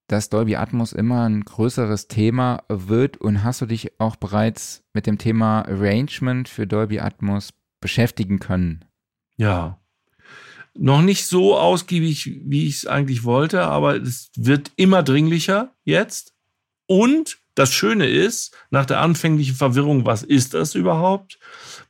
dass 0.07 0.29
Dolby 0.29 0.57
Atmos 0.57 0.93
immer 0.93 1.29
ein 1.29 1.45
größeres 1.45 2.09
Thema 2.09 2.63
wird 2.69 3.17
und 3.17 3.43
hast 3.43 3.61
du 3.61 3.67
dich 3.67 3.99
auch 4.01 4.17
bereits 4.17 4.85
mit 4.93 5.07
dem 5.07 5.19
Thema 5.19 5.63
Arrangement 5.63 6.49
für 6.49 6.67
Dolby 6.67 7.01
Atmos 7.01 7.51
beschäftigen 7.81 8.39
können? 8.39 8.85
Ja. 9.37 9.79
Noch 10.77 11.03
nicht 11.03 11.27
so 11.27 11.57
ausgiebig, 11.57 12.41
wie 12.45 12.67
ich 12.67 12.77
es 12.77 12.87
eigentlich 12.87 13.25
wollte, 13.25 13.63
aber 13.63 13.97
es 13.97 14.31
wird 14.37 14.73
immer 14.77 15.03
dringlicher 15.03 15.73
jetzt. 15.85 16.35
Und 16.87 17.39
das 17.55 17.73
Schöne 17.73 18.09
ist, 18.09 18.55
nach 18.71 18.85
der 18.85 19.01
anfänglichen 19.01 19.55
Verwirrung, 19.55 20.05
was 20.05 20.23
ist 20.23 20.55
das 20.55 20.75
überhaupt? 20.75 21.39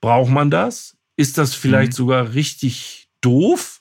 Braucht 0.01 0.30
man 0.30 0.51
das? 0.51 0.97
Ist 1.16 1.39
das 1.39 1.55
vielleicht 1.55 1.93
mhm. 1.93 1.97
sogar 1.97 2.35
richtig 2.35 3.09
doof? 3.20 3.80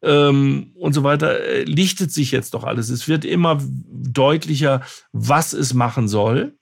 Ähm, 0.00 0.72
und 0.74 0.94
so 0.94 1.04
weiter, 1.04 1.40
äh, 1.40 1.62
lichtet 1.64 2.10
sich 2.10 2.32
jetzt 2.32 2.54
doch 2.54 2.64
alles. 2.64 2.88
Es 2.88 3.06
wird 3.06 3.24
immer 3.24 3.62
deutlicher, 3.62 4.82
was 5.12 5.52
es 5.52 5.74
machen 5.74 6.08
soll. 6.08 6.56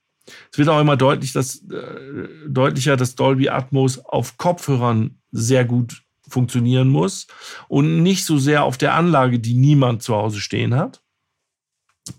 Es 0.52 0.58
wird 0.58 0.68
auch 0.68 0.80
immer 0.80 0.96
deutlich, 0.96 1.32
dass, 1.32 1.62
äh, 1.70 2.28
deutlicher, 2.46 2.96
dass 2.96 3.14
Dolby 3.14 3.48
Atmos 3.48 3.98
auf 3.98 4.36
Kopfhörern 4.36 5.18
sehr 5.32 5.64
gut 5.64 6.02
funktionieren 6.30 6.88
muss 6.88 7.26
und 7.68 8.02
nicht 8.02 8.24
so 8.24 8.38
sehr 8.38 8.64
auf 8.64 8.78
der 8.78 8.94
Anlage, 8.94 9.38
die 9.38 9.54
niemand 9.54 10.02
zu 10.02 10.14
Hause 10.14 10.40
stehen 10.40 10.74
hat. 10.74 11.02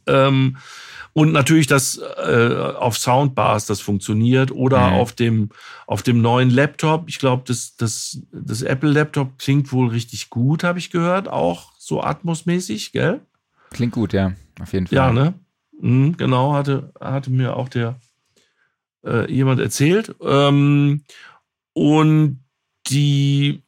Ähm, 0.07 0.57
und 1.13 1.33
natürlich 1.33 1.67
das 1.67 1.97
äh, 1.97 2.55
auf 2.77 2.97
Soundbars, 2.97 3.65
das 3.65 3.81
funktioniert. 3.81 4.51
Oder 4.51 4.91
mhm. 4.91 4.93
auf, 4.93 5.11
dem, 5.11 5.49
auf 5.85 6.03
dem 6.03 6.21
neuen 6.21 6.49
Laptop. 6.49 7.09
Ich 7.09 7.19
glaube, 7.19 7.43
das, 7.45 7.75
das, 7.75 8.21
das 8.31 8.61
Apple-Laptop 8.61 9.37
klingt 9.37 9.71
wohl 9.73 9.89
richtig 9.89 10.29
gut, 10.29 10.63
habe 10.63 10.79
ich 10.79 10.89
gehört. 10.89 11.27
Auch 11.27 11.73
so 11.77 12.01
atmosmäßig, 12.01 12.93
gell? 12.93 13.21
Klingt 13.71 13.93
gut, 13.93 14.13
ja. 14.13 14.33
Auf 14.61 14.71
jeden 14.73 14.87
Fall. 14.87 14.95
Ja, 14.95 15.11
ne? 15.11 15.33
Mhm, 15.79 16.15
genau, 16.15 16.53
hatte, 16.53 16.93
hatte 16.99 17.29
mir 17.29 17.57
auch 17.57 17.67
der 17.67 17.99
äh, 19.05 19.29
jemand 19.31 19.59
erzählt. 19.59 20.15
Ähm, 20.21 21.03
und 21.73 22.39
die 22.87 23.63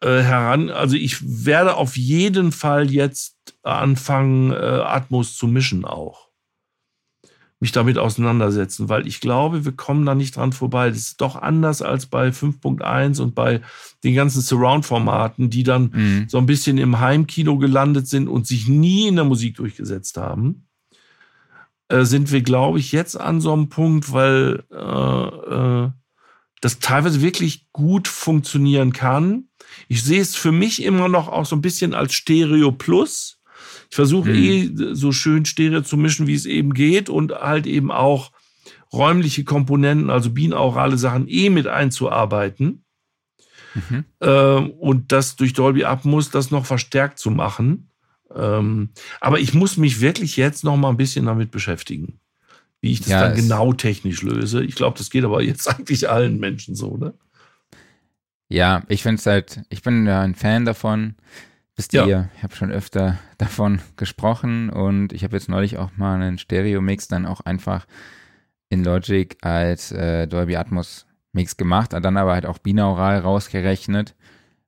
äh, 0.00 0.20
heran, 0.22 0.70
also 0.70 0.96
ich 0.96 1.44
werde 1.46 1.76
auf 1.76 1.96
jeden 1.96 2.52
Fall 2.52 2.90
jetzt 2.90 3.36
anfangen, 3.62 4.52
äh, 4.52 4.56
Atmos 4.56 5.36
zu 5.36 5.46
mischen 5.46 5.84
auch 5.84 6.30
mich 7.60 7.72
damit 7.72 7.98
auseinandersetzen, 7.98 8.88
weil 8.88 9.06
ich 9.06 9.20
glaube, 9.20 9.66
wir 9.66 9.72
kommen 9.72 10.06
da 10.06 10.14
nicht 10.14 10.34
dran 10.34 10.52
vorbei. 10.52 10.88
Das 10.88 10.98
ist 10.98 11.20
doch 11.20 11.36
anders 11.36 11.82
als 11.82 12.06
bei 12.06 12.28
5.1 12.30 13.20
und 13.20 13.34
bei 13.34 13.60
den 14.02 14.14
ganzen 14.14 14.40
Surround-Formaten, 14.40 15.50
die 15.50 15.62
dann 15.62 15.90
mhm. 15.92 16.26
so 16.26 16.38
ein 16.38 16.46
bisschen 16.46 16.78
im 16.78 17.00
Heimkino 17.00 17.58
gelandet 17.58 18.08
sind 18.08 18.28
und 18.28 18.46
sich 18.46 18.66
nie 18.66 19.08
in 19.08 19.16
der 19.16 19.26
Musik 19.26 19.56
durchgesetzt 19.56 20.16
haben. 20.16 20.68
Äh, 21.88 22.04
sind 22.04 22.32
wir, 22.32 22.40
glaube 22.40 22.78
ich, 22.78 22.92
jetzt 22.92 23.20
an 23.20 23.42
so 23.42 23.52
einem 23.52 23.68
Punkt, 23.68 24.10
weil 24.10 24.64
äh, 24.70 25.90
das 26.62 26.78
teilweise 26.78 27.20
wirklich 27.20 27.70
gut 27.72 28.08
funktionieren 28.08 28.94
kann. 28.94 29.48
Ich 29.90 30.04
sehe 30.04 30.20
es 30.20 30.36
für 30.36 30.52
mich 30.52 30.82
immer 30.82 31.08
noch 31.08 31.28
auch 31.28 31.44
so 31.44 31.56
ein 31.56 31.62
bisschen 31.62 31.94
als 31.94 32.14
Stereo 32.14 32.72
Plus 32.72 33.40
ich 33.90 33.96
versuche 33.96 34.30
mhm. 34.30 34.36
eh 34.36 34.70
so 34.94 35.10
schön 35.10 35.44
Stereo 35.44 35.82
zu 35.82 35.96
mischen, 35.96 36.28
wie 36.28 36.34
es 36.34 36.46
eben 36.46 36.74
geht 36.74 37.08
und 37.08 37.32
halt 37.32 37.66
eben 37.66 37.90
auch 37.90 38.30
räumliche 38.92 39.42
Komponenten, 39.42 40.10
also 40.10 40.30
binaurale 40.30 40.96
Sachen 40.96 41.26
eh 41.28 41.50
mit 41.50 41.66
einzuarbeiten. 41.66 42.84
Mhm. 43.74 44.04
Ähm, 44.20 44.70
und 44.70 45.12
das 45.12 45.36
durch 45.36 45.54
Dolby 45.54 45.84
Atmos 45.84 46.30
das 46.30 46.52
noch 46.52 46.66
verstärkt 46.66 47.18
zu 47.18 47.30
machen. 47.32 47.88
Ähm, 48.34 48.90
aber 49.20 49.40
ich 49.40 49.54
muss 49.54 49.76
mich 49.76 50.00
wirklich 50.00 50.36
jetzt 50.36 50.62
noch 50.62 50.76
mal 50.76 50.90
ein 50.90 50.96
bisschen 50.96 51.26
damit 51.26 51.50
beschäftigen, 51.50 52.20
wie 52.80 52.92
ich 52.92 53.00
das 53.00 53.08
ja, 53.08 53.22
dann 53.22 53.36
genau 53.36 53.72
technisch 53.72 54.22
löse. 54.22 54.62
Ich 54.62 54.76
glaube, 54.76 54.98
das 54.98 55.10
geht 55.10 55.24
aber 55.24 55.42
jetzt 55.42 55.68
eigentlich 55.74 56.08
allen 56.08 56.38
Menschen 56.38 56.76
so, 56.76 56.96
ne? 56.96 57.14
Ja, 58.50 58.82
ich 58.88 59.02
finde 59.02 59.20
es 59.20 59.26
halt, 59.26 59.62
ich 59.70 59.82
bin 59.82 60.06
ja 60.06 60.20
ein 60.20 60.34
Fan 60.34 60.66
davon, 60.66 61.14
Wisst 61.80 61.94
ihr, 61.94 62.06
ja. 62.06 62.28
ich 62.36 62.42
habe 62.42 62.54
schon 62.54 62.70
öfter 62.70 63.18
davon 63.38 63.80
gesprochen 63.96 64.68
und 64.68 65.14
ich 65.14 65.24
habe 65.24 65.34
jetzt 65.34 65.48
neulich 65.48 65.78
auch 65.78 65.96
mal 65.96 66.16
einen 66.16 66.36
Stereo-Mix 66.36 67.08
dann 67.08 67.24
auch 67.24 67.40
einfach 67.40 67.86
in 68.68 68.84
Logic 68.84 69.38
als 69.40 69.90
äh, 69.90 70.26
Dolby 70.26 70.56
Atmos 70.56 71.06
Mix 71.32 71.56
gemacht, 71.56 71.94
dann 71.94 72.18
aber 72.18 72.34
halt 72.34 72.44
auch 72.44 72.58
binaural 72.58 73.20
rausgerechnet 73.20 74.14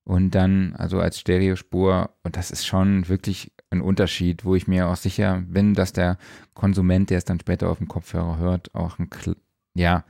und 0.05 0.31
dann 0.31 0.75
also 0.79 1.01
als 1.01 1.21
Stereospur 1.21 2.15
und 2.23 2.37
das 2.37 2.51
ist 2.51 2.67
schon 2.67 3.07
wirklich 3.11 3.53
ein 3.69 3.83
Unterschied, 3.83 4.47
wo 4.47 4.55
ich 4.55 4.67
mir 4.67 4.89
auch 4.89 4.97
sicher 4.97 5.43
bin, 5.47 5.75
dass 5.75 5.93
der 5.93 6.17
Konsument, 6.55 7.11
der 7.11 7.19
es 7.19 7.27
dann 7.27 7.41
später 7.41 7.69
auf 7.69 7.77
dem 7.77 7.89
Kopfhörer 7.89 8.39
hört, 8.39 8.75
auch 8.75 8.99
ein, 8.99 9.11
ja, 9.75 10.05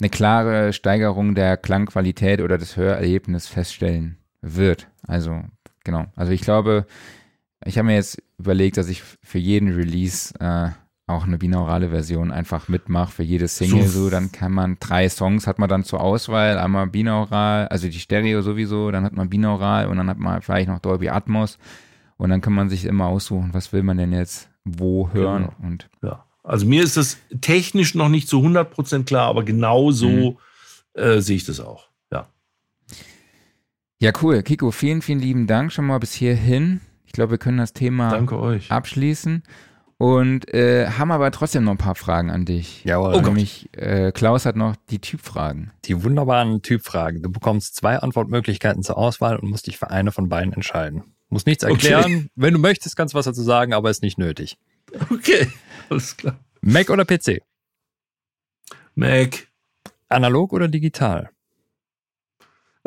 eine 0.00 0.10
klare 0.10 0.72
Steigerung 0.72 1.34
der 1.34 1.56
Klangqualität 1.56 2.40
oder 2.40 2.58
des 2.58 2.76
Hörerlebnisses 2.76 3.48
feststellen 3.48 4.18
wird. 4.42 4.88
Also 5.06 5.42
genau. 5.84 6.06
Also 6.16 6.32
ich 6.32 6.42
glaube, 6.42 6.86
ich 7.64 7.78
habe 7.78 7.86
mir 7.86 7.94
jetzt 7.94 8.22
überlegt, 8.38 8.76
dass 8.76 8.88
ich 8.88 9.02
für 9.02 9.38
jeden 9.38 9.72
Release 9.72 10.34
äh, 10.38 10.70
auch 11.06 11.24
eine 11.24 11.38
binaurale 11.38 11.90
Version 11.90 12.32
einfach 12.32 12.68
mitmache 12.68 13.12
für 13.12 13.22
jede 13.22 13.46
Single. 13.46 13.86
So. 13.86 14.04
so, 14.04 14.10
dann 14.10 14.32
kann 14.32 14.52
man 14.52 14.76
drei 14.80 15.08
Songs 15.08 15.46
hat 15.46 15.58
man 15.58 15.68
dann 15.68 15.84
zur 15.84 16.00
Auswahl, 16.00 16.58
einmal 16.58 16.88
binaural, 16.88 17.68
also 17.68 17.88
die 17.88 18.00
Stereo 18.00 18.42
sowieso, 18.42 18.90
dann 18.90 19.04
hat 19.04 19.12
man 19.12 19.30
binaural 19.30 19.86
und 19.86 19.96
dann 19.96 20.10
hat 20.10 20.18
man 20.18 20.42
vielleicht 20.42 20.68
noch 20.68 20.80
Dolby 20.80 21.08
Atmos 21.08 21.58
Und 22.16 22.30
dann 22.30 22.40
kann 22.40 22.54
man 22.54 22.68
sich 22.68 22.84
immer 22.84 23.06
aussuchen, 23.06 23.50
was 23.52 23.72
will 23.72 23.82
man 23.84 23.98
denn 23.98 24.12
jetzt 24.12 24.50
wo 24.64 25.10
hören. 25.12 25.50
Genau. 25.58 25.68
Und 25.68 25.88
Ja. 26.02 26.25
Also 26.46 26.64
mir 26.64 26.82
ist 26.84 26.96
das 26.96 27.16
technisch 27.40 27.94
noch 27.96 28.08
nicht 28.08 28.28
zu 28.28 28.38
100% 28.40 29.04
klar, 29.04 29.26
aber 29.28 29.42
genau 29.42 29.90
so 29.90 30.38
äh, 30.94 31.20
sehe 31.20 31.36
ich 31.36 31.44
das 31.44 31.58
auch. 31.58 31.88
Ja. 32.12 32.28
ja, 34.00 34.12
cool. 34.22 34.42
Kiko, 34.42 34.70
vielen, 34.70 35.02
vielen 35.02 35.18
lieben 35.18 35.46
Dank 35.48 35.72
schon 35.72 35.86
mal 35.86 35.98
bis 35.98 36.12
hierhin. 36.14 36.80
Ich 37.04 37.12
glaube, 37.12 37.32
wir 37.32 37.38
können 37.38 37.58
das 37.58 37.72
Thema 37.72 38.10
Danke 38.10 38.38
euch. 38.38 38.70
abschließen. 38.70 39.42
Und 39.98 40.52
äh, 40.52 40.88
haben 40.90 41.10
aber 41.10 41.30
trotzdem 41.30 41.64
noch 41.64 41.72
ein 41.72 41.78
paar 41.78 41.94
Fragen 41.94 42.30
an 42.30 42.44
dich. 42.44 42.84
Jawohl. 42.84 43.08
Oh 43.14 43.16
Gott. 43.16 43.24
Nämlich, 43.28 43.68
äh, 43.74 44.12
Klaus 44.12 44.44
hat 44.44 44.54
noch 44.54 44.76
die 44.90 45.00
Typfragen. 45.00 45.72
Die 45.86 46.04
wunderbaren 46.04 46.60
Typfragen. 46.62 47.22
Du 47.22 47.32
bekommst 47.32 47.74
zwei 47.76 47.96
Antwortmöglichkeiten 47.98 48.82
zur 48.82 48.98
Auswahl 48.98 49.36
und 49.36 49.48
musst 49.50 49.66
dich 49.66 49.78
für 49.78 49.90
eine 49.90 50.12
von 50.12 50.28
beiden 50.28 50.52
entscheiden. 50.52 51.02
Muss 51.30 51.46
nichts 51.46 51.64
Okay. 51.64 51.72
erklären. 51.72 52.28
Wenn 52.36 52.52
du 52.52 52.60
möchtest, 52.60 52.94
kannst 52.96 53.14
du 53.14 53.18
was 53.18 53.24
dazu 53.24 53.42
sagen, 53.42 53.72
aber 53.72 53.90
ist 53.90 54.02
nicht 54.02 54.18
nötig. 54.18 54.58
Okay, 55.10 55.48
alles 55.88 56.16
klar. 56.16 56.38
Mac 56.60 56.90
oder 56.90 57.04
PC? 57.04 57.42
Mac. 58.94 59.48
Analog 60.08 60.52
oder 60.52 60.68
digital? 60.68 61.30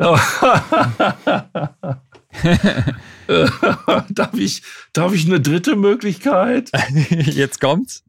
darf, 4.08 4.34
ich, 4.34 4.62
darf 4.94 5.12
ich 5.12 5.26
eine 5.26 5.40
dritte 5.40 5.76
Möglichkeit? 5.76 6.70
Jetzt 7.10 7.60
kommt's. 7.60 8.02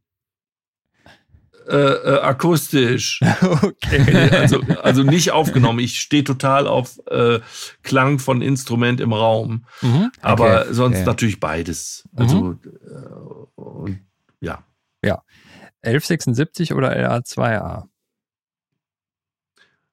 Äh, 1.67 1.75
äh, 1.75 2.19
akustisch. 2.21 3.21
Okay. 3.41 4.29
Also, 4.31 4.61
also 4.81 5.03
nicht 5.03 5.31
aufgenommen. 5.31 5.79
Ich 5.79 5.99
stehe 5.99 6.23
total 6.23 6.67
auf 6.67 6.99
äh, 7.07 7.39
Klang 7.83 8.19
von 8.19 8.41
Instrument 8.41 8.99
im 8.99 9.13
Raum. 9.13 9.65
Mhm. 9.81 10.11
Aber 10.21 10.61
Okay, 10.61 10.73
sonst 10.73 10.97
okay. 10.97 11.05
natürlich 11.05 11.39
beides. 11.39 12.07
Also 12.15 12.57
äh, 12.63 13.59
und, 13.59 13.99
ja. 14.39 14.63
1176 15.03 16.73
oder 16.73 16.95
LA2A? 16.95 17.87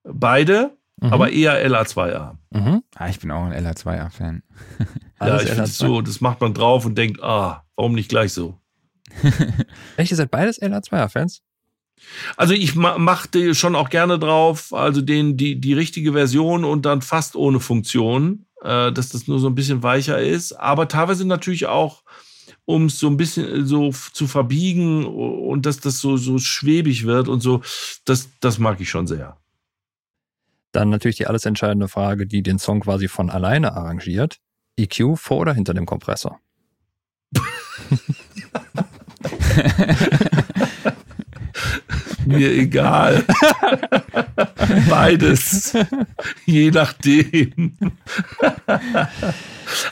Beide, 0.04 0.76
Mhm. 1.00 1.12
aber 1.12 1.30
eher 1.30 1.64
LA2A. 1.64 2.36
Mhm. 2.50 2.82
Ah, 2.96 3.08
ich 3.08 3.20
bin 3.20 3.30
auch 3.30 3.44
ein 3.44 3.52
LA2A-Fan. 3.52 4.42
Ja, 5.20 5.34
ich 5.40 5.48
finde 5.48 5.64
LA2. 5.64 5.66
so, 5.66 6.00
das 6.00 6.20
macht 6.20 6.40
man 6.40 6.54
drauf 6.54 6.84
und 6.84 6.96
denkt, 6.96 7.20
ah, 7.24 7.64
warum 7.74 7.94
nicht 7.94 8.08
gleich 8.08 8.32
so? 8.32 8.56
Echt, 9.96 10.12
ihr 10.12 10.16
seid 10.16 10.30
beides 10.30 10.62
LA2A-Fans? 10.62 11.42
Also 12.36 12.54
ich 12.54 12.76
ma 12.76 12.98
machte 12.98 13.52
schon 13.56 13.74
auch 13.74 13.90
gerne 13.90 14.20
drauf, 14.20 14.72
also 14.72 15.00
den, 15.00 15.36
die, 15.36 15.60
die 15.60 15.72
richtige 15.74 16.12
Version 16.12 16.64
und 16.64 16.86
dann 16.86 17.02
fast 17.02 17.34
ohne 17.34 17.58
Funktion, 17.58 18.46
äh, 18.62 18.92
dass 18.92 19.08
das 19.08 19.26
nur 19.26 19.40
so 19.40 19.48
ein 19.48 19.56
bisschen 19.56 19.82
weicher 19.82 20.20
ist. 20.20 20.52
Aber 20.52 20.86
teilweise 20.86 21.26
natürlich 21.26 21.66
auch, 21.66 22.04
um 22.68 22.84
es 22.84 22.98
so 22.98 23.06
ein 23.06 23.16
bisschen 23.16 23.64
so 23.66 23.88
f- 23.88 24.12
zu 24.12 24.26
verbiegen 24.26 25.06
und 25.06 25.64
dass 25.64 25.80
das 25.80 26.00
so, 26.00 26.18
so 26.18 26.36
schwebig 26.38 27.06
wird 27.06 27.26
und 27.26 27.40
so, 27.40 27.62
das, 28.04 28.28
das 28.40 28.58
mag 28.58 28.78
ich 28.78 28.90
schon 28.90 29.06
sehr. 29.06 29.38
Dann 30.72 30.90
natürlich 30.90 31.16
die 31.16 31.26
alles 31.26 31.46
entscheidende 31.46 31.88
Frage, 31.88 32.26
die 32.26 32.42
den 32.42 32.58
Song 32.58 32.80
quasi 32.80 33.08
von 33.08 33.30
alleine 33.30 33.72
arrangiert. 33.72 34.38
EQ 34.76 35.16
vor 35.16 35.38
oder 35.38 35.54
hinter 35.54 35.72
dem 35.72 35.86
Kompressor? 35.86 36.40
Mir 42.28 42.50
egal. 42.52 43.24
Beides. 44.88 45.74
Je 46.46 46.70
nachdem. 46.70 47.76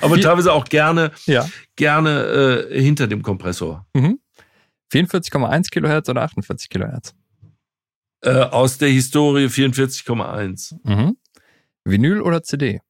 Aber 0.01 0.21
teilweise 0.21 0.53
auch 0.53 0.65
gerne, 0.67 1.13
Ja. 1.27 1.49
gerne 1.77 2.69
äh, 2.71 2.81
hinter 2.83 3.07
dem 3.07 3.23
Kompressor. 3.23 3.87
44,1 4.93 5.71
Kilohertz 5.71 6.09
oder 6.09 6.23
48 6.23 6.69
Kilohertz? 6.69 7.15
Äh, 8.23 8.31
aus 8.41 8.79
der 8.79 8.89
Historie 8.91 9.47
44,1. 9.47 10.75
Mhm. 10.85 11.17
Vinyl 11.85 12.21
oder 12.21 12.43
CD? 12.43 12.81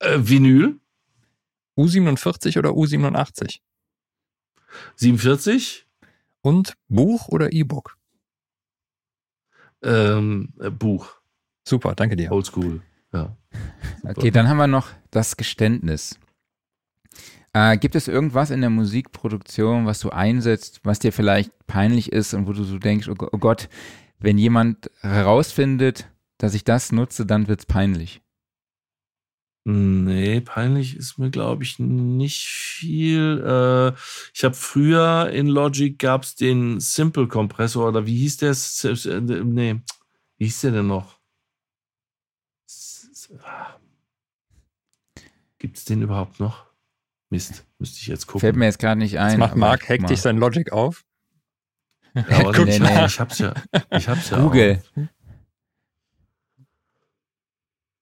Äh, 0.00 0.18
Vinyl 0.18 0.78
U47 1.78 2.58
oder 2.58 2.70
U87? 2.70 3.58
47. 4.96 5.86
Und 6.42 6.74
Buch 6.88 7.28
oder 7.28 7.52
E-Book? 7.52 7.96
Ähm, 9.82 10.52
äh, 10.60 10.70
Buch. 10.70 11.08
Super, 11.64 11.94
danke 11.94 12.16
dir. 12.16 12.32
Oldschool. 12.32 12.82
Ja. 13.12 13.36
Okay, 14.04 14.30
dann 14.30 14.48
haben 14.48 14.58
wir 14.58 14.68
noch 14.68 14.88
das 15.10 15.36
Geständnis. 15.36 16.16
Äh, 17.52 17.76
gibt 17.78 17.96
es 17.96 18.06
irgendwas 18.06 18.50
in 18.50 18.60
der 18.60 18.70
Musikproduktion, 18.70 19.84
was 19.84 19.98
du 19.98 20.10
einsetzt, 20.10 20.80
was 20.84 21.00
dir 21.00 21.12
vielleicht 21.12 21.50
peinlich 21.66 22.12
ist 22.12 22.34
und 22.34 22.46
wo 22.46 22.52
du 22.52 22.62
so 22.62 22.78
denkst, 22.78 23.08
oh, 23.08 23.14
oh 23.32 23.38
Gott, 23.38 23.68
wenn 24.20 24.38
jemand 24.38 24.90
herausfindet, 25.00 26.06
dass 26.38 26.54
ich 26.54 26.64
das 26.64 26.92
nutze, 26.92 27.26
dann 27.26 27.48
wird's 27.48 27.66
peinlich. 27.66 28.20
Nee, 29.68 30.40
peinlich 30.42 30.94
ist 30.96 31.18
mir, 31.18 31.28
glaube 31.28 31.64
ich, 31.64 31.80
nicht 31.80 32.46
viel. 32.46 33.42
Äh, 33.44 33.98
ich 34.32 34.44
habe 34.44 34.54
früher 34.54 35.30
in 35.32 35.48
Logic 35.48 35.98
gab's 35.98 36.36
den 36.36 36.78
Simple 36.78 37.26
Kompressor 37.26 37.88
oder 37.88 38.06
wie 38.06 38.16
hieß 38.16 38.36
der? 38.36 38.52
Äh, 38.52 39.20
Nee, 39.42 39.80
wie 40.38 40.44
hieß 40.44 40.60
der 40.60 40.70
denn 40.70 40.86
noch? 40.86 41.18
Ah. 43.42 43.74
Gibt's 45.58 45.84
den 45.84 46.00
überhaupt 46.00 46.38
noch? 46.38 46.66
Mist, 47.30 47.64
müsste 47.80 47.98
ich 47.98 48.06
jetzt 48.06 48.28
gucken. 48.28 48.42
Fällt 48.42 48.54
mir 48.54 48.66
jetzt 48.66 48.78
gerade 48.78 49.00
nicht 49.00 49.18
ein. 49.18 49.30
Jetzt 49.30 49.38
macht 49.40 49.56
Mark 49.56 49.88
hektisch 49.88 50.20
sein 50.20 50.36
Logic 50.38 50.70
auf. 50.70 51.04
ja, 52.14 52.22
nee, 52.64 52.78
mal. 52.78 53.00
nee, 53.00 53.06
ich 53.06 53.18
hab's 53.18 53.40
ja. 53.40 53.52
Ich 53.90 54.08
hab's 54.08 54.30
ja. 54.30 54.38
Google. 54.38 54.80
Auch. 54.94 55.02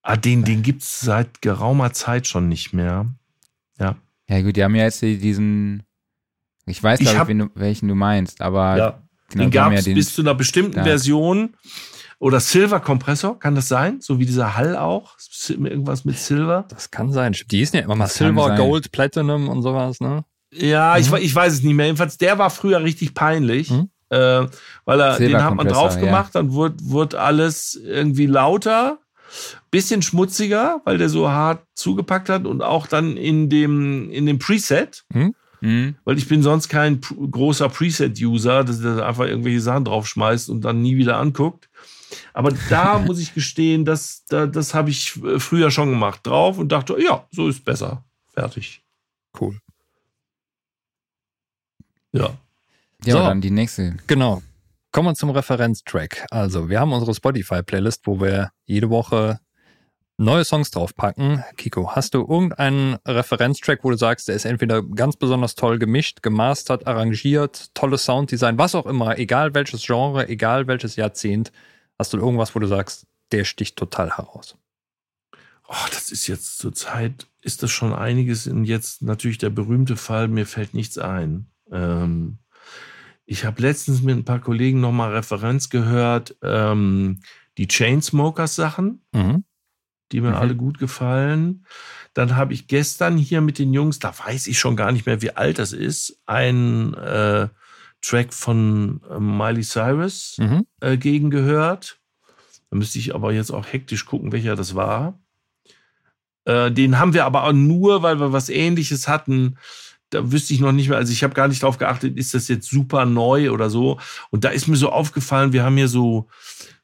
Ah, 0.07 0.17
den, 0.17 0.45
den 0.45 0.63
gibt's 0.63 1.01
seit 1.01 1.41
geraumer 1.41 1.93
Zeit 1.95 2.27
schon 2.27 2.49
nicht 2.49 2.75
mehr. 2.75 3.07
Ja. 3.79 3.97
Ja 4.29 4.41
gut, 4.43 4.55
die 4.57 4.63
haben 4.63 4.75
ja 4.75 4.85
jetzt 4.85 5.01
die- 5.01 5.17
diesen, 5.19 5.83
ich 6.67 6.83
weiß 6.83 7.01
Ich 7.01 7.11
glaube 7.11 7.33
ich, 7.33 7.43
welchen 7.55 7.89
du 7.89 7.95
meinst, 7.95 8.41
aber 8.43 8.77
ja. 8.77 9.03
genau, 9.31 9.45
den 9.45 9.51
gab 9.51 9.73
ja 9.73 9.79
es 9.79 9.85
den, 9.87 9.95
bis 9.95 10.15
zu 10.15 10.21
einer 10.23 10.35
bestimmten 10.35 10.77
Ja. 10.79 10.85
Version. 10.85 11.57
Oder 12.21 12.39
Silver 12.41 12.81
Kompressor, 12.81 13.39
kann 13.39 13.55
das 13.55 13.69
sein? 13.69 14.01
So 14.01 14.19
wie 14.19 14.25
dieser 14.27 14.57
Hall 14.57 14.77
auch? 14.77 15.17
Irgendwas 15.49 16.05
mit 16.05 16.19
Silver? 16.19 16.65
Das 16.69 16.91
kann 16.91 17.11
sein. 17.13 17.35
Die 17.51 17.59
hießen 17.59 17.79
ja 17.79 17.85
immer 17.85 17.97
mal 17.97 18.05
Das 18.05 18.15
Silver. 18.15 18.55
Gold, 18.57 18.93
Platinum 18.93 19.49
und 19.49 19.63
sowas, 19.63 20.01
ne? 20.01 20.25
Ja, 20.53 20.97
ich, 20.97 21.09
Mhm. 21.11 21.15
we- 21.17 21.21
ich 21.21 21.35
weiß 21.35 21.53
es 21.55 21.63
nicht 21.63 21.75
mehr. 21.75 21.87
Jedenfalls, 21.87 22.17
der 22.17 22.39
war 22.39 22.51
früher 22.51 22.83
richtig 22.83 23.15
peinlich. 23.15 23.71
Mhm. 23.71 23.89
Äh, 24.11 24.47
weil 24.85 25.01
er, 25.01 25.19
den 25.19 25.43
hat 25.43 25.55
man 25.55 25.67
drauf 25.67 25.99
gemacht, 25.99 26.35
dann 26.35 26.53
wurde, 26.53 26.77
wurde 26.83 27.21
alles 27.21 27.75
irgendwie 27.75 28.27
lauter, 28.27 28.99
bisschen 29.71 30.03
schmutziger, 30.03 30.81
weil 30.85 30.99
der 30.99 31.09
so 31.09 31.29
hart 31.31 31.65
zugepackt 31.75 32.29
hat 32.29 32.47
und 32.47 32.63
auch 32.63 32.87
dann 32.87 33.17
in 33.17 33.49
dem, 33.51 34.11
in 34.11 34.27
dem 34.27 34.39
Preset, 34.39 35.05
Hm? 35.13 35.35
weil 36.05 36.19
ich 36.19 36.29
bin 36.29 36.43
sonst 36.43 36.69
kein 36.69 37.01
großer 37.01 37.71
Preset-User, 37.71 38.65
dass 38.65 38.83
der 38.83 39.07
einfach 39.07 39.25
irgendwelche 39.25 39.63
Sachen 39.63 39.87
draufschmeißt 39.87 40.51
und 40.51 40.61
dann 40.63 40.83
nie 40.83 40.97
wieder 40.99 41.17
anguckt. 41.17 41.71
Aber 42.35 42.53
da 42.69 42.99
muss 43.07 43.19
ich 43.19 43.33
gestehen, 43.33 43.87
das, 43.87 44.25
da, 44.29 44.45
das 44.47 44.75
habe 44.75 44.91
ich 44.91 45.17
äh, 45.25 45.41
früher 45.41 45.71
schon 45.71 45.89
gemacht. 45.89 46.21
Drauf 46.25 46.59
und 46.59 46.71
dachte, 46.71 46.97
ja, 47.03 47.27
so 47.31 47.49
ist 47.49 47.65
besser. 47.65 48.05
Fertig. 48.35 48.83
Cool. 49.41 49.59
Ja. 52.13 52.37
Ja, 53.05 53.13
So. 53.15 53.19
dann 53.21 53.41
die 53.41 53.51
nächste. 53.51 53.97
Genau. 54.07 54.43
Kommen 54.95 55.09
wir 55.09 55.15
zum 55.17 55.31
Referenztrack. 55.31 56.25
Also, 56.31 56.69
wir 56.69 56.79
haben 56.79 56.93
unsere 56.93 57.13
Spotify-Playlist, 57.13 58.07
wo 58.07 58.21
wir 58.21 58.53
jede 58.65 58.91
Woche 58.91 59.41
neue 60.19 60.45
Songs 60.45 60.71
draufpacken. 60.71 61.43
Kiko, 61.57 61.97
hast 61.97 62.15
du 62.15 62.21
irgendeinen 62.21 62.99
Referenztrack, 63.05 63.83
wo 63.83 63.91
du 63.91 63.97
sagst, 63.97 64.29
der 64.29 64.37
ist 64.37 64.45
entweder 64.45 64.85
ganz 64.85 65.17
besonders 65.17 65.57
toll 65.57 65.81
gemischt, 65.81 66.23
gemastert, 66.23 66.87
arrangiert, 66.87 67.75
tolles 67.75 68.05
Sounddesign, 68.05 68.57
was 68.57 68.77
auch 68.77 68.87
immer, 68.87 69.19
egal 69.19 69.53
welches 69.53 69.85
Genre, 69.85 70.29
egal 70.29 70.69
welches 70.69 70.95
Jahrzehnt, 70.95 71.51
hast 71.99 72.13
du 72.13 72.19
irgendwas, 72.19 72.55
wo 72.55 72.61
du 72.61 72.69
sagst, 72.69 73.09
der 73.33 73.43
sticht 73.43 73.75
total 73.75 74.17
heraus? 74.17 74.57
Oh, 75.67 75.87
das 75.91 76.13
ist 76.13 76.29
jetzt 76.29 76.59
zur 76.59 76.73
Zeit, 76.73 77.27
ist 77.41 77.65
das 77.65 77.73
schon 77.73 77.93
einiges. 77.93 78.47
Und 78.47 78.65
jetzt 78.65 79.03
natürlich 79.03 79.39
der 79.39 79.51
berühmte 79.51 79.97
Fall, 79.97 80.29
mir 80.29 80.47
fällt 80.47 80.73
nichts 80.73 80.99
ein. 80.99 81.51
Ähm, 81.73 82.39
ich 83.27 83.45
habe 83.45 83.63
letztens 83.63 84.03
mit 84.03 84.17
ein 84.17 84.25
paar 84.25 84.41
Kollegen 84.41 84.81
nochmal 84.81 85.13
Referenz 85.15 85.71
gehört, 85.71 86.37
ähm, 86.43 87.21
die 87.59 87.69
Chainsmokers 87.69 88.55
Sachen, 88.57 89.03
Mhm. 89.13 89.45
die 90.13 90.21
mir 90.21 90.31
Mhm. 90.31 90.35
alle 90.37 90.57
gut 90.57 90.79
gefallen. 90.79 91.65
Dann 92.13 92.37
habe 92.37 92.53
ich 92.53 92.69
gestern 92.69 93.17
hier 93.17 93.41
mit 93.41 93.59
den 93.59 93.73
Jungs, 93.73 93.99
da 93.99 94.13
weiß 94.17 94.47
ich 94.47 94.59
schon 94.59 94.77
gar 94.77 94.93
nicht 94.93 95.07
mehr, 95.07 95.23
wie 95.23 95.33
alt 95.37 95.59
das 95.59 95.73
ist, 95.73 96.21
einen 96.27 96.95
äh, 96.95 97.49
Track 98.03 98.35
von 98.35 99.01
äh, 99.11 99.19
Miley 99.19 99.63
Cyrus 99.63 100.37
Mhm. 100.39 100.67
äh, 100.81 100.97
gegen 100.97 101.31
gehört. 101.31 101.99
Da 102.71 102.77
müsste 102.77 102.99
ich 102.99 103.15
aber 103.15 103.33
jetzt 103.33 103.51
auch 103.51 103.67
hektisch 103.67 104.05
gucken, 104.05 104.33
welcher 104.33 104.57
das 104.57 104.75
war. 104.75 105.19
Äh, 106.45 106.71
den 106.71 106.99
haben 106.99 107.15
wir 107.15 107.25
aber 107.25 107.45
auch 107.45 107.53
nur, 107.53 108.03
weil 108.03 108.21
wir 108.21 108.33
was 108.33 108.49
ähnliches 108.51 109.09
hatten. 109.09 109.57
Da 110.11 110.31
wüsste 110.31 110.55
ich 110.55 110.61
noch 110.61 110.73
nicht 110.73 110.89
mehr, 110.89 110.99
also 110.99 111.13
ich 111.13 111.25
habe 111.25 111.35
gar 111.35 111.49
nicht 111.49 111.63
drauf 111.63 111.79
geachtet, 111.79 112.17
ist 112.17 112.35
das 112.35 112.49
jetzt 112.49 112.69
super 112.69 113.05
neu 113.05 113.51
oder 113.51 113.71
so. 113.71 113.99
Und 114.31 114.45
da 114.45 114.51
ist 114.51 114.69
mir 114.69 114.77
so 114.77 114.91
aufgefallen, 114.91 115.53
wir 115.53 115.65
haben 115.65 115.77
hier 115.77 115.89
so, 115.89 116.29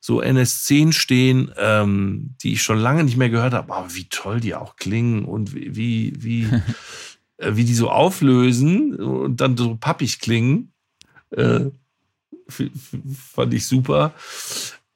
so 0.01 0.21
NS10 0.21 0.93
stehen, 0.93 1.53
ähm, 1.57 2.35
die 2.43 2.55
ich 2.55 2.63
schon 2.63 2.79
lange 2.79 3.05
nicht 3.05 3.17
mehr 3.17 3.31
gehört 3.31 3.53
habe. 3.53 3.73
Aber 3.73 3.95
wie 3.95 4.09
toll 4.09 4.41
die 4.41 4.55
auch 4.55 4.77
klingen 4.77 5.25
und 5.25 5.55
wie, 5.55 5.77
wie, 5.77 6.13
wie, 6.19 6.49
äh, 7.37 7.57
wie 7.57 7.65
die 7.65 7.75
so 7.75 7.91
auflösen 7.91 8.97
und 8.97 9.41
dann 9.41 9.57
so 9.57 9.77
pappig 9.77 10.21
klingen. 10.21 10.73
Äh, 11.31 11.67
fand 13.33 13.55
ich 13.55 13.67
super. 13.67 14.13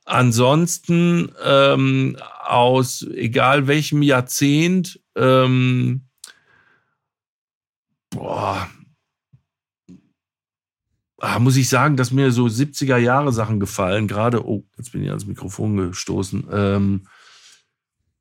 Ansonsten 0.04 1.32
ähm, 1.42 2.16
aus 2.42 3.06
egal 3.14 3.66
welchem 3.66 4.02
Jahrzehnt, 4.02 5.00
ähm, 5.16 6.03
boah, 8.14 8.68
ah, 11.18 11.38
muss 11.38 11.56
ich 11.56 11.68
sagen, 11.68 11.96
dass 11.96 12.10
mir 12.10 12.30
so 12.30 12.46
70er 12.46 12.96
Jahre 12.96 13.32
Sachen 13.32 13.60
gefallen. 13.60 14.08
Gerade, 14.08 14.46
oh, 14.46 14.64
jetzt 14.76 14.92
bin 14.92 15.02
ich 15.02 15.08
ans 15.08 15.26
Mikrofon 15.26 15.76
gestoßen. 15.76 16.46
Ähm, 16.52 17.06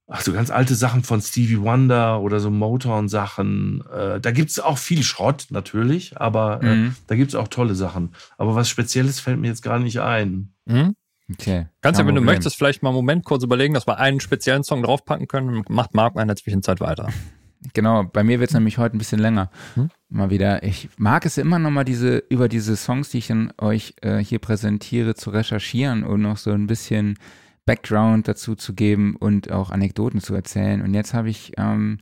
ach, 0.08 0.22
so 0.22 0.34
ganz 0.34 0.50
alte 0.50 0.76
Sachen 0.76 1.04
von 1.04 1.22
Stevie 1.22 1.62
Wonder 1.62 2.22
oder 2.22 2.40
so 2.40 2.50
Motown-Sachen. 2.50 3.84
Äh, 3.92 4.20
da 4.20 4.32
gibt 4.32 4.50
es 4.50 4.60
auch 4.60 4.78
viel 4.78 5.04
Schrott 5.04 5.48
natürlich, 5.50 6.20
aber 6.20 6.62
äh, 6.64 6.76
mhm. 6.76 6.96
da 7.08 7.16
gibt 7.16 7.30
es 7.30 7.36
auch 7.36 7.48
tolle 7.48 7.76
Sachen. 7.76 8.14
Aber 8.38 8.56
was 8.56 8.70
Spezielles 8.70 9.20
fällt 9.20 9.40
mir 9.40 9.48
jetzt 9.48 9.64
gerade 9.64 9.84
nicht 9.84 10.00
ein. 10.00 10.54
Mhm. 10.66 10.96
Okay. 11.32 11.68
Kannst 11.82 12.00
ja, 12.00 12.06
wenn 12.06 12.16
du 12.16 12.22
möchtest, 12.22 12.58
vielleicht 12.58 12.84
mal 12.84 12.90
einen 12.90 12.98
Moment 12.98 13.24
kurz 13.24 13.44
überlegen, 13.44 13.74
dass 13.74 13.88
wir 13.88 13.98
einen 13.98 14.20
speziellen 14.20 14.64
Song 14.64 14.84
draufpacken 14.84 15.28
können. 15.28 15.64
Macht 15.70 15.94
Marc 15.94 16.20
in 16.20 16.28
der 16.28 16.36
Zwischenzeit 16.36 16.80
weiter. 16.80 17.10
Genau, 17.74 18.04
bei 18.04 18.24
mir 18.24 18.40
wird 18.40 18.50
es 18.50 18.54
nämlich 18.54 18.78
heute 18.78 18.98
ein 18.98 19.00
bisschen 19.00 19.20
länger. 19.20 19.50
Hm? 19.76 19.90
Mal 20.10 20.30
wieder. 20.30 20.64
Ich 20.64 20.90
mag 20.98 21.26
es 21.26 21.38
immer 21.38 21.60
noch 21.60 21.72
mal 21.72 21.86
diese, 21.86 22.18
über 22.30 22.50
diese 22.50 22.76
Songs, 22.76 23.10
die 23.10 23.20
ich 23.20 23.28
dann 23.28 23.54
euch 23.60 23.96
äh, 24.02 24.18
hier 24.18 24.40
präsentiere, 24.40 25.16
zu 25.16 25.30
recherchieren 25.30 26.04
und 26.04 26.22
noch 26.22 26.38
so 26.38 26.52
ein 26.52 26.68
bisschen 26.68 27.18
Background 27.66 28.28
dazu 28.28 28.56
zu 28.56 28.74
geben 28.74 29.16
und 29.16 29.52
auch 29.52 29.72
Anekdoten 29.72 30.20
zu 30.20 30.36
erzählen. 30.36 30.82
Und 30.82 30.94
jetzt 30.94 31.14
habe 31.14 31.30
ich 31.30 31.54
ähm, 31.58 32.00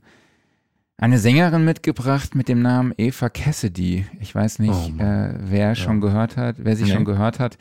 eine 0.96 1.18
Sängerin 1.18 1.64
mitgebracht 1.64 2.34
mit 2.34 2.48
dem 2.48 2.62
Namen 2.62 2.92
Eva 2.96 3.28
Cassidy. 3.28 4.06
Ich 4.20 4.34
weiß 4.34 4.58
nicht, 4.58 4.92
oh, 4.98 5.02
äh, 5.02 5.34
wer 5.38 5.68
ja. 5.68 5.74
schon 5.74 6.00
gehört 6.00 6.36
hat, 6.36 6.56
wer 6.58 6.76
sie 6.76 6.84
nee. 6.84 6.92
schon 6.92 7.04
gehört 7.04 7.38
hat. 7.38 7.58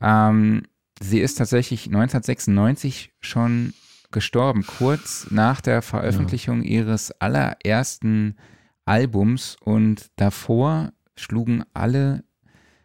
Ähm, 0.00 0.62
sie 1.00 1.20
ist 1.20 1.36
tatsächlich 1.36 1.86
1996 1.86 3.12
schon 3.20 3.72
gestorben, 4.10 4.64
kurz 4.66 5.28
nach 5.30 5.60
der 5.60 5.82
Veröffentlichung 5.82 6.62
ja. 6.62 6.80
ihres 6.80 7.10
allerersten 7.20 8.36
Albums 8.84 9.56
und 9.60 10.10
davor 10.16 10.92
schlugen 11.16 11.64
alle 11.74 12.24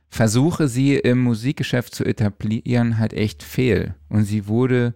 Versuche, 0.10 0.68
sie 0.68 0.96
im 0.96 1.20
Musikgeschäft 1.24 1.96
zu 1.96 2.04
etablieren, 2.04 3.00
halt 3.00 3.14
echt 3.14 3.42
fehl. 3.42 3.96
Und 4.10 4.26
sie 4.26 4.48
wurde 4.48 4.94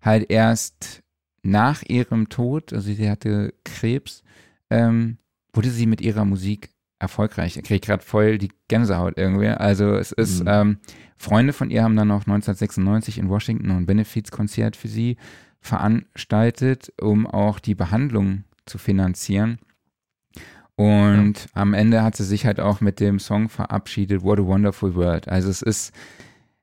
halt 0.00 0.30
erst 0.30 1.02
nach 1.42 1.82
ihrem 1.82 2.28
Tod, 2.28 2.72
also 2.72 2.92
sie 2.92 3.10
hatte 3.10 3.54
Krebs, 3.64 4.22
ähm, 4.70 5.18
wurde 5.52 5.70
sie 5.70 5.86
mit 5.86 6.00
ihrer 6.00 6.24
Musik 6.24 6.70
erfolgreich. 7.00 7.56
Ich 7.56 7.64
kriege 7.64 7.84
gerade 7.84 8.04
voll 8.04 8.38
die 8.38 8.52
Gänsehaut 8.68 9.14
irgendwie. 9.16 9.48
Also 9.48 9.96
es 9.96 10.12
ist, 10.12 10.42
mhm. 10.42 10.48
ähm, 10.48 10.78
Freunde 11.16 11.52
von 11.52 11.70
ihr 11.70 11.82
haben 11.82 11.96
dann 11.96 12.08
noch 12.08 12.26
1996 12.26 13.18
in 13.18 13.28
Washington 13.28 13.70
ein 13.70 13.86
Benefizkonzert 13.86 14.76
für 14.76 14.88
sie 14.88 15.16
veranstaltet, 15.62 16.92
um 17.00 17.26
auch 17.26 17.58
die 17.60 17.74
Behandlung 17.74 18.44
zu 18.66 18.78
finanzieren. 18.78 19.58
Und 20.74 21.34
ja. 21.38 21.46
am 21.54 21.74
Ende 21.74 22.02
hat 22.02 22.16
sie 22.16 22.24
sich 22.24 22.44
halt 22.44 22.60
auch 22.60 22.80
mit 22.80 22.98
dem 22.98 23.18
Song 23.18 23.48
verabschiedet, 23.48 24.22
What 24.22 24.40
a 24.40 24.44
Wonderful 24.44 24.94
World. 24.94 25.28
Also 25.28 25.48
es 25.48 25.62
ist, 25.62 25.92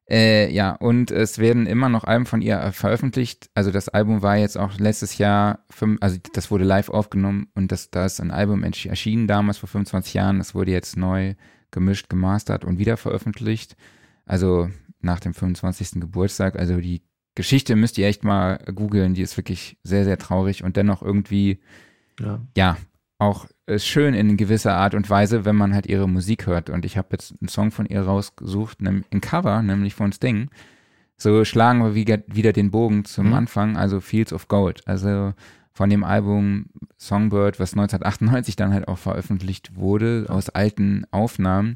äh, 0.10 0.52
ja, 0.52 0.74
und 0.74 1.12
es 1.12 1.38
werden 1.38 1.66
immer 1.66 1.88
noch 1.88 2.04
Alben 2.04 2.26
von 2.26 2.42
ihr 2.42 2.72
veröffentlicht. 2.74 3.50
Also 3.54 3.72
das 3.72 3.88
Album 3.88 4.22
war 4.22 4.36
jetzt 4.36 4.58
auch 4.58 4.78
letztes 4.78 5.18
Jahr, 5.18 5.60
also 6.02 6.18
das 6.34 6.52
wurde 6.52 6.66
live 6.66 6.90
aufgenommen 6.90 7.48
und 7.54 7.72
das, 7.72 7.92
da 7.92 8.06
ist 8.06 8.20
ein 8.20 8.32
Album 8.32 8.64
erschienen 8.64 9.28
damals 9.28 9.60
vor 9.60 9.70
25 9.70 10.14
Jahren. 10.14 10.40
Das 10.40 10.54
wurde 10.54 10.72
jetzt 10.72 10.98
neu 10.98 11.36
gemischt, 11.72 12.10
gemastert 12.10 12.66
und 12.66 12.80
wieder 12.80 12.98
veröffentlicht. 12.98 13.78
Also 14.26 14.70
nach 15.02 15.20
dem 15.20 15.34
25. 15.34 16.02
Geburtstag. 16.02 16.58
Also 16.58 16.78
die 16.78 17.04
Geschichte 17.40 17.78
müsst 17.78 17.98
ihr 17.98 18.06
echt 18.06 18.26
mal 18.26 18.58
googeln. 18.76 19.14
Die 19.14 19.22
ist 19.22 19.38
wirklich 19.38 19.78
sehr, 19.82 20.04
sehr 20.04 20.18
traurig 20.18 20.62
und 20.62 20.76
dennoch 20.76 21.02
irgendwie, 21.02 21.62
ja, 22.20 22.42
ja 22.58 22.78
auch 23.18 23.46
ist 23.66 23.88
schön 23.88 24.14
in 24.14 24.36
gewisser 24.36 24.74
Art 24.74 24.94
und 24.94 25.10
Weise, 25.10 25.46
wenn 25.46 25.56
man 25.56 25.74
halt 25.74 25.88
ihre 25.88 26.10
Musik 26.10 26.48
hört. 26.48 26.70
Und 26.70 26.84
ich 26.84 26.98
habe 26.98 27.08
jetzt 27.14 27.36
einen 27.40 27.48
Song 27.48 27.72
von 27.72 27.86
ihr 27.86 28.02
rausgesucht, 28.02 28.82
ein 28.82 29.22
Cover, 29.22 29.62
nämlich 29.62 29.96
von 29.96 30.12
Sting. 30.12 30.50
So 31.16 31.46
schlagen 31.46 31.80
wir 31.80 31.96
wieder 31.96 32.52
den 32.52 32.72
Bogen 32.72 33.06
zum 33.06 33.28
mhm. 33.28 33.34
Anfang, 33.36 33.78
also 33.78 34.02
Fields 34.02 34.34
of 34.34 34.50
Gold. 34.50 34.86
Also 34.86 35.34
von 35.72 35.90
dem 35.90 36.04
Album 36.04 36.66
Songbird, 36.98 37.58
was 37.58 37.72
1998 37.72 38.58
dann 38.58 38.74
halt 38.74 38.90
auch 38.90 38.98
veröffentlicht 38.98 39.78
wurde, 39.78 40.26
aus 40.28 40.50
alten 40.50 41.06
Aufnahmen. 41.12 41.76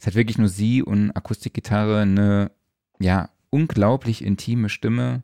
Es 0.00 0.08
hat 0.08 0.16
wirklich 0.16 0.38
nur 0.38 0.48
sie 0.48 0.82
und 0.82 1.12
Akustikgitarre 1.12 2.00
eine, 2.00 2.50
ja, 2.98 3.28
unglaublich 3.50 4.24
intime 4.24 4.68
Stimme 4.68 5.22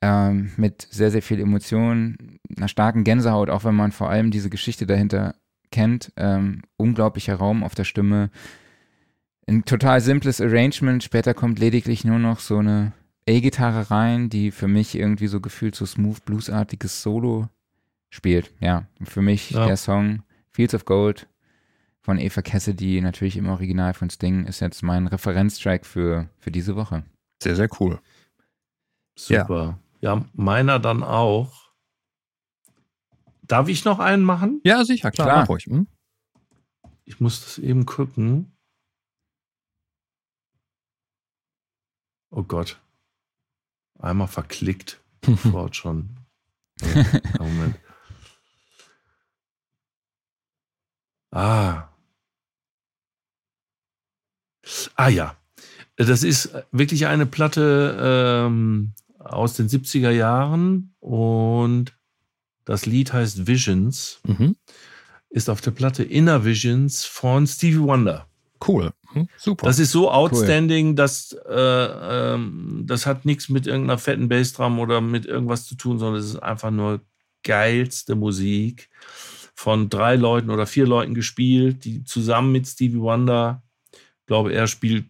ähm, 0.00 0.52
mit 0.56 0.86
sehr, 0.90 1.10
sehr 1.10 1.22
viel 1.22 1.40
Emotion, 1.40 2.38
einer 2.56 2.68
starken 2.68 3.04
Gänsehaut, 3.04 3.50
auch 3.50 3.64
wenn 3.64 3.74
man 3.74 3.92
vor 3.92 4.10
allem 4.10 4.30
diese 4.30 4.50
Geschichte 4.50 4.86
dahinter 4.86 5.34
kennt. 5.70 6.12
Ähm, 6.16 6.62
unglaublicher 6.76 7.34
Raum 7.36 7.64
auf 7.64 7.74
der 7.74 7.84
Stimme. 7.84 8.30
Ein 9.46 9.64
total 9.64 10.00
simples 10.00 10.40
Arrangement. 10.40 11.02
Später 11.02 11.34
kommt 11.34 11.58
lediglich 11.58 12.04
nur 12.04 12.18
noch 12.18 12.40
so 12.40 12.58
eine 12.58 12.92
E-Gitarre 13.26 13.90
rein, 13.90 14.30
die 14.30 14.50
für 14.50 14.68
mich 14.68 14.94
irgendwie 14.94 15.26
so 15.26 15.40
gefühlt 15.40 15.74
so 15.74 15.84
smooth 15.84 16.24
bluesartiges 16.24 17.02
Solo 17.02 17.48
spielt. 18.10 18.52
Ja, 18.60 18.86
für 19.02 19.22
mich 19.22 19.50
ja. 19.50 19.66
der 19.66 19.76
Song 19.76 20.22
Fields 20.50 20.74
of 20.74 20.84
Gold 20.84 21.28
von 22.08 22.18
Eva 22.18 22.40
Cassidy, 22.40 23.02
natürlich 23.02 23.36
im 23.36 23.50
Original 23.50 23.92
von 23.92 24.08
Sting, 24.08 24.46
ist 24.46 24.60
jetzt 24.60 24.82
mein 24.82 25.08
Referenztrack 25.08 25.84
für, 25.84 26.30
für 26.38 26.50
diese 26.50 26.74
Woche. 26.74 27.04
Sehr, 27.42 27.54
sehr 27.54 27.68
cool. 27.78 28.00
Super. 29.14 29.78
Ja. 30.00 30.14
ja, 30.14 30.24
meiner 30.32 30.78
dann 30.78 31.02
auch. 31.02 31.70
Darf 33.42 33.68
ich 33.68 33.84
noch 33.84 33.98
einen 33.98 34.22
machen? 34.22 34.62
Ja, 34.64 34.86
sicher, 34.86 35.10
klar. 35.10 35.26
klar. 35.26 35.40
Mach 35.40 35.50
ruhig. 35.50 35.66
Hm? 35.66 35.86
Ich 37.04 37.20
muss 37.20 37.44
das 37.44 37.58
eben 37.58 37.84
gucken. 37.84 38.56
Oh 42.30 42.42
Gott. 42.42 42.80
Einmal 43.98 44.28
verklickt. 44.28 44.98
Sofort 45.26 45.76
schon. 45.76 46.16
Ja, 46.80 47.04
Moment. 47.38 47.78
Ah. 51.30 51.90
Ah 54.94 55.08
ja. 55.08 55.36
Das 55.96 56.22
ist 56.22 56.50
wirklich 56.70 57.06
eine 57.06 57.26
Platte 57.26 58.46
ähm, 58.46 58.92
aus 59.18 59.54
den 59.54 59.68
70er 59.68 60.10
Jahren 60.10 60.94
und 61.00 61.92
das 62.64 62.86
Lied 62.86 63.12
heißt 63.12 63.46
Visions. 63.46 64.20
Mhm. 64.26 64.56
Ist 65.30 65.50
auf 65.50 65.60
der 65.60 65.72
Platte 65.72 66.04
Inner 66.04 66.44
Visions 66.44 67.04
von 67.04 67.46
Stevie 67.46 67.80
Wonder. 67.80 68.26
Cool. 68.66 68.92
Hm, 69.12 69.28
super. 69.36 69.66
Das 69.66 69.78
ist 69.78 69.92
so 69.92 70.10
outstanding, 70.10 70.88
cool. 70.88 70.94
dass 70.94 71.32
äh, 71.48 72.34
ähm, 72.34 72.84
das 72.86 73.06
hat 73.06 73.24
nichts 73.24 73.48
mit 73.48 73.66
irgendeiner 73.66 73.98
fetten 73.98 74.28
Bassdrum 74.28 74.78
oder 74.78 75.00
mit 75.00 75.26
irgendwas 75.26 75.66
zu 75.66 75.74
tun, 75.76 75.98
sondern 75.98 76.20
es 76.20 76.26
ist 76.26 76.42
einfach 76.42 76.70
nur 76.70 77.00
geilste 77.42 78.14
Musik 78.14 78.90
von 79.54 79.88
drei 79.88 80.16
Leuten 80.16 80.50
oder 80.50 80.66
vier 80.66 80.86
Leuten 80.86 81.14
gespielt, 81.14 81.84
die 81.84 82.04
zusammen 82.04 82.52
mit 82.52 82.66
Stevie 82.66 83.00
Wonder, 83.00 83.62
glaube, 84.28 84.52
er 84.52 84.68
spielt 84.68 85.06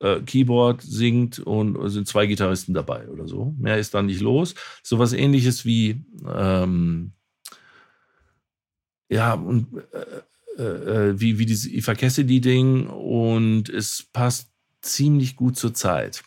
äh, 0.00 0.20
Keyboard, 0.20 0.80
singt 0.80 1.38
und 1.38 1.90
sind 1.90 2.08
zwei 2.08 2.26
Gitarristen 2.26 2.72
dabei 2.72 3.06
oder 3.08 3.28
so. 3.28 3.54
Mehr 3.58 3.78
ist 3.78 3.92
da 3.92 4.02
nicht 4.02 4.22
los. 4.22 4.54
So 4.82 4.98
was 4.98 5.12
ähnliches 5.12 5.66
wie 5.66 6.02
ähm, 6.26 7.12
ja, 9.10 9.34
und 9.34 9.68
äh, 9.92 10.62
äh, 10.62 11.10
äh 11.10 11.20
wie, 11.20 11.38
wie 11.38 11.46
dieses 11.46 11.70
Eva 11.70 11.94
Cassidy-Ding 11.94 12.86
und 12.86 13.68
es 13.68 14.08
passt 14.12 14.50
ziemlich 14.80 15.36
gut 15.36 15.56
zur 15.56 15.74
Zeit. 15.74 16.24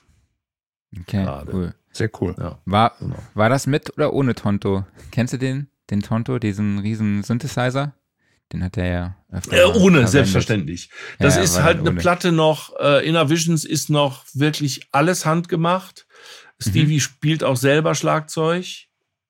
Okay, 0.97 1.23
Gerade. 1.23 1.53
cool. 1.53 1.75
Sehr 1.91 2.11
cool. 2.21 2.35
Ja, 2.37 2.59
war, 2.65 2.93
genau. 2.99 3.17
war 3.33 3.49
das 3.49 3.65
mit 3.65 3.91
oder 3.97 4.13
ohne 4.13 4.35
Tonto? 4.35 4.85
Kennst 5.09 5.33
du 5.33 5.37
den? 5.37 5.67
den 5.89 6.01
Tonto, 6.01 6.39
diesen 6.39 6.79
riesen 6.79 7.23
Synthesizer. 7.23 7.93
Den 8.53 8.63
hat 8.63 8.77
er 8.77 8.85
ja. 8.85 9.17
Äh, 9.51 9.65
ohne, 9.65 9.75
verwendet. 9.75 10.09
selbstverständlich. 10.09 10.89
Das 11.19 11.35
ja, 11.35 11.41
ist 11.41 11.61
halt 11.61 11.79
eine 11.79 11.89
ohne. 11.89 11.99
Platte 11.99 12.31
noch. 12.31 12.73
Äh, 12.79 13.07
Inner 13.07 13.29
Visions 13.29 13.65
ist 13.65 13.89
noch 13.89 14.23
wirklich 14.33 14.87
alles 14.91 15.25
handgemacht. 15.25 16.07
Stevie 16.59 16.95
mhm. 16.95 17.01
spielt 17.01 17.43
auch 17.43 17.57
selber 17.57 17.93
Schlagzeug. 17.93 18.65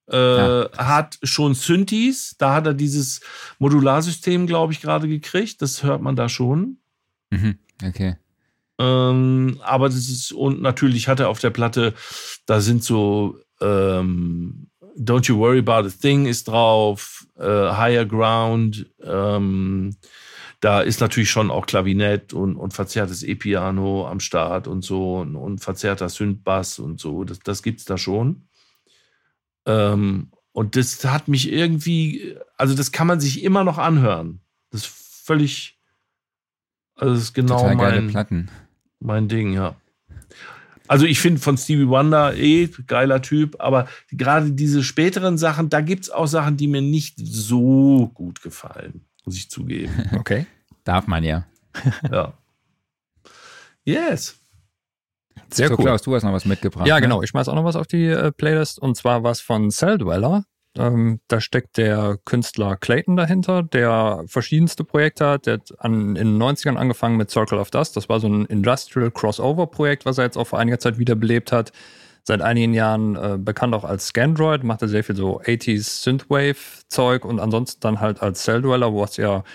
Äh, 0.10 0.18
ja. 0.18 0.70
Hat 0.78 1.18
schon 1.24 1.54
Synthes, 1.54 2.36
da 2.38 2.54
hat 2.54 2.66
er 2.66 2.74
dieses 2.74 3.20
Modularsystem, 3.60 4.48
glaube 4.48 4.72
ich, 4.72 4.82
gerade 4.82 5.08
gekriegt. 5.08 5.62
Das 5.62 5.84
hört 5.84 6.02
man 6.02 6.16
da 6.16 6.30
schon. 6.30 6.78
Mhm. 7.30 7.58
Okay. 7.84 8.16
Ähm, 8.80 9.60
aber 9.64 9.90
das 9.90 10.08
ist, 10.08 10.32
und 10.32 10.62
natürlich 10.62 11.08
hat 11.08 11.20
er 11.20 11.30
auf 11.30 11.40
der 11.40 11.50
Platte, 11.50 11.94
da 12.46 12.62
sind 12.62 12.84
so 12.84 13.38
ähm, 13.60 14.70
Don't 14.98 15.28
You 15.28 15.38
Worry 15.38 15.60
About 15.60 15.88
a 15.88 15.92
Thing 15.92 16.26
ist 16.26 16.48
drauf, 16.48 17.28
äh, 17.38 17.44
Higher 17.44 18.06
Ground, 18.06 18.88
ähm, 19.04 19.96
da 20.60 20.82
ist 20.82 21.02
natürlich 21.02 21.30
schon 21.30 21.52
auch 21.52 21.68
Klavinett 21.68 22.34
und, 22.34 22.56
und 22.56 22.74
verzerrtes 22.74 23.22
E-Piano 23.22 24.08
am 24.08 24.20
Start 24.20 24.68
und 24.68 24.84
so 24.84 25.18
und, 25.18 25.36
und 25.36 25.60
verzerrter 25.60 26.10
Synthbass 26.10 26.80
und 26.80 27.00
so. 27.00 27.24
Das, 27.24 27.40
das 27.40 27.64
es 27.64 27.86
da 27.86 27.98
schon. 27.98 28.48
Ähm, 29.66 30.32
und 30.52 30.76
das 30.76 31.06
hat 31.06 31.28
mich 31.28 31.52
irgendwie, 31.52 32.36
also 32.58 32.74
das 32.74 32.92
kann 32.92 33.06
man 33.06 33.20
sich 33.20 33.44
immer 33.44 33.64
noch 33.64 33.78
anhören. 33.78 34.42
Das 34.72 34.82
ist 34.82 34.88
völlig, 34.88 35.80
also 36.96 37.14
das 37.14 37.24
ist 37.24 37.34
genau 37.34 37.60
Total 37.60 37.76
mein, 37.76 38.08
Platten. 38.08 38.50
mein 39.00 39.28
Ding, 39.28 39.54
ja. 39.54 39.76
Also 40.88 41.06
ich 41.06 41.20
finde 41.20 41.42
von 41.42 41.58
Stevie 41.58 41.88
Wonder 41.88 42.36
eh 42.36 42.70
geiler 42.88 43.22
Typ, 43.22 43.58
aber 43.60 43.88
gerade 44.12 44.52
diese 44.52 44.84
späteren 44.84 45.38
Sachen, 45.38 45.70
da 45.70 45.82
gibt 45.82 46.04
es 46.04 46.10
auch 46.10 46.28
Sachen, 46.28 46.58
die 46.58 46.68
mir 46.68 46.82
nicht 46.82 47.16
so 47.18 48.12
gut 48.14 48.42
gefallen 48.42 49.08
muss 49.28 49.36
ich 49.36 49.52
zugeben. 49.52 49.94
Okay. 50.18 50.48
Darf 50.84 51.06
man 51.06 51.24
ja. 51.24 51.46
ja. 52.12 52.34
Yes. 53.84 54.40
Sehr 55.52 55.68
so, 55.68 55.76
cool. 55.78 55.84
Klaus, 55.84 56.02
du 56.02 56.16
hast 56.16 56.24
noch 56.24 56.32
was 56.32 56.46
mitgebracht. 56.46 56.88
Ja, 56.88 56.96
ne? 56.96 57.02
genau. 57.02 57.22
Ich 57.22 57.30
schmeiß 57.30 57.50
auch 57.50 57.56
noch 57.56 57.66
was 57.66 57.76
auf 57.76 57.88
die 57.88 58.06
äh, 58.06 58.32
Playlist 58.32 58.80
und 58.80 58.96
zwar 58.96 59.24
was 59.24 59.42
von 59.42 59.70
Cell 59.70 59.98
Dweller. 59.98 60.46
Ähm, 60.78 61.20
da 61.28 61.42
steckt 61.42 61.78
der 61.78 62.18
Künstler 62.26 62.78
Clayton 62.78 63.16
dahinter, 63.18 63.64
der 63.64 64.24
verschiedenste 64.28 64.84
Projekte 64.84 65.28
hat. 65.28 65.46
Der 65.46 65.56
hat 65.56 65.74
an, 65.80 66.16
in 66.16 66.38
den 66.38 66.42
90ern 66.42 66.76
angefangen 66.76 67.18
mit 67.18 67.32
Circle 67.32 67.60
of 67.60 67.72
Dust. 67.72 67.98
Das 67.98 68.10
war 68.10 68.20
so 68.20 68.28
ein 68.28 68.46
Industrial 68.46 69.12
Crossover-Projekt, 69.12 70.06
was 70.06 70.18
er 70.18 70.26
jetzt 70.26 70.38
auch 70.38 70.48
vor 70.48 70.60
einiger 70.60 70.80
Zeit 70.80 70.98
wiederbelebt 70.98 71.52
hat 71.52 71.72
seit 72.28 72.42
einigen 72.42 72.74
Jahren 72.74 73.16
äh, 73.16 73.38
bekannt 73.40 73.74
auch 73.74 73.86
als 73.86 74.08
Scandroid, 74.08 74.64
macht 74.64 74.82
er 74.82 74.90
sehr 74.90 75.04
viel 75.04 75.16
so 75.16 75.40
80s 75.40 76.04
Synthwave-Zeug 76.04 77.24
und 77.24 77.40
ansonsten 77.40 77.80
dann 77.80 78.02
halt 78.02 78.22
als 78.22 78.44
Cell 78.44 78.62
Dweller, 78.62 78.92
wo 78.92 79.02
es 79.06 79.16
ja, 79.16 79.46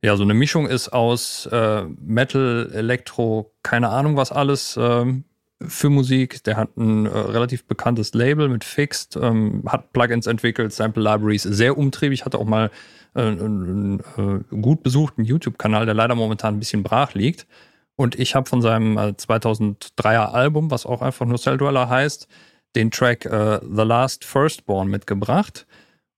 ja 0.00 0.16
so 0.16 0.22
eine 0.22 0.34
Mischung 0.34 0.68
ist 0.68 0.90
aus 0.90 1.46
äh, 1.46 1.82
Metal, 2.00 2.70
Elektro, 2.72 3.52
keine 3.64 3.88
Ahnung 3.88 4.16
was 4.16 4.30
alles 4.30 4.76
äh, 4.76 5.06
für 5.66 5.90
Musik. 5.90 6.42
Der 6.44 6.56
hat 6.56 6.76
ein 6.76 7.06
äh, 7.06 7.10
relativ 7.10 7.64
bekanntes 7.64 8.14
Label 8.14 8.48
mit 8.48 8.64
Fixed, 8.64 9.16
ähm, 9.16 9.62
hat 9.66 9.92
Plugins 9.92 10.26
entwickelt, 10.26 10.72
Sample 10.72 11.02
Libraries, 11.02 11.42
sehr 11.42 11.76
umtriebig, 11.76 12.24
hatte 12.24 12.38
auch 12.38 12.44
mal 12.46 12.70
äh, 13.14 13.22
einen, 13.22 14.00
äh, 14.16 14.54
gut 14.56 14.82
besuchten 14.82 15.24
YouTube-Kanal, 15.24 15.86
der 15.86 15.94
leider 15.94 16.14
momentan 16.14 16.54
ein 16.54 16.58
bisschen 16.60 16.82
brach 16.82 17.14
liegt. 17.14 17.46
Und 17.96 18.18
ich 18.18 18.34
habe 18.34 18.48
von 18.48 18.62
seinem 18.62 18.96
2003er 18.96 20.12
äh, 20.12 20.16
Album, 20.16 20.70
was 20.70 20.86
auch 20.86 21.02
einfach 21.02 21.26
nur 21.26 21.38
Cell 21.38 21.58
Dweller 21.58 21.88
heißt, 21.88 22.28
den 22.74 22.90
Track 22.90 23.26
äh, 23.26 23.60
The 23.60 23.82
Last 23.82 24.24
Firstborn 24.24 24.88
mitgebracht. 24.88 25.66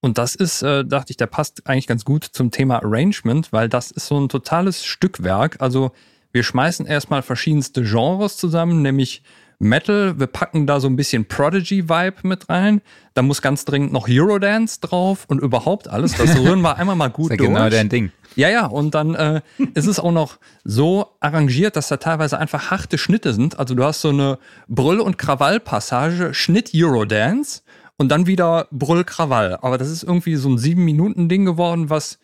Und 0.00 0.18
das 0.18 0.34
ist, 0.34 0.62
äh, 0.62 0.84
dachte 0.84 1.10
ich, 1.10 1.16
der 1.16 1.26
passt 1.26 1.66
eigentlich 1.66 1.86
ganz 1.86 2.04
gut 2.04 2.24
zum 2.24 2.50
Thema 2.50 2.82
Arrangement, 2.82 3.52
weil 3.52 3.68
das 3.68 3.90
ist 3.90 4.06
so 4.06 4.18
ein 4.20 4.28
totales 4.28 4.84
Stückwerk. 4.84 5.56
Also 5.60 5.92
wir 6.32 6.42
schmeißen 6.42 6.86
erstmal 6.86 7.22
verschiedenste 7.22 7.82
Genres 7.82 8.36
zusammen, 8.36 8.82
nämlich 8.82 9.22
Metal, 9.62 10.18
wir 10.18 10.26
packen 10.26 10.66
da 10.66 10.80
so 10.80 10.88
ein 10.88 10.96
bisschen 10.96 11.26
Prodigy-Vibe 11.26 12.16
mit 12.24 12.48
rein. 12.48 12.82
Da 13.14 13.22
muss 13.22 13.42
ganz 13.42 13.64
dringend 13.64 13.92
noch 13.92 14.08
Eurodance 14.08 14.80
drauf 14.80 15.24
und 15.28 15.40
überhaupt 15.40 15.86
alles. 15.86 16.16
Das 16.16 16.36
rühren 16.36 16.62
wir 16.62 16.78
einmal 16.78 16.96
mal 16.96 17.08
gut 17.08 17.30
das 17.30 17.34
ist 17.38 17.40
ja 17.40 17.46
genau 17.46 17.60
durch. 17.60 17.70
genau 17.70 17.82
dein 17.82 17.88
Ding. 17.88 18.10
Ja, 18.34 18.48
ja, 18.48 18.66
und 18.66 18.94
dann 18.94 19.14
äh, 19.14 19.40
ist 19.74 19.86
es 19.86 20.00
auch 20.00 20.10
noch 20.10 20.38
so 20.64 21.06
arrangiert, 21.20 21.76
dass 21.76 21.88
da 21.88 21.98
teilweise 21.98 22.38
einfach 22.38 22.70
harte 22.72 22.98
Schnitte 22.98 23.34
sind. 23.34 23.58
Also 23.58 23.74
du 23.74 23.84
hast 23.84 24.00
so 24.00 24.08
eine 24.08 24.38
Brüll- 24.66 25.00
und 25.00 25.16
Krawall-Passage, 25.16 26.34
Schnitt 26.34 26.72
Eurodance 26.74 27.62
und 27.98 28.08
dann 28.08 28.26
wieder 28.26 28.66
Brüll-Krawall. 28.72 29.58
Aber 29.60 29.78
das 29.78 29.90
ist 29.90 30.02
irgendwie 30.02 30.34
so 30.34 30.48
ein 30.48 30.58
Sieben-Minuten-Ding 30.58 31.44
geworden, 31.44 31.88
was 31.88 32.18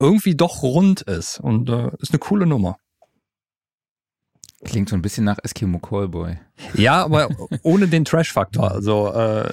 irgendwie 0.00 0.34
doch 0.34 0.62
rund 0.62 1.00
ist 1.02 1.38
und 1.40 1.70
äh, 1.70 1.90
ist 2.00 2.10
eine 2.10 2.18
coole 2.18 2.44
Nummer. 2.44 2.76
Klingt 4.64 4.88
so 4.88 4.96
ein 4.96 5.02
bisschen 5.02 5.24
nach 5.24 5.38
Eskimo 5.42 5.78
Callboy. 5.78 6.38
Ja, 6.74 7.04
aber 7.04 7.28
ohne 7.62 7.88
den 7.88 8.04
Trash-Faktor. 8.04 8.70
Also, 8.70 9.12
äh, 9.12 9.52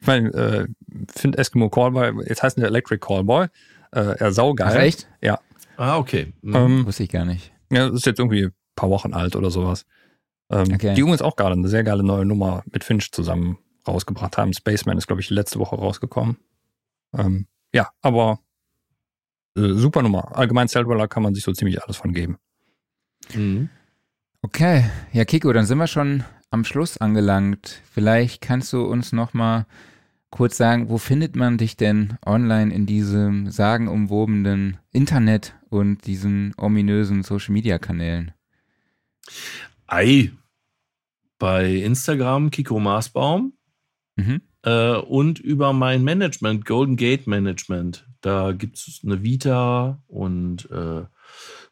ich 0.00 0.06
meine, 0.06 0.28
äh, 0.30 0.66
finde 1.14 1.38
Eskimo 1.38 1.68
Callboy, 1.68 2.24
jetzt 2.26 2.42
heißt 2.42 2.58
er 2.58 2.66
Electric 2.66 3.00
Callboy, 3.00 3.48
äh, 3.92 4.00
er 4.00 4.32
saugeil. 4.32 4.68
Ach, 4.70 4.80
echt? 4.80 5.08
Ja. 5.20 5.38
Ah, 5.76 5.98
okay. 5.98 6.32
Mhm. 6.42 6.56
Ähm, 6.56 6.86
Wusste 6.86 7.02
ich 7.02 7.10
gar 7.10 7.24
nicht. 7.24 7.52
Ja, 7.70 7.88
das 7.88 7.96
ist 7.96 8.06
jetzt 8.06 8.18
irgendwie 8.18 8.46
ein 8.46 8.54
paar 8.74 8.90
Wochen 8.90 9.12
alt 9.12 9.36
oder 9.36 9.50
sowas. 9.50 9.84
Ähm, 10.50 10.72
okay. 10.72 10.94
Die 10.94 11.00
übrigens 11.00 11.22
auch 11.22 11.36
gerade 11.36 11.52
eine 11.52 11.68
sehr 11.68 11.84
geile 11.84 12.02
neue 12.02 12.24
Nummer 12.24 12.62
mit 12.72 12.84
Finch 12.84 13.12
zusammen 13.12 13.58
rausgebracht 13.86 14.38
haben. 14.38 14.52
Spaceman 14.52 14.98
ist, 14.98 15.06
glaube 15.06 15.20
ich, 15.20 15.30
letzte 15.30 15.58
Woche 15.58 15.76
rausgekommen. 15.76 16.38
Ähm, 17.16 17.46
ja, 17.72 17.90
aber 18.00 18.40
äh, 19.56 19.74
super 19.74 20.02
Nummer. 20.02 20.36
Allgemein 20.36 20.68
Cellweller 20.68 21.08
kann 21.08 21.22
man 21.22 21.34
sich 21.34 21.44
so 21.44 21.52
ziemlich 21.52 21.82
alles 21.82 21.96
von 21.96 22.12
geben. 22.12 22.38
Mhm. 23.34 23.68
Okay, 24.42 24.84
ja 25.12 25.24
Kiko, 25.24 25.52
dann 25.52 25.66
sind 25.66 25.78
wir 25.78 25.88
schon 25.88 26.22
am 26.50 26.64
Schluss 26.64 26.96
angelangt. 26.98 27.82
Vielleicht 27.90 28.40
kannst 28.40 28.72
du 28.72 28.84
uns 28.84 29.12
noch 29.12 29.34
mal 29.34 29.66
kurz 30.30 30.56
sagen, 30.56 30.88
wo 30.88 30.98
findet 30.98 31.34
man 31.34 31.58
dich 31.58 31.76
denn 31.76 32.16
online 32.24 32.72
in 32.72 32.86
diesem 32.86 33.50
sagenumwobenen 33.50 34.78
Internet 34.92 35.54
und 35.70 36.06
diesen 36.06 36.54
ominösen 36.56 37.24
Social 37.24 37.52
Media 37.52 37.78
Kanälen? 37.78 38.32
Ei, 39.88 40.30
bei 41.38 41.74
Instagram 41.74 42.50
Kiko 42.50 42.78
Maßbaum 42.78 43.52
mhm. 44.16 44.42
äh, 44.62 44.96
und 44.96 45.40
über 45.40 45.72
mein 45.72 46.04
Management, 46.04 46.64
Golden 46.64 46.96
Gate 46.96 47.26
Management. 47.26 48.06
Da 48.20 48.52
gibt 48.52 48.76
es 48.76 49.00
eine 49.04 49.22
Vita 49.22 50.02
und 50.06 50.70
äh, 50.70 51.04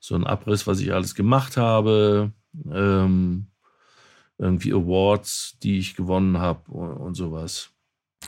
so 0.00 0.14
ein 0.14 0.26
Abriss, 0.26 0.66
was 0.66 0.80
ich 0.80 0.92
alles 0.92 1.14
gemacht 1.14 1.56
habe 1.56 2.32
ähm, 2.72 3.46
irgendwie 4.38 4.72
Awards, 4.72 5.58
die 5.62 5.78
ich 5.78 5.96
gewonnen 5.96 6.38
habe 6.38 6.70
und, 6.70 6.92
und, 6.92 7.14
sowas. 7.14 7.70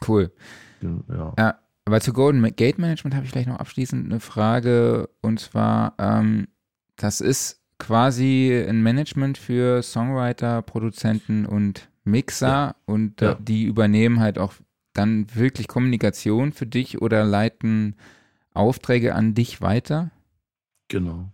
Cool. 0.07 0.33
Ja. 0.81 1.35
ja. 1.37 1.59
Aber 1.85 2.01
zu 2.01 2.13
Golden 2.13 2.43
Gate 2.55 2.79
Management 2.79 3.15
habe 3.15 3.25
ich 3.25 3.33
vielleicht 3.33 3.49
noch 3.49 3.61
abschließend 3.61 4.07
eine 4.07 4.21
Frage. 4.21 5.09
Und 5.23 5.41
zwar, 5.41 5.95
ähm, 5.99 6.49
das 6.97 7.21
ist 7.21 7.63
quasi 7.79 8.65
ein 8.69 8.83
Management 8.83 9.39
für 9.39 9.83
Songwriter, 9.83 10.63
Produzenten 10.63 11.47
und 11.47 11.89
Mixer 12.05 12.47
ja. 12.47 12.77
und 12.87 13.21
ja. 13.21 13.35
die 13.35 13.65
übernehmen 13.65 14.21
halt 14.21 14.39
auch 14.39 14.55
dann 14.95 15.27
wirklich 15.35 15.69
Kommunikation 15.69 16.53
für 16.53 16.67
dich 16.67 17.01
oder 17.01 17.25
leiten 17.25 17.97
Aufträge 18.53 19.15
an 19.15 19.35
dich 19.35 19.61
weiter? 19.61 20.11
Genau. 20.89 21.31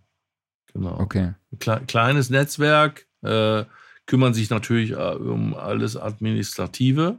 Genau. 0.75 0.99
Okay. 1.01 1.35
Kle 1.59 1.83
kleines 1.87 2.31
Netzwerk, 2.31 3.07
äh, 3.23 3.65
kümmern 4.07 4.35
sich 4.35 4.51
natürlich 4.51 4.91
äh, 4.91 5.15
um 5.15 5.55
alles 5.55 5.97
Administrative. 5.97 7.19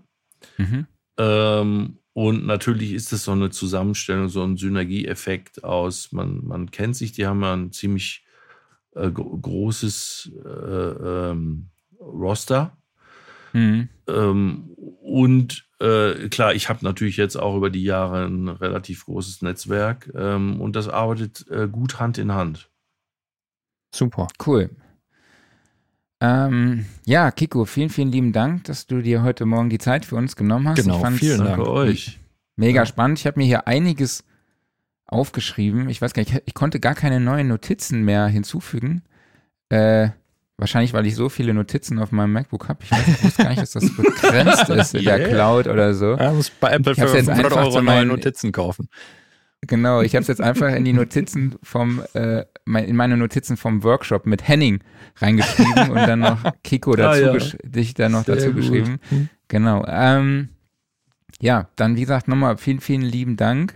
Mhm. 0.57 0.85
Ähm, 1.17 1.97
und 2.13 2.45
natürlich 2.45 2.93
ist 2.93 3.11
es 3.11 3.23
so 3.23 3.31
eine 3.31 3.49
Zusammenstellung, 3.49 4.29
so 4.29 4.43
ein 4.43 4.57
Synergieeffekt 4.57 5.63
aus, 5.63 6.11
man, 6.11 6.45
man 6.45 6.71
kennt 6.71 6.95
sich, 6.95 7.11
die 7.11 7.25
haben 7.25 7.41
ja 7.41 7.53
ein 7.53 7.71
ziemlich 7.71 8.25
äh, 8.95 9.09
großes 9.09 10.31
äh, 10.45 10.49
ähm, 10.49 11.69
Roster. 11.99 12.77
Mhm. 13.53 13.89
Ähm, 14.07 14.69
und 15.01 15.67
äh, 15.79 16.29
klar, 16.29 16.53
ich 16.53 16.69
habe 16.69 16.85
natürlich 16.85 17.17
jetzt 17.17 17.35
auch 17.35 17.57
über 17.57 17.69
die 17.69 17.83
Jahre 17.83 18.25
ein 18.25 18.47
relativ 18.47 19.05
großes 19.05 19.41
Netzwerk 19.41 20.11
ähm, 20.15 20.61
und 20.61 20.75
das 20.75 20.87
arbeitet 20.87 21.45
äh, 21.49 21.67
gut 21.67 21.99
Hand 21.99 22.17
in 22.17 22.33
Hand. 22.33 22.69
Super. 23.95 24.27
Cool. 24.45 24.69
Ähm, 26.19 26.85
ja, 27.05 27.31
Kiko, 27.31 27.65
vielen, 27.65 27.89
vielen 27.89 28.11
lieben 28.11 28.33
Dank, 28.33 28.65
dass 28.65 28.87
du 28.87 29.01
dir 29.01 29.23
heute 29.23 29.45
Morgen 29.45 29.69
die 29.69 29.77
Zeit 29.77 30.05
für 30.05 30.15
uns 30.15 30.35
genommen 30.35 30.67
hast. 30.67 30.81
Genau, 30.81 31.03
vielen 31.11 31.43
Dank 31.43 31.59
euch. 31.59 32.19
Mega 32.57 32.81
ja. 32.81 32.85
spannend. 32.85 33.19
Ich 33.19 33.25
habe 33.25 33.39
mir 33.39 33.45
hier 33.45 33.67
einiges 33.67 34.25
aufgeschrieben. 35.05 35.89
Ich 35.89 36.01
weiß 36.01 36.13
gar 36.13 36.21
nicht, 36.21 36.33
ich, 36.33 36.41
ich, 36.45 36.53
konnte 36.53 36.79
gar 36.79 36.95
keine 36.95 37.19
neuen 37.19 37.47
Notizen 37.47 38.03
mehr 38.03 38.27
hinzufügen. 38.27 39.03
Äh, 39.69 40.09
wahrscheinlich, 40.57 40.93
weil 40.93 41.05
ich 41.05 41.15
so 41.15 41.29
viele 41.29 41.53
Notizen 41.53 41.99
auf 41.99 42.11
meinem 42.11 42.33
MacBook 42.33 42.67
habe. 42.67 42.83
Ich 42.83 42.91
weiß, 42.91 43.07
ich 43.07 43.23
wusste 43.23 43.43
gar 43.43 43.49
nicht, 43.49 43.61
dass 43.61 43.71
das 43.71 43.95
begrenzt 43.95 44.69
ist 44.69 44.95
in 44.95 45.05
der 45.05 45.29
Cloud 45.29 45.67
oder 45.67 45.93
so. 45.93 46.15
Ja, 46.15 46.33
muss 46.33 46.49
bei 46.49 46.71
Apple 46.71 46.95
für 46.95 47.07
500 47.07 47.51
Euro 47.53 47.81
neue 47.81 48.05
Notizen 48.05 48.51
kaufen. 48.51 48.89
Genau, 49.61 50.01
ich 50.01 50.15
habe 50.15 50.21
es 50.21 50.27
jetzt 50.27 50.41
einfach 50.41 50.73
in 50.73 50.83
die 50.83 50.93
Notizen 50.93 51.55
vom, 51.63 52.03
äh, 52.13 52.45
in 52.65 52.95
meine 52.95 53.15
Notizen 53.17 53.57
vom 53.57 53.83
Workshop 53.83 54.25
mit 54.25 54.47
Henning 54.47 54.79
reingeschrieben 55.17 55.89
und 55.91 55.97
dann 55.97 56.19
noch 56.19 56.39
Kiko 56.63 56.95
dazu, 56.95 57.23
ah, 57.29 57.37
ja. 57.37 57.39
dich 57.63 57.93
da 57.93 58.09
noch 58.09 58.25
Sehr 58.25 58.35
dazu 58.35 58.47
gut. 58.47 58.55
geschrieben. 58.57 58.99
Hm. 59.09 59.29
Genau. 59.47 59.85
Ähm, 59.87 60.49
Ja, 61.39 61.67
dann 61.75 61.95
wie 61.95 62.01
gesagt 62.01 62.27
nochmal 62.27 62.57
vielen, 62.57 62.79
vielen 62.79 63.01
lieben 63.03 63.37
Dank. 63.37 63.75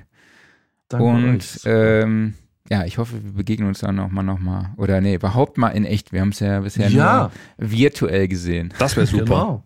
Danke 0.88 1.06
und 1.06 1.36
euch. 1.38 1.60
ähm, 1.66 2.34
ja, 2.72 2.84
ich 2.86 2.98
hoffe, 2.98 3.24
wir 3.24 3.34
begegnen 3.34 3.68
uns 3.68 3.80
dann 3.80 3.95
nochmal, 3.95 4.24
nochmal. 4.24 4.70
Oder 4.78 5.02
nee, 5.02 5.16
überhaupt 5.16 5.57
mal 5.57 5.70
in 5.70 5.86
echt. 5.86 6.11
Wir 6.14 6.22
haben 6.22 6.30
es 6.30 6.40
ja 6.40 6.60
bisher 6.60 6.90
Ja. 6.90 7.32
nur 7.57 7.70
virtuell 7.70 8.28
gesehen. 8.28 8.74
Das 8.80 8.95
wäre 8.95 9.06
super. 9.06 9.24
Genau. 9.26 9.64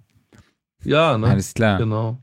Ja, 0.84 1.18
ne? 1.18 1.28
Alles 1.28 1.54
klar. 1.54 1.78
Genau. 1.80 2.18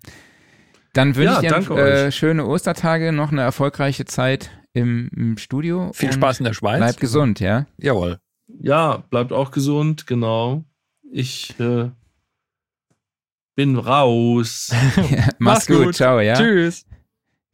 Dann 0.92 1.14
wünsche 1.16 1.44
Ja, 1.46 1.58
ich 1.58 1.66
dir 1.68 1.76
äh, 1.76 2.12
schöne 2.12 2.44
Ostertage, 2.46 3.12
noch 3.12 3.30
eine 3.32 3.42
erfolgreiche 3.42 4.04
Zeit 4.06 4.50
im, 4.72 5.08
im 5.16 5.36
Studio. 5.38 5.92
Viel 5.92 6.12
Spaß 6.12 6.40
in 6.40 6.44
der 6.44 6.54
Schweiz. 6.54 6.78
Bleib 6.78 6.98
gesund, 7.00 7.40
ja? 7.40 7.66
Jawohl. 7.78 8.20
Ja, 8.60 8.98
bleibt 9.10 9.32
auch 9.32 9.50
gesund, 9.50 10.06
genau. 10.06 10.64
Ich 11.12 11.58
äh, 11.60 11.90
bin 13.56 13.76
raus. 13.76 14.72
Mach's 15.38 15.66
gut. 15.66 15.94
ciao, 15.94 16.20
ja? 16.20 16.34
Tschüss. 16.34 16.84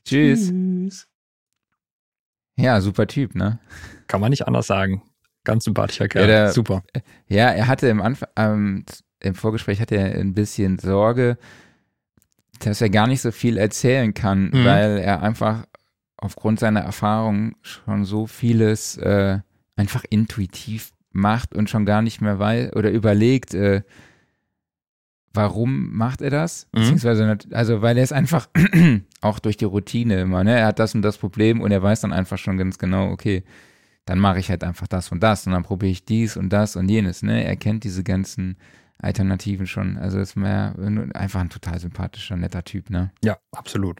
Tschüss. 0.04 0.48
Tschüss. 0.48 1.08
Ja, 2.56 2.80
super 2.80 3.06
Typ, 3.06 3.34
ne? 3.34 3.58
Kann 4.06 4.20
man 4.20 4.30
nicht 4.30 4.46
anders 4.46 4.66
sagen. 4.66 5.02
Ganz 5.44 5.64
sympathischer 5.64 6.08
Kerl. 6.08 6.26
der- 6.26 6.52
super. 6.52 6.82
Ja, 7.28 7.50
er 7.50 7.66
hatte 7.68 7.88
im 7.88 8.00
Anfang, 8.00 8.28
ähm, 8.36 8.84
im 9.20 9.34
Vorgespräch 9.34 9.80
hatte 9.80 9.96
er 9.96 10.14
ein 10.18 10.34
bisschen 10.34 10.78
Sorge, 10.78 11.38
dass 12.60 12.80
er 12.80 12.90
gar 12.90 13.06
nicht 13.06 13.20
so 13.20 13.30
viel 13.30 13.56
erzählen 13.58 14.14
kann, 14.14 14.50
Mhm. 14.50 14.64
weil 14.64 14.98
er 14.98 15.22
einfach 15.22 15.66
aufgrund 16.16 16.60
seiner 16.60 16.80
Erfahrung 16.80 17.56
schon 17.62 18.04
so 18.04 18.26
vieles 18.26 18.96
äh, 18.96 19.40
einfach 19.76 20.04
intuitiv 20.08 20.92
macht 21.12 21.54
und 21.54 21.70
schon 21.70 21.86
gar 21.86 22.02
nicht 22.02 22.20
mehr 22.20 22.38
weiß 22.38 22.74
oder 22.74 22.90
überlegt, 22.90 23.54
äh, 23.54 23.82
warum 25.32 25.94
macht 25.94 26.22
er 26.22 26.30
das? 26.30 26.66
Mhm. 26.72 26.80
Beziehungsweise, 26.80 27.38
also 27.52 27.82
weil 27.82 27.96
er 27.98 28.04
es 28.04 28.12
einfach 28.12 28.48
auch 29.20 29.38
durch 29.38 29.56
die 29.56 29.64
Routine 29.64 30.20
immer, 30.20 30.44
ne? 30.44 30.58
Er 30.58 30.66
hat 30.66 30.78
das 30.78 30.94
und 30.94 31.02
das 31.02 31.18
Problem 31.18 31.60
und 31.60 31.70
er 31.70 31.82
weiß 31.82 32.00
dann 32.00 32.12
einfach 32.12 32.38
schon 32.38 32.56
ganz 32.56 32.78
genau, 32.78 33.10
okay, 33.10 33.44
dann 34.06 34.18
mache 34.18 34.38
ich 34.38 34.50
halt 34.50 34.64
einfach 34.64 34.86
das 34.86 35.12
und 35.12 35.22
das 35.22 35.46
und 35.46 35.52
dann 35.52 35.64
probiere 35.64 35.92
ich 35.92 36.04
dies 36.04 36.36
und 36.36 36.50
das 36.50 36.76
und 36.76 36.88
jenes, 36.88 37.22
ne? 37.22 37.44
Er 37.44 37.56
kennt 37.56 37.84
diese 37.84 38.02
ganzen 38.02 38.56
Alternativen 38.98 39.66
schon. 39.66 39.98
Also 39.98 40.18
ist 40.18 40.36
mehr 40.36 40.74
einfach 41.14 41.40
ein 41.40 41.50
total 41.50 41.78
sympathischer, 41.78 42.36
netter 42.36 42.64
Typ, 42.64 42.90
ne? 42.90 43.12
Ja, 43.22 43.38
absolut. 43.52 43.98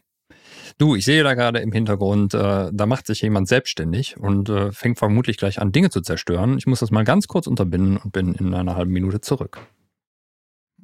Du, 0.77 0.95
ich 0.95 1.05
sehe 1.05 1.23
da 1.23 1.33
gerade 1.33 1.59
im 1.59 1.71
Hintergrund, 1.71 2.33
äh, 2.33 2.69
da 2.71 2.85
macht 2.85 3.07
sich 3.07 3.21
jemand 3.21 3.47
selbstständig 3.47 4.17
und 4.17 4.49
äh, 4.49 4.71
fängt 4.71 4.99
vermutlich 4.99 5.37
gleich 5.37 5.59
an, 5.59 5.71
Dinge 5.71 5.89
zu 5.89 6.01
zerstören. 6.01 6.57
Ich 6.57 6.67
muss 6.67 6.79
das 6.79 6.91
mal 6.91 7.03
ganz 7.03 7.27
kurz 7.27 7.47
unterbinden 7.47 7.97
und 7.97 8.11
bin 8.11 8.33
in 8.33 8.53
einer 8.53 8.75
halben 8.75 8.91
Minute 8.91 9.21
zurück. 9.21 9.59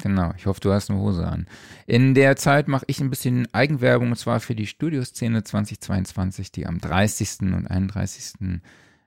Genau, 0.02 0.34
ich 0.36 0.48
hoffe, 0.48 0.60
du 0.60 0.72
hast 0.72 0.90
eine 0.90 1.00
Hose 1.00 1.28
an. 1.28 1.48
In 1.86 2.16
der 2.16 2.36
Zeit 2.36 2.68
mache 2.68 2.86
ich 2.88 3.00
ein 3.00 3.12
bisschen 3.12 3.48
Eigenwerbung 3.54 4.10
und 4.10 4.18
zwar 4.18 4.40
für 4.40 4.56
die 4.56 4.66
Studioszene 4.66 5.44
2022, 5.44 6.52
die 6.52 6.66
am 6.66 6.80
30. 6.80 7.54
und 7.54 7.68
31. 7.68 8.62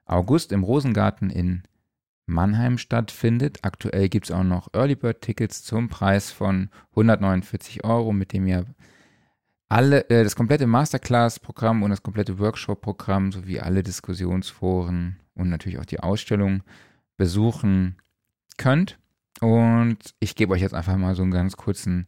August 0.05 0.52
im 0.52 0.62
Rosengarten 0.62 1.30
in 1.30 1.64
Mannheim 2.26 2.78
stattfindet. 2.78 3.59
Aktuell 3.62 4.09
gibt 4.09 4.26
es 4.26 4.30
auch 4.30 4.44
noch 4.44 4.72
Early 4.74 4.94
Bird 4.94 5.22
Tickets 5.22 5.64
zum 5.64 5.88
Preis 5.88 6.30
von 6.30 6.70
149 6.90 7.84
Euro, 7.84 8.12
mit 8.12 8.32
dem 8.32 8.47
ihr 8.47 8.66
alle, 9.68 10.09
äh, 10.10 10.22
das 10.22 10.36
komplette 10.36 10.66
Masterclass-Programm 10.66 11.82
und 11.82 11.90
das 11.90 12.02
komplette 12.02 12.38
Workshop-Programm 12.38 13.32
sowie 13.32 13.60
alle 13.60 13.82
Diskussionsforen 13.82 15.16
und 15.34 15.48
natürlich 15.48 15.78
auch 15.78 15.84
die 15.84 16.01
Ausstellung 16.01 16.62
besuchen 17.16 17.97
könnt. 18.59 18.98
Und 19.40 19.98
ich 20.18 20.34
gebe 20.34 20.55
euch 20.55 20.62
jetzt 20.62 20.74
einfach 20.74 20.97
mal 20.97 21.14
so 21.14 21.22
einen 21.22 21.32
ganz 21.32 21.56
kurzen 21.56 22.06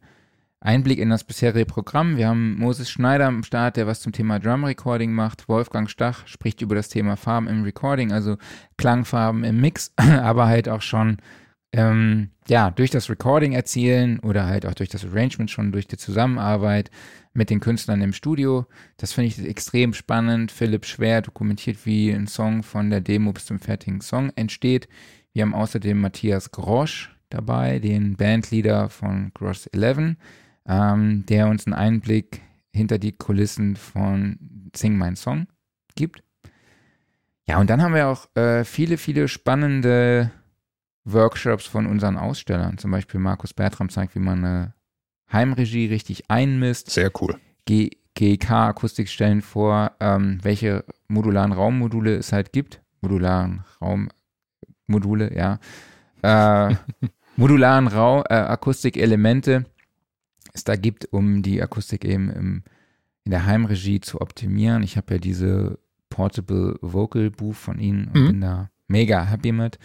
Einblick 0.61 0.99
in 0.99 1.09
das 1.09 1.23
bisherige 1.23 1.65
Programm. 1.65 2.17
Wir 2.17 2.27
haben 2.27 2.57
Moses 2.57 2.89
Schneider 2.89 3.27
am 3.27 3.43
Start, 3.43 3.77
der 3.77 3.87
was 3.87 4.01
zum 4.01 4.11
Thema 4.11 4.39
Drum 4.39 4.65
Recording 4.65 5.13
macht. 5.13 5.47
Wolfgang 5.47 5.89
Stach 5.89 6.27
spricht 6.27 6.61
über 6.61 6.75
das 6.75 6.89
Thema 6.89 7.15
Farben 7.15 7.47
im 7.47 7.63
Recording, 7.63 8.11
also 8.11 8.37
Klangfarben 8.77 9.43
im 9.43 9.61
Mix, 9.61 9.93
aber 9.97 10.47
halt 10.47 10.67
auch 10.67 10.81
schon 10.81 11.17
ähm, 11.73 12.29
ja 12.47 12.71
durch 12.71 12.89
das 12.89 13.09
Recording 13.09 13.53
erzielen 13.53 14.19
oder 14.19 14.45
halt 14.45 14.65
auch 14.65 14.73
durch 14.73 14.89
das 14.89 15.05
Arrangement 15.05 15.51
schon 15.51 15.71
durch 15.71 15.87
die 15.87 15.97
Zusammenarbeit 15.97 16.89
mit 17.33 17.49
den 17.49 17.59
Künstlern 17.59 18.01
im 18.01 18.13
Studio. 18.13 18.65
Das 18.97 19.13
finde 19.13 19.27
ich 19.27 19.39
extrem 19.45 19.93
spannend. 19.93 20.51
Philipp 20.51 20.85
Schwer 20.85 21.21
dokumentiert, 21.21 21.85
wie 21.85 22.11
ein 22.11 22.27
Song 22.27 22.63
von 22.63 22.89
der 22.89 23.01
Demo 23.01 23.33
bis 23.33 23.45
zum 23.45 23.59
fertigen 23.59 24.01
Song 24.01 24.31
entsteht. 24.35 24.87
Wir 25.33 25.43
haben 25.43 25.53
außerdem 25.53 25.99
Matthias 25.99 26.51
Grosch 26.51 27.15
dabei, 27.29 27.79
den 27.79 28.15
Bandleader 28.15 28.89
von 28.89 29.31
Gross 29.33 29.67
11, 29.67 30.15
ähm, 30.67 31.25
der 31.27 31.47
uns 31.47 31.67
einen 31.67 31.75
Einblick 31.75 32.41
hinter 32.73 32.97
die 32.97 33.11
Kulissen 33.11 33.75
von 33.75 34.71
Sing 34.75 34.97
Mein 34.97 35.15
Song 35.15 35.47
gibt. 35.95 36.23
Ja, 37.47 37.59
und 37.59 37.69
dann 37.69 37.81
haben 37.81 37.95
wir 37.95 38.07
auch 38.07 38.27
äh, 38.35 38.63
viele, 38.63 38.97
viele 38.97 39.27
spannende 39.27 40.31
Workshops 41.05 41.65
von 41.65 41.85
unseren 41.85 42.17
Ausstellern. 42.17 42.77
Zum 42.77 42.91
Beispiel 42.91 43.19
Markus 43.19 43.53
Bertram 43.53 43.89
zeigt, 43.89 44.15
wie 44.15 44.19
man 44.19 44.43
eine 44.43 44.73
Heimregie 45.31 45.87
richtig 45.87 46.29
einmisst. 46.29 46.89
Sehr 46.89 47.11
cool. 47.21 47.35
G 47.65 47.91
GEK-Akustik 48.15 49.07
stellen 49.07 49.41
vor, 49.41 49.93
ähm, 50.01 50.39
welche 50.41 50.83
modularen 51.07 51.53
Raummodule 51.53 52.15
es 52.17 52.33
halt 52.33 52.51
gibt. 52.51 52.81
Modularen 53.01 53.63
Raummodule, 54.89 55.33
ja. 55.35 55.59
Äh, 56.21 56.75
modularen 57.37 57.87
Rau 57.87 58.23
äh, 58.23 58.33
Akustikelemente 58.33 59.65
es 60.53 60.63
da 60.65 60.75
gibt, 60.75 61.05
um 61.13 61.43
die 61.43 61.61
Akustik 61.61 62.03
eben 62.03 62.29
im, 62.31 62.63
in 63.23 63.31
der 63.31 63.45
Heimregie 63.45 64.01
zu 64.01 64.19
optimieren. 64.19 64.83
Ich 64.83 64.97
habe 64.97 65.13
ja 65.13 65.19
diese 65.19 65.79
Portable 66.09 66.77
Vocal 66.81 67.29
Booth 67.29 67.55
von 67.55 67.79
ihnen 67.79 68.07
und 68.07 68.21
Mhm. 68.23 68.27
bin 68.27 68.41
da 68.41 68.69
mega 68.87 69.23
happy 69.23 69.51
mit. 69.53 69.77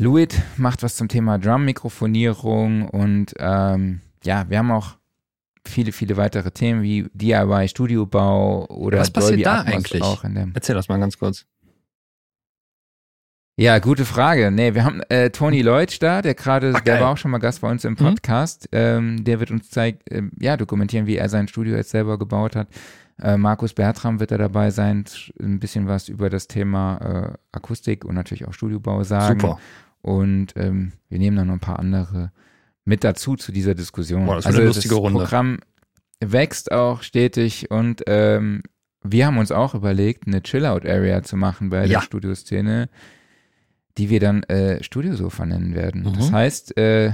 Luit 0.00 0.40
macht 0.56 0.82
was 0.82 0.96
zum 0.96 1.08
Thema 1.08 1.38
Drum-Mikrofonierung 1.38 2.88
und 2.88 3.34
ähm, 3.38 4.00
ja, 4.24 4.48
wir 4.48 4.56
haben 4.56 4.70
auch 4.70 4.96
viele, 5.66 5.92
viele 5.92 6.16
weitere 6.16 6.50
Themen 6.50 6.82
wie 6.82 7.10
DIY, 7.12 7.68
Studiobau 7.68 8.64
oder 8.68 9.00
Was 9.00 9.10
passiert 9.10 9.32
Dolby 9.32 9.42
da 9.42 9.58
Atmos 9.58 9.74
eigentlich? 9.74 10.02
auch 10.02 10.24
in 10.24 10.34
dem. 10.34 10.52
Erzähl 10.54 10.74
das 10.74 10.88
mal 10.88 10.98
ganz 10.98 11.18
kurz. 11.18 11.44
Ja, 13.58 13.78
gute 13.78 14.06
Frage. 14.06 14.50
Nee, 14.50 14.72
wir 14.72 14.86
haben 14.86 15.02
äh, 15.10 15.28
Tony 15.28 15.60
Lloyd 15.60 16.02
da, 16.02 16.22
der 16.22 16.32
gerade, 16.32 16.72
Ach, 16.74 16.80
der 16.80 16.98
war 16.98 17.10
auch 17.10 17.18
schon 17.18 17.30
mal 17.30 17.36
Gast 17.36 17.60
bei 17.60 17.70
uns 17.70 17.84
im 17.84 17.94
Podcast. 17.96 18.70
Ähm, 18.72 19.22
der 19.22 19.38
wird 19.38 19.50
uns 19.50 19.68
zeigen, 19.68 19.98
ähm, 20.10 20.32
ja, 20.40 20.56
dokumentieren, 20.56 21.06
wie 21.06 21.16
er 21.16 21.28
sein 21.28 21.46
Studio 21.46 21.76
jetzt 21.76 21.90
selber 21.90 22.18
gebaut 22.18 22.56
hat. 22.56 22.68
Äh, 23.20 23.36
Markus 23.36 23.74
Bertram 23.74 24.18
wird 24.18 24.30
da 24.30 24.38
dabei 24.38 24.70
sein, 24.70 25.04
ein 25.38 25.60
bisschen 25.60 25.88
was 25.88 26.08
über 26.08 26.30
das 26.30 26.48
Thema 26.48 27.34
äh, 27.34 27.38
Akustik 27.52 28.06
und 28.06 28.14
natürlich 28.14 28.48
auch 28.48 28.54
Studiobau 28.54 29.04
sagen. 29.04 29.40
Super. 29.40 29.58
Und 30.02 30.54
ähm, 30.56 30.92
wir 31.08 31.18
nehmen 31.18 31.36
dann 31.36 31.48
noch 31.48 31.54
ein 31.54 31.60
paar 31.60 31.78
andere 31.78 32.32
mit 32.84 33.04
dazu 33.04 33.36
zu 33.36 33.52
dieser 33.52 33.74
Diskussion. 33.74 34.26
Boah, 34.26 34.36
das 34.36 34.46
also 34.46 34.58
eine 34.58 34.66
lustige 34.68 34.94
das 34.94 35.02
Runde. 35.02 35.18
Programm 35.20 35.58
wächst 36.20 36.72
auch 36.72 37.02
stetig 37.02 37.70
und 37.70 38.02
ähm, 38.06 38.62
wir 39.02 39.26
haben 39.26 39.38
uns 39.38 39.50
auch 39.52 39.74
überlegt, 39.74 40.26
eine 40.26 40.42
Chill-Out-Area 40.42 41.22
zu 41.22 41.36
machen 41.36 41.70
bei 41.70 41.80
der 41.80 41.88
Ja. 41.88 42.02
Studioszene, 42.02 42.88
die 43.98 44.10
wir 44.10 44.20
dann 44.20 44.42
äh, 44.44 44.82
Studiosofa 44.82 45.46
nennen 45.46 45.74
werden. 45.74 46.02
Mhm. 46.02 46.14
Das 46.14 46.32
heißt, 46.32 46.76
äh, 46.76 47.12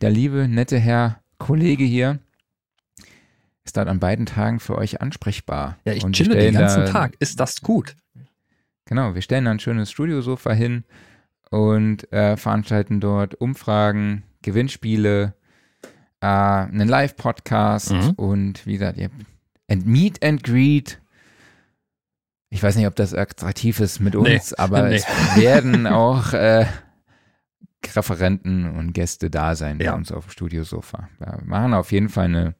der 0.00 0.10
liebe, 0.10 0.48
nette 0.48 0.78
Herr 0.78 1.20
Kollege 1.38 1.84
hier 1.84 2.18
ist 3.64 3.76
dort 3.76 3.88
an 3.88 4.00
beiden 4.00 4.26
Tagen 4.26 4.60
für 4.60 4.76
euch 4.78 5.00
ansprechbar. 5.00 5.78
Ja, 5.84 5.92
ich 5.92 6.04
Und 6.04 6.14
chille 6.14 6.34
den 6.36 6.54
ganzen 6.54 6.86
da- 6.86 6.90
Tag. 6.90 7.14
Ist 7.20 7.38
das 7.38 7.60
gut? 7.60 7.96
Genau, 8.86 9.14
wir 9.14 9.22
stellen 9.22 9.44
da 9.44 9.50
ein 9.50 9.60
schönes 9.60 9.90
Studiosofa 9.90 10.52
hin 10.52 10.84
und 11.50 12.10
äh, 12.12 12.36
veranstalten 12.36 13.00
dort 13.00 13.34
Umfragen, 13.36 14.24
Gewinnspiele, 14.42 15.34
äh, 16.20 16.26
einen 16.26 16.88
Live-Podcast 16.88 17.92
Mhm. 17.92 18.10
und 18.16 18.66
wie 18.66 18.72
gesagt, 18.74 18.98
ihr 18.98 19.10
and 19.70 19.86
Meet 19.86 20.24
and 20.24 20.42
Greet. 20.42 21.00
Ich 22.50 22.62
weiß 22.62 22.76
nicht, 22.76 22.86
ob 22.86 22.96
das 22.96 23.12
attraktiv 23.14 23.78
ist 23.80 24.00
mit 24.00 24.14
Nee, 24.14 24.34
uns, 24.36 24.54
aber 24.54 24.88
nee. 24.88 24.96
es 24.96 25.06
werden 25.36 25.86
auch 25.86 26.32
äh, 26.32 26.66
Referenten 27.94 28.76
und 28.76 28.92
Gäste 28.92 29.30
da 29.30 29.54
sein 29.54 29.78
Ja. 29.80 29.92
bei 29.92 29.98
uns 29.98 30.10
auf 30.12 30.26
dem 30.26 30.30
Studiosofa. 30.30 31.08
Wir 31.18 31.40
machen 31.44 31.74
auf 31.74 31.92
jeden 31.92 32.08
Fall 32.08 32.24
eine, 32.26 32.54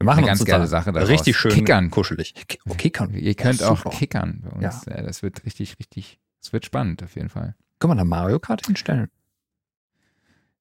Wir 0.00 0.06
machen 0.06 0.18
Eine 0.18 0.26
ganz 0.26 0.44
geile 0.44 0.66
Sache 0.66 0.92
daraus. 0.92 1.08
Richtig 1.08 1.36
schön 1.36 1.52
Kickern. 1.52 1.88
kuschelig. 1.90 2.34
Oh, 2.68 2.74
kickern. 2.74 3.14
ihr 3.14 3.34
könnt 3.36 3.60
Ja, 3.60 3.68
auch 3.70 3.84
kickern 3.90 4.42
bei 4.44 4.50
uns. 4.66 4.84
Ja. 4.86 5.00
das 5.02 5.22
wird 5.22 5.44
richtig, 5.46 5.78
richtig, 5.78 6.18
es 6.44 6.52
wird 6.52 6.66
spannend 6.66 7.02
auf 7.02 7.16
jeden 7.16 7.30
Fall. 7.30 7.54
Können 7.78 7.92
wir 7.92 7.96
da 7.96 8.04
Mario 8.04 8.38
Kart 8.38 8.66
hinstellen? 8.66 9.08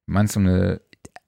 Meinst 0.06 0.36
du 0.36 0.40
eine, 0.40 0.82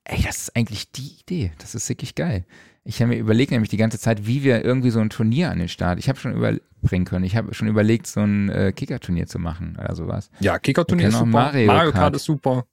ey, 0.06 0.24
das 0.24 0.38
ist 0.38 0.56
eigentlich 0.56 0.92
die 0.92 1.18
Idee. 1.20 1.52
Das 1.60 1.76
ist 1.76 1.88
wirklich 1.90 2.16
geil. 2.16 2.46
Ich 2.84 3.02
habe 3.02 3.10
mir 3.10 3.18
überlegt 3.18 3.52
nämlich 3.52 3.70
die 3.70 3.78
ganze 3.78 4.00
Zeit, 4.00 4.28
wie 4.28 4.44
wir 4.44 4.64
irgendwie 4.64 4.92
so 4.92 5.00
ein 5.00 5.10
Turnier 5.10 5.52
an 5.52 5.60
den 5.60 5.68
Start. 5.68 6.00
Ich 6.00 6.08
habe 6.08 6.20
schon 6.20 6.34
überbringen 6.34 7.06
können. 7.06 7.26
Ich 7.26 7.36
habe 7.36 7.54
schon 7.54 7.68
überlegt, 7.68 8.08
so 8.08 8.22
ein 8.22 8.50
äh, 8.50 8.72
Kicker-Turnier 8.74 9.28
zu 9.28 9.40
machen 9.40 9.78
oder 9.80 9.96
sowas. 9.96 10.30
Ja, 10.40 10.60
Kicker-Turnier 10.60 11.10
ist 11.10 11.16
super. 11.16 11.26
Mario 11.26 11.68
Mario 11.68 11.92
Kart 11.92 12.02
Kart. 12.02 12.16
ist 12.16 12.26
super. 12.26 12.66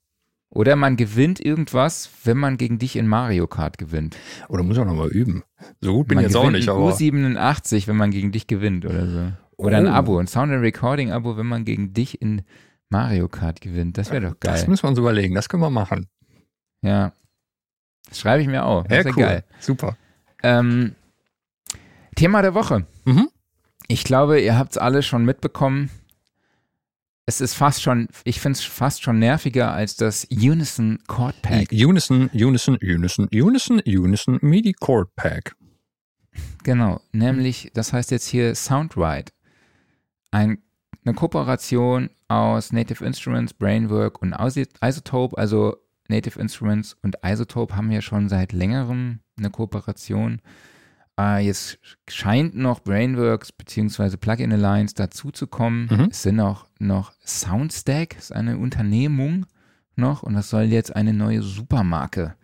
Oder 0.51 0.77
man 0.77 0.97
gewinnt 0.97 1.41
irgendwas, 1.41 2.11
wenn 2.25 2.37
man 2.37 2.59
gegen 2.59 2.79
dich 2.79 2.97
in 2.97 3.07
Mario 3.07 3.47
Kart 3.47 3.79
gewinnt. 3.79 4.17
Oder 4.49 4.63
muss 4.63 4.77
ich 4.77 4.83
auch 4.83 4.87
nochmal 4.87 5.09
üben. 5.09 5.43
So 5.81 5.95
gut 5.95 6.09
bin 6.09 6.19
ich 6.19 6.25
jetzt 6.25 6.37
auch 6.37 6.51
nicht, 6.51 6.69
aber. 6.69 6.93
U87, 6.93 7.89
wenn 7.89 7.97
man 7.97 8.11
gegen 8.11 8.33
dich 8.33 8.47
gewinnt 8.47 8.85
oder 8.85 9.07
so. 9.07 9.33
Oder 9.63 9.79
ein 9.79 9.87
Oh. 9.87 9.91
Abo, 9.93 10.19
ein 10.19 10.27
Sound 10.27 10.53
and 10.53 10.63
Recording 10.63 11.11
Abo, 11.13 11.37
wenn 11.37 11.47
man 11.47 11.65
gegen 11.65 11.93
dich 11.95 12.21
in 12.21 12.43
Mario 12.89 13.29
Kart 13.29 13.61
gewinnt. 13.61 13.97
Das 13.99 14.11
wäre 14.11 14.23
doch 14.31 14.41
geil. 14.41 14.53
Das 14.53 14.67
müssen 14.67 14.85
wir 14.85 14.91
uns 14.91 14.99
überlegen, 14.99 15.35
das 15.35 15.49
können 15.49 15.63
wir 15.63 15.71
machen. 15.71 16.09
ja. 16.83 17.13
Das 18.09 18.19
schreibe 18.21 18.43
ich 18.43 18.49
mir 18.49 18.65
auf. 18.65 18.87
Das 18.89 18.99
Ja, 18.99 19.05
wäre 19.05 19.15
cool. 19.17 19.23
geil. 19.23 19.45
Super. 19.61 19.97
Ähm, 20.43 20.95
Thema 22.15 22.43
der 22.43 22.53
Woche. 22.53 22.85
Mhm. 23.07 23.29
Ich 23.89 24.05
glaube, 24.05 24.41
ihr 24.41 24.59
habt 24.59 24.73
es 24.73 24.79
alle 24.79 25.03
schon 25.03 25.25
mitbekommen. 25.25 25.89
Es 27.25 27.41
ist 27.41 27.55
fast 27.55 27.81
schon, 27.81 28.09
ich 28.25 28.41
finde 28.41 28.59
es 28.59 28.65
fast 28.65 29.03
schon 29.03 29.19
nerviger 29.19 29.73
als 29.73 29.97
das 29.97 30.25
Unison 30.27 30.99
Chord 31.07 31.41
Pack. 31.41 31.69
Unison, 31.73 32.29
Unison, 32.35 32.77
Unison, 32.83 33.29
Unison, 33.33 33.81
Unison, 33.87 34.39
MIDI 34.43 34.73
Chord 34.75 35.15
Pack. 35.15 35.55
Genau, 36.65 37.01
nämlich, 37.13 37.71
das 37.73 37.93
heißt 37.93 38.11
jetzt 38.11 38.27
hier 38.27 38.55
Soundride. 38.55 39.31
Ein, 40.33 40.59
eine 41.05 41.15
Kooperation 41.15 42.11
aus 42.27 42.73
Native 42.73 43.05
Instruments, 43.05 43.55
Brainwork 43.55 44.21
und 44.21 44.35
Iso- 44.35 44.67
Isotope. 44.85 45.39
Also 45.39 45.77
Native 46.09 46.41
Instruments 46.41 46.97
und 47.03 47.17
Isotope 47.25 47.77
haben 47.77 47.93
ja 47.93 48.03
schon 48.03 48.29
seit 48.29 48.53
längerem 48.53 49.21
eine 49.39 49.51
Kooperation. 49.51 50.41
Äh, 51.19 51.45
jetzt 51.47 51.79
scheint 52.09 52.57
noch 52.57 52.81
Brainworks 52.81 53.53
bzw. 53.53 54.17
Plugin 54.17 54.53
Alliance 54.53 54.95
dazu 54.95 55.31
zu 55.31 55.47
kommen. 55.47 55.89
Mhm. 55.91 56.09
Es 56.11 56.23
sind 56.23 56.41
auch 56.41 56.67
noch 56.79 57.13
Soundstack, 57.25 58.17
ist 58.17 58.33
eine 58.33 58.59
Unternehmung 58.59 59.47
noch 59.95 60.23
und 60.23 60.35
das 60.35 60.49
soll 60.49 60.65
jetzt 60.65 60.97
eine 60.97 61.13
neue 61.13 61.43
Supermarke 61.43 62.35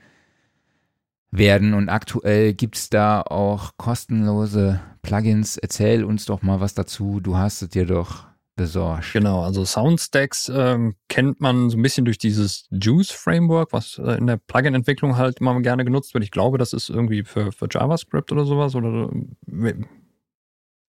werden. 1.30 1.74
Und 1.74 1.88
aktuell 1.88 2.54
gibt 2.54 2.76
es 2.76 2.90
da 2.90 3.22
auch 3.22 3.72
kostenlose 3.76 4.80
Plugins. 5.02 5.56
Erzähl 5.56 6.04
uns 6.04 6.24
doch 6.24 6.42
mal 6.42 6.60
was 6.60 6.74
dazu. 6.74 7.20
Du 7.20 7.36
hast 7.36 7.62
es 7.62 7.68
dir 7.68 7.86
doch 7.86 8.26
besorgt. 8.58 9.12
Genau, 9.14 9.42
also 9.42 9.64
Soundstacks 9.64 10.50
ähm, 10.54 10.96
kennt 11.08 11.40
man 11.40 11.70
so 11.70 11.78
ein 11.78 11.82
bisschen 11.82 12.04
durch 12.04 12.18
dieses 12.18 12.66
Juice-Framework, 12.70 13.72
was 13.72 13.98
äh, 13.98 14.18
in 14.18 14.26
der 14.26 14.36
Plugin-Entwicklung 14.36 15.16
halt 15.16 15.40
immer 15.40 15.58
gerne 15.62 15.84
genutzt 15.84 16.12
wird. 16.12 16.24
Ich 16.24 16.30
glaube, 16.30 16.58
das 16.58 16.74
ist 16.74 16.90
irgendwie 16.90 17.22
für, 17.24 17.52
für 17.52 17.68
JavaScript 17.70 18.32
oder 18.32 18.44
sowas 18.44 18.74
oder 18.74 19.10
äh, 19.50 19.74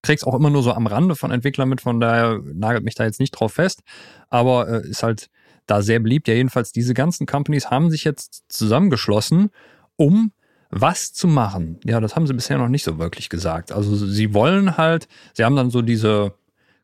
krieg's 0.01 0.23
auch 0.23 0.33
immer 0.33 0.49
nur 0.49 0.63
so 0.63 0.73
am 0.73 0.87
Rande 0.87 1.15
von 1.15 1.31
Entwicklern 1.31 1.69
mit, 1.69 1.81
von 1.81 1.99
daher 1.99 2.41
nagelt 2.43 2.83
mich 2.83 2.95
da 2.95 3.05
jetzt 3.05 3.19
nicht 3.19 3.31
drauf 3.31 3.53
fest, 3.53 3.83
aber 4.29 4.67
äh, 4.67 4.89
ist 4.89 5.03
halt 5.03 5.29
da 5.65 5.81
sehr 5.81 5.99
beliebt. 5.99 6.27
Ja, 6.27 6.33
jedenfalls 6.33 6.71
diese 6.71 6.93
ganzen 6.93 7.27
Companies 7.27 7.69
haben 7.69 7.91
sich 7.91 8.03
jetzt 8.03 8.43
zusammengeschlossen, 8.49 9.51
um 9.99 10.31
was 10.71 11.13
zu 11.13 11.27
machen. 11.27 11.79
Ja, 11.83 11.99
das 11.99 12.15
haben 12.15 12.25
sie 12.25 12.33
bisher 12.33 12.57
noch 12.57 12.69
nicht 12.69 12.83
so 12.83 12.99
wirklich 12.99 13.29
gesagt. 13.29 13.71
Also 13.71 13.95
sie 13.95 14.33
wollen 14.33 14.77
halt, 14.77 15.07
sie 15.33 15.43
haben 15.43 15.55
dann 15.55 15.71
so 15.71 15.81
diese 15.81 16.33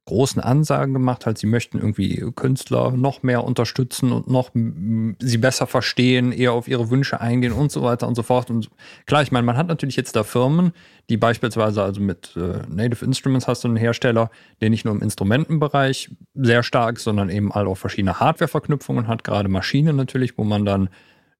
großen 0.05 0.41
Ansagen 0.41 0.93
gemacht, 0.93 1.25
halt 1.25 1.39
sie 1.39 1.47
möchten 1.47 1.79
irgendwie 1.79 2.23
Künstler 2.35 2.91
noch 2.91 3.23
mehr 3.23 3.43
unterstützen 3.43 4.11
und 4.11 4.29
noch 4.29 4.51
sie 4.53 5.37
besser 5.37 5.65
verstehen, 5.65 6.31
eher 6.31 6.53
auf 6.53 6.67
ihre 6.67 6.91
Wünsche 6.91 7.21
eingehen 7.21 7.53
und 7.53 7.71
so 7.71 7.81
weiter 7.81 8.07
und 8.07 8.13
so 8.13 8.21
fort. 8.21 8.51
Und 8.51 8.69
klar, 9.07 9.23
ich 9.23 9.31
meine, 9.31 9.45
man 9.45 9.57
hat 9.57 9.67
natürlich 9.67 9.95
jetzt 9.95 10.15
da 10.15 10.23
Firmen, 10.23 10.73
die 11.09 11.17
beispielsweise 11.17 11.81
also 11.81 12.01
mit 12.01 12.35
äh, 12.35 12.61
Native 12.67 13.03
Instruments 13.03 13.47
hast 13.47 13.63
du 13.63 13.67
einen 13.67 13.77
Hersteller, 13.77 14.29
der 14.61 14.69
nicht 14.69 14.85
nur 14.85 14.93
im 14.93 15.01
Instrumentenbereich 15.01 16.11
sehr 16.35 16.61
stark, 16.61 16.99
sondern 16.99 17.29
eben 17.29 17.51
all 17.51 17.65
auch 17.67 17.77
verschiedene 17.77 18.19
Hardware-Verknüpfungen 18.19 19.07
hat, 19.07 19.23
gerade 19.23 19.49
Maschinen 19.49 19.95
natürlich, 19.95 20.37
wo 20.37 20.43
man 20.43 20.65
dann 20.65 20.89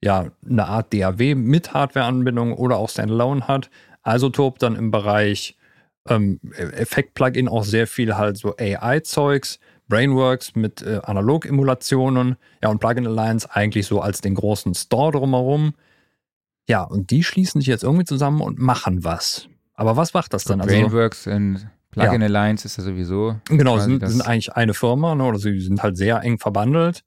ja 0.06 0.32
eine 0.48 0.68
Art 0.68 0.94
DAW 0.94 1.36
mit 1.36 1.74
Hardware-Anbindung 1.74 2.54
oder 2.54 2.78
auch 2.78 2.90
Standalone 2.90 3.48
hat. 3.48 3.70
Isotope 4.06 4.60
dann 4.60 4.76
im 4.76 4.92
Bereich 4.92 5.58
ähm, 6.08 6.40
Effekt-Plugin 6.54 7.48
auch 7.48 7.64
sehr 7.64 7.88
viel 7.88 8.16
halt 8.16 8.38
so 8.38 8.56
AI-Zeugs, 8.58 9.60
Brainworks 9.88 10.56
mit 10.56 10.82
äh, 10.82 11.02
Analog-Emulationen, 11.04 12.38
ja, 12.64 12.70
und 12.70 12.80
Plugin 12.80 13.08
Alliance 13.08 13.48
eigentlich 13.52 13.88
so 13.88 14.02
als 14.02 14.22
den 14.22 14.36
großen 14.36 14.74
Store 14.74 15.12
drumherum. 15.12 15.74
Ja, 16.68 16.84
und 16.84 17.12
die 17.12 17.24
schließen 17.24 17.62
sich 17.62 17.68
jetzt 17.68 17.84
irgendwie 17.84 18.06
zusammen 18.06 18.42
und 18.42 18.60
machen 18.60 19.04
was. 19.04 19.48
Aber 19.76 19.98
was 19.98 20.14
macht 20.14 20.34
das 20.34 20.46
dann? 20.46 20.62
Also, 20.62 20.74
Brainworks 20.74 21.28
und 21.28 21.68
Plugin 21.92 22.24
Alliance 22.24 22.66
ist 22.66 22.78
ja 22.78 22.84
sowieso. 22.84 23.36
genau, 23.50 23.78
sind, 23.80 24.08
sind 24.08 24.22
eigentlich 24.22 24.54
eine 24.54 24.74
Firma, 24.74 25.16
ne, 25.16 25.24
oder 25.24 25.38
sie 25.38 25.60
sind 25.60 25.84
halt 25.84 25.98
sehr 25.98 26.22
eng 26.22 26.40
verbandelt. 26.40 27.04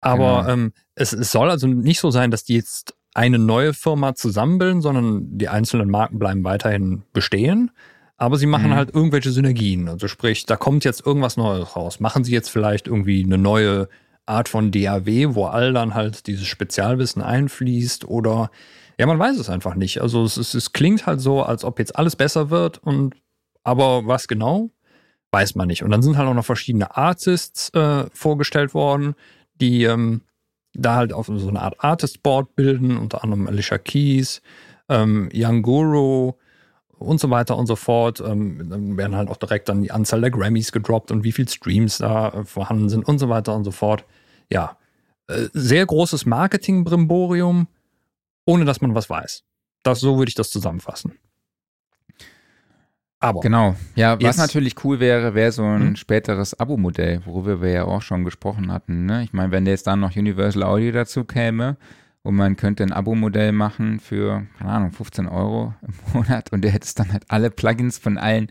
Aber 0.00 0.42
Genau. 0.42 0.52
ähm, 0.52 0.72
es, 0.94 1.12
es 1.12 1.30
soll 1.32 1.50
also 1.50 1.66
nicht 1.66 2.00
so 2.00 2.10
sein, 2.10 2.30
dass 2.30 2.44
die 2.44 2.54
jetzt 2.54 2.94
eine 3.14 3.38
neue 3.38 3.74
Firma 3.74 4.14
zusammenbilden, 4.14 4.80
sondern 4.80 5.38
die 5.38 5.48
einzelnen 5.48 5.90
Marken 5.90 6.18
bleiben 6.18 6.44
weiterhin 6.44 7.02
bestehen. 7.12 7.70
Aber 8.16 8.36
sie 8.36 8.46
machen 8.46 8.70
Mhm. 8.70 8.74
halt 8.74 8.94
irgendwelche 8.94 9.30
Synergien. 9.30 9.88
Also 9.88 10.08
sprich, 10.08 10.44
da 10.46 10.56
kommt 10.56 10.84
jetzt 10.84 11.04
irgendwas 11.06 11.36
Neues 11.36 11.74
raus. 11.76 12.00
Machen 12.00 12.24
sie 12.24 12.32
jetzt 12.32 12.48
vielleicht 12.50 12.86
irgendwie 12.88 13.24
eine 13.24 13.38
neue 13.38 13.88
Art 14.26 14.48
von 14.48 14.70
DAW, 14.70 15.34
wo 15.34 15.46
all 15.46 15.72
dann 15.72 15.94
halt 15.94 16.26
dieses 16.26 16.46
Spezialwissen 16.46 17.22
einfließt 17.22 18.04
oder 18.06 18.50
ja, 18.98 19.06
man 19.06 19.18
weiß 19.18 19.38
es 19.38 19.48
einfach 19.48 19.74
nicht. 19.76 20.02
Also 20.02 20.24
es, 20.24 20.36
es, 20.36 20.54
es 20.54 20.72
klingt 20.72 21.06
halt 21.06 21.20
so, 21.20 21.42
als 21.42 21.64
ob 21.64 21.78
jetzt 21.78 21.96
alles 21.96 22.16
besser 22.16 22.50
wird 22.50 22.78
und 22.82 23.14
aber 23.64 24.06
was 24.06 24.26
genau, 24.28 24.70
weiß 25.30 25.54
man 25.54 25.68
nicht. 25.68 25.82
Und 25.84 25.90
dann 25.90 26.02
sind 26.02 26.16
halt 26.18 26.28
auch 26.28 26.34
noch 26.34 26.44
verschiedene 26.44 26.96
Artists 26.96 27.70
äh, 27.74 28.06
vorgestellt 28.12 28.74
worden, 28.74 29.14
die 29.60 29.84
ähm, 29.84 30.22
da 30.74 30.96
halt 30.96 31.12
auf 31.12 31.26
so 31.26 31.48
eine 31.48 31.60
Art 31.60 31.76
Artist-Board 31.78 32.54
bilden, 32.54 32.96
unter 32.96 33.24
anderem 33.24 33.46
Alicia 33.46 33.78
Keys, 33.78 34.42
ähm, 34.88 35.28
Young 35.32 35.62
Guru 35.62 36.34
und 36.98 37.20
so 37.20 37.30
weiter 37.30 37.56
und 37.56 37.66
so 37.66 37.76
fort. 37.76 38.20
Ähm, 38.20 38.68
dann 38.70 38.96
werden 38.96 39.16
halt 39.16 39.28
auch 39.28 39.36
direkt 39.36 39.68
dann 39.68 39.82
die 39.82 39.90
Anzahl 39.90 40.20
der 40.20 40.30
Grammys 40.30 40.72
gedroppt 40.72 41.10
und 41.10 41.24
wie 41.24 41.32
viel 41.32 41.48
Streams 41.48 41.98
da 41.98 42.28
äh, 42.28 42.44
vorhanden 42.44 42.88
sind 42.88 43.06
und 43.06 43.18
so 43.18 43.28
weiter 43.28 43.54
und 43.54 43.64
so 43.64 43.70
fort. 43.70 44.04
Ja, 44.50 44.76
äh, 45.28 45.48
sehr 45.52 45.86
großes 45.86 46.26
Marketing-Brimborium, 46.26 47.68
ohne 48.46 48.64
dass 48.64 48.80
man 48.80 48.94
was 48.94 49.10
weiß. 49.10 49.44
Das, 49.82 50.00
so 50.00 50.18
würde 50.18 50.28
ich 50.28 50.34
das 50.34 50.50
zusammenfassen. 50.50 51.14
Aber 53.20 53.40
Genau. 53.40 53.74
Ja, 53.96 54.20
was 54.22 54.36
natürlich 54.36 54.84
cool 54.84 55.00
wäre, 55.00 55.34
wäre 55.34 55.50
so 55.50 55.64
ein 55.64 55.88
Hm? 55.88 55.96
späteres 55.96 56.58
Abo-Modell, 56.58 57.22
worüber 57.24 57.60
wir 57.60 57.70
ja 57.70 57.84
auch 57.84 58.02
schon 58.02 58.24
gesprochen 58.24 58.70
hatten. 58.72 59.06
Ne? 59.06 59.24
Ich 59.24 59.32
meine, 59.32 59.50
wenn 59.50 59.66
jetzt 59.66 59.86
dann 59.88 60.00
noch 60.00 60.14
Universal 60.16 60.62
Audio 60.62 60.92
dazu 60.92 61.24
käme 61.24 61.76
und 62.22 62.36
man 62.36 62.56
könnte 62.56 62.84
ein 62.84 62.92
Abo-Modell 62.92 63.52
machen 63.52 63.98
für, 63.98 64.46
keine 64.58 64.70
Ahnung, 64.70 64.92
15 64.92 65.26
Euro 65.26 65.74
im 65.82 65.94
Monat 66.14 66.52
und 66.52 66.64
du 66.64 66.70
hättest 66.70 66.98
dann 67.00 67.12
halt 67.12 67.24
alle 67.28 67.50
Plugins 67.50 67.98
von 67.98 68.18
allen 68.18 68.48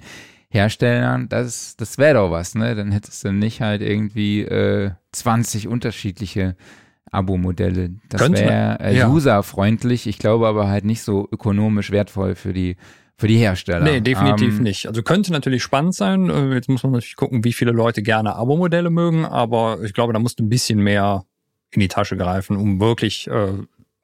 Herstellern, 0.50 1.28
das, 1.28 1.76
das 1.76 1.98
wäre 1.98 2.16
doch 2.16 2.32
was, 2.32 2.56
ne? 2.56 2.74
Dann 2.74 2.94
hättest 2.94 3.24
du 3.26 3.34
nicht 3.34 3.60
halt 3.62 3.82
irgendwie 3.82 4.44
äh, 4.44 4.92
20 5.12 5.68
unterschiedliche 5.68 6.56
Abo-Modelle. 7.12 7.92
Das 8.10 8.32
wäre 8.32 8.80
äh, 8.80 8.96
ja. 8.96 9.10
userfreundlich, 9.10 10.08
ich 10.08 10.20
glaube 10.20 10.48
aber 10.48 10.68
halt 10.70 10.86
nicht 10.86 11.02
so 11.02 11.28
ökonomisch 11.32 11.92
wertvoll 11.92 12.36
für 12.36 12.54
die, 12.54 12.78
für 13.18 13.28
die 13.28 13.38
Hersteller. 13.38 13.84
Nee, 13.84 14.02
definitiv 14.02 14.58
Ähm, 14.58 14.64
nicht. 14.64 14.88
Also 14.88 15.02
könnte 15.02 15.32
natürlich 15.32 15.64
spannend 15.64 15.96
sein. 15.96 16.30
Äh, 16.30 16.54
Jetzt 16.54 16.70
muss 16.70 16.84
man 16.84 16.92
natürlich 16.92 17.16
gucken, 17.16 17.44
wie 17.44 17.54
viele 17.54 17.72
Leute 17.72 18.04
gerne 18.04 18.36
Abo-Modelle 18.36 18.90
mögen, 18.90 19.26
aber 19.26 19.80
ich 19.84 19.94
glaube, 19.94 20.14
da 20.14 20.20
musst 20.20 20.40
du 20.40 20.44
ein 20.44 20.50
bisschen 20.50 20.80
mehr 20.80 21.26
in 21.72 21.80
die 21.80 21.88
Tasche 21.88 22.16
greifen, 22.16 22.56
um 22.58 22.80
wirklich 22.80 23.28
äh, 23.28 23.54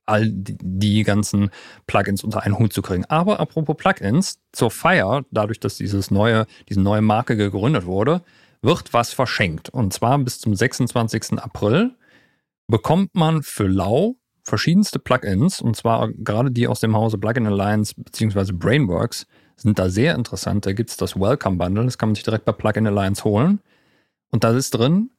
all 0.06 0.28
die, 0.30 1.04
ganzen 1.04 1.50
Plugins 1.88 2.24
unter 2.24 2.44
einen 2.44 2.60
Hut 2.60 2.74
zu 2.74 2.82
kriegen. 2.82 3.06
Aber 3.06 3.40
apropos 3.40 3.78
Plugins, 3.78 4.40
zur 4.52 4.72
Feier, 4.72 5.24
dadurch, 5.32 5.60
dass 5.60 5.78
dieses 5.78 6.12
neue, 6.12 6.46
diese 6.68 6.82
neue 6.82 7.02
Marke 7.02 7.38
gegründet 7.38 7.86
wurde, 7.86 8.22
wird 8.62 8.94
was 8.94 9.14
verschenkt. 9.14 9.70
Und 9.70 9.94
zwar 9.94 10.18
bis 10.20 10.40
zum 10.40 10.56
26. 10.56 11.40
April 11.40 11.96
bekommt 12.68 13.16
man 13.16 13.44
für 13.44 13.68
lau 13.68 14.16
verschiedenste 14.44 15.00
Plugins, 15.00 15.62
und 15.62 15.76
zwar 15.76 16.10
gerade 16.12 16.52
die 16.52 16.68
aus 16.68 16.80
dem 16.80 16.96
Hause 16.96 17.18
Plugin 17.18 17.48
Alliance 17.48 17.94
bzw. 17.98 18.52
Brainworks, 18.54 19.26
sind 19.56 19.80
da 19.80 19.90
sehr 19.90 20.16
interessant. 20.16 20.66
Da 20.66 20.74
gibt 20.74 20.90
es 20.90 20.98
das 20.98 21.16
Welcome 21.20 21.58
Bundle, 21.58 21.86
das 21.86 21.98
kann 21.98 22.10
man 22.10 22.16
sich 22.16 22.24
direkt 22.24 22.46
bei 22.46 22.52
Plugin 22.52 22.88
Alliance 22.88 23.24
holen. 23.24 23.60
Und 24.32 24.44
da 24.44 24.52
ist 24.52 24.72
drin 24.72 25.12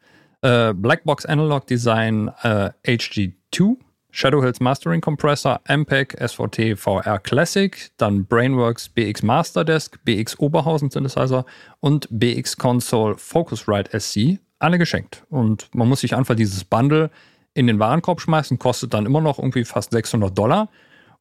äh, 0.42 0.74
Blackbox 0.74 1.24
Analog 1.24 1.66
Design 1.66 2.30
äh, 2.42 2.70
HG2, 2.84 3.76
Shadow 4.10 4.42
Hills 4.42 4.60
Mastering 4.60 5.00
Compressor, 5.00 5.60
MPEG, 5.66 6.16
SVT 6.20 6.78
VR 6.78 7.18
Classic, 7.18 7.90
dann 7.96 8.26
Brainworks 8.26 8.88
BX 8.88 9.22
Masterdesk, 9.22 9.98
BX 10.04 10.38
Oberhausen 10.38 10.90
Synthesizer 10.90 11.44
und 11.80 12.06
BX 12.10 12.56
Console 12.56 13.16
Focusrite 13.16 13.98
SC. 13.98 14.38
Alle 14.60 14.78
geschenkt. 14.78 15.24
Und 15.30 15.68
man 15.74 15.88
muss 15.88 16.00
sich 16.00 16.14
einfach 16.14 16.36
dieses 16.36 16.64
Bundle 16.64 17.10
in 17.54 17.66
den 17.66 17.78
Warenkorb 17.78 18.20
schmeißen, 18.20 18.58
kostet 18.58 18.94
dann 18.94 19.06
immer 19.06 19.20
noch 19.20 19.38
irgendwie 19.38 19.64
fast 19.64 19.92
600 19.92 20.36
Dollar. 20.36 20.68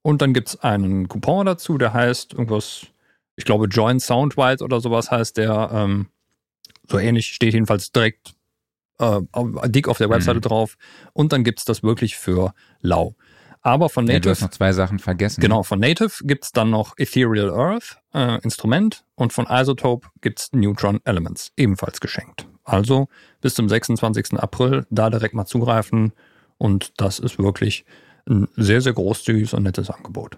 Und 0.01 0.21
dann 0.21 0.33
gibt 0.33 0.49
es 0.49 0.59
einen 0.61 1.07
Coupon 1.07 1.45
dazu, 1.45 1.77
der 1.77 1.93
heißt 1.93 2.33
irgendwas, 2.33 2.87
ich 3.35 3.45
glaube 3.45 3.67
Join 3.67 3.99
Soundwide 3.99 4.63
oder 4.63 4.81
sowas 4.81 5.11
heißt 5.11 5.37
der. 5.37 5.69
Ähm, 5.71 6.07
so 6.89 6.99
ähnlich 6.99 7.27
steht 7.27 7.53
jedenfalls 7.53 7.91
direkt 7.91 8.33
äh, 8.99 9.21
dick 9.67 9.87
auf 9.87 9.97
der 9.97 10.09
Webseite 10.09 10.39
mhm. 10.39 10.43
drauf. 10.43 10.77
Und 11.13 11.31
dann 11.31 11.43
gibt's 11.43 11.65
das 11.65 11.83
wirklich 11.83 12.17
für 12.17 12.53
lau. 12.81 13.15
Aber 13.61 13.87
von 13.87 14.03
Native. 14.03 14.17
Ja, 14.17 14.19
du 14.19 14.29
hast 14.31 14.41
noch 14.41 14.49
zwei 14.49 14.73
Sachen 14.73 14.99
vergessen. 14.99 15.39
Genau, 15.39 15.63
von 15.63 15.79
Native 15.79 16.25
gibt's 16.25 16.51
dann 16.51 16.69
noch 16.69 16.97
Ethereal 16.97 17.49
Earth, 17.49 17.97
äh, 18.13 18.41
Instrument, 18.41 19.05
und 19.15 19.31
von 19.31 19.47
Isotope 19.49 20.09
gibt's 20.19 20.49
Neutron 20.51 20.99
Elements, 21.05 21.53
ebenfalls 21.55 22.01
geschenkt. 22.01 22.45
Also 22.63 23.07
bis 23.41 23.55
zum 23.55 23.67
26. 23.67 24.33
April 24.39 24.85
da 24.89 25.09
direkt 25.09 25.33
mal 25.33 25.45
zugreifen. 25.45 26.13
Und 26.57 26.93
das 27.01 27.19
ist 27.19 27.39
wirklich 27.39 27.85
ein 28.27 28.47
sehr, 28.55 28.81
sehr 28.81 28.93
großzügiges 28.93 29.53
und 29.53 29.63
nettes 29.63 29.89
Angebot. 29.89 30.37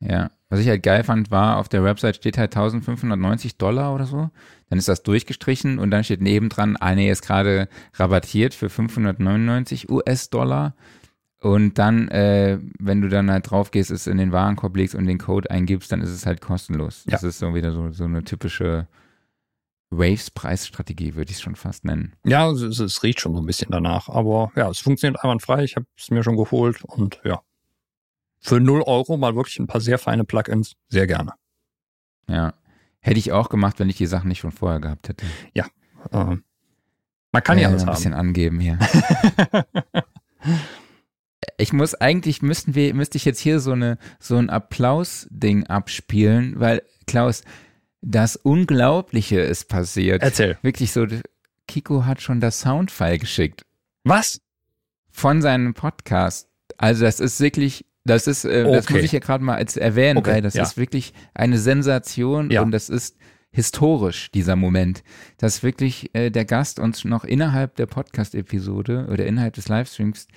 Ja, 0.00 0.30
was 0.50 0.60
ich 0.60 0.68
halt 0.68 0.82
geil 0.82 1.02
fand, 1.04 1.30
war, 1.30 1.56
auf 1.56 1.68
der 1.68 1.82
Website 1.82 2.16
steht 2.16 2.36
halt 2.36 2.54
1590 2.54 3.56
Dollar 3.56 3.94
oder 3.94 4.04
so. 4.04 4.30
Dann 4.68 4.78
ist 4.78 4.88
das 4.88 5.02
durchgestrichen 5.02 5.78
und 5.78 5.90
dann 5.90 6.04
steht 6.04 6.20
nebendran, 6.20 6.76
eine 6.76 7.10
ist 7.10 7.22
gerade 7.22 7.68
rabattiert 7.94 8.52
für 8.52 8.68
599 8.68 9.88
US-Dollar. 9.90 10.74
Und 11.40 11.78
dann, 11.78 12.08
äh, 12.08 12.58
wenn 12.78 13.00
du 13.00 13.08
dann 13.08 13.30
halt 13.30 13.50
drauf 13.50 13.70
gehst, 13.70 13.90
es 13.90 14.06
in 14.06 14.18
den 14.18 14.32
Warenkorb 14.32 14.76
legst 14.76 14.94
und 14.94 15.06
den 15.06 15.18
Code 15.18 15.50
eingibst, 15.50 15.90
dann 15.92 16.00
ist 16.00 16.10
es 16.10 16.26
halt 16.26 16.40
kostenlos. 16.40 17.04
Ja. 17.06 17.12
Das 17.12 17.22
ist 17.22 17.38
so 17.38 17.54
wieder 17.54 17.72
so, 17.72 17.90
so 17.92 18.04
eine 18.04 18.24
typische 18.24 18.88
Waves-Preisstrategie, 19.90 21.14
würde 21.14 21.30
ich 21.30 21.36
es 21.36 21.42
schon 21.42 21.56
fast 21.56 21.84
nennen. 21.84 22.14
Ja, 22.24 22.50
es, 22.50 22.60
es, 22.60 23.02
riecht 23.02 23.20
schon 23.20 23.34
so 23.34 23.40
ein 23.40 23.46
bisschen 23.46 23.70
danach. 23.70 24.08
Aber 24.08 24.50
ja, 24.56 24.68
es 24.68 24.80
funktioniert 24.80 25.22
einwandfrei. 25.22 25.64
Ich 25.64 25.76
habe 25.76 25.86
es 25.96 26.10
mir 26.10 26.22
schon 26.22 26.36
geholt 26.36 26.82
und 26.84 27.20
ja, 27.24 27.40
für 28.40 28.60
0 28.60 28.82
Euro 28.82 29.16
mal 29.16 29.34
wirklich 29.34 29.58
ein 29.58 29.66
paar 29.66 29.80
sehr 29.80 29.98
feine 29.98 30.24
Plugins. 30.24 30.74
Sehr 30.88 31.06
gerne. 31.06 31.32
Ja. 32.28 32.54
Hätte 33.00 33.18
ich 33.18 33.32
auch 33.32 33.48
gemacht, 33.48 33.78
wenn 33.78 33.88
ich 33.88 33.96
die 33.96 34.06
Sachen 34.06 34.28
nicht 34.28 34.40
schon 34.40 34.52
vorher 34.52 34.80
gehabt 34.80 35.08
hätte. 35.08 35.26
Ja. 35.54 35.66
Äh, 36.10 36.36
man 37.32 37.42
kann 37.42 37.58
ja, 37.58 37.62
ja 37.62 37.68
alles 37.68 37.84
ein 37.84 37.90
bisschen 37.90 38.14
angeben 38.14 38.60
hier. 38.60 38.78
ich 41.58 41.72
muss 41.72 41.94
eigentlich 41.94 42.42
müssten 42.42 42.74
wir 42.74 42.94
müsste 42.94 43.16
ich 43.16 43.24
jetzt 43.24 43.40
hier 43.40 43.60
so 43.60 43.72
eine 43.72 43.98
so 44.18 44.36
ein 44.36 44.50
Applaus 44.50 45.26
Ding 45.30 45.66
abspielen, 45.66 46.58
weil 46.58 46.82
Klaus 47.06 47.42
das 48.06 48.36
Unglaubliche 48.36 49.40
ist 49.40 49.68
passiert. 49.68 50.22
Erzähl. 50.22 50.56
Wirklich 50.62 50.92
so 50.92 51.06
Kiko 51.66 52.04
hat 52.04 52.22
schon 52.22 52.40
das 52.40 52.60
Soundfile 52.60 53.18
geschickt. 53.18 53.66
Was? 54.04 54.40
Von 55.10 55.42
seinem 55.42 55.74
Podcast. 55.74 56.48
Also 56.78 57.04
das 57.04 57.18
ist 57.20 57.40
wirklich 57.40 57.84
das 58.04 58.28
ist, 58.28 58.44
äh, 58.44 58.62
okay. 58.64 58.76
das 58.76 58.88
muss 58.88 59.02
ich 59.02 59.10
ja 59.10 59.18
gerade 59.18 59.42
mal 59.42 59.56
als 59.56 59.76
erwähnen, 59.76 60.18
okay, 60.18 60.34
weil 60.34 60.42
das 60.42 60.54
ja. 60.54 60.62
ist 60.62 60.76
wirklich 60.76 61.12
eine 61.34 61.58
Sensation 61.58 62.50
ja. 62.50 62.62
und 62.62 62.70
das 62.70 62.88
ist 62.88 63.16
historisch, 63.50 64.30
dieser 64.30 64.54
Moment, 64.54 65.02
dass 65.38 65.64
wirklich 65.64 66.14
äh, 66.14 66.30
der 66.30 66.44
Gast 66.44 66.78
uns 66.78 67.04
noch 67.04 67.24
innerhalb 67.24 67.74
der 67.74 67.86
Podcast-Episode 67.86 69.08
oder 69.10 69.26
innerhalb 69.26 69.54
des 69.54 69.66
Livestreams 69.66 70.28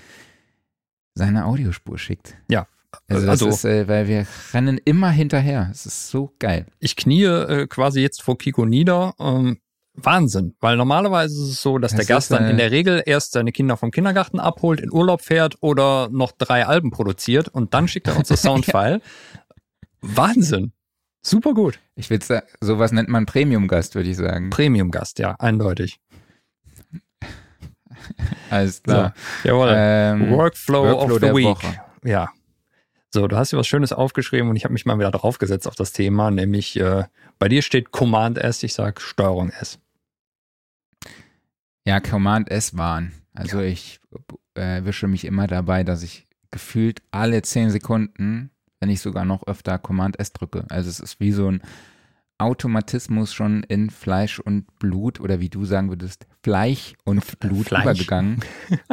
seine 1.14 1.46
Audiospur 1.46 2.00
schickt. 2.00 2.38
Ja. 2.50 2.66
Also, 3.08 3.26
das 3.26 3.30
also, 3.30 3.50
ist, 3.50 3.66
äh, 3.66 3.88
weil 3.88 4.08
wir 4.08 4.26
rennen 4.54 4.80
immer 4.84 5.12
hinterher. 5.12 5.70
Es 5.72 5.86
ist 5.86 6.10
so 6.10 6.34
geil. 6.40 6.66
Ich 6.80 6.96
knie 6.96 7.24
äh, 7.24 7.68
quasi 7.68 8.02
jetzt 8.02 8.22
vor 8.22 8.38
Kiko 8.38 8.66
nieder. 8.66 9.14
Ähm, 9.20 9.60
Wahnsinn, 9.94 10.56
weil 10.60 10.78
normalerweise 10.78 11.42
ist 11.44 11.50
es 11.50 11.62
so, 11.62 11.78
dass 11.78 11.92
das 11.92 12.06
der 12.06 12.16
Gast 12.16 12.32
dann 12.32 12.48
in 12.48 12.58
der 12.58 12.72
Regel 12.72 13.04
erst 13.06 13.34
seine 13.34 13.52
Kinder 13.52 13.76
vom 13.76 13.92
Kindergarten 13.92 14.40
abholt, 14.40 14.80
in 14.80 14.92
Urlaub 14.92 15.22
fährt 15.22 15.58
oder 15.62 16.10
noch 16.10 16.32
drei 16.32 16.66
Alben 16.66 16.92
produziert 16.92 17.50
und 17.50 17.74
dann 17.74 17.88
schickt 17.88 18.08
er 18.08 18.18
uns 18.18 18.30
das 18.30 18.42
Soundfile. 18.44 19.02
Wahnsinn. 20.02 20.72
Super 21.22 21.54
gut. 21.54 21.80
Ich 21.96 22.10
will 22.10 22.22
sagen, 22.22 22.48
sowas 22.62 22.92
nennt 22.92 23.10
man 23.10 23.26
Premium-Gast, 23.26 23.96
würde 23.96 24.10
ich 24.10 24.18
sagen. 24.18 24.52
Premium-Gast, 24.52 25.20
ja, 25.20 25.36
eindeutig. 25.38 26.00
Alles 28.50 28.82
klar. 28.82 29.14
So, 29.44 29.50
jawohl. 29.50 29.74
Ähm, 29.76 30.32
Workflow, 30.32 30.84
Workflow 30.84 31.16
of 31.16 31.22
the 31.22 31.36
Week. 31.36 31.46
Woche. 31.46 31.82
Ja. 32.04 32.30
So, 33.12 33.28
du 33.28 33.38
hast 33.38 33.52
dir 33.52 33.58
was 33.58 33.68
Schönes 33.68 33.92
aufgeschrieben 33.92 34.50
und 34.50 34.56
ich 34.56 34.66
habe 34.66 34.74
mich 34.74 34.86
mal 34.86 35.00
wieder 35.00 35.10
draufgesetzt 35.10 35.68
auf 35.68 35.76
das 35.76 35.94
Thema, 35.94 36.30
nämlich 36.30 36.80
äh, 36.80 37.06
bei 37.40 37.50
dir 37.50 37.64
steht 37.64 37.92
Command 37.92 38.38
S, 38.38 38.62
ich 38.62 38.74
sag 38.74 39.02
Steuerung 39.02 39.50
S. 39.50 39.80
Ja, 41.88 42.00
Command 42.02 42.52
S 42.52 42.78
waren. 42.78 43.14
Also 43.34 43.62
ja. 43.62 43.68
ich 43.68 44.00
äh, 44.54 44.84
wische 44.84 45.08
mich 45.08 45.26
immer 45.26 45.48
dabei, 45.48 45.84
dass 45.84 46.04
ich 46.04 46.28
gefühlt 46.52 47.02
alle 47.10 47.42
zehn 47.42 47.72
Sekunden, 47.72 48.52
wenn 48.80 48.90
nicht 48.90 49.02
sogar 49.02 49.26
noch 49.26 49.48
öfter, 49.48 49.80
Command 49.80 50.20
S 50.20 50.32
drücke. 50.32 50.66
Also 50.70 50.90
es 50.90 51.00
ist 51.00 51.20
wie 51.20 51.32
so 51.32 51.50
ein 51.50 51.64
Automatismus 52.38 53.34
schon 53.34 53.64
in 53.64 53.90
Fleisch 53.90 54.40
und 54.40 54.78
Blut 54.78 55.20
oder 55.20 55.40
wie 55.40 55.50
du 55.50 55.66
sagen 55.66 55.90
würdest, 55.90 56.28
Fleisch 56.44 56.94
und 57.06 57.40
Blut 57.40 57.68
Fleisch. 57.68 57.84
übergegangen. 57.84 58.40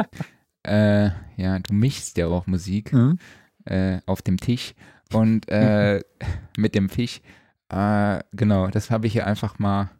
äh, 0.63 1.11
ja, 1.37 1.59
du 1.59 1.73
mischst 1.73 2.17
ja 2.17 2.27
auch 2.27 2.47
Musik 2.47 2.93
mhm. 2.93 3.19
Äh, 3.67 4.01
auf 4.05 4.21
dem 4.21 4.37
Tisch 4.37 4.73
und 5.13 5.47
äh, 5.49 6.01
mit 6.57 6.75
dem 6.75 6.89
Fisch. 6.89 7.21
Äh, 7.69 8.19
genau, 8.31 8.67
das 8.67 8.91
habe 8.91 9.07
ich 9.07 9.13
hier 9.13 9.27
einfach 9.27 9.59
mal 9.59 9.91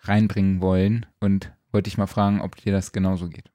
reinbringen 0.00 0.60
wollen 0.60 1.06
und 1.20 1.52
wollte 1.72 1.88
ich 1.88 1.98
mal 1.98 2.06
fragen, 2.06 2.40
ob 2.40 2.56
dir 2.56 2.72
das 2.72 2.92
genauso 2.92 3.28
geht. 3.28 3.50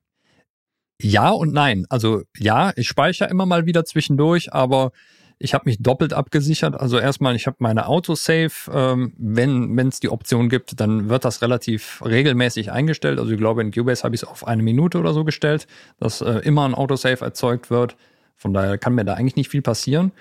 Ja 1.01 1.31
und 1.31 1.53
nein. 1.53 1.85
Also 1.89 2.23
ja, 2.37 2.71
ich 2.75 2.87
speichere 2.87 3.29
immer 3.29 3.45
mal 3.45 3.65
wieder 3.65 3.83
zwischendurch, 3.83 4.53
aber 4.53 4.91
ich 5.37 5.53
habe 5.53 5.65
mich 5.65 5.81
doppelt 5.81 6.13
abgesichert. 6.13 6.79
Also 6.79 6.97
erstmal, 6.97 7.35
ich 7.35 7.45
habe 7.45 7.57
meine 7.59 7.87
Autosave. 7.87 8.71
Ähm, 8.71 9.13
wenn 9.17 9.87
es 9.87 9.99
die 9.99 10.09
Option 10.09 10.47
gibt, 10.47 10.79
dann 10.79 11.09
wird 11.09 11.25
das 11.25 11.41
relativ 11.41 12.01
regelmäßig 12.05 12.71
eingestellt. 12.71 13.19
Also 13.19 13.31
ich 13.31 13.37
glaube, 13.37 13.61
in 13.61 13.71
Cubase 13.71 14.03
habe 14.03 14.15
ich 14.15 14.21
es 14.21 14.27
auf 14.27 14.47
eine 14.47 14.63
Minute 14.63 14.97
oder 14.97 15.13
so 15.13 15.25
gestellt, 15.25 15.67
dass 15.99 16.21
äh, 16.21 16.39
immer 16.39 16.65
ein 16.65 16.73
Autosave 16.73 17.25
erzeugt 17.25 17.69
wird. 17.69 17.97
Von 18.35 18.53
daher 18.53 18.77
kann 18.77 18.95
mir 18.95 19.05
da 19.05 19.13
eigentlich 19.13 19.35
nicht 19.35 19.49
viel 19.49 19.61
passieren. 19.61 20.11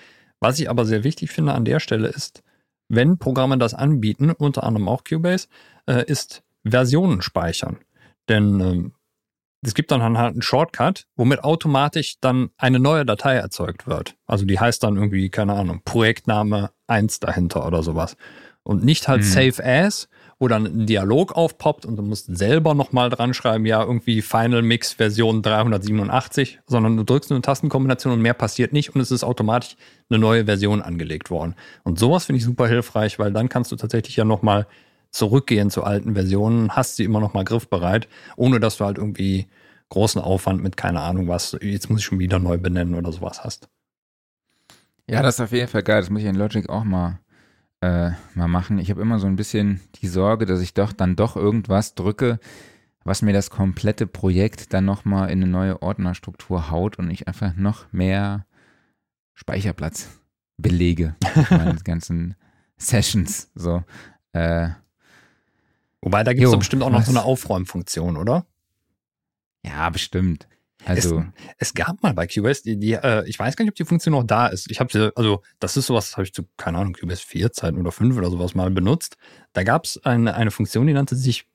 Was 0.41 0.59
ich 0.59 0.69
aber 0.69 0.85
sehr 0.85 1.05
wichtig 1.05 1.31
finde 1.31 1.55
an 1.55 1.65
der 1.65 1.81
Stelle 1.81 2.09
ist, 2.09 2.43
wenn 2.89 3.19
Programme 3.19 3.59
das 3.59 3.75
anbieten, 3.75 4.31
unter 4.31 4.65
anderem 4.65 4.89
auch 4.89 5.05
Cubase, 5.05 5.49
äh, 5.87 6.05
ist 6.07 6.43
Versionen 6.65 7.23
speichern. 7.23 7.79
Denn 8.29 8.61
ähm, 8.61 8.93
es 9.63 9.75
gibt 9.75 9.91
dann 9.91 10.03
halt 10.03 10.17
einen 10.17 10.43
Shortcut, 10.43 11.07
womit 11.17 11.43
automatisch 11.43 12.17
dann 12.21 12.51
eine 12.59 12.79
neue 12.79 13.07
Datei 13.07 13.35
erzeugt 13.35 13.87
wird. 13.87 14.17
Also 14.27 14.45
die 14.45 14.61
heißt 14.61 14.83
dann 14.83 14.97
irgendwie, 14.97 15.31
keine 15.31 15.55
Ahnung, 15.55 15.81
Projektname 15.85 16.71
1 16.87 17.21
dahinter 17.21 17.67
oder 17.67 17.83
sowas. 17.83 18.17
Und 18.65 18.85
nicht 18.85 19.09
halt 19.09 19.21
mhm. 19.21 19.27
Save 19.27 19.65
As, 19.65 20.09
wo 20.39 20.49
dann 20.49 20.67
ein 20.67 20.87
Dialog 20.87 21.33
aufpoppt 21.33 21.87
und 21.87 21.97
du 21.97 22.03
musst 22.03 22.35
selber 22.37 22.75
nochmal 22.75 23.11
dran 23.11 23.35
schreiben, 23.35 23.67
ja, 23.67 23.83
irgendwie 23.83 24.23
Final 24.23 24.63
Mix 24.63 24.95
Version 24.95 25.43
387, 25.43 26.61
sondern 26.67 26.97
du 26.97 27.05
drückst 27.05 27.31
eine 27.31 27.43
Tastenkombination 27.43 28.13
und 28.13 28.23
mehr 28.23 28.35
passiert 28.35 28.73
nicht 28.73 28.95
und 28.95 29.01
es 29.01 29.11
ist 29.11 29.23
automatisch 29.23 29.77
eine 30.11 30.19
neue 30.19 30.47
Version 30.47 30.83
angelegt 30.83 31.31
worden. 31.31 31.55
Und 31.85 31.99
sowas 31.99 32.25
finde 32.25 32.39
ich 32.39 32.45
super 32.45 32.67
hilfreich, 32.67 33.19
weil 33.19 33.33
dann 33.33 33.49
kannst 33.49 33.71
du 33.71 33.77
tatsächlich 33.77 34.17
ja 34.17 34.25
nochmal 34.25 34.67
zurückgehen 35.11 35.71
zu 35.71 35.85
alten 35.85 36.15
Versionen, 36.15 36.73
hast 36.73 36.97
sie 36.97 37.05
immer 37.05 37.21
noch 37.21 37.35
mal 37.35 37.45
griffbereit, 37.45 38.09
ohne 38.37 38.59
dass 38.61 38.79
du 38.79 38.85
halt 38.85 38.99
irgendwie 38.99 39.47
großen 39.91 40.21
Aufwand 40.21 40.63
mit 40.63 40.77
keine 40.77 41.01
Ahnung 41.01 41.29
was, 41.29 41.57
jetzt 41.61 41.89
muss 41.89 42.01
ich 42.01 42.07
schon 42.07 42.19
wieder 42.19 42.39
neu 42.39 42.59
benennen 42.59 42.95
oder 42.95 43.13
sowas 43.13 43.45
hast. 43.45 43.69
Ja, 45.09 45.23
das 45.23 45.37
ist 45.37 45.41
auf 45.41 45.53
jeden 45.53 45.69
Fall 45.69 45.83
geil. 45.83 46.01
Das 46.01 46.11
muss 46.11 46.23
ich 46.23 46.29
in 46.29 46.35
Logic 46.35 46.69
auch 46.69 46.83
mal, 46.83 47.21
äh, 47.85 48.13
mal 48.35 48.49
machen. 48.49 48.79
Ich 48.79 48.91
habe 48.91 49.03
immer 49.03 49.19
so 49.19 49.27
ein 49.27 49.37
bisschen 49.37 49.81
die 49.97 50.09
Sorge, 50.09 50.47
dass 50.47 50.61
ich 50.61 50.73
doch 50.75 50.93
dann 50.93 51.17
doch 51.17 51.37
irgendwas 51.37 51.95
drücke, 51.95 52.39
was 53.05 53.21
mir 53.21 53.35
das 53.35 53.51
komplette 53.51 54.07
Projekt 54.07 54.73
dann 54.73 54.87
nochmal 54.87 55.31
in 55.31 55.43
eine 55.43 55.51
neue 55.51 55.83
Ordnerstruktur 55.83 56.71
haut 56.71 56.99
und 56.99 57.11
ich 57.11 57.29
einfach 57.29 57.55
noch 57.57 57.93
mehr 57.93 58.47
Speicherplatz 59.35 60.09
belege 60.57 61.15
mit 61.37 61.51
meinen 61.51 61.79
ganzen 61.85 62.37
Sessions. 62.79 63.51
So. 63.55 63.85
Äh, 64.33 64.71
Wobei, 66.01 66.25
da 66.25 66.33
gibt 66.33 66.47
es 66.47 66.59
bestimmt 66.59 66.83
auch 66.83 66.91
noch 66.91 67.01
was? 67.01 67.07
so 67.07 67.13
eine 67.13 67.25
Aufräumfunktion, 67.25 68.17
oder? 68.17 68.47
Ja, 69.65 69.91
bestimmt. 69.91 70.49
Also 70.87 71.19
es, 71.19 71.25
es, 71.59 71.75
gab 71.75 72.03
mal 72.03 72.15
bei 72.15 72.27
QS, 72.27 72.63
die, 72.63 72.79
die 72.79 72.93
äh, 72.93 73.27
ich 73.27 73.39
weiß 73.39 73.57
gar 73.57 73.65
nicht, 73.65 73.73
ob 73.73 73.77
die 73.77 73.85
Funktion 73.85 74.13
noch 74.13 74.25
da 74.25 74.47
ist. 74.49 74.71
Ich 74.71 74.81
habe 74.81 74.93
sie, 74.93 75.17
also 75.17 75.43
das 75.61 75.77
ist 75.77 75.87
sowas, 75.87 76.07
das 76.07 76.17
habe 76.17 76.25
ich 76.25 76.35
zu, 76.35 76.45
keine 76.57 76.79
Ahnung, 76.79 76.95
QS 76.95 77.21
4 77.21 77.53
Zeiten 77.53 77.79
oder 77.79 77.93
5 77.93 78.17
oder 78.17 78.31
sowas 78.31 78.55
mal 78.55 78.71
benutzt. 78.71 79.17
Da 79.53 79.63
gab 79.63 79.85
es 79.85 80.05
eine, 80.05 80.35
eine 80.35 80.51
Funktion, 80.51 80.87
die 80.87 80.93
nannte 80.93 81.17
sich, 81.17 81.47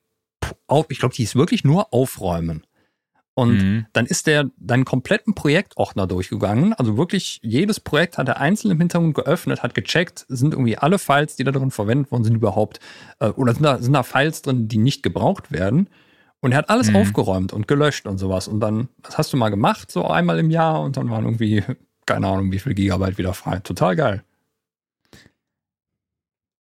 auf, 0.66 0.86
ich 0.88 0.98
glaube, 0.98 1.14
die 1.14 1.22
ist 1.22 1.36
wirklich 1.36 1.64
nur 1.64 1.92
aufräumen. 1.92 2.64
Und 3.34 3.62
mhm. 3.62 3.86
dann 3.92 4.06
ist 4.06 4.26
der 4.26 4.50
deinen 4.58 4.84
kompletten 4.84 5.34
Projektordner 5.34 6.06
durchgegangen. 6.06 6.74
Also 6.74 6.98
wirklich 6.98 7.40
jedes 7.42 7.80
Projekt 7.80 8.18
hat 8.18 8.28
er 8.28 8.38
einzeln 8.38 8.72
im 8.72 8.78
Hintergrund 8.78 9.14
geöffnet, 9.14 9.62
hat 9.62 9.74
gecheckt, 9.74 10.26
sind 10.28 10.52
irgendwie 10.52 10.76
alle 10.76 10.98
Files, 10.98 11.36
die 11.36 11.44
da 11.44 11.52
drin 11.52 11.70
verwendet 11.70 12.10
worden 12.10 12.24
sind, 12.24 12.34
überhaupt, 12.34 12.80
äh, 13.20 13.28
oder 13.28 13.54
sind 13.54 13.62
da, 13.62 13.78
sind 13.78 13.92
da 13.92 14.02
Files 14.02 14.42
drin, 14.42 14.68
die 14.68 14.78
nicht 14.78 15.02
gebraucht 15.02 15.52
werden. 15.52 15.88
Und 16.40 16.52
er 16.52 16.58
hat 16.58 16.70
alles 16.70 16.90
mhm. 16.90 16.96
aufgeräumt 16.96 17.52
und 17.52 17.68
gelöscht 17.68 18.06
und 18.06 18.18
sowas. 18.18 18.48
Und 18.48 18.60
dann, 18.60 18.88
das 19.02 19.18
hast 19.18 19.32
du 19.32 19.36
mal 19.36 19.50
gemacht, 19.50 19.90
so 19.90 20.06
einmal 20.06 20.38
im 20.38 20.50
Jahr, 20.50 20.80
und 20.80 20.96
dann 20.96 21.10
waren 21.10 21.24
irgendwie, 21.24 21.62
keine 22.06 22.26
Ahnung, 22.26 22.50
wie 22.50 22.58
viel 22.58 22.74
Gigabyte 22.74 23.18
wieder 23.18 23.34
frei. 23.34 23.58
Total 23.58 23.94
geil. 23.94 24.24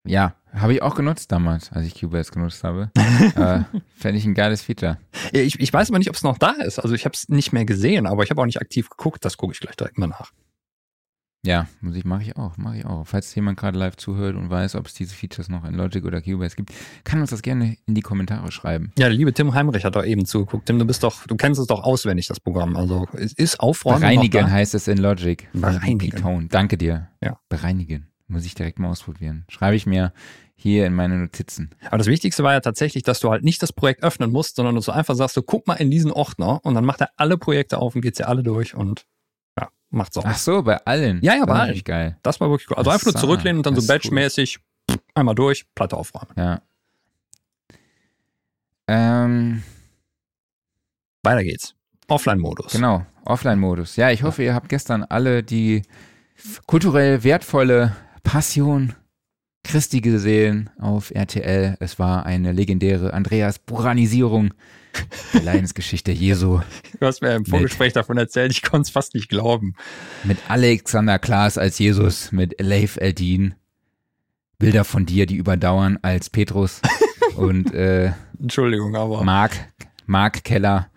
Ja, 0.03 0.33
Habe 0.53 0.73
ich 0.73 0.81
auch 0.81 0.95
genutzt 0.95 1.31
damals, 1.31 1.71
als 1.71 1.85
ich 1.85 1.99
Cubase 1.99 2.31
genutzt 2.31 2.63
habe. 2.63 2.89
äh, 2.97 3.61
Fände 3.95 4.17
ich 4.17 4.25
ein 4.25 4.33
geiles 4.33 4.63
Feature. 4.63 4.97
Ich, 5.31 5.59
ich 5.59 5.71
weiß 5.71 5.89
aber 5.89 5.99
nicht, 5.99 6.09
ob 6.09 6.15
es 6.15 6.23
noch 6.23 6.39
da 6.39 6.51
ist. 6.51 6.79
Also 6.79 6.95
ich 6.95 7.05
habe 7.05 7.13
es 7.13 7.29
nicht 7.29 7.53
mehr 7.53 7.65
gesehen, 7.65 8.07
aber 8.07 8.23
ich 8.23 8.31
habe 8.31 8.41
auch 8.41 8.45
nicht 8.45 8.59
aktiv 8.59 8.89
geguckt. 8.89 9.23
Das 9.23 9.38
gucke 9.38 9.53
ich 9.53 9.59
gleich 9.59 9.75
direkt 9.75 9.97
mal 9.97 10.07
nach. 10.07 10.31
Ja, 11.43 11.68
Musik 11.81 12.05
mache 12.05 12.22
ich 12.22 12.38
auch, 12.38 12.57
mache 12.57 12.77
ich 12.77 12.85
auch. 12.85 13.03
Falls 13.07 13.34
jemand 13.34 13.57
gerade 13.57 13.77
live 13.77 13.97
zuhört 13.97 14.35
und 14.35 14.51
weiß, 14.51 14.76
ob 14.76 14.85
es 14.85 14.93
diese 14.93 15.15
Features 15.15 15.49
noch 15.49 15.65
in 15.65 15.73
Logic 15.73 16.05
oder 16.05 16.22
Cubase 16.22 16.55
gibt, 16.55 16.72
kann 17.03 17.19
uns 17.19 17.31
das 17.31 17.41
gerne 17.41 17.77
in 17.88 17.95
die 17.95 18.01
Kommentare 18.01 18.51
schreiben. 18.51 18.91
Ja, 18.95 19.07
der 19.07 19.18
liebe 19.18 19.34
Tim 19.34 19.51
Heimrich 19.55 19.84
hat 19.84 19.95
doch 19.95 20.05
eben 20.05 20.26
zugeguckt. 20.26 20.68
Tim, 20.68 20.77
du 20.77 20.85
bist 20.85 21.01
doch, 21.03 21.26
du 21.26 21.35
kennst 21.35 21.59
es 21.59 21.65
doch 21.65 21.84
auswendig, 21.84 22.27
das 22.27 22.39
Programm. 22.39 22.76
Also 22.76 23.07
es 23.13 23.34
ist 23.34 23.59
aufräumen. 23.59 24.01
Bereinigen 24.01 24.51
heißt 24.51 24.76
es 24.76 24.88
in 24.88 24.99
Logic. 24.99 25.47
Bereinigen. 25.53 26.47
Danke 26.49 26.77
dir. 26.77 27.09
Ja. 27.23 27.39
Bereinigen. 27.49 28.07
Muss 28.27 28.45
ich 28.45 28.53
direkt 28.53 28.77
mal 28.77 28.89
ausprobieren. 28.89 29.45
Schreibe 29.49 29.76
ich 29.76 29.88
mir 29.88 30.13
hier 30.55 30.85
in 30.85 30.93
meine 30.93 31.18
Notizen. 31.18 31.72
Aber 31.88 31.97
das 31.97 32.05
Wichtigste 32.05 32.43
war 32.43 32.53
ja 32.53 32.59
tatsächlich, 32.59 33.01
dass 33.01 33.19
du 33.19 33.31
halt 33.31 33.43
nicht 33.43 33.63
das 33.63 33.73
Projekt 33.73 34.03
öffnen 34.03 34.31
musst, 34.31 34.57
sondern 34.57 34.76
dass 34.76 34.85
du 34.85 34.91
einfach 34.91 35.15
sagst, 35.15 35.35
du 35.35 35.41
guck 35.41 35.65
mal 35.65 35.73
in 35.73 35.89
diesen 35.89 36.11
Ordner 36.11 36.63
und 36.63 36.76
dann 36.76 36.85
macht 36.85 37.01
er 37.01 37.09
alle 37.18 37.39
Projekte 37.39 37.80
auf 37.80 37.95
und 37.95 38.01
geht 38.01 38.15
sie 38.15 38.27
alle 38.27 38.43
durch 38.43 38.76
und 38.76 39.07
ja, 39.59 39.69
macht's 39.89 40.17
auch. 40.17 40.25
Ach 40.25 40.37
so, 40.37 40.61
bei 40.63 40.77
allen. 40.85 41.19
Ja, 41.23 41.35
ja, 41.35 41.45
bei 41.45 41.53
Das 41.53 41.61
allen. 41.61 41.75
ist 41.75 41.85
geil. 41.85 42.17
Das 42.23 42.39
war 42.39 42.49
wirklich 42.49 42.69
cool. 42.69 42.77
Also 42.77 42.89
einfach 42.89 43.05
nur 43.05 43.15
zurücklehnen 43.15 43.57
und 43.59 43.65
dann 43.65 43.75
so 43.75 43.79
ist 43.81 43.89
cool. 43.89 43.95
batchmäßig 43.95 44.59
einmal 45.15 45.35
durch, 45.35 45.65
Platte 45.75 45.95
aufräumen. 45.97 46.33
Ja. 46.37 46.61
Ähm, 48.87 49.63
Weiter 51.23 51.43
geht's. 51.43 51.75
Offline-Modus. 52.07 52.73
genau, 52.73 53.05
Offline-Modus. 53.25 53.95
Ja, 53.95 54.09
ich 54.11 54.23
hoffe, 54.23 54.43
ihr 54.43 54.53
habt 54.53 54.67
gestern 54.69 55.03
alle 55.03 55.43
die 55.43 55.83
kulturell 56.67 57.23
wertvolle 57.23 57.95
Passion 58.23 58.95
Christi 59.63 60.01
gesehen 60.01 60.69
auf 60.79 61.11
RTL. 61.11 61.77
Es 61.79 61.99
war 61.99 62.25
eine 62.25 62.51
legendäre 62.51 63.13
Andreas 63.13 63.59
Buranisierung 63.59 64.53
der 65.33 65.43
Leidensgeschichte 65.43 66.11
Jesu 66.11 66.59
Du 66.99 67.05
hast 67.05 67.21
mir 67.21 67.33
im 67.35 67.45
Vorgespräch 67.45 67.93
davon 67.93 68.17
erzählt, 68.17 68.51
ich 68.51 68.61
konnte 68.61 68.88
es 68.88 68.89
fast 68.89 69.13
nicht 69.15 69.29
glauben. 69.29 69.73
mit 70.25 70.38
Alexander 70.49 71.17
Klaas 71.17 71.57
als 71.57 71.79
Jesus, 71.79 72.31
mit 72.33 72.59
Leif 72.59 72.97
Eldin. 72.97 73.55
Bilder 74.57 74.83
von 74.83 75.05
dir, 75.05 75.25
die 75.27 75.38
überdauern 75.38 75.97
als 76.01 76.29
Petrus 76.29 76.81
und 77.35 77.73
äh, 77.73 78.11
Entschuldigung, 78.39 78.95
aber 78.95 79.23
Mark, 79.23 79.53
Mark 80.05 80.43
Keller 80.43 80.89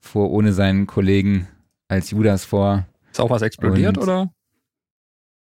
fuhr 0.00 0.30
ohne 0.30 0.52
seinen 0.52 0.86
Kollegen 0.86 1.46
als 1.86 2.10
Judas 2.10 2.44
vor. 2.44 2.86
ist 3.12 3.20
auch 3.20 3.30
was 3.30 3.42
explodiert, 3.42 3.98
Und- 3.98 4.02
oder? 4.04 4.32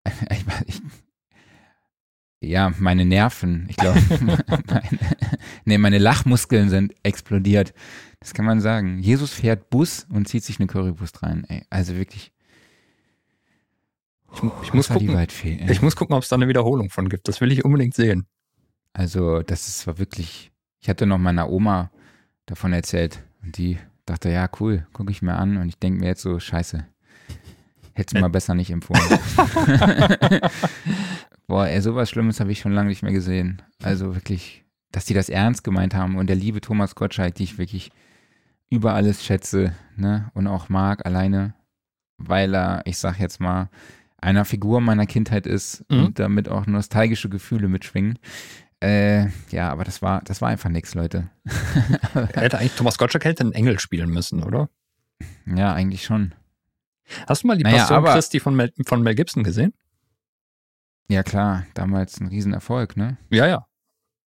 Ich, 0.30 0.44
ich, 0.66 0.82
ja, 2.44 2.72
meine 2.78 3.04
Nerven, 3.04 3.66
ich 3.68 3.76
glaube, 3.76 4.00
meine, 4.66 4.98
nee, 5.64 5.78
meine 5.78 5.98
Lachmuskeln 5.98 6.68
sind 6.68 6.94
explodiert. 7.02 7.74
Das 8.20 8.32
kann 8.34 8.44
man 8.44 8.60
sagen. 8.60 8.98
Jesus 9.00 9.32
fährt 9.32 9.70
Bus 9.70 10.06
und 10.08 10.28
zieht 10.28 10.44
sich 10.44 10.58
eine 10.58 10.66
Currywurst 10.66 11.22
rein. 11.22 11.44
Ey, 11.48 11.64
also 11.70 11.96
wirklich. 11.96 12.32
Ich, 14.32 14.42
ich 14.62 14.74
muss 14.74 14.88
gucken, 14.88 15.16
ey. 15.16 15.70
ich 15.70 15.82
muss 15.82 15.94
gucken, 15.94 16.16
ob 16.16 16.22
es 16.22 16.28
da 16.28 16.36
eine 16.36 16.48
Wiederholung 16.48 16.90
von 16.90 17.08
gibt. 17.08 17.28
Das 17.28 17.40
will 17.40 17.52
ich 17.52 17.64
unbedingt 17.64 17.94
sehen. 17.94 18.26
Also, 18.92 19.42
das 19.42 19.68
ist, 19.68 19.86
war 19.86 19.98
wirklich. 19.98 20.50
Ich 20.80 20.88
hatte 20.88 21.06
noch 21.06 21.18
meiner 21.18 21.50
Oma 21.50 21.90
davon 22.46 22.72
erzählt 22.72 23.22
und 23.42 23.56
die 23.58 23.78
dachte, 24.06 24.30
ja, 24.30 24.48
cool, 24.60 24.86
gucke 24.92 25.10
ich 25.10 25.22
mir 25.22 25.34
an 25.34 25.56
und 25.56 25.68
ich 25.68 25.78
denke 25.78 26.00
mir 26.00 26.06
jetzt 26.06 26.22
so, 26.22 26.38
scheiße. 26.38 26.86
Hätte 27.94 28.20
mal 28.20 28.28
besser 28.28 28.54
nicht 28.54 28.70
empfohlen. 28.70 29.02
Boah, 31.46 31.66
ey, 31.68 31.80
sowas 31.80 32.08
Schlimmes 32.10 32.40
habe 32.40 32.52
ich 32.52 32.60
schon 32.60 32.72
lange 32.72 32.88
nicht 32.88 33.02
mehr 33.02 33.12
gesehen. 33.12 33.62
Also 33.82 34.14
wirklich, 34.14 34.64
dass 34.92 35.04
die 35.04 35.14
das 35.14 35.28
ernst 35.28 35.62
gemeint 35.64 35.94
haben 35.94 36.16
und 36.16 36.28
der 36.28 36.36
liebe 36.36 36.60
Thomas 36.60 36.94
Gottschalk, 36.94 37.34
die 37.34 37.44
ich 37.44 37.58
wirklich 37.58 37.90
über 38.70 38.94
alles 38.94 39.24
schätze, 39.24 39.74
ne, 39.96 40.30
und 40.34 40.46
auch 40.46 40.68
mag, 40.68 41.04
alleine, 41.06 41.54
weil 42.16 42.54
er, 42.54 42.82
ich 42.86 42.98
sag 42.98 43.18
jetzt 43.20 43.40
mal, 43.40 43.68
einer 44.20 44.44
Figur 44.46 44.80
meiner 44.80 45.06
Kindheit 45.06 45.46
ist 45.46 45.84
Mhm. 45.90 46.04
und 46.04 46.18
damit 46.18 46.48
auch 46.48 46.66
nostalgische 46.66 47.28
Gefühle 47.28 47.68
mitschwingen. 47.68 48.18
Äh, 48.82 49.28
ja, 49.50 49.70
aber 49.70 49.84
das 49.84 50.00
war, 50.02 50.22
das 50.24 50.40
war 50.40 50.48
einfach 50.48 50.70
nix, 50.70 50.94
Leute. 50.94 51.30
Er 52.14 52.26
hätte 52.42 52.58
eigentlich 52.58 52.74
Thomas 52.74 52.96
Gottschalk 52.98 53.24
hätte 53.26 53.42
einen 53.44 53.52
Engel 53.52 53.78
spielen 53.78 54.10
müssen, 54.10 54.42
oder? 54.42 54.68
Ja, 55.46 55.72
eigentlich 55.74 56.04
schon. 56.04 56.34
Hast 57.28 57.42
du 57.42 57.48
mal 57.48 57.56
die 57.58 57.64
Naja, 57.64 57.78
Passion 57.86 58.04
Christi 58.04 58.40
von 58.40 58.56
Mel, 58.56 58.72
von 58.86 59.02
Mel 59.02 59.14
Gibson 59.14 59.44
gesehen? 59.44 59.74
Ja, 61.08 61.22
klar, 61.22 61.66
damals 61.74 62.20
ein 62.20 62.28
Riesenerfolg, 62.28 62.96
ne? 62.96 63.18
Ja, 63.30 63.46
ja. 63.46 63.66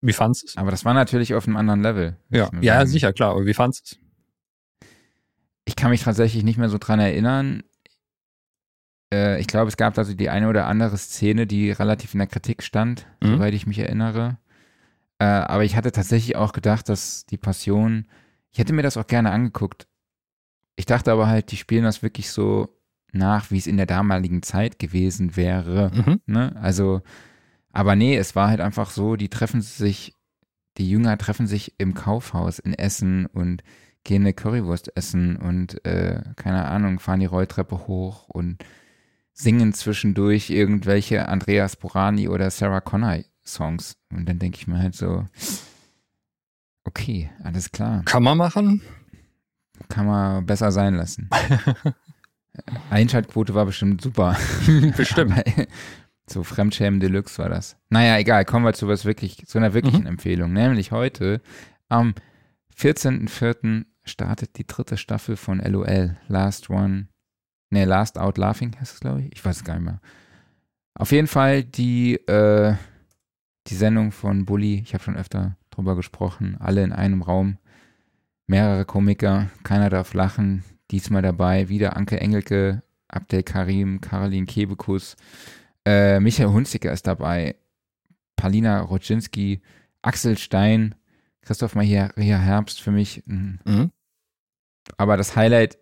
Wie 0.02 0.14
fandst 0.14 0.44
du 0.44 0.48
es? 0.48 0.58
Aber 0.58 0.72
das 0.72 0.84
war 0.86 0.94
natürlich 0.94 1.36
auf 1.36 1.46
einem 1.48 1.58
anderen 1.58 1.82
Level. 1.82 2.18
Ja, 2.30 2.50
ja, 2.62 2.76
sagen. 2.80 2.90
sicher, 2.90 3.14
klar. 3.14 3.32
Aber 3.32 3.46
wie 3.46 3.54
fandst 3.54 3.92
du 3.92 3.96
es? 3.96 4.88
Ich 5.66 5.76
kann 5.76 5.92
mich 5.92 6.04
tatsächlich 6.04 6.44
nicht 6.44 6.58
mehr 6.58 6.70
so 6.70 6.78
dran 6.80 7.00
erinnern. 7.00 7.62
Äh, 9.14 9.40
ich 9.40 9.48
glaube, 9.48 9.68
es 9.68 9.78
gab 9.78 9.98
also 9.98 10.14
die 10.14 10.30
eine 10.30 10.48
oder 10.50 10.66
andere 10.68 10.98
Szene, 10.98 11.46
die 11.46 11.72
relativ 11.72 12.14
in 12.14 12.20
der 12.20 12.28
Kritik 12.28 12.64
stand, 12.64 13.06
Mhm. 13.22 13.34
soweit 13.36 13.54
ich 13.54 13.68
mich 13.68 13.78
erinnere. 13.80 14.38
Äh, 15.20 15.26
aber 15.26 15.64
ich 15.64 15.76
hatte 15.76 15.92
tatsächlich 15.92 16.36
auch 16.36 16.52
gedacht, 16.52 16.90
dass 16.90 17.26
die 17.28 17.38
Passion, 17.38 18.08
ich 18.52 18.60
hätte 18.60 18.74
mir 18.74 18.82
das 18.82 18.98
auch 18.98 19.06
gerne 19.08 19.32
angeguckt. 19.32 19.88
Ich 20.78 20.86
dachte 20.88 21.12
aber 21.12 21.28
halt, 21.28 21.52
die 21.52 21.58
spielen 21.58 21.84
das 21.84 22.02
wirklich 22.02 22.32
so 22.32 22.76
nach, 23.12 23.52
wie 23.52 23.58
es 23.58 23.68
in 23.68 23.78
der 23.78 23.86
damaligen 23.86 24.42
Zeit 24.42 24.80
gewesen 24.80 25.36
wäre. 25.36 25.92
Mhm. 25.94 26.22
Ne? 26.26 26.56
Also, 26.62 27.02
aber 27.72 27.96
nee, 27.96 28.16
es 28.16 28.36
war 28.36 28.50
halt 28.50 28.62
einfach 28.62 28.90
so, 28.90 29.16
die 29.16 29.30
treffen 29.30 29.62
sich, 29.62 30.16
die 30.78 30.90
Jünger 30.90 31.18
treffen 31.18 31.48
sich 31.48 31.76
im 31.78 31.94
Kaufhaus 31.94 32.60
in 32.60 32.74
Essen 32.74 33.26
und 33.26 33.64
gehen 34.04 34.24
eine 34.24 34.34
Currywurst 34.34 34.96
essen 34.96 35.36
und 35.36 35.86
äh, 35.86 36.22
keine 36.36 36.66
Ahnung, 36.66 37.00
fahren 37.00 37.20
die 37.20 37.28
Rolltreppe 37.28 37.88
hoch 37.88 38.28
und 38.30 38.64
singen 39.34 39.74
zwischendurch 39.74 40.50
irgendwelche 40.50 41.28
Andreas 41.28 41.76
Borani 41.76 42.28
oder 42.28 42.50
Sarah 42.50 42.82
Connor 42.82 43.20
Songs. 43.46 43.98
Und 44.12 44.28
dann 44.28 44.40
denke 44.40 44.58
ich 44.58 44.68
mir 44.68 44.80
halt 44.80 44.96
so, 44.96 45.26
okay, 46.84 47.30
alles 47.44 47.72
klar, 47.72 48.02
Kann 48.06 48.24
man 48.24 48.38
machen? 48.38 48.82
kann 49.90 50.06
man 50.06 50.46
besser 50.46 50.72
sein 50.72 50.96
lassen. 50.96 51.30
Einschaltquote 52.90 53.54
war 53.56 53.66
bestimmt 53.66 54.02
super. 54.02 54.38
Bestimmt. 54.98 55.34
So 56.30 56.44
Fremdschämen 56.44 57.02
Deluxe 57.02 57.40
war 57.40 57.50
das. 57.50 57.76
Naja, 57.90 58.18
egal, 58.18 58.46
kommen 58.46 58.64
wir 58.64 58.72
zu 58.72 58.88
was 58.88 59.04
wirklich, 59.04 59.46
zu 59.48 59.58
einer 59.58 59.74
wirklichen 59.74 60.02
Mhm. 60.02 60.08
Empfehlung. 60.08 60.54
Nämlich 60.54 60.94
heute 60.94 61.42
am 61.90 62.14
14.04. 62.78 63.84
startet 64.06 64.58
die 64.58 64.66
dritte 64.66 64.96
Staffel 64.96 65.36
von 65.36 65.60
LOL. 65.60 66.16
Last 66.30 66.70
One. 66.70 67.08
Ne, 67.70 67.84
Last 67.84 68.18
Out 68.18 68.38
Laughing 68.38 68.74
heißt 68.80 68.94
es, 68.94 69.00
glaube 69.02 69.22
ich. 69.24 69.34
Ich 69.34 69.44
weiß 69.44 69.58
es 69.58 69.64
gar 69.66 69.74
nicht 69.76 69.84
mehr. 69.84 70.00
Auf 70.94 71.12
jeden 71.12 71.28
Fall 71.28 71.64
die, 71.66 72.16
äh, 72.28 72.76
die 73.68 73.76
Sendung 73.76 74.14
von 74.14 74.46
Bully. 74.46 74.80
Ich 74.86 74.94
habe 74.94 75.04
schon 75.04 75.18
öfter 75.18 75.58
drüber 75.70 75.98
gesprochen. 75.98 76.56
Alle 76.60 76.84
in 76.84 76.94
einem 76.94 77.24
Raum. 77.24 77.58
Mehrere 78.48 78.86
Komiker. 78.86 79.50
Keiner 79.64 79.90
darf 79.90 80.14
lachen. 80.14 80.64
Diesmal 80.92 81.22
dabei 81.22 81.70
wieder 81.70 81.96
Anke 81.96 82.20
Engelke, 82.20 82.84
Abdel 83.08 83.44
Karim, 83.44 84.02
Caroline 84.02 84.46
Kebekus, 84.46 85.16
äh, 85.86 86.20
Michael 86.20 86.50
Hunziker 86.50 86.92
ist 86.92 87.08
dabei, 87.08 87.56
Palina 88.36 88.82
Rodzinski, 88.82 89.62
Axel 90.02 90.38
Stein, 90.38 90.96
Christoph 91.42 91.76
Maria 91.76 92.12
Herbst 92.16 92.82
für 92.82 92.92
mich. 92.92 93.24
mm. 93.26 93.60
Mhm. 93.66 93.92
Aber 94.98 95.16
das 95.18 95.36
Highlight, 95.36 95.78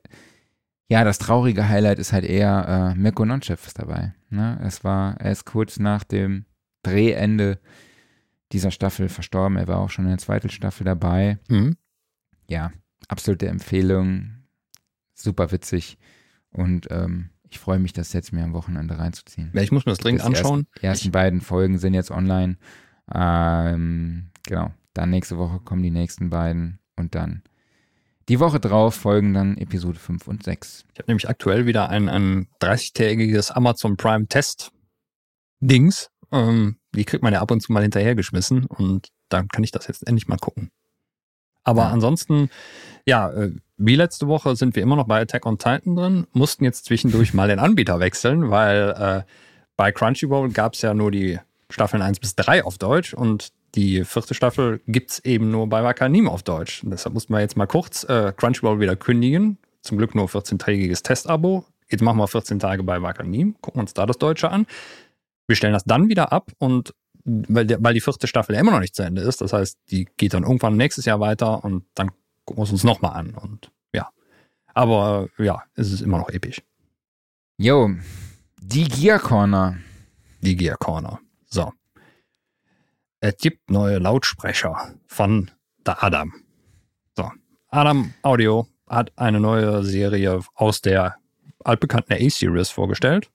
ja, 0.90 1.04
das 1.04 1.20
traurige 1.20 1.68
Highlight 1.68 2.00
ist 2.00 2.14
halt 2.14 2.26
eher 2.26 2.94
äh, 2.94 3.00
Mirko 3.00 3.26
Nonchev 3.26 3.66
ist 3.66 3.80
dabei. 3.80 4.14
Ne? 4.30 4.60
Es 4.64 4.84
war, 4.84 5.20
er 5.20 5.32
ist 5.32 5.46
kurz 5.46 5.80
nach 5.80 6.04
dem 6.04 6.46
Drehende 6.84 7.60
dieser 8.52 8.72
Staffel 8.72 9.10
verstorben. 9.10 9.58
Er 9.58 9.68
war 9.68 9.78
auch 9.80 9.90
schon 9.90 10.06
in 10.06 10.12
der 10.12 10.18
zweiten 10.18 10.50
Staffel 10.50 10.84
dabei 10.86 11.40
Mhm. 11.50 11.78
ja, 12.48 12.72
absolute 13.08 13.48
Empfehlung. 13.48 14.39
Super 15.20 15.52
witzig. 15.52 15.98
Und 16.52 16.88
ähm, 16.90 17.30
ich 17.50 17.60
freue 17.60 17.80
mich, 17.80 17.94
das 17.94 18.14
jetzt 18.14 18.32
mir 18.32 18.44
am 18.44 18.54
Wochenende 18.54 18.98
reinzuziehen. 18.98 19.52
Ja, 19.54 19.62
ich 19.62 19.72
muss 19.72 19.86
mir 19.86 19.92
das 19.92 20.00
dringend 20.00 20.22
Das 20.22 20.28
anschauen. 20.28 20.68
Die 20.82 20.86
ersten 20.86 21.12
beiden 21.12 21.42
Folgen 21.42 21.78
sind 21.78 21.94
jetzt 21.94 22.12
online. 22.12 22.58
Ähm, 23.14 24.30
genau. 24.46 24.72
Dann 24.94 25.10
nächste 25.10 25.38
Woche 25.38 25.60
kommen 25.60 25.84
die 25.84 25.92
nächsten 25.92 26.30
beiden. 26.30 26.80
Und 26.96 27.16
dann 27.16 27.44
die 28.28 28.40
Woche 28.40 28.60
drauf 28.60 28.94
folgen 28.96 29.34
dann 29.34 29.58
Episode 29.58 29.98
5 29.98 30.28
und 30.28 30.44
6. 30.44 30.86
Ich 30.94 31.00
habe 31.00 31.10
nämlich 31.10 31.28
aktuell 31.30 31.66
wieder 31.66 31.90
ein, 31.90 32.10
ein 32.10 32.48
30-tägiges 32.62 33.52
Amazon 33.52 33.98
Prime 33.98 34.28
Test 34.28 34.72
Dings. 35.60 36.12
Ähm, 36.32 36.78
die 36.94 37.06
kriegt 37.06 37.24
man 37.24 37.34
ja 37.34 37.42
ab 37.42 37.50
und 37.52 37.62
zu 37.62 37.72
mal 37.72 37.82
hinterhergeschmissen 37.82 38.66
und 38.66 39.10
dann 39.30 39.48
kann 39.48 39.64
ich 39.64 39.72
das 39.72 39.88
jetzt 39.88 40.08
endlich 40.08 40.28
mal 40.28 40.38
gucken. 40.38 40.70
Aber 41.64 41.84
Ja. 41.84 41.90
ansonsten, 41.90 42.50
ja, 43.06 43.32
äh, 43.32 43.52
wie 43.80 43.96
letzte 43.96 44.28
Woche 44.28 44.56
sind 44.56 44.76
wir 44.76 44.84
immer 44.84 44.98
noch 44.98 45.08
bei 45.08 45.22
Attack 45.22 45.46
on 45.46 45.58
Titan 45.58 45.96
drin, 45.96 46.28
mussten 46.34 46.66
jetzt 46.66 46.86
zwischendurch 46.86 47.34
mal 47.34 47.48
den 47.48 47.60
Anbieter 47.60 48.00
wechseln, 48.00 48.52
weil 48.52 48.90
äh, 48.98 49.32
bei 49.78 49.92
Crunchyroll 49.94 50.50
gab 50.50 50.74
es 50.74 50.82
ja 50.82 50.94
nur 50.94 51.12
die 51.12 51.40
Staffeln 51.70 52.04
1 52.04 52.20
bis 52.20 52.36
3 52.36 52.66
auf 52.66 52.78
Deutsch 52.78 53.14
und 53.14 53.50
die 53.76 54.04
vierte 54.04 54.34
Staffel 54.34 54.82
gibt 54.88 55.12
es 55.12 55.20
eben 55.26 55.52
nur 55.52 55.68
bei 55.68 55.84
Wakanim 55.84 56.28
auf 56.28 56.44
Deutsch. 56.44 56.84
Und 56.84 56.90
deshalb 56.90 57.14
mussten 57.14 57.34
wir 57.34 57.40
jetzt 57.40 57.56
mal 57.56 57.68
kurz 57.68 58.04
äh, 58.04 58.34
Crunchyroll 58.36 58.80
wieder 58.80 58.96
kündigen. 58.96 59.58
Zum 59.82 59.98
Glück 59.98 60.16
nur 60.16 60.26
14-tägiges 60.26 61.04
Testabo. 61.04 61.66
Jetzt 61.90 62.02
machen 62.02 62.18
wir 62.18 62.28
14 62.28 62.60
Tage 62.60 62.84
bei 62.84 63.02
Wakanim, 63.02 63.56
gucken 63.62 63.82
uns 63.82 63.94
da 63.94 64.06
das 64.06 64.18
Deutsche 64.18 64.50
an. 64.50 64.66
Wir 65.48 65.56
stellen 65.56 65.74
das 65.74 65.86
dann 65.86 66.10
wieder 66.10 66.32
ab 66.32 66.52
und 66.58 66.94
weil, 67.24 67.66
der, 67.66 67.84
weil 67.84 67.94
die 67.94 68.02
vierte 68.02 68.28
Staffel 68.28 68.56
immer 68.56 68.72
noch 68.72 68.80
nicht 68.80 68.96
zu 68.96 69.04
Ende 69.04 69.22
ist, 69.22 69.42
das 69.42 69.54
heißt, 69.54 69.78
die 69.92 70.08
geht 70.18 70.34
dann 70.34 70.44
irgendwann 70.44 70.78
nächstes 70.78 71.06
Jahr 71.06 71.20
weiter 71.20 71.64
und 71.64 71.86
dann 71.96 72.12
gucken 72.50 72.62
wir 72.62 72.66
es 72.66 72.72
uns 72.72 72.84
nochmal 72.84 73.14
an. 73.14 73.36
Und 73.36 73.72
ja. 73.94 74.10
Aber 74.74 75.30
äh, 75.38 75.46
ja, 75.46 75.64
es 75.76 75.92
ist 75.92 76.02
immer 76.02 76.18
noch 76.18 76.30
episch. 76.30 76.64
Jo, 77.58 77.92
die 78.60 78.86
Gear 78.86 79.20
Corner. 79.20 79.78
Die 80.42 80.56
Gear 80.56 80.78
Corner. 80.78 81.20
So. 81.46 81.72
Es 83.20 83.38
gibt 83.38 83.70
neue 83.70 84.00
Lautsprecher 84.00 84.96
von 85.06 85.52
der 85.86 86.04
Adam. 86.04 86.34
So. 87.16 87.30
Adam 87.68 88.16
Audio 88.24 88.68
hat 88.88 89.12
eine 89.16 89.40
neue 89.40 89.84
Serie 89.84 90.40
aus 90.56 90.82
der 90.82 91.18
altbekannten 91.64 92.14
A-Series 92.14 92.72
vorgestellt. 92.72 93.30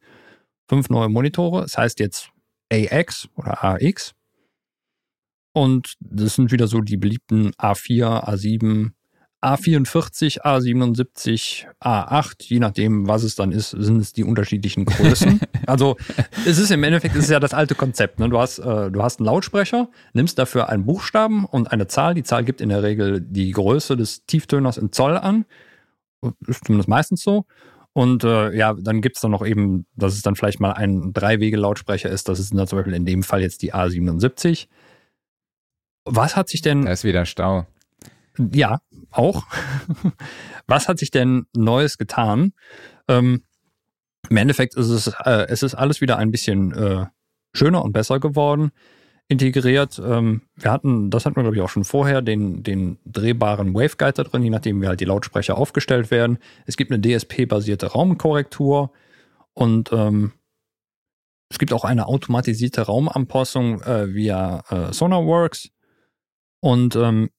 Fünf 0.69 0.89
neue 0.89 1.09
Monitore. 1.09 1.63
Das 1.63 1.79
heißt 1.79 2.01
jetzt 2.01 2.31
AX 2.73 3.29
oder 3.37 3.63
AX. 3.63 4.13
Und 5.53 5.95
das 6.01 6.35
sind 6.35 6.51
wieder 6.51 6.67
so 6.67 6.81
die 6.81 6.97
beliebten 6.97 7.53
A4, 7.53 8.25
A7, 8.25 8.94
A44, 9.45 10.41
A77, 10.41 11.67
A8, 11.79 12.45
je 12.45 12.61
nachdem, 12.61 13.07
was 13.07 13.23
es 13.25 13.35
dann 13.35 13.53
ist, 13.53 13.71
sind 13.71 14.01
es 14.01 14.15
die 14.15 14.25
unterschiedlichen 14.25 14.87
Größen. 14.87 15.39
also 15.67 15.97
es 16.47 16.57
ist 16.57 16.71
im 16.71 16.83
Endeffekt, 16.83 17.15
es 17.15 17.25
ist 17.25 17.31
ja 17.31 17.41
das 17.41 17.53
alte 17.53 17.75
Konzept. 17.75 18.21
Ne? 18.21 18.31
Du, 18.31 18.39
hast, 18.39 18.59
äh, 18.59 18.91
du 18.91 19.03
hast 19.03 19.21
einen 19.21 19.27
Lautsprecher, 19.27 19.91
nimmst 20.15 20.39
dafür 20.39 20.71
einen 20.71 20.87
Buchstaben 20.87 21.45
und 21.45 21.71
eine 21.73 21.87
Zahl. 21.89 22.15
Die 22.15 22.23
Zahl 22.23 22.43
gibt 22.43 22.63
in 22.63 22.71
der 22.71 22.83
Regel 22.83 23.21
die 23.21 23.51
Größe 23.51 23.97
des 23.99 24.25
Tieftöners 24.25 24.79
in 24.79 24.93
Zoll 24.93 25.19
an. 25.19 25.45
Ist 26.47 26.65
zumindest 26.65 26.89
meistens 26.89 27.23
so. 27.23 27.45
Und 27.93 28.25
äh, 28.25 28.57
ja, 28.57 28.73
dann 28.73 29.03
gibt 29.03 29.17
es 29.17 29.23
dann 29.23 29.31
noch 29.31 29.47
eben, 29.47 29.85
dass 29.95 30.15
es 30.15 30.23
dann 30.23 30.37
vielleicht 30.37 30.59
mal 30.59 30.73
ein 30.73 31.13
Drei-Wege-Lautsprecher 31.13 32.09
ist. 32.09 32.31
Das 32.31 32.41
ist 32.41 32.55
dann 32.55 32.67
zum 32.67 32.79
Beispiel 32.79 32.95
in 32.95 33.05
dem 33.05 33.23
Fall 33.23 33.43
jetzt 33.43 33.61
die 33.61 33.75
A77. 33.75 34.69
Was 36.07 36.35
hat 36.35 36.49
sich 36.49 36.63
denn. 36.63 36.87
Da 36.87 36.93
ist 36.93 37.05
wieder 37.05 37.27
Stau. 37.27 37.67
Ja, 38.39 38.81
auch. 39.11 39.45
Was 40.67 40.89
hat 40.89 40.99
sich 40.99 41.11
denn 41.11 41.47
Neues 41.55 41.99
getan? 41.99 42.53
Ähm, 43.09 43.45
Im 44.29 44.37
Endeffekt 44.37 44.75
ist 44.75 44.89
es, 44.89 45.09
äh, 45.25 45.47
es 45.49 45.63
ist 45.63 45.75
alles 45.75 46.01
wieder 46.01 46.17
ein 46.19 46.31
bisschen 46.31 46.73
äh, 46.73 47.07
schöner 47.53 47.85
und 47.85 47.93
besser 47.93 48.19
geworden, 48.19 48.73
integriert. 49.29 50.01
Ähm, 50.05 50.43
wir 50.57 50.73
hatten, 50.73 51.11
das 51.11 51.27
hatten 51.27 51.37
wir 51.37 51.43
glaube 51.43 51.57
ich 51.57 51.63
auch 51.63 51.69
schon 51.69 51.85
vorher, 51.85 52.23
den, 52.23 52.63
den 52.63 52.99
drehbaren 53.05 53.73
Waveguide 53.75 54.13
da 54.15 54.25
drin, 54.25 54.43
je 54.43 54.51
nachdem 54.51 54.83
wie 54.83 54.89
halt 54.89 55.01
die 55.01 55.05
Lautsprecher 55.07 55.57
aufgestellt 55.57 56.11
werden. 56.11 56.39
Es 56.67 56.77
gibt 56.77 56.91
eine 56.91 57.01
DSP-basierte 57.01 57.87
Raumkorrektur 57.87 58.91
und 59.53 59.93
ähm, 59.93 60.33
es 61.51 61.59
gibt 61.59 61.73
auch 61.73 61.85
eine 61.85 62.07
automatisierte 62.07 62.83
Raumanpassung 62.83 63.81
äh, 63.83 64.13
via 64.13 64.65
äh, 64.71 64.93
SonarWorks. 64.93 65.71
Und 66.61 66.97
ähm, 66.97 67.31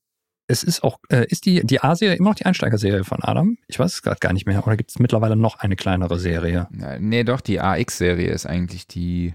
es 0.48 0.64
ist 0.64 0.84
auch, 0.84 1.00
äh, 1.10 1.26
ist 1.28 1.46
die, 1.46 1.66
die 1.66 1.82
A-Serie 1.82 2.16
immer 2.18 2.30
noch 2.30 2.36
die 2.36 2.46
Einsteigerserie 2.46 3.04
von 3.04 3.20
Adam? 3.22 3.58
Ich 3.68 3.80
weiß 3.80 3.94
es 3.94 4.02
gerade 4.02 4.20
gar 4.20 4.34
nicht 4.34 4.46
mehr. 4.46 4.66
Oder 4.66 4.78
gibt 4.78 4.92
es 4.92 5.00
mittlerweile 5.00 5.36
noch 5.36 5.60
eine 5.60 5.76
kleinere 5.76 6.20
Serie? 6.20 6.68
Ja, 6.78 7.00
nee, 7.00 7.24
doch, 7.24 7.42
die 7.42 7.60
AX-Serie 7.60 8.30
ist 8.30 8.46
eigentlich 8.46 8.88
die 8.88 9.34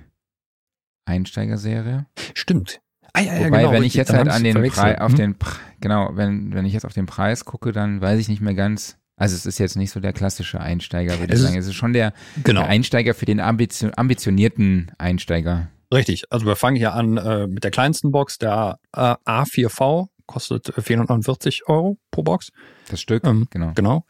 Einsteigerserie. 1.07 2.07
Stimmt. 2.35 2.81
Ah, 3.13 3.21
ja, 3.21 3.35
ja, 3.35 3.47
Wobei, 3.47 3.59
genau, 3.63 3.73
wenn 3.73 3.83
ich 3.83 3.95
jetzt 3.95 4.13
halt 4.13 4.29
an 4.29 4.45
den 4.45 4.63
Preis, 4.71 5.01
auf 5.01 5.13
hm? 5.13 5.19
den, 5.19 5.37
genau, 5.81 6.11
wenn, 6.15 6.55
wenn 6.55 6.65
ich 6.65 6.73
jetzt 6.73 6.85
auf 6.87 6.93
den 6.93 7.07
Preis 7.07 7.45
gucke, 7.45 7.73
dann 7.73 8.01
weiß 8.01 8.21
ich 8.21 8.29
nicht 8.29 8.41
mehr 8.41 8.55
ganz, 8.55 8.99
also 9.17 9.35
es 9.35 9.47
ist 9.47 9.59
jetzt 9.59 9.77
nicht 9.77 9.91
so 9.91 9.99
der 9.99 10.13
klassische 10.13 10.61
Einsteiger, 10.61 11.19
würde 11.19 11.35
ich 11.35 11.41
sagen. 11.41 11.57
Es 11.57 11.67
ist 11.67 11.75
schon 11.75 11.93
der, 11.93 12.13
genau. 12.45 12.61
der 12.61 12.71
Einsteiger 12.71 13.15
für 13.15 13.27
den 13.27 13.41
ambitio 13.41 13.91
ambitionierten 13.97 14.93
Einsteiger. 14.99 15.69
Richtig, 15.93 16.25
also 16.31 16.47
wir 16.47 16.55
fangen 16.55 16.77
hier 16.77 16.95
an 16.95 17.17
äh, 17.17 17.49
mit 17.49 17.65
der 17.65 17.73
kleinsten 17.73 18.13
Box, 18.13 18.39
der 18.39 18.79
äh, 18.95 19.17
A4V, 19.27 20.07
kostet 20.31 20.73
449 20.79 21.69
Euro 21.69 21.99
pro 22.11 22.23
Box. 22.23 22.53
Das 22.89 23.01
Stück, 23.01 23.25
ähm, 23.27 23.49
genau. 23.51 23.73
Genau. 23.75 24.05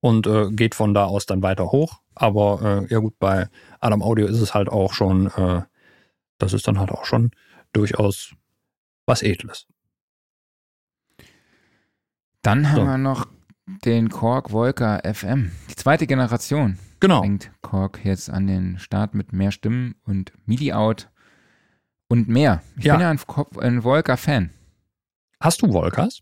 Und 0.00 0.26
äh, 0.26 0.50
geht 0.50 0.74
von 0.74 0.94
da 0.94 1.04
aus 1.04 1.26
dann 1.26 1.42
weiter 1.42 1.70
hoch. 1.70 2.00
Aber 2.14 2.86
äh, 2.88 2.92
ja 2.92 2.98
gut, 2.98 3.18
bei 3.18 3.48
Adam 3.80 4.02
Audio 4.02 4.26
ist 4.26 4.40
es 4.40 4.54
halt 4.54 4.70
auch 4.70 4.94
schon, 4.94 5.26
äh, 5.26 5.62
das 6.38 6.54
ist 6.54 6.66
dann 6.66 6.78
halt 6.78 6.90
auch 6.90 7.04
schon 7.04 7.32
durchaus 7.74 8.32
was 9.04 9.22
Edles. 9.22 9.66
Dann 12.40 12.70
haben 12.70 12.76
so. 12.76 12.86
wir 12.86 12.98
noch 12.98 13.26
den 13.84 14.08
Korg 14.08 14.50
Volker 14.50 15.02
FM. 15.04 15.52
Die 15.68 15.76
zweite 15.76 16.06
Generation. 16.06 16.78
Genau. 17.00 17.20
Bringt 17.20 17.50
Korg 17.60 18.00
jetzt 18.04 18.30
an 18.30 18.46
den 18.46 18.78
Start 18.78 19.14
mit 19.14 19.34
mehr 19.34 19.52
Stimmen 19.52 19.94
und 20.04 20.32
MIDI-Out 20.46 21.10
und 22.08 22.28
mehr. 22.28 22.62
Ich 22.78 22.84
ja. 22.84 22.94
bin 22.94 23.02
ja 23.02 23.10
ein, 23.10 23.20
ein 23.58 23.82
Volker-Fan. 23.82 24.50
Hast 25.42 25.62
du 25.62 25.72
Volkers? 25.72 26.20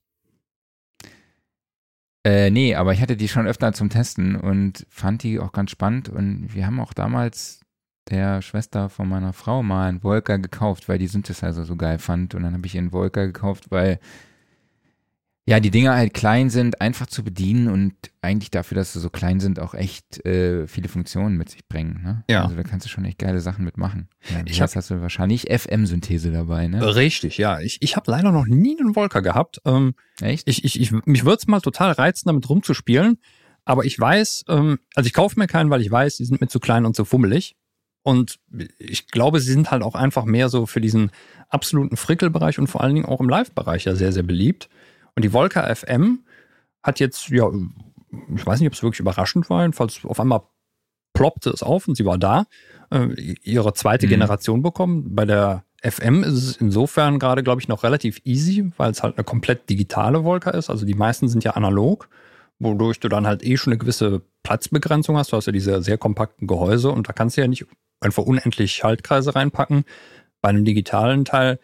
Äh, 2.24 2.51
nee, 2.51 2.74
aber 2.74 2.93
ich 2.93 3.01
hatte 3.01 3.16
die 3.16 3.28
schon 3.28 3.47
öfter 3.47 3.73
zum 3.73 3.90
Testen 3.90 4.36
und 4.36 4.86
fand 4.89 5.23
die 5.23 5.40
auch 5.40 5.53
ganz 5.53 5.70
spannend. 5.70 6.09
Und 6.09 6.55
wir 6.55 6.66
haben 6.66 6.78
auch 6.81 6.93
damals 6.93 7.61
der 8.11 8.43
Schwester 8.43 8.89
von 8.89 9.09
meiner 9.09 9.32
Frau 9.32 9.62
mal 9.62 9.89
einen 9.89 10.01
Volker 10.01 10.39
gekauft, 10.39 10.89
weil 10.89 10.99
die 10.99 11.07
Synthesizer 11.07 11.65
so 11.65 11.77
geil 11.77 11.99
fand. 11.99 12.35
Und 12.35 12.43
dann 12.43 12.55
habe 12.55 12.66
ich 12.66 12.74
ihren 12.74 12.90
Volker 12.90 13.27
gekauft, 13.27 13.70
weil 13.70 13.99
ja, 15.49 15.61
die 15.61 15.70
Dinger 15.70 15.95
halt 15.95 16.12
klein 16.12 16.51
sind, 16.51 16.83
einfach 16.83 17.07
zu 17.07 17.25
bedienen 17.25 17.69
und 17.69 17.95
eigentlich 18.20 18.51
dafür, 18.51 18.75
dass 18.75 18.93
sie 18.93 19.01
so 19.01 19.09
klein 19.09 19.41
sind, 19.41 19.61
auch 19.61 19.73
echt 19.73 20.23
äh, 20.27 20.66
viele 20.66 20.91
Funktionen 20.91 21.39
mit 21.39 21.49
sich 21.49 21.66
bringen. 21.66 22.03
Ne? 22.03 22.23
Ja. 22.29 22.45
Also 22.45 22.55
da 22.55 22.62
kannst 22.65 22.85
du 22.85 22.91
schon 22.91 23.07
echt 23.07 23.19
geile 23.19 23.41
Sachen 23.41 23.65
mitmachen. 23.65 24.11
Ja, 24.29 24.43
ich 24.45 24.61
hab, 24.61 24.75
hast 24.75 24.91
du 24.91 25.01
wahrscheinlich 25.01 25.47
FM-Synthese 25.51 26.33
dabei, 26.33 26.69
ne? 26.69 26.95
Richtig, 26.95 27.39
ja. 27.39 27.61
Ich, 27.61 27.79
ich 27.81 27.97
habe 27.97 28.11
leider 28.11 28.31
noch 28.31 28.45
nie 28.45 28.79
einen 28.79 28.93
Volker 28.93 29.23
gehabt. 29.23 29.62
Ähm, 29.65 29.95
echt? 30.20 30.47
Ich, 30.47 30.66
ich, 30.66 30.79
ich, 30.79 30.93
mich 31.07 31.25
würde 31.25 31.39
es 31.41 31.47
mal 31.47 31.62
total 31.62 31.93
reizen, 31.93 32.29
damit 32.29 32.47
rumzuspielen. 32.47 33.19
Aber 33.65 33.87
ich 33.87 33.99
weiß, 33.99 34.45
ähm, 34.49 34.79
also 34.95 35.07
ich 35.07 35.15
kaufe 35.15 35.41
mir 35.41 35.47
keinen, 35.47 35.70
weil 35.70 35.81
ich 35.81 35.91
weiß, 35.91 36.19
die 36.19 36.27
sind 36.27 36.43
mir 36.43 36.49
zu 36.49 36.61
klein 36.61 36.85
und 36.85 36.95
zu 36.95 37.07
fummelig. 37.07 37.57
Und 38.03 38.39
ich 38.79 39.09
glaube, 39.09 39.41
sie 39.41 39.53
sind 39.53 39.70
halt 39.70 39.83
auch 39.83 39.95
einfach 39.95 40.27
mehr 40.27 40.51
so 40.51 40.66
für 40.66 40.83
diesen 40.83 41.11
absoluten 41.49 41.97
Frickelbereich 41.97 42.59
und 42.59 42.66
vor 42.66 42.83
allen 42.83 42.95
Dingen 42.95 43.07
auch 43.07 43.20
im 43.20 43.31
Live-Bereich 43.31 43.87
ja 43.87 43.95
sehr, 43.95 44.12
sehr 44.12 44.23
beliebt. 44.23 44.69
Und 45.19 45.23
die 45.23 45.31
Volker 45.31 45.74
FM 45.74 46.20
hat 46.81 47.01
jetzt, 47.01 47.28
ja, 47.31 47.51
ich 48.36 48.47
weiß 48.47 48.61
nicht, 48.61 48.69
ob 48.69 48.74
es 48.74 48.85
wirklich 48.85 49.01
überraschend 49.01 49.51
war, 49.51 49.62
jedenfalls 49.62 49.99
auf 50.05 50.20
einmal 50.20 50.43
ploppte 51.12 51.51
es 51.51 51.65
auf 51.65 51.89
und 51.89 51.97
sie 51.97 52.05
war 52.05 52.19
da, 52.19 52.47
äh, 52.93 53.09
ihre 53.43 53.73
zweite 53.73 54.07
mhm. 54.07 54.11
Generation 54.11 54.62
bekommen. 54.62 55.16
Bei 55.16 55.24
der 55.24 55.65
FM 55.82 56.23
ist 56.23 56.35
es 56.35 56.57
insofern 56.59 57.19
gerade, 57.19 57.43
glaube 57.43 57.61
ich, 57.61 57.66
noch 57.66 57.82
relativ 57.82 58.20
easy, 58.23 58.70
weil 58.77 58.93
es 58.93 59.03
halt 59.03 59.16
eine 59.16 59.24
komplett 59.24 59.69
digitale 59.69 60.23
Volker 60.23 60.55
ist. 60.55 60.70
Also 60.70 60.86
die 60.86 60.95
meisten 60.95 61.27
sind 61.27 61.43
ja 61.43 61.55
analog, 61.55 62.09
wodurch 62.61 63.01
du 63.01 63.09
dann 63.09 63.27
halt 63.27 63.43
eh 63.43 63.57
schon 63.57 63.73
eine 63.73 63.78
gewisse 63.78 64.23
Platzbegrenzung 64.45 65.16
hast. 65.16 65.32
Du 65.32 65.36
hast 65.36 65.47
ja 65.47 65.53
diese 65.53 65.82
sehr 65.82 65.99
kompakten 65.99 66.47
Gehäuse 66.47 66.93
und 66.93 67.09
da 67.09 67.12
kannst 67.12 67.36
du 67.36 67.40
ja 67.40 67.49
nicht 67.49 67.66
einfach 67.99 68.23
unendlich 68.23 68.70
Schaltkreise 68.70 69.35
reinpacken. 69.35 69.85
Bei 70.43 70.51
einem 70.51 70.65
digitalen 70.65 71.24
Teil 71.24 71.59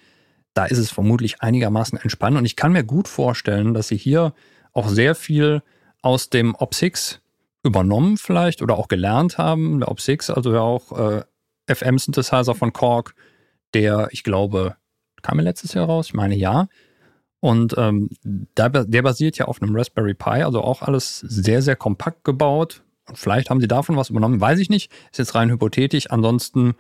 da 0.55 0.64
ist 0.66 0.78
es 0.78 0.90
vermutlich 0.90 1.43
einigermaßen 1.43 1.98
entspannt. 1.98 2.36
Und 2.36 2.44
ich 2.44 2.56
kann 2.56 2.72
mir 2.72 2.85
gut 2.85 3.09
vorstellen, 3.09 3.74
dass 3.74 3.89
sie 3.89 3.97
hier 3.97 4.32
auch 4.72 4.89
sehr 4.89 5.14
viel 5.14 5.62
aus 6.01 6.31
dem 6.31 6.55
OP6 6.56 7.18
übernommen 7.64 8.16
vielleicht 8.16 8.62
oder 8.62 8.76
auch 8.76 8.89
gelernt 8.89 9.39
haben. 9.39 9.81
Der 9.81 9.89
OP6, 9.89 10.32
also 10.32 10.52
ja 10.52 10.60
auch 10.60 10.93
äh, 10.93 11.24
FM-Synthesizer 11.74 12.55
von 12.55 12.72
Korg, 12.72 13.14
der, 13.72 14.09
ich 14.12 14.22
glaube, 14.22 14.76
kam 15.22 15.39
er 15.39 15.44
letztes 15.44 15.74
Jahr 15.74 15.86
raus? 15.86 16.06
Ich 16.09 16.14
meine 16.14 16.36
ja. 16.36 16.68
Und 17.40 17.74
ähm, 17.76 18.10
der, 18.22 18.70
der 18.70 19.02
basiert 19.02 19.36
ja 19.36 19.47
auf 19.47 19.60
einem 19.60 19.74
Raspberry 19.74 20.14
Pi, 20.14 20.43
also 20.43 20.62
auch 20.62 20.82
alles 20.82 21.18
sehr, 21.20 21.62
sehr 21.62 21.76
kompakt 21.76 22.24
gebaut. 22.24 22.82
Und 23.06 23.18
vielleicht 23.18 23.51
haben 23.51 23.60
sie 23.60 23.68
davon 23.68 23.97
was 23.97 24.10
übernommen, 24.10 24.40
weiß 24.40 24.59
ich 24.60 24.70
nicht. 24.70 24.93
Ist 25.10 25.18
jetzt 25.18 25.35
rein 25.35 25.51
hypothetisch. 25.51 26.10
Ansonsten 26.10 26.74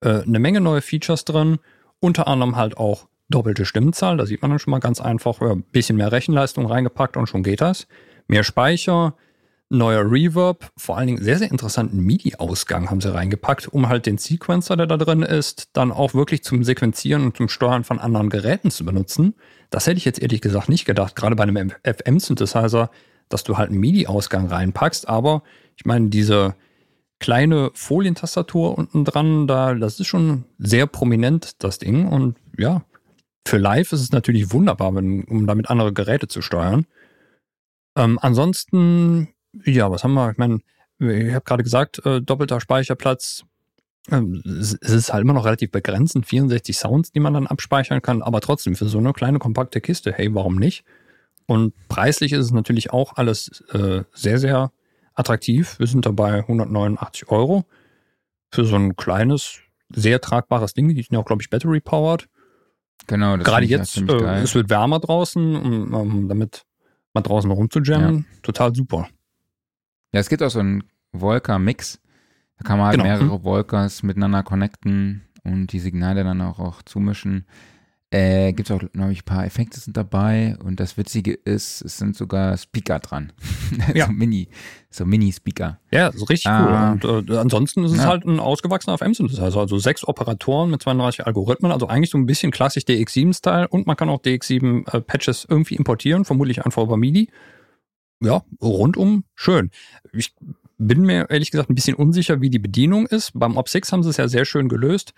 äh, 0.00 0.22
eine 0.22 0.38
Menge 0.38 0.60
neue 0.60 0.80
Features 0.80 1.24
drin. 1.24 1.58
Unter 2.00 2.26
anderem 2.26 2.56
halt 2.56 2.76
auch 2.76 3.06
doppelte 3.28 3.64
Stimmzahl, 3.64 4.16
da 4.16 4.26
sieht 4.26 4.42
man 4.42 4.50
dann 4.50 4.58
schon 4.58 4.72
mal 4.72 4.80
ganz 4.80 5.00
einfach, 5.00 5.40
ein 5.40 5.62
bisschen 5.62 5.96
mehr 5.96 6.12
Rechenleistung 6.12 6.66
reingepackt 6.66 7.16
und 7.16 7.28
schon 7.28 7.42
geht 7.42 7.60
das. 7.60 7.86
Mehr 8.26 8.42
Speicher, 8.42 9.14
neuer 9.70 10.10
Reverb, 10.10 10.70
vor 10.76 10.98
allen 10.98 11.06
Dingen 11.06 11.22
sehr, 11.22 11.38
sehr 11.38 11.50
interessanten 11.50 12.00
MIDI-Ausgang 12.00 12.90
haben 12.90 13.00
sie 13.00 13.14
reingepackt, 13.14 13.68
um 13.68 13.88
halt 13.88 14.06
den 14.06 14.18
Sequencer, 14.18 14.76
der 14.76 14.88
da 14.88 14.96
drin 14.96 15.22
ist, 15.22 15.70
dann 15.74 15.92
auch 15.92 16.12
wirklich 16.12 16.42
zum 16.42 16.64
Sequenzieren 16.64 17.24
und 17.24 17.36
zum 17.36 17.48
Steuern 17.48 17.84
von 17.84 18.00
anderen 18.00 18.30
Geräten 18.30 18.72
zu 18.72 18.84
benutzen. 18.84 19.34
Das 19.70 19.86
hätte 19.86 19.98
ich 19.98 20.04
jetzt 20.04 20.20
ehrlich 20.20 20.40
gesagt 20.40 20.68
nicht 20.68 20.86
gedacht, 20.86 21.14
gerade 21.14 21.36
bei 21.36 21.44
einem 21.44 21.72
FM-Synthesizer, 21.84 22.90
dass 23.28 23.44
du 23.44 23.58
halt 23.58 23.70
einen 23.70 23.78
MIDI-Ausgang 23.78 24.48
reinpackst, 24.48 25.08
aber 25.08 25.44
ich 25.76 25.84
meine, 25.84 26.08
diese 26.08 26.56
kleine 27.20 27.70
Folientastatur 27.74 28.76
unten 28.76 29.04
dran. 29.04 29.46
Da, 29.46 29.74
das 29.74 30.00
ist 30.00 30.08
schon 30.08 30.44
sehr 30.58 30.86
prominent, 30.86 31.62
das 31.62 31.78
Ding. 31.78 32.08
Und 32.08 32.36
ja, 32.58 32.82
für 33.46 33.58
live 33.58 33.92
ist 33.92 34.00
es 34.00 34.12
natürlich 34.12 34.52
wunderbar, 34.52 34.94
wenn, 34.94 35.24
um 35.24 35.46
damit 35.46 35.70
andere 35.70 35.92
Geräte 35.92 36.26
zu 36.26 36.42
steuern. 36.42 36.86
Ähm, 37.96 38.18
ansonsten, 38.20 39.28
ja, 39.64 39.90
was 39.90 40.02
haben 40.02 40.14
wir? 40.14 40.30
Ich 40.30 40.38
meine, 40.38 40.60
ich 40.98 41.34
habe 41.34 41.44
gerade 41.44 41.62
gesagt, 41.62 42.04
äh, 42.04 42.20
doppelter 42.20 42.60
Speicherplatz. 42.60 43.44
Ähm, 44.10 44.42
es 44.44 44.72
ist 44.72 45.12
halt 45.12 45.22
immer 45.22 45.34
noch 45.34 45.44
relativ 45.44 45.70
begrenzend, 45.70 46.26
64 46.26 46.76
Sounds, 46.76 47.12
die 47.12 47.20
man 47.20 47.34
dann 47.34 47.46
abspeichern 47.46 48.02
kann, 48.02 48.22
aber 48.22 48.40
trotzdem 48.40 48.74
für 48.74 48.86
so 48.86 48.98
eine 48.98 49.12
kleine 49.12 49.38
kompakte 49.38 49.80
Kiste, 49.80 50.12
hey, 50.12 50.34
warum 50.34 50.56
nicht? 50.56 50.84
Und 51.46 51.74
preislich 51.88 52.32
ist 52.32 52.46
es 52.46 52.52
natürlich 52.52 52.92
auch 52.92 53.16
alles 53.16 53.62
äh, 53.72 54.04
sehr, 54.12 54.38
sehr 54.38 54.72
attraktiv. 55.20 55.78
Wir 55.78 55.86
sind 55.86 56.06
dabei 56.06 56.38
189 56.40 57.28
Euro 57.28 57.64
für 58.50 58.64
so 58.64 58.76
ein 58.76 58.96
kleines, 58.96 59.60
sehr 59.90 60.20
tragbares 60.20 60.74
Ding. 60.74 60.88
Die 60.88 61.02
sind 61.02 61.12
ja 61.12 61.18
auch, 61.20 61.24
glaube 61.24 61.42
ich, 61.42 61.50
battery-powered. 61.50 62.28
Genau. 63.06 63.36
Das 63.36 63.46
Gerade 63.46 63.66
jetzt, 63.66 63.96
äh, 63.96 64.42
es 64.42 64.54
wird 64.54 64.70
wärmer 64.70 64.98
draußen, 64.98 65.56
um, 65.56 65.94
um 65.94 66.28
damit 66.28 66.64
mal 67.14 67.22
draußen 67.22 67.50
rumzujammen. 67.50 68.18
Ja. 68.18 68.38
Total 68.42 68.74
super. 68.74 69.08
Ja, 70.12 70.20
es 70.20 70.28
gibt 70.28 70.42
auch 70.42 70.50
so 70.50 70.60
einen 70.60 70.84
Volca-Mix. 71.12 72.00
Da 72.58 72.64
kann 72.64 72.78
man 72.78 72.88
halt 72.88 72.96
genau. 72.96 73.08
mehrere 73.08 73.34
hm. 73.36 73.44
Volcas 73.44 74.02
miteinander 74.02 74.42
connecten 74.42 75.22
und 75.44 75.68
die 75.68 75.78
Signale 75.78 76.24
dann 76.24 76.40
auch, 76.40 76.58
auch 76.58 76.82
zumischen. 76.82 77.46
Äh, 78.12 78.52
gibt 78.54 78.68
es 78.68 78.74
auch, 78.74 78.80
glaube 78.80 79.12
ich, 79.12 79.20
ein 79.20 79.24
paar 79.24 79.44
Effekte 79.44 79.78
sind 79.78 79.96
dabei 79.96 80.56
und 80.64 80.80
das 80.80 80.96
Witzige 80.96 81.32
ist, 81.32 81.80
es 81.80 81.96
sind 81.98 82.16
sogar 82.16 82.56
Speaker 82.56 82.98
dran. 82.98 83.32
Ja. 83.94 84.06
so 84.06 84.12
Mini, 84.12 84.48
so 84.90 85.06
Mini-Speaker. 85.06 85.78
Ja, 85.92 86.10
so 86.10 86.24
richtig 86.24 86.46
cool. 86.46 86.52
Ah. 86.52 86.92
Und 86.92 87.04
äh, 87.30 87.36
ansonsten 87.36 87.84
ist 87.84 87.92
es 87.92 87.98
ja. 87.98 88.06
halt 88.06 88.24
ein 88.24 88.40
ausgewachsener 88.40 88.98
FM-Synthesizer, 88.98 89.60
also 89.60 89.78
sechs 89.78 90.06
Operatoren 90.06 90.70
mit 90.70 90.82
32 90.82 91.24
Algorithmen, 91.24 91.70
also 91.70 91.86
eigentlich 91.86 92.10
so 92.10 92.18
ein 92.18 92.26
bisschen 92.26 92.50
klassisch 92.50 92.82
DX7-Style 92.82 93.68
und 93.68 93.86
man 93.86 93.96
kann 93.96 94.08
auch 94.08 94.20
DX7-Patches 94.20 95.44
äh, 95.44 95.46
irgendwie 95.50 95.76
importieren, 95.76 96.24
vermutlich 96.24 96.64
einfach 96.64 96.82
über 96.82 96.96
MIDI. 96.96 97.30
Ja, 98.20 98.42
rundum 98.60 99.24
schön. 99.36 99.70
Ich 100.12 100.34
bin 100.78 101.02
mir 101.02 101.30
ehrlich 101.30 101.52
gesagt 101.52 101.70
ein 101.70 101.76
bisschen 101.76 101.94
unsicher, 101.94 102.40
wie 102.40 102.50
die 102.50 102.58
Bedienung 102.58 103.06
ist. 103.06 103.32
Beim 103.34 103.56
Op6 103.56 103.92
haben 103.92 104.02
sie 104.02 104.10
es 104.10 104.16
ja 104.16 104.26
sehr 104.26 104.44
schön 104.44 104.68
gelöst 104.68 105.14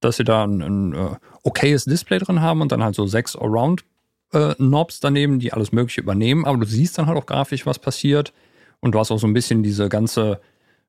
dass 0.00 0.16
sie 0.16 0.24
da 0.24 0.44
ein, 0.44 0.62
ein 0.62 0.92
äh, 0.92 1.16
okayes 1.42 1.84
Display 1.84 2.18
drin 2.18 2.40
haben 2.40 2.60
und 2.60 2.72
dann 2.72 2.82
halt 2.82 2.94
so 2.94 3.06
sechs 3.06 3.36
Around-Knobs 3.36 4.96
äh, 4.96 5.00
daneben, 5.00 5.38
die 5.38 5.52
alles 5.52 5.72
Mögliche 5.72 6.00
übernehmen. 6.00 6.44
Aber 6.44 6.58
du 6.58 6.66
siehst 6.66 6.98
dann 6.98 7.06
halt 7.06 7.18
auch 7.18 7.26
grafisch, 7.26 7.66
was 7.66 7.78
passiert. 7.78 8.32
Und 8.80 8.92
du 8.92 8.98
hast 8.98 9.10
auch 9.10 9.18
so 9.18 9.26
ein 9.26 9.32
bisschen 9.32 9.62
diese 9.62 9.88
ganze 9.88 10.40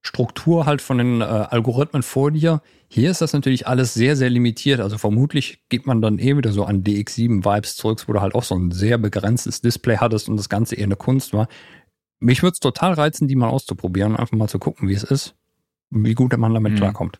Struktur 0.01 0.65
halt 0.65 0.81
von 0.81 0.97
den 0.97 1.21
äh, 1.21 1.23
Algorithmen 1.23 2.03
vor 2.03 2.31
dir. 2.31 2.61
Hier 2.89 3.11
ist 3.11 3.21
das 3.21 3.33
natürlich 3.33 3.67
alles 3.67 3.93
sehr, 3.93 4.15
sehr 4.15 4.29
limitiert. 4.29 4.79
Also 4.79 4.97
vermutlich 4.97 5.59
geht 5.69 5.85
man 5.85 6.01
dann 6.01 6.19
eh 6.19 6.37
wieder 6.37 6.51
so 6.51 6.63
an 6.63 6.83
DX7-Vibes 6.83 7.75
zurück, 7.75 8.03
wo 8.07 8.13
du 8.13 8.21
halt 8.21 8.35
auch 8.35 8.43
so 8.43 8.55
ein 8.55 8.71
sehr 8.71 8.97
begrenztes 8.97 9.61
Display 9.61 9.97
hattest 9.97 10.29
und 10.29 10.37
das 10.37 10.49
Ganze 10.49 10.75
eher 10.75 10.85
eine 10.85 10.95
Kunst 10.95 11.33
war. 11.33 11.47
Mich 12.19 12.41
würde 12.41 12.53
es 12.53 12.59
total 12.59 12.93
reizen, 12.93 13.27
die 13.27 13.35
mal 13.35 13.49
auszuprobieren, 13.49 14.15
einfach 14.15 14.37
mal 14.37 14.47
zu 14.47 14.59
gucken, 14.59 14.87
wie 14.87 14.93
es 14.93 15.03
ist, 15.03 15.35
wie 15.89 16.13
gut 16.13 16.35
man 16.37 16.53
damit 16.53 16.73
mhm. 16.73 16.77
klarkommt. 16.77 17.19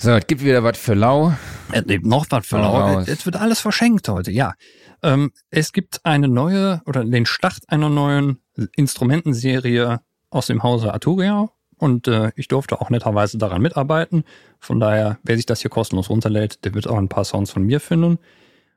So, 0.00 0.12
es 0.12 0.28
gibt 0.28 0.44
wieder 0.44 0.62
was 0.62 0.78
für 0.78 0.94
lau. 0.94 1.32
Es 1.72 1.84
gibt 1.84 2.06
noch 2.06 2.26
was 2.30 2.46
für 2.46 2.58
lau. 2.58 3.00
Es 3.00 3.26
wird 3.26 3.34
alles 3.34 3.58
verschenkt 3.58 4.08
heute, 4.08 4.30
ja. 4.30 4.54
Ähm, 5.02 5.32
es 5.50 5.72
gibt 5.72 6.04
eine 6.04 6.28
neue 6.28 6.80
oder 6.86 7.04
den 7.04 7.26
Start 7.26 7.58
einer 7.66 7.88
neuen 7.88 8.38
Instrumentenserie 8.76 10.00
aus 10.30 10.46
dem 10.46 10.62
Hause 10.62 10.92
Arturia 10.92 11.50
und 11.78 12.06
äh, 12.06 12.30
ich 12.36 12.46
durfte 12.46 12.80
auch 12.80 12.90
netterweise 12.90 13.38
daran 13.38 13.60
mitarbeiten. 13.60 14.22
Von 14.60 14.78
daher, 14.78 15.18
wer 15.24 15.34
sich 15.34 15.46
das 15.46 15.62
hier 15.62 15.70
kostenlos 15.70 16.10
runterlädt, 16.10 16.64
der 16.64 16.74
wird 16.74 16.86
auch 16.86 16.96
ein 16.96 17.08
paar 17.08 17.24
Sounds 17.24 17.50
von 17.50 17.64
mir 17.64 17.80
finden. 17.80 18.20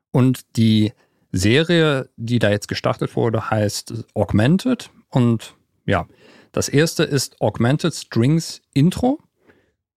Und 0.09 0.57
die 0.57 0.91
Serie, 1.31 2.09
die 2.17 2.39
da 2.39 2.49
jetzt 2.49 2.67
gestartet 2.67 3.15
wurde, 3.15 3.51
heißt 3.51 4.05
Augmented 4.15 4.89
und 5.09 5.53
ja, 5.85 6.07
das 6.51 6.67
erste 6.67 7.03
ist 7.03 7.39
Augmented 7.41 7.93
Strings 7.93 8.63
Intro. 8.73 9.19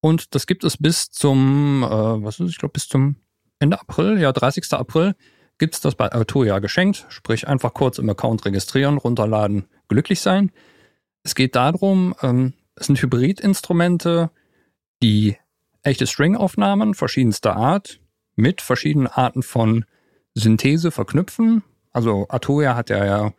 Und 0.05 0.35
das 0.35 0.47
gibt 0.47 0.65
es 0.65 0.77
bis 0.77 1.11
zum, 1.11 1.83
äh, 1.83 1.89
was 1.89 2.39
ist, 2.39 2.51
ich 2.51 2.59
glaube, 2.59 2.75
bis 2.75 2.89
zum 2.89 3.17
Ende 3.59 3.81
April, 3.81 4.21
ja, 4.21 4.33
30. 4.33 4.71
April, 4.75 5.15
gibt 5.57 5.77
es 5.77 5.81
das 5.81 5.95
bei 5.95 6.13
Arturia 6.13 6.59
geschenkt. 6.59 7.07
Sprich, 7.09 7.49
einfach 7.49 7.73
kurz 7.73 7.97
im 7.97 8.11
Account 8.11 8.45
registrieren, 8.45 8.99
runterladen, 8.99 9.65
glücklich 9.89 10.21
sein. 10.21 10.53
Es 11.23 11.35
geht 11.35 11.57
darum, 11.57 12.15
ähm, 12.21 12.53
es 12.75 12.85
sind 12.85 13.01
Hybridinstrumente, 13.01 14.29
die 15.03 15.39
echte 15.83 16.07
Stringaufnahmen 16.07 16.93
verschiedenster 16.93 17.57
Art 17.57 17.99
mit 18.37 18.61
verschiedenen 18.61 19.07
Arten 19.07 19.43
von 19.43 19.87
Synthese 20.35 20.91
verknüpfen. 20.91 21.63
Also 21.93 22.27
Arturia 22.29 22.77
hat 22.77 22.91
ja, 22.91 23.07
ja 23.07 23.33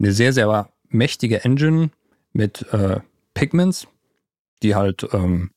eine 0.00 0.10
sehr, 0.10 0.32
sehr 0.32 0.68
mächtige 0.88 1.44
Engine 1.44 1.90
mit 2.32 2.62
äh, 2.72 2.98
Pigments, 3.34 3.86
die 4.64 4.74
halt 4.74 5.06
ähm, 5.12 5.52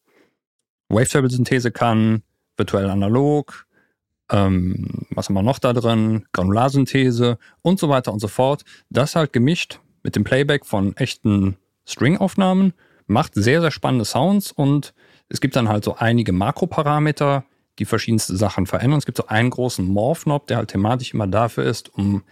Wavetable-Synthese 0.94 1.72
kann, 1.72 2.24
virtuell 2.58 2.90
analog, 2.90 3.66
ähm, 4.32 5.06
was 5.12 5.28
haben 5.28 5.36
wir 5.36 5.44
noch 5.44 5.60
da 5.60 5.74
drin, 5.74 6.26
Granularsynthese 6.32 7.38
und 7.62 7.80
so 7.80 7.90
weiter 7.90 8.14
und 8.14 8.20
so 8.20 8.28
fort. 8.28 8.64
Das 8.90 9.16
halt 9.16 9.34
gemischt 9.34 9.80
mit 10.04 10.16
dem 10.16 10.24
Playback 10.24 10.66
von 10.66 10.96
echten 10.98 11.58
String-Aufnahmen, 11.86 12.74
macht 13.08 13.34
sehr, 13.36 13.62
sehr 13.62 13.72
spannende 13.72 14.06
Sounds 14.06 14.52
und 14.52 14.94
es 15.28 15.42
gibt 15.42 15.56
dann 15.56 15.70
halt 15.70 15.84
so 15.84 15.96
einige 15.96 16.32
Makroparameter, 16.32 17.44
die 17.80 17.86
verschiedenste 17.86 18.36
Sachen 18.36 18.68
verändern. 18.68 19.00
Es 19.00 19.06
gibt 19.06 19.18
so 19.18 19.28
einen 19.28 19.50
großen 19.50 19.86
Morph-Knob, 19.86 20.48
der 20.48 20.58
halt 20.58 20.70
thematisch 20.70 21.14
immer 21.14 21.28
dafür 21.28 21.66
ist, 21.66 21.94
um 21.94 22.24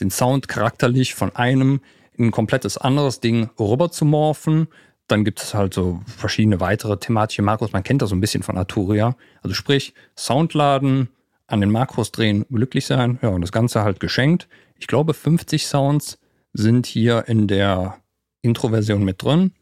den 0.00 0.10
Sound 0.10 0.48
charakterlich 0.48 1.14
von 1.14 1.34
einem 1.34 1.80
in 2.12 2.26
ein 2.26 2.30
komplettes 2.30 2.78
anderes 2.78 3.20
Ding 3.20 3.48
rüber 3.58 3.90
zu 3.90 4.04
morphen. 4.04 4.68
Dann 5.08 5.24
gibt 5.24 5.40
es 5.40 5.54
halt 5.54 5.74
so 5.74 6.02
verschiedene 6.06 6.60
weitere 6.60 6.98
thematische 6.98 7.42
Makros. 7.42 7.72
Man 7.72 7.82
kennt 7.82 8.02
das 8.02 8.10
so 8.10 8.16
ein 8.16 8.20
bisschen 8.20 8.42
von 8.42 8.58
Arturia. 8.58 9.16
Also 9.42 9.54
sprich, 9.54 9.94
Sound 10.16 10.54
laden, 10.54 11.08
an 11.46 11.60
den 11.60 11.70
Makros 11.70 12.12
drehen, 12.12 12.44
glücklich 12.50 12.86
sein. 12.86 13.18
Ja, 13.22 13.30
und 13.30 13.40
das 13.40 13.52
Ganze 13.52 13.82
halt 13.82 14.00
geschenkt. 14.00 14.48
Ich 14.78 14.86
glaube, 14.86 15.14
50 15.14 15.66
Sounds 15.66 16.18
sind 16.52 16.86
hier 16.86 17.26
in 17.26 17.48
der 17.48 17.98
Intro-Version 18.42 19.02
mit 19.02 19.22
drin. 19.22 19.52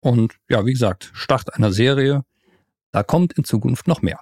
Und 0.00 0.38
ja, 0.48 0.64
wie 0.66 0.72
gesagt, 0.72 1.10
Start 1.14 1.54
einer 1.54 1.72
Serie. 1.72 2.24
Da 2.92 3.02
kommt 3.02 3.32
in 3.32 3.44
Zukunft 3.44 3.88
noch 3.88 4.02
mehr. 4.02 4.20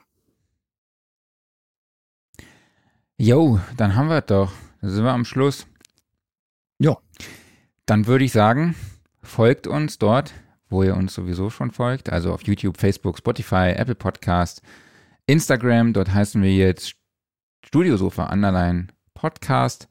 Jo, 3.19 3.61
dann 3.77 3.97
haben 3.97 4.09
wir 4.09 4.19
es 4.19 4.27
doch. 4.27 4.53
Da 4.81 4.89
sind 4.89 5.05
wir 5.05 5.13
am 5.13 5.25
Schluss. 5.25 5.67
Ja. 6.79 6.97
Dann 7.85 8.07
würde 8.07 8.25
ich 8.25 8.33
sagen, 8.33 8.77
folgt 9.23 9.67
uns 9.67 9.99
dort, 9.99 10.33
wo 10.69 10.83
ihr 10.83 10.97
uns 10.97 11.15
sowieso 11.15 11.51
schon 11.51 11.71
folgt, 11.71 12.11
also 12.11 12.33
auf 12.33 12.43
YouTube, 12.43 12.79
Facebook, 12.79 13.19
Spotify, 13.19 13.73
Apple 13.77 13.95
Podcast, 13.95 14.63
Instagram, 15.27 15.93
dort 15.93 16.13
heißen 16.13 16.43
wir 16.43 16.55
jetzt 16.55 16.95
Studiosofa 17.65 18.27
Underline 18.33 18.89
Podcast. 19.15 19.89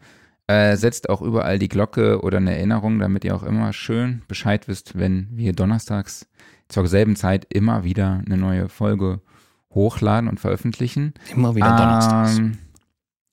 Äh, 0.48 0.78
setzt 0.78 1.10
auch 1.10 1.22
überall 1.22 1.60
die 1.60 1.70
Glocke 1.70 2.22
oder 2.22 2.38
eine 2.38 2.56
Erinnerung, 2.56 2.98
damit 2.98 3.24
ihr 3.24 3.36
auch 3.36 3.44
immer 3.44 3.72
schön 3.72 4.24
Bescheid 4.28 4.68
wisst, 4.68 4.98
wenn 4.98 5.28
wir 5.32 5.54
donnerstags 5.54 6.28
zur 6.70 6.88
selben 6.88 7.16
Zeit 7.16 7.46
immer 7.54 7.84
wieder 7.84 8.24
eine 8.26 8.38
neue 8.38 8.68
Folge 8.68 9.22
hochladen 9.72 10.28
und 10.28 10.40
veröffentlichen. 10.40 11.14
Immer 11.32 11.56
wieder 11.56 11.78
donnerstags. 11.78 12.38
Ähm, 12.40 12.58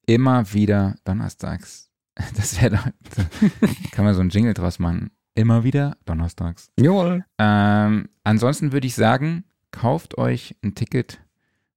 immer 0.06 0.52
wieder 0.52 0.96
donnerstags. 1.04 1.84
Das 2.34 2.62
wäre, 2.62 2.78
kann 3.92 4.06
man 4.06 4.14
so 4.14 4.20
einen 4.20 4.30
Jingle 4.30 4.54
draus 4.54 4.78
machen. 4.78 5.10
Immer 5.36 5.64
wieder 5.64 5.98
donnerstags. 6.06 6.70
Jawohl. 6.80 7.24
Ähm, 7.38 8.08
ansonsten 8.24 8.72
würde 8.72 8.86
ich 8.86 8.94
sagen, 8.94 9.44
kauft 9.70 10.16
euch 10.16 10.56
ein 10.64 10.74
Ticket 10.74 11.20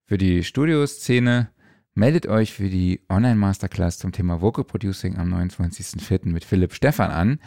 für 0.06 0.18
die 0.18 0.45
Studioszene. 0.45 1.49
Meldet 1.94 2.26
euch 2.27 2.53
für 2.53 2.69
die 2.69 3.02
Online-Masterclass 3.10 3.98
zum 3.98 4.14
Thema 4.14 4.40
Vocal 4.40 4.64
Producing 4.64 5.18
am 5.18 5.34
29.04. 5.34 6.30
mit 6.30 6.45
Philipp 6.45 6.73
Stefan 6.73 7.11
an. 7.11 7.40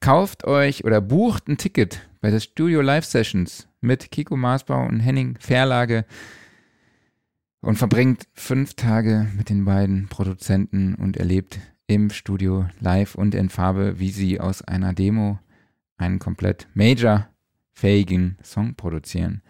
Kauft 0.00 0.44
euch 0.44 0.84
oder 0.84 1.00
bucht 1.00 1.46
ein 1.46 1.56
Ticket 1.56 2.00
bei 2.20 2.32
der 2.32 2.40
Studio 2.40 2.80
Live 2.80 3.04
Sessions 3.04 3.68
mit 3.80 4.10
Kiko 4.10 4.36
Maasbau 4.36 4.84
und 4.84 4.98
Henning 4.98 5.38
Verlage 5.38 6.04
und 7.60 7.76
verbringt 7.76 8.26
fünf 8.34 8.74
Tage 8.74 9.28
mit 9.36 9.50
den 9.50 9.64
beiden 9.64 10.08
Produzenten 10.08 10.96
und 10.96 11.16
erlebt 11.16 11.60
im 11.86 12.10
Studio 12.10 12.66
live 12.80 13.14
und 13.14 13.34
in 13.34 13.50
Farbe, 13.50 13.98
wie 13.98 14.10
sie 14.10 14.40
aus 14.40 14.62
einer 14.62 14.94
Demo 14.94 15.38
einen 15.96 16.18
komplett 16.18 16.68
major-fähigen 16.74 18.38
Song 18.42 18.74
produzieren. 18.74 19.42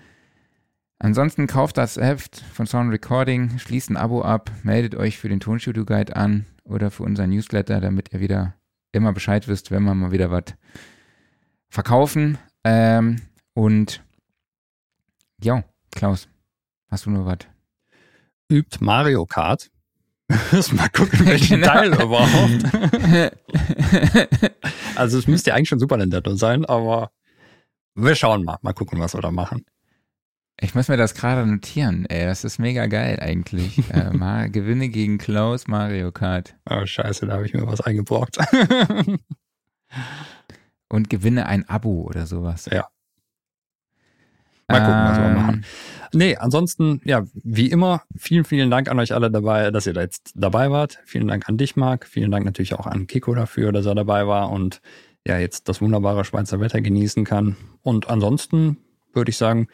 Ansonsten 0.99 1.47
kauft 1.47 1.77
das 1.77 1.97
Heft 1.97 2.39
von 2.39 2.67
Sound 2.67 2.93
Recording, 2.93 3.59
schließt 3.59 3.91
ein 3.91 3.97
Abo 3.97 4.23
ab, 4.23 4.51
meldet 4.63 4.95
euch 4.95 5.19
für 5.19 5.29
den 5.29 5.41
Tonstudio 5.41 5.85
Guide 5.85 6.17
an 6.17 6.47
oder 6.65 6.91
für 6.91 7.03
unseren 7.03 7.31
Newsletter, 7.31 7.81
damit 7.81 8.13
ihr 8.13 8.21
wieder 8.21 8.55
immer 8.93 9.13
Bescheid 9.13 9.49
wisst, 9.49 9.71
wenn 9.71 9.83
wir 9.83 9.95
mal 9.95 10.13
wieder 10.13 10.31
was 10.31 10.55
verkaufen. 11.69 12.39
Ähm, 12.63 13.21
und 13.53 14.03
ja, 15.43 15.65
Klaus, 15.95 16.29
hast 16.89 17.07
du 17.07 17.11
nur 17.11 17.27
was? 17.27 17.39
Übt 18.51 18.79
Mario 18.81 19.27
Kart. 19.27 19.71
mal 20.73 20.89
gucken, 20.89 21.21
welchen 21.27 21.61
genau. 21.61 21.73
Teil 21.73 21.95
überhaupt. 21.95 22.65
also 24.97 25.19
es 25.19 25.27
müsste 25.27 25.51
ja 25.51 25.57
eigentlich 25.57 25.69
schon 25.69 25.79
Super 25.79 25.97
Nintendo 25.97 26.35
sein, 26.37 26.65
aber 26.65 27.11
wir 27.95 28.15
schauen 28.15 28.45
mal. 28.45 28.59
Mal 28.63 28.73
gucken, 28.73 29.01
was 29.01 29.15
wir 29.15 29.21
da 29.21 29.31
machen. 29.31 29.65
Ich 30.61 30.75
muss 30.75 30.89
mir 30.89 30.97
das 30.97 31.15
gerade 31.15 31.47
notieren, 31.47 32.07
ey. 32.07 32.27
Das 32.27 32.45
ist 32.45 32.59
mega 32.59 32.87
geil 32.87 33.19
eigentlich. 33.21 33.91
äh, 33.91 34.11
mal, 34.11 34.51
Gewinne 34.51 34.89
gegen 34.89 35.19
Klaus 35.19 35.67
Mario 35.67 36.13
Kart. 36.13 36.57
Oh, 36.71 36.87
scheiße, 36.87 37.27
da 37.27 37.35
habe 37.35 37.47
ich 37.47 37.55
mir 37.55 37.67
was 37.67 37.81
eingebrockt. 37.81 38.39
Und 40.89 41.11
gewinne 41.11 41.47
ein 41.47 41.69
Abo 41.69 42.03
oder 42.03 42.27
sowas. 42.27 42.69
Ja. 42.71 42.89
Mal 44.69 44.81
gucken, 44.81 44.95
ähm, 44.95 45.09
was 45.09 45.19
wir 45.19 45.27
ähm. 45.27 45.35
machen. 45.35 45.65
Nee, 46.15 46.37
ansonsten, 46.37 47.01
ja, 47.05 47.25
wie 47.35 47.71
immer, 47.71 48.03
vielen, 48.17 48.45
vielen 48.45 48.71
Dank 48.71 48.89
an 48.89 48.99
euch 48.99 49.13
alle 49.13 49.31
dabei, 49.31 49.71
dass 49.71 49.87
ihr 49.87 49.93
da 49.93 50.03
jetzt 50.03 50.33
dabei 50.35 50.71
wart. 50.71 51.01
Vielen 51.05 51.29
Dank 51.29 51.49
an 51.49 51.57
dich, 51.57 51.77
Marc. 51.77 52.07
Vielen 52.07 52.31
Dank 52.31 52.45
natürlich 52.45 52.75
auch 52.75 52.87
an 52.87 53.07
Kiko 53.07 53.35
dafür, 53.35 53.73
dass 53.73 53.87
er 53.87 53.95
dabei 53.95 54.27
war 54.27 54.51
und 54.51 54.81
ja, 55.27 55.39
jetzt 55.39 55.69
das 55.69 55.81
wunderbare 55.81 56.25
Schweizer 56.25 56.61
Wetter 56.61 56.81
genießen 56.81 57.25
kann. 57.25 57.57
Und 57.83 58.09
ansonsten 58.09 58.79
würde 59.13 59.31
ich 59.31 59.37
sagen, 59.37 59.69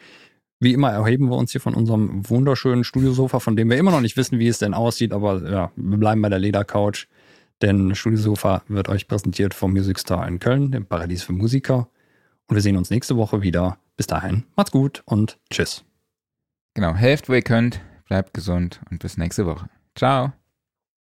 wie 0.59 0.73
immer 0.73 0.91
erheben 0.91 1.29
wir 1.29 1.37
uns 1.37 1.51
hier 1.51 1.61
von 1.61 1.73
unserem 1.73 2.29
wunderschönen 2.29 2.83
Studiosofa, 2.83 3.39
von 3.39 3.55
dem 3.55 3.69
wir 3.69 3.77
immer 3.77 3.91
noch 3.91 4.01
nicht 4.01 4.15
wissen, 4.15 4.39
wie 4.39 4.47
es 4.47 4.59
denn 4.59 4.73
aussieht, 4.73 5.11
aber 5.11 5.49
ja, 5.49 5.71
wir 5.75 5.97
bleiben 5.97 6.21
bei 6.21 6.29
der 6.29 6.39
Ledercouch. 6.39 7.07
Denn 7.61 7.95
Studiosofa 7.95 8.63
wird 8.67 8.89
euch 8.89 9.07
präsentiert 9.07 9.53
vom 9.53 9.71
Music 9.71 9.99
Store 9.99 10.27
in 10.27 10.39
Köln, 10.39 10.71
dem 10.71 10.85
Paradies 10.85 11.23
für 11.23 11.33
Musiker. 11.33 11.89
Und 12.47 12.55
wir 12.55 12.61
sehen 12.61 12.77
uns 12.77 12.89
nächste 12.89 13.17
Woche 13.17 13.41
wieder. 13.41 13.77
Bis 13.97 14.07
dahin, 14.07 14.43
macht's 14.55 14.71
gut 14.71 15.03
und 15.05 15.37
tschüss. 15.49 15.83
Genau, 16.73 16.95
helft, 16.95 17.27
wo 17.27 17.33
ihr 17.33 17.41
könnt, 17.41 17.81
bleibt 18.07 18.33
gesund 18.33 18.81
und 18.89 18.99
bis 18.99 19.17
nächste 19.17 19.45
Woche. 19.45 19.69
Ciao. 19.95 20.31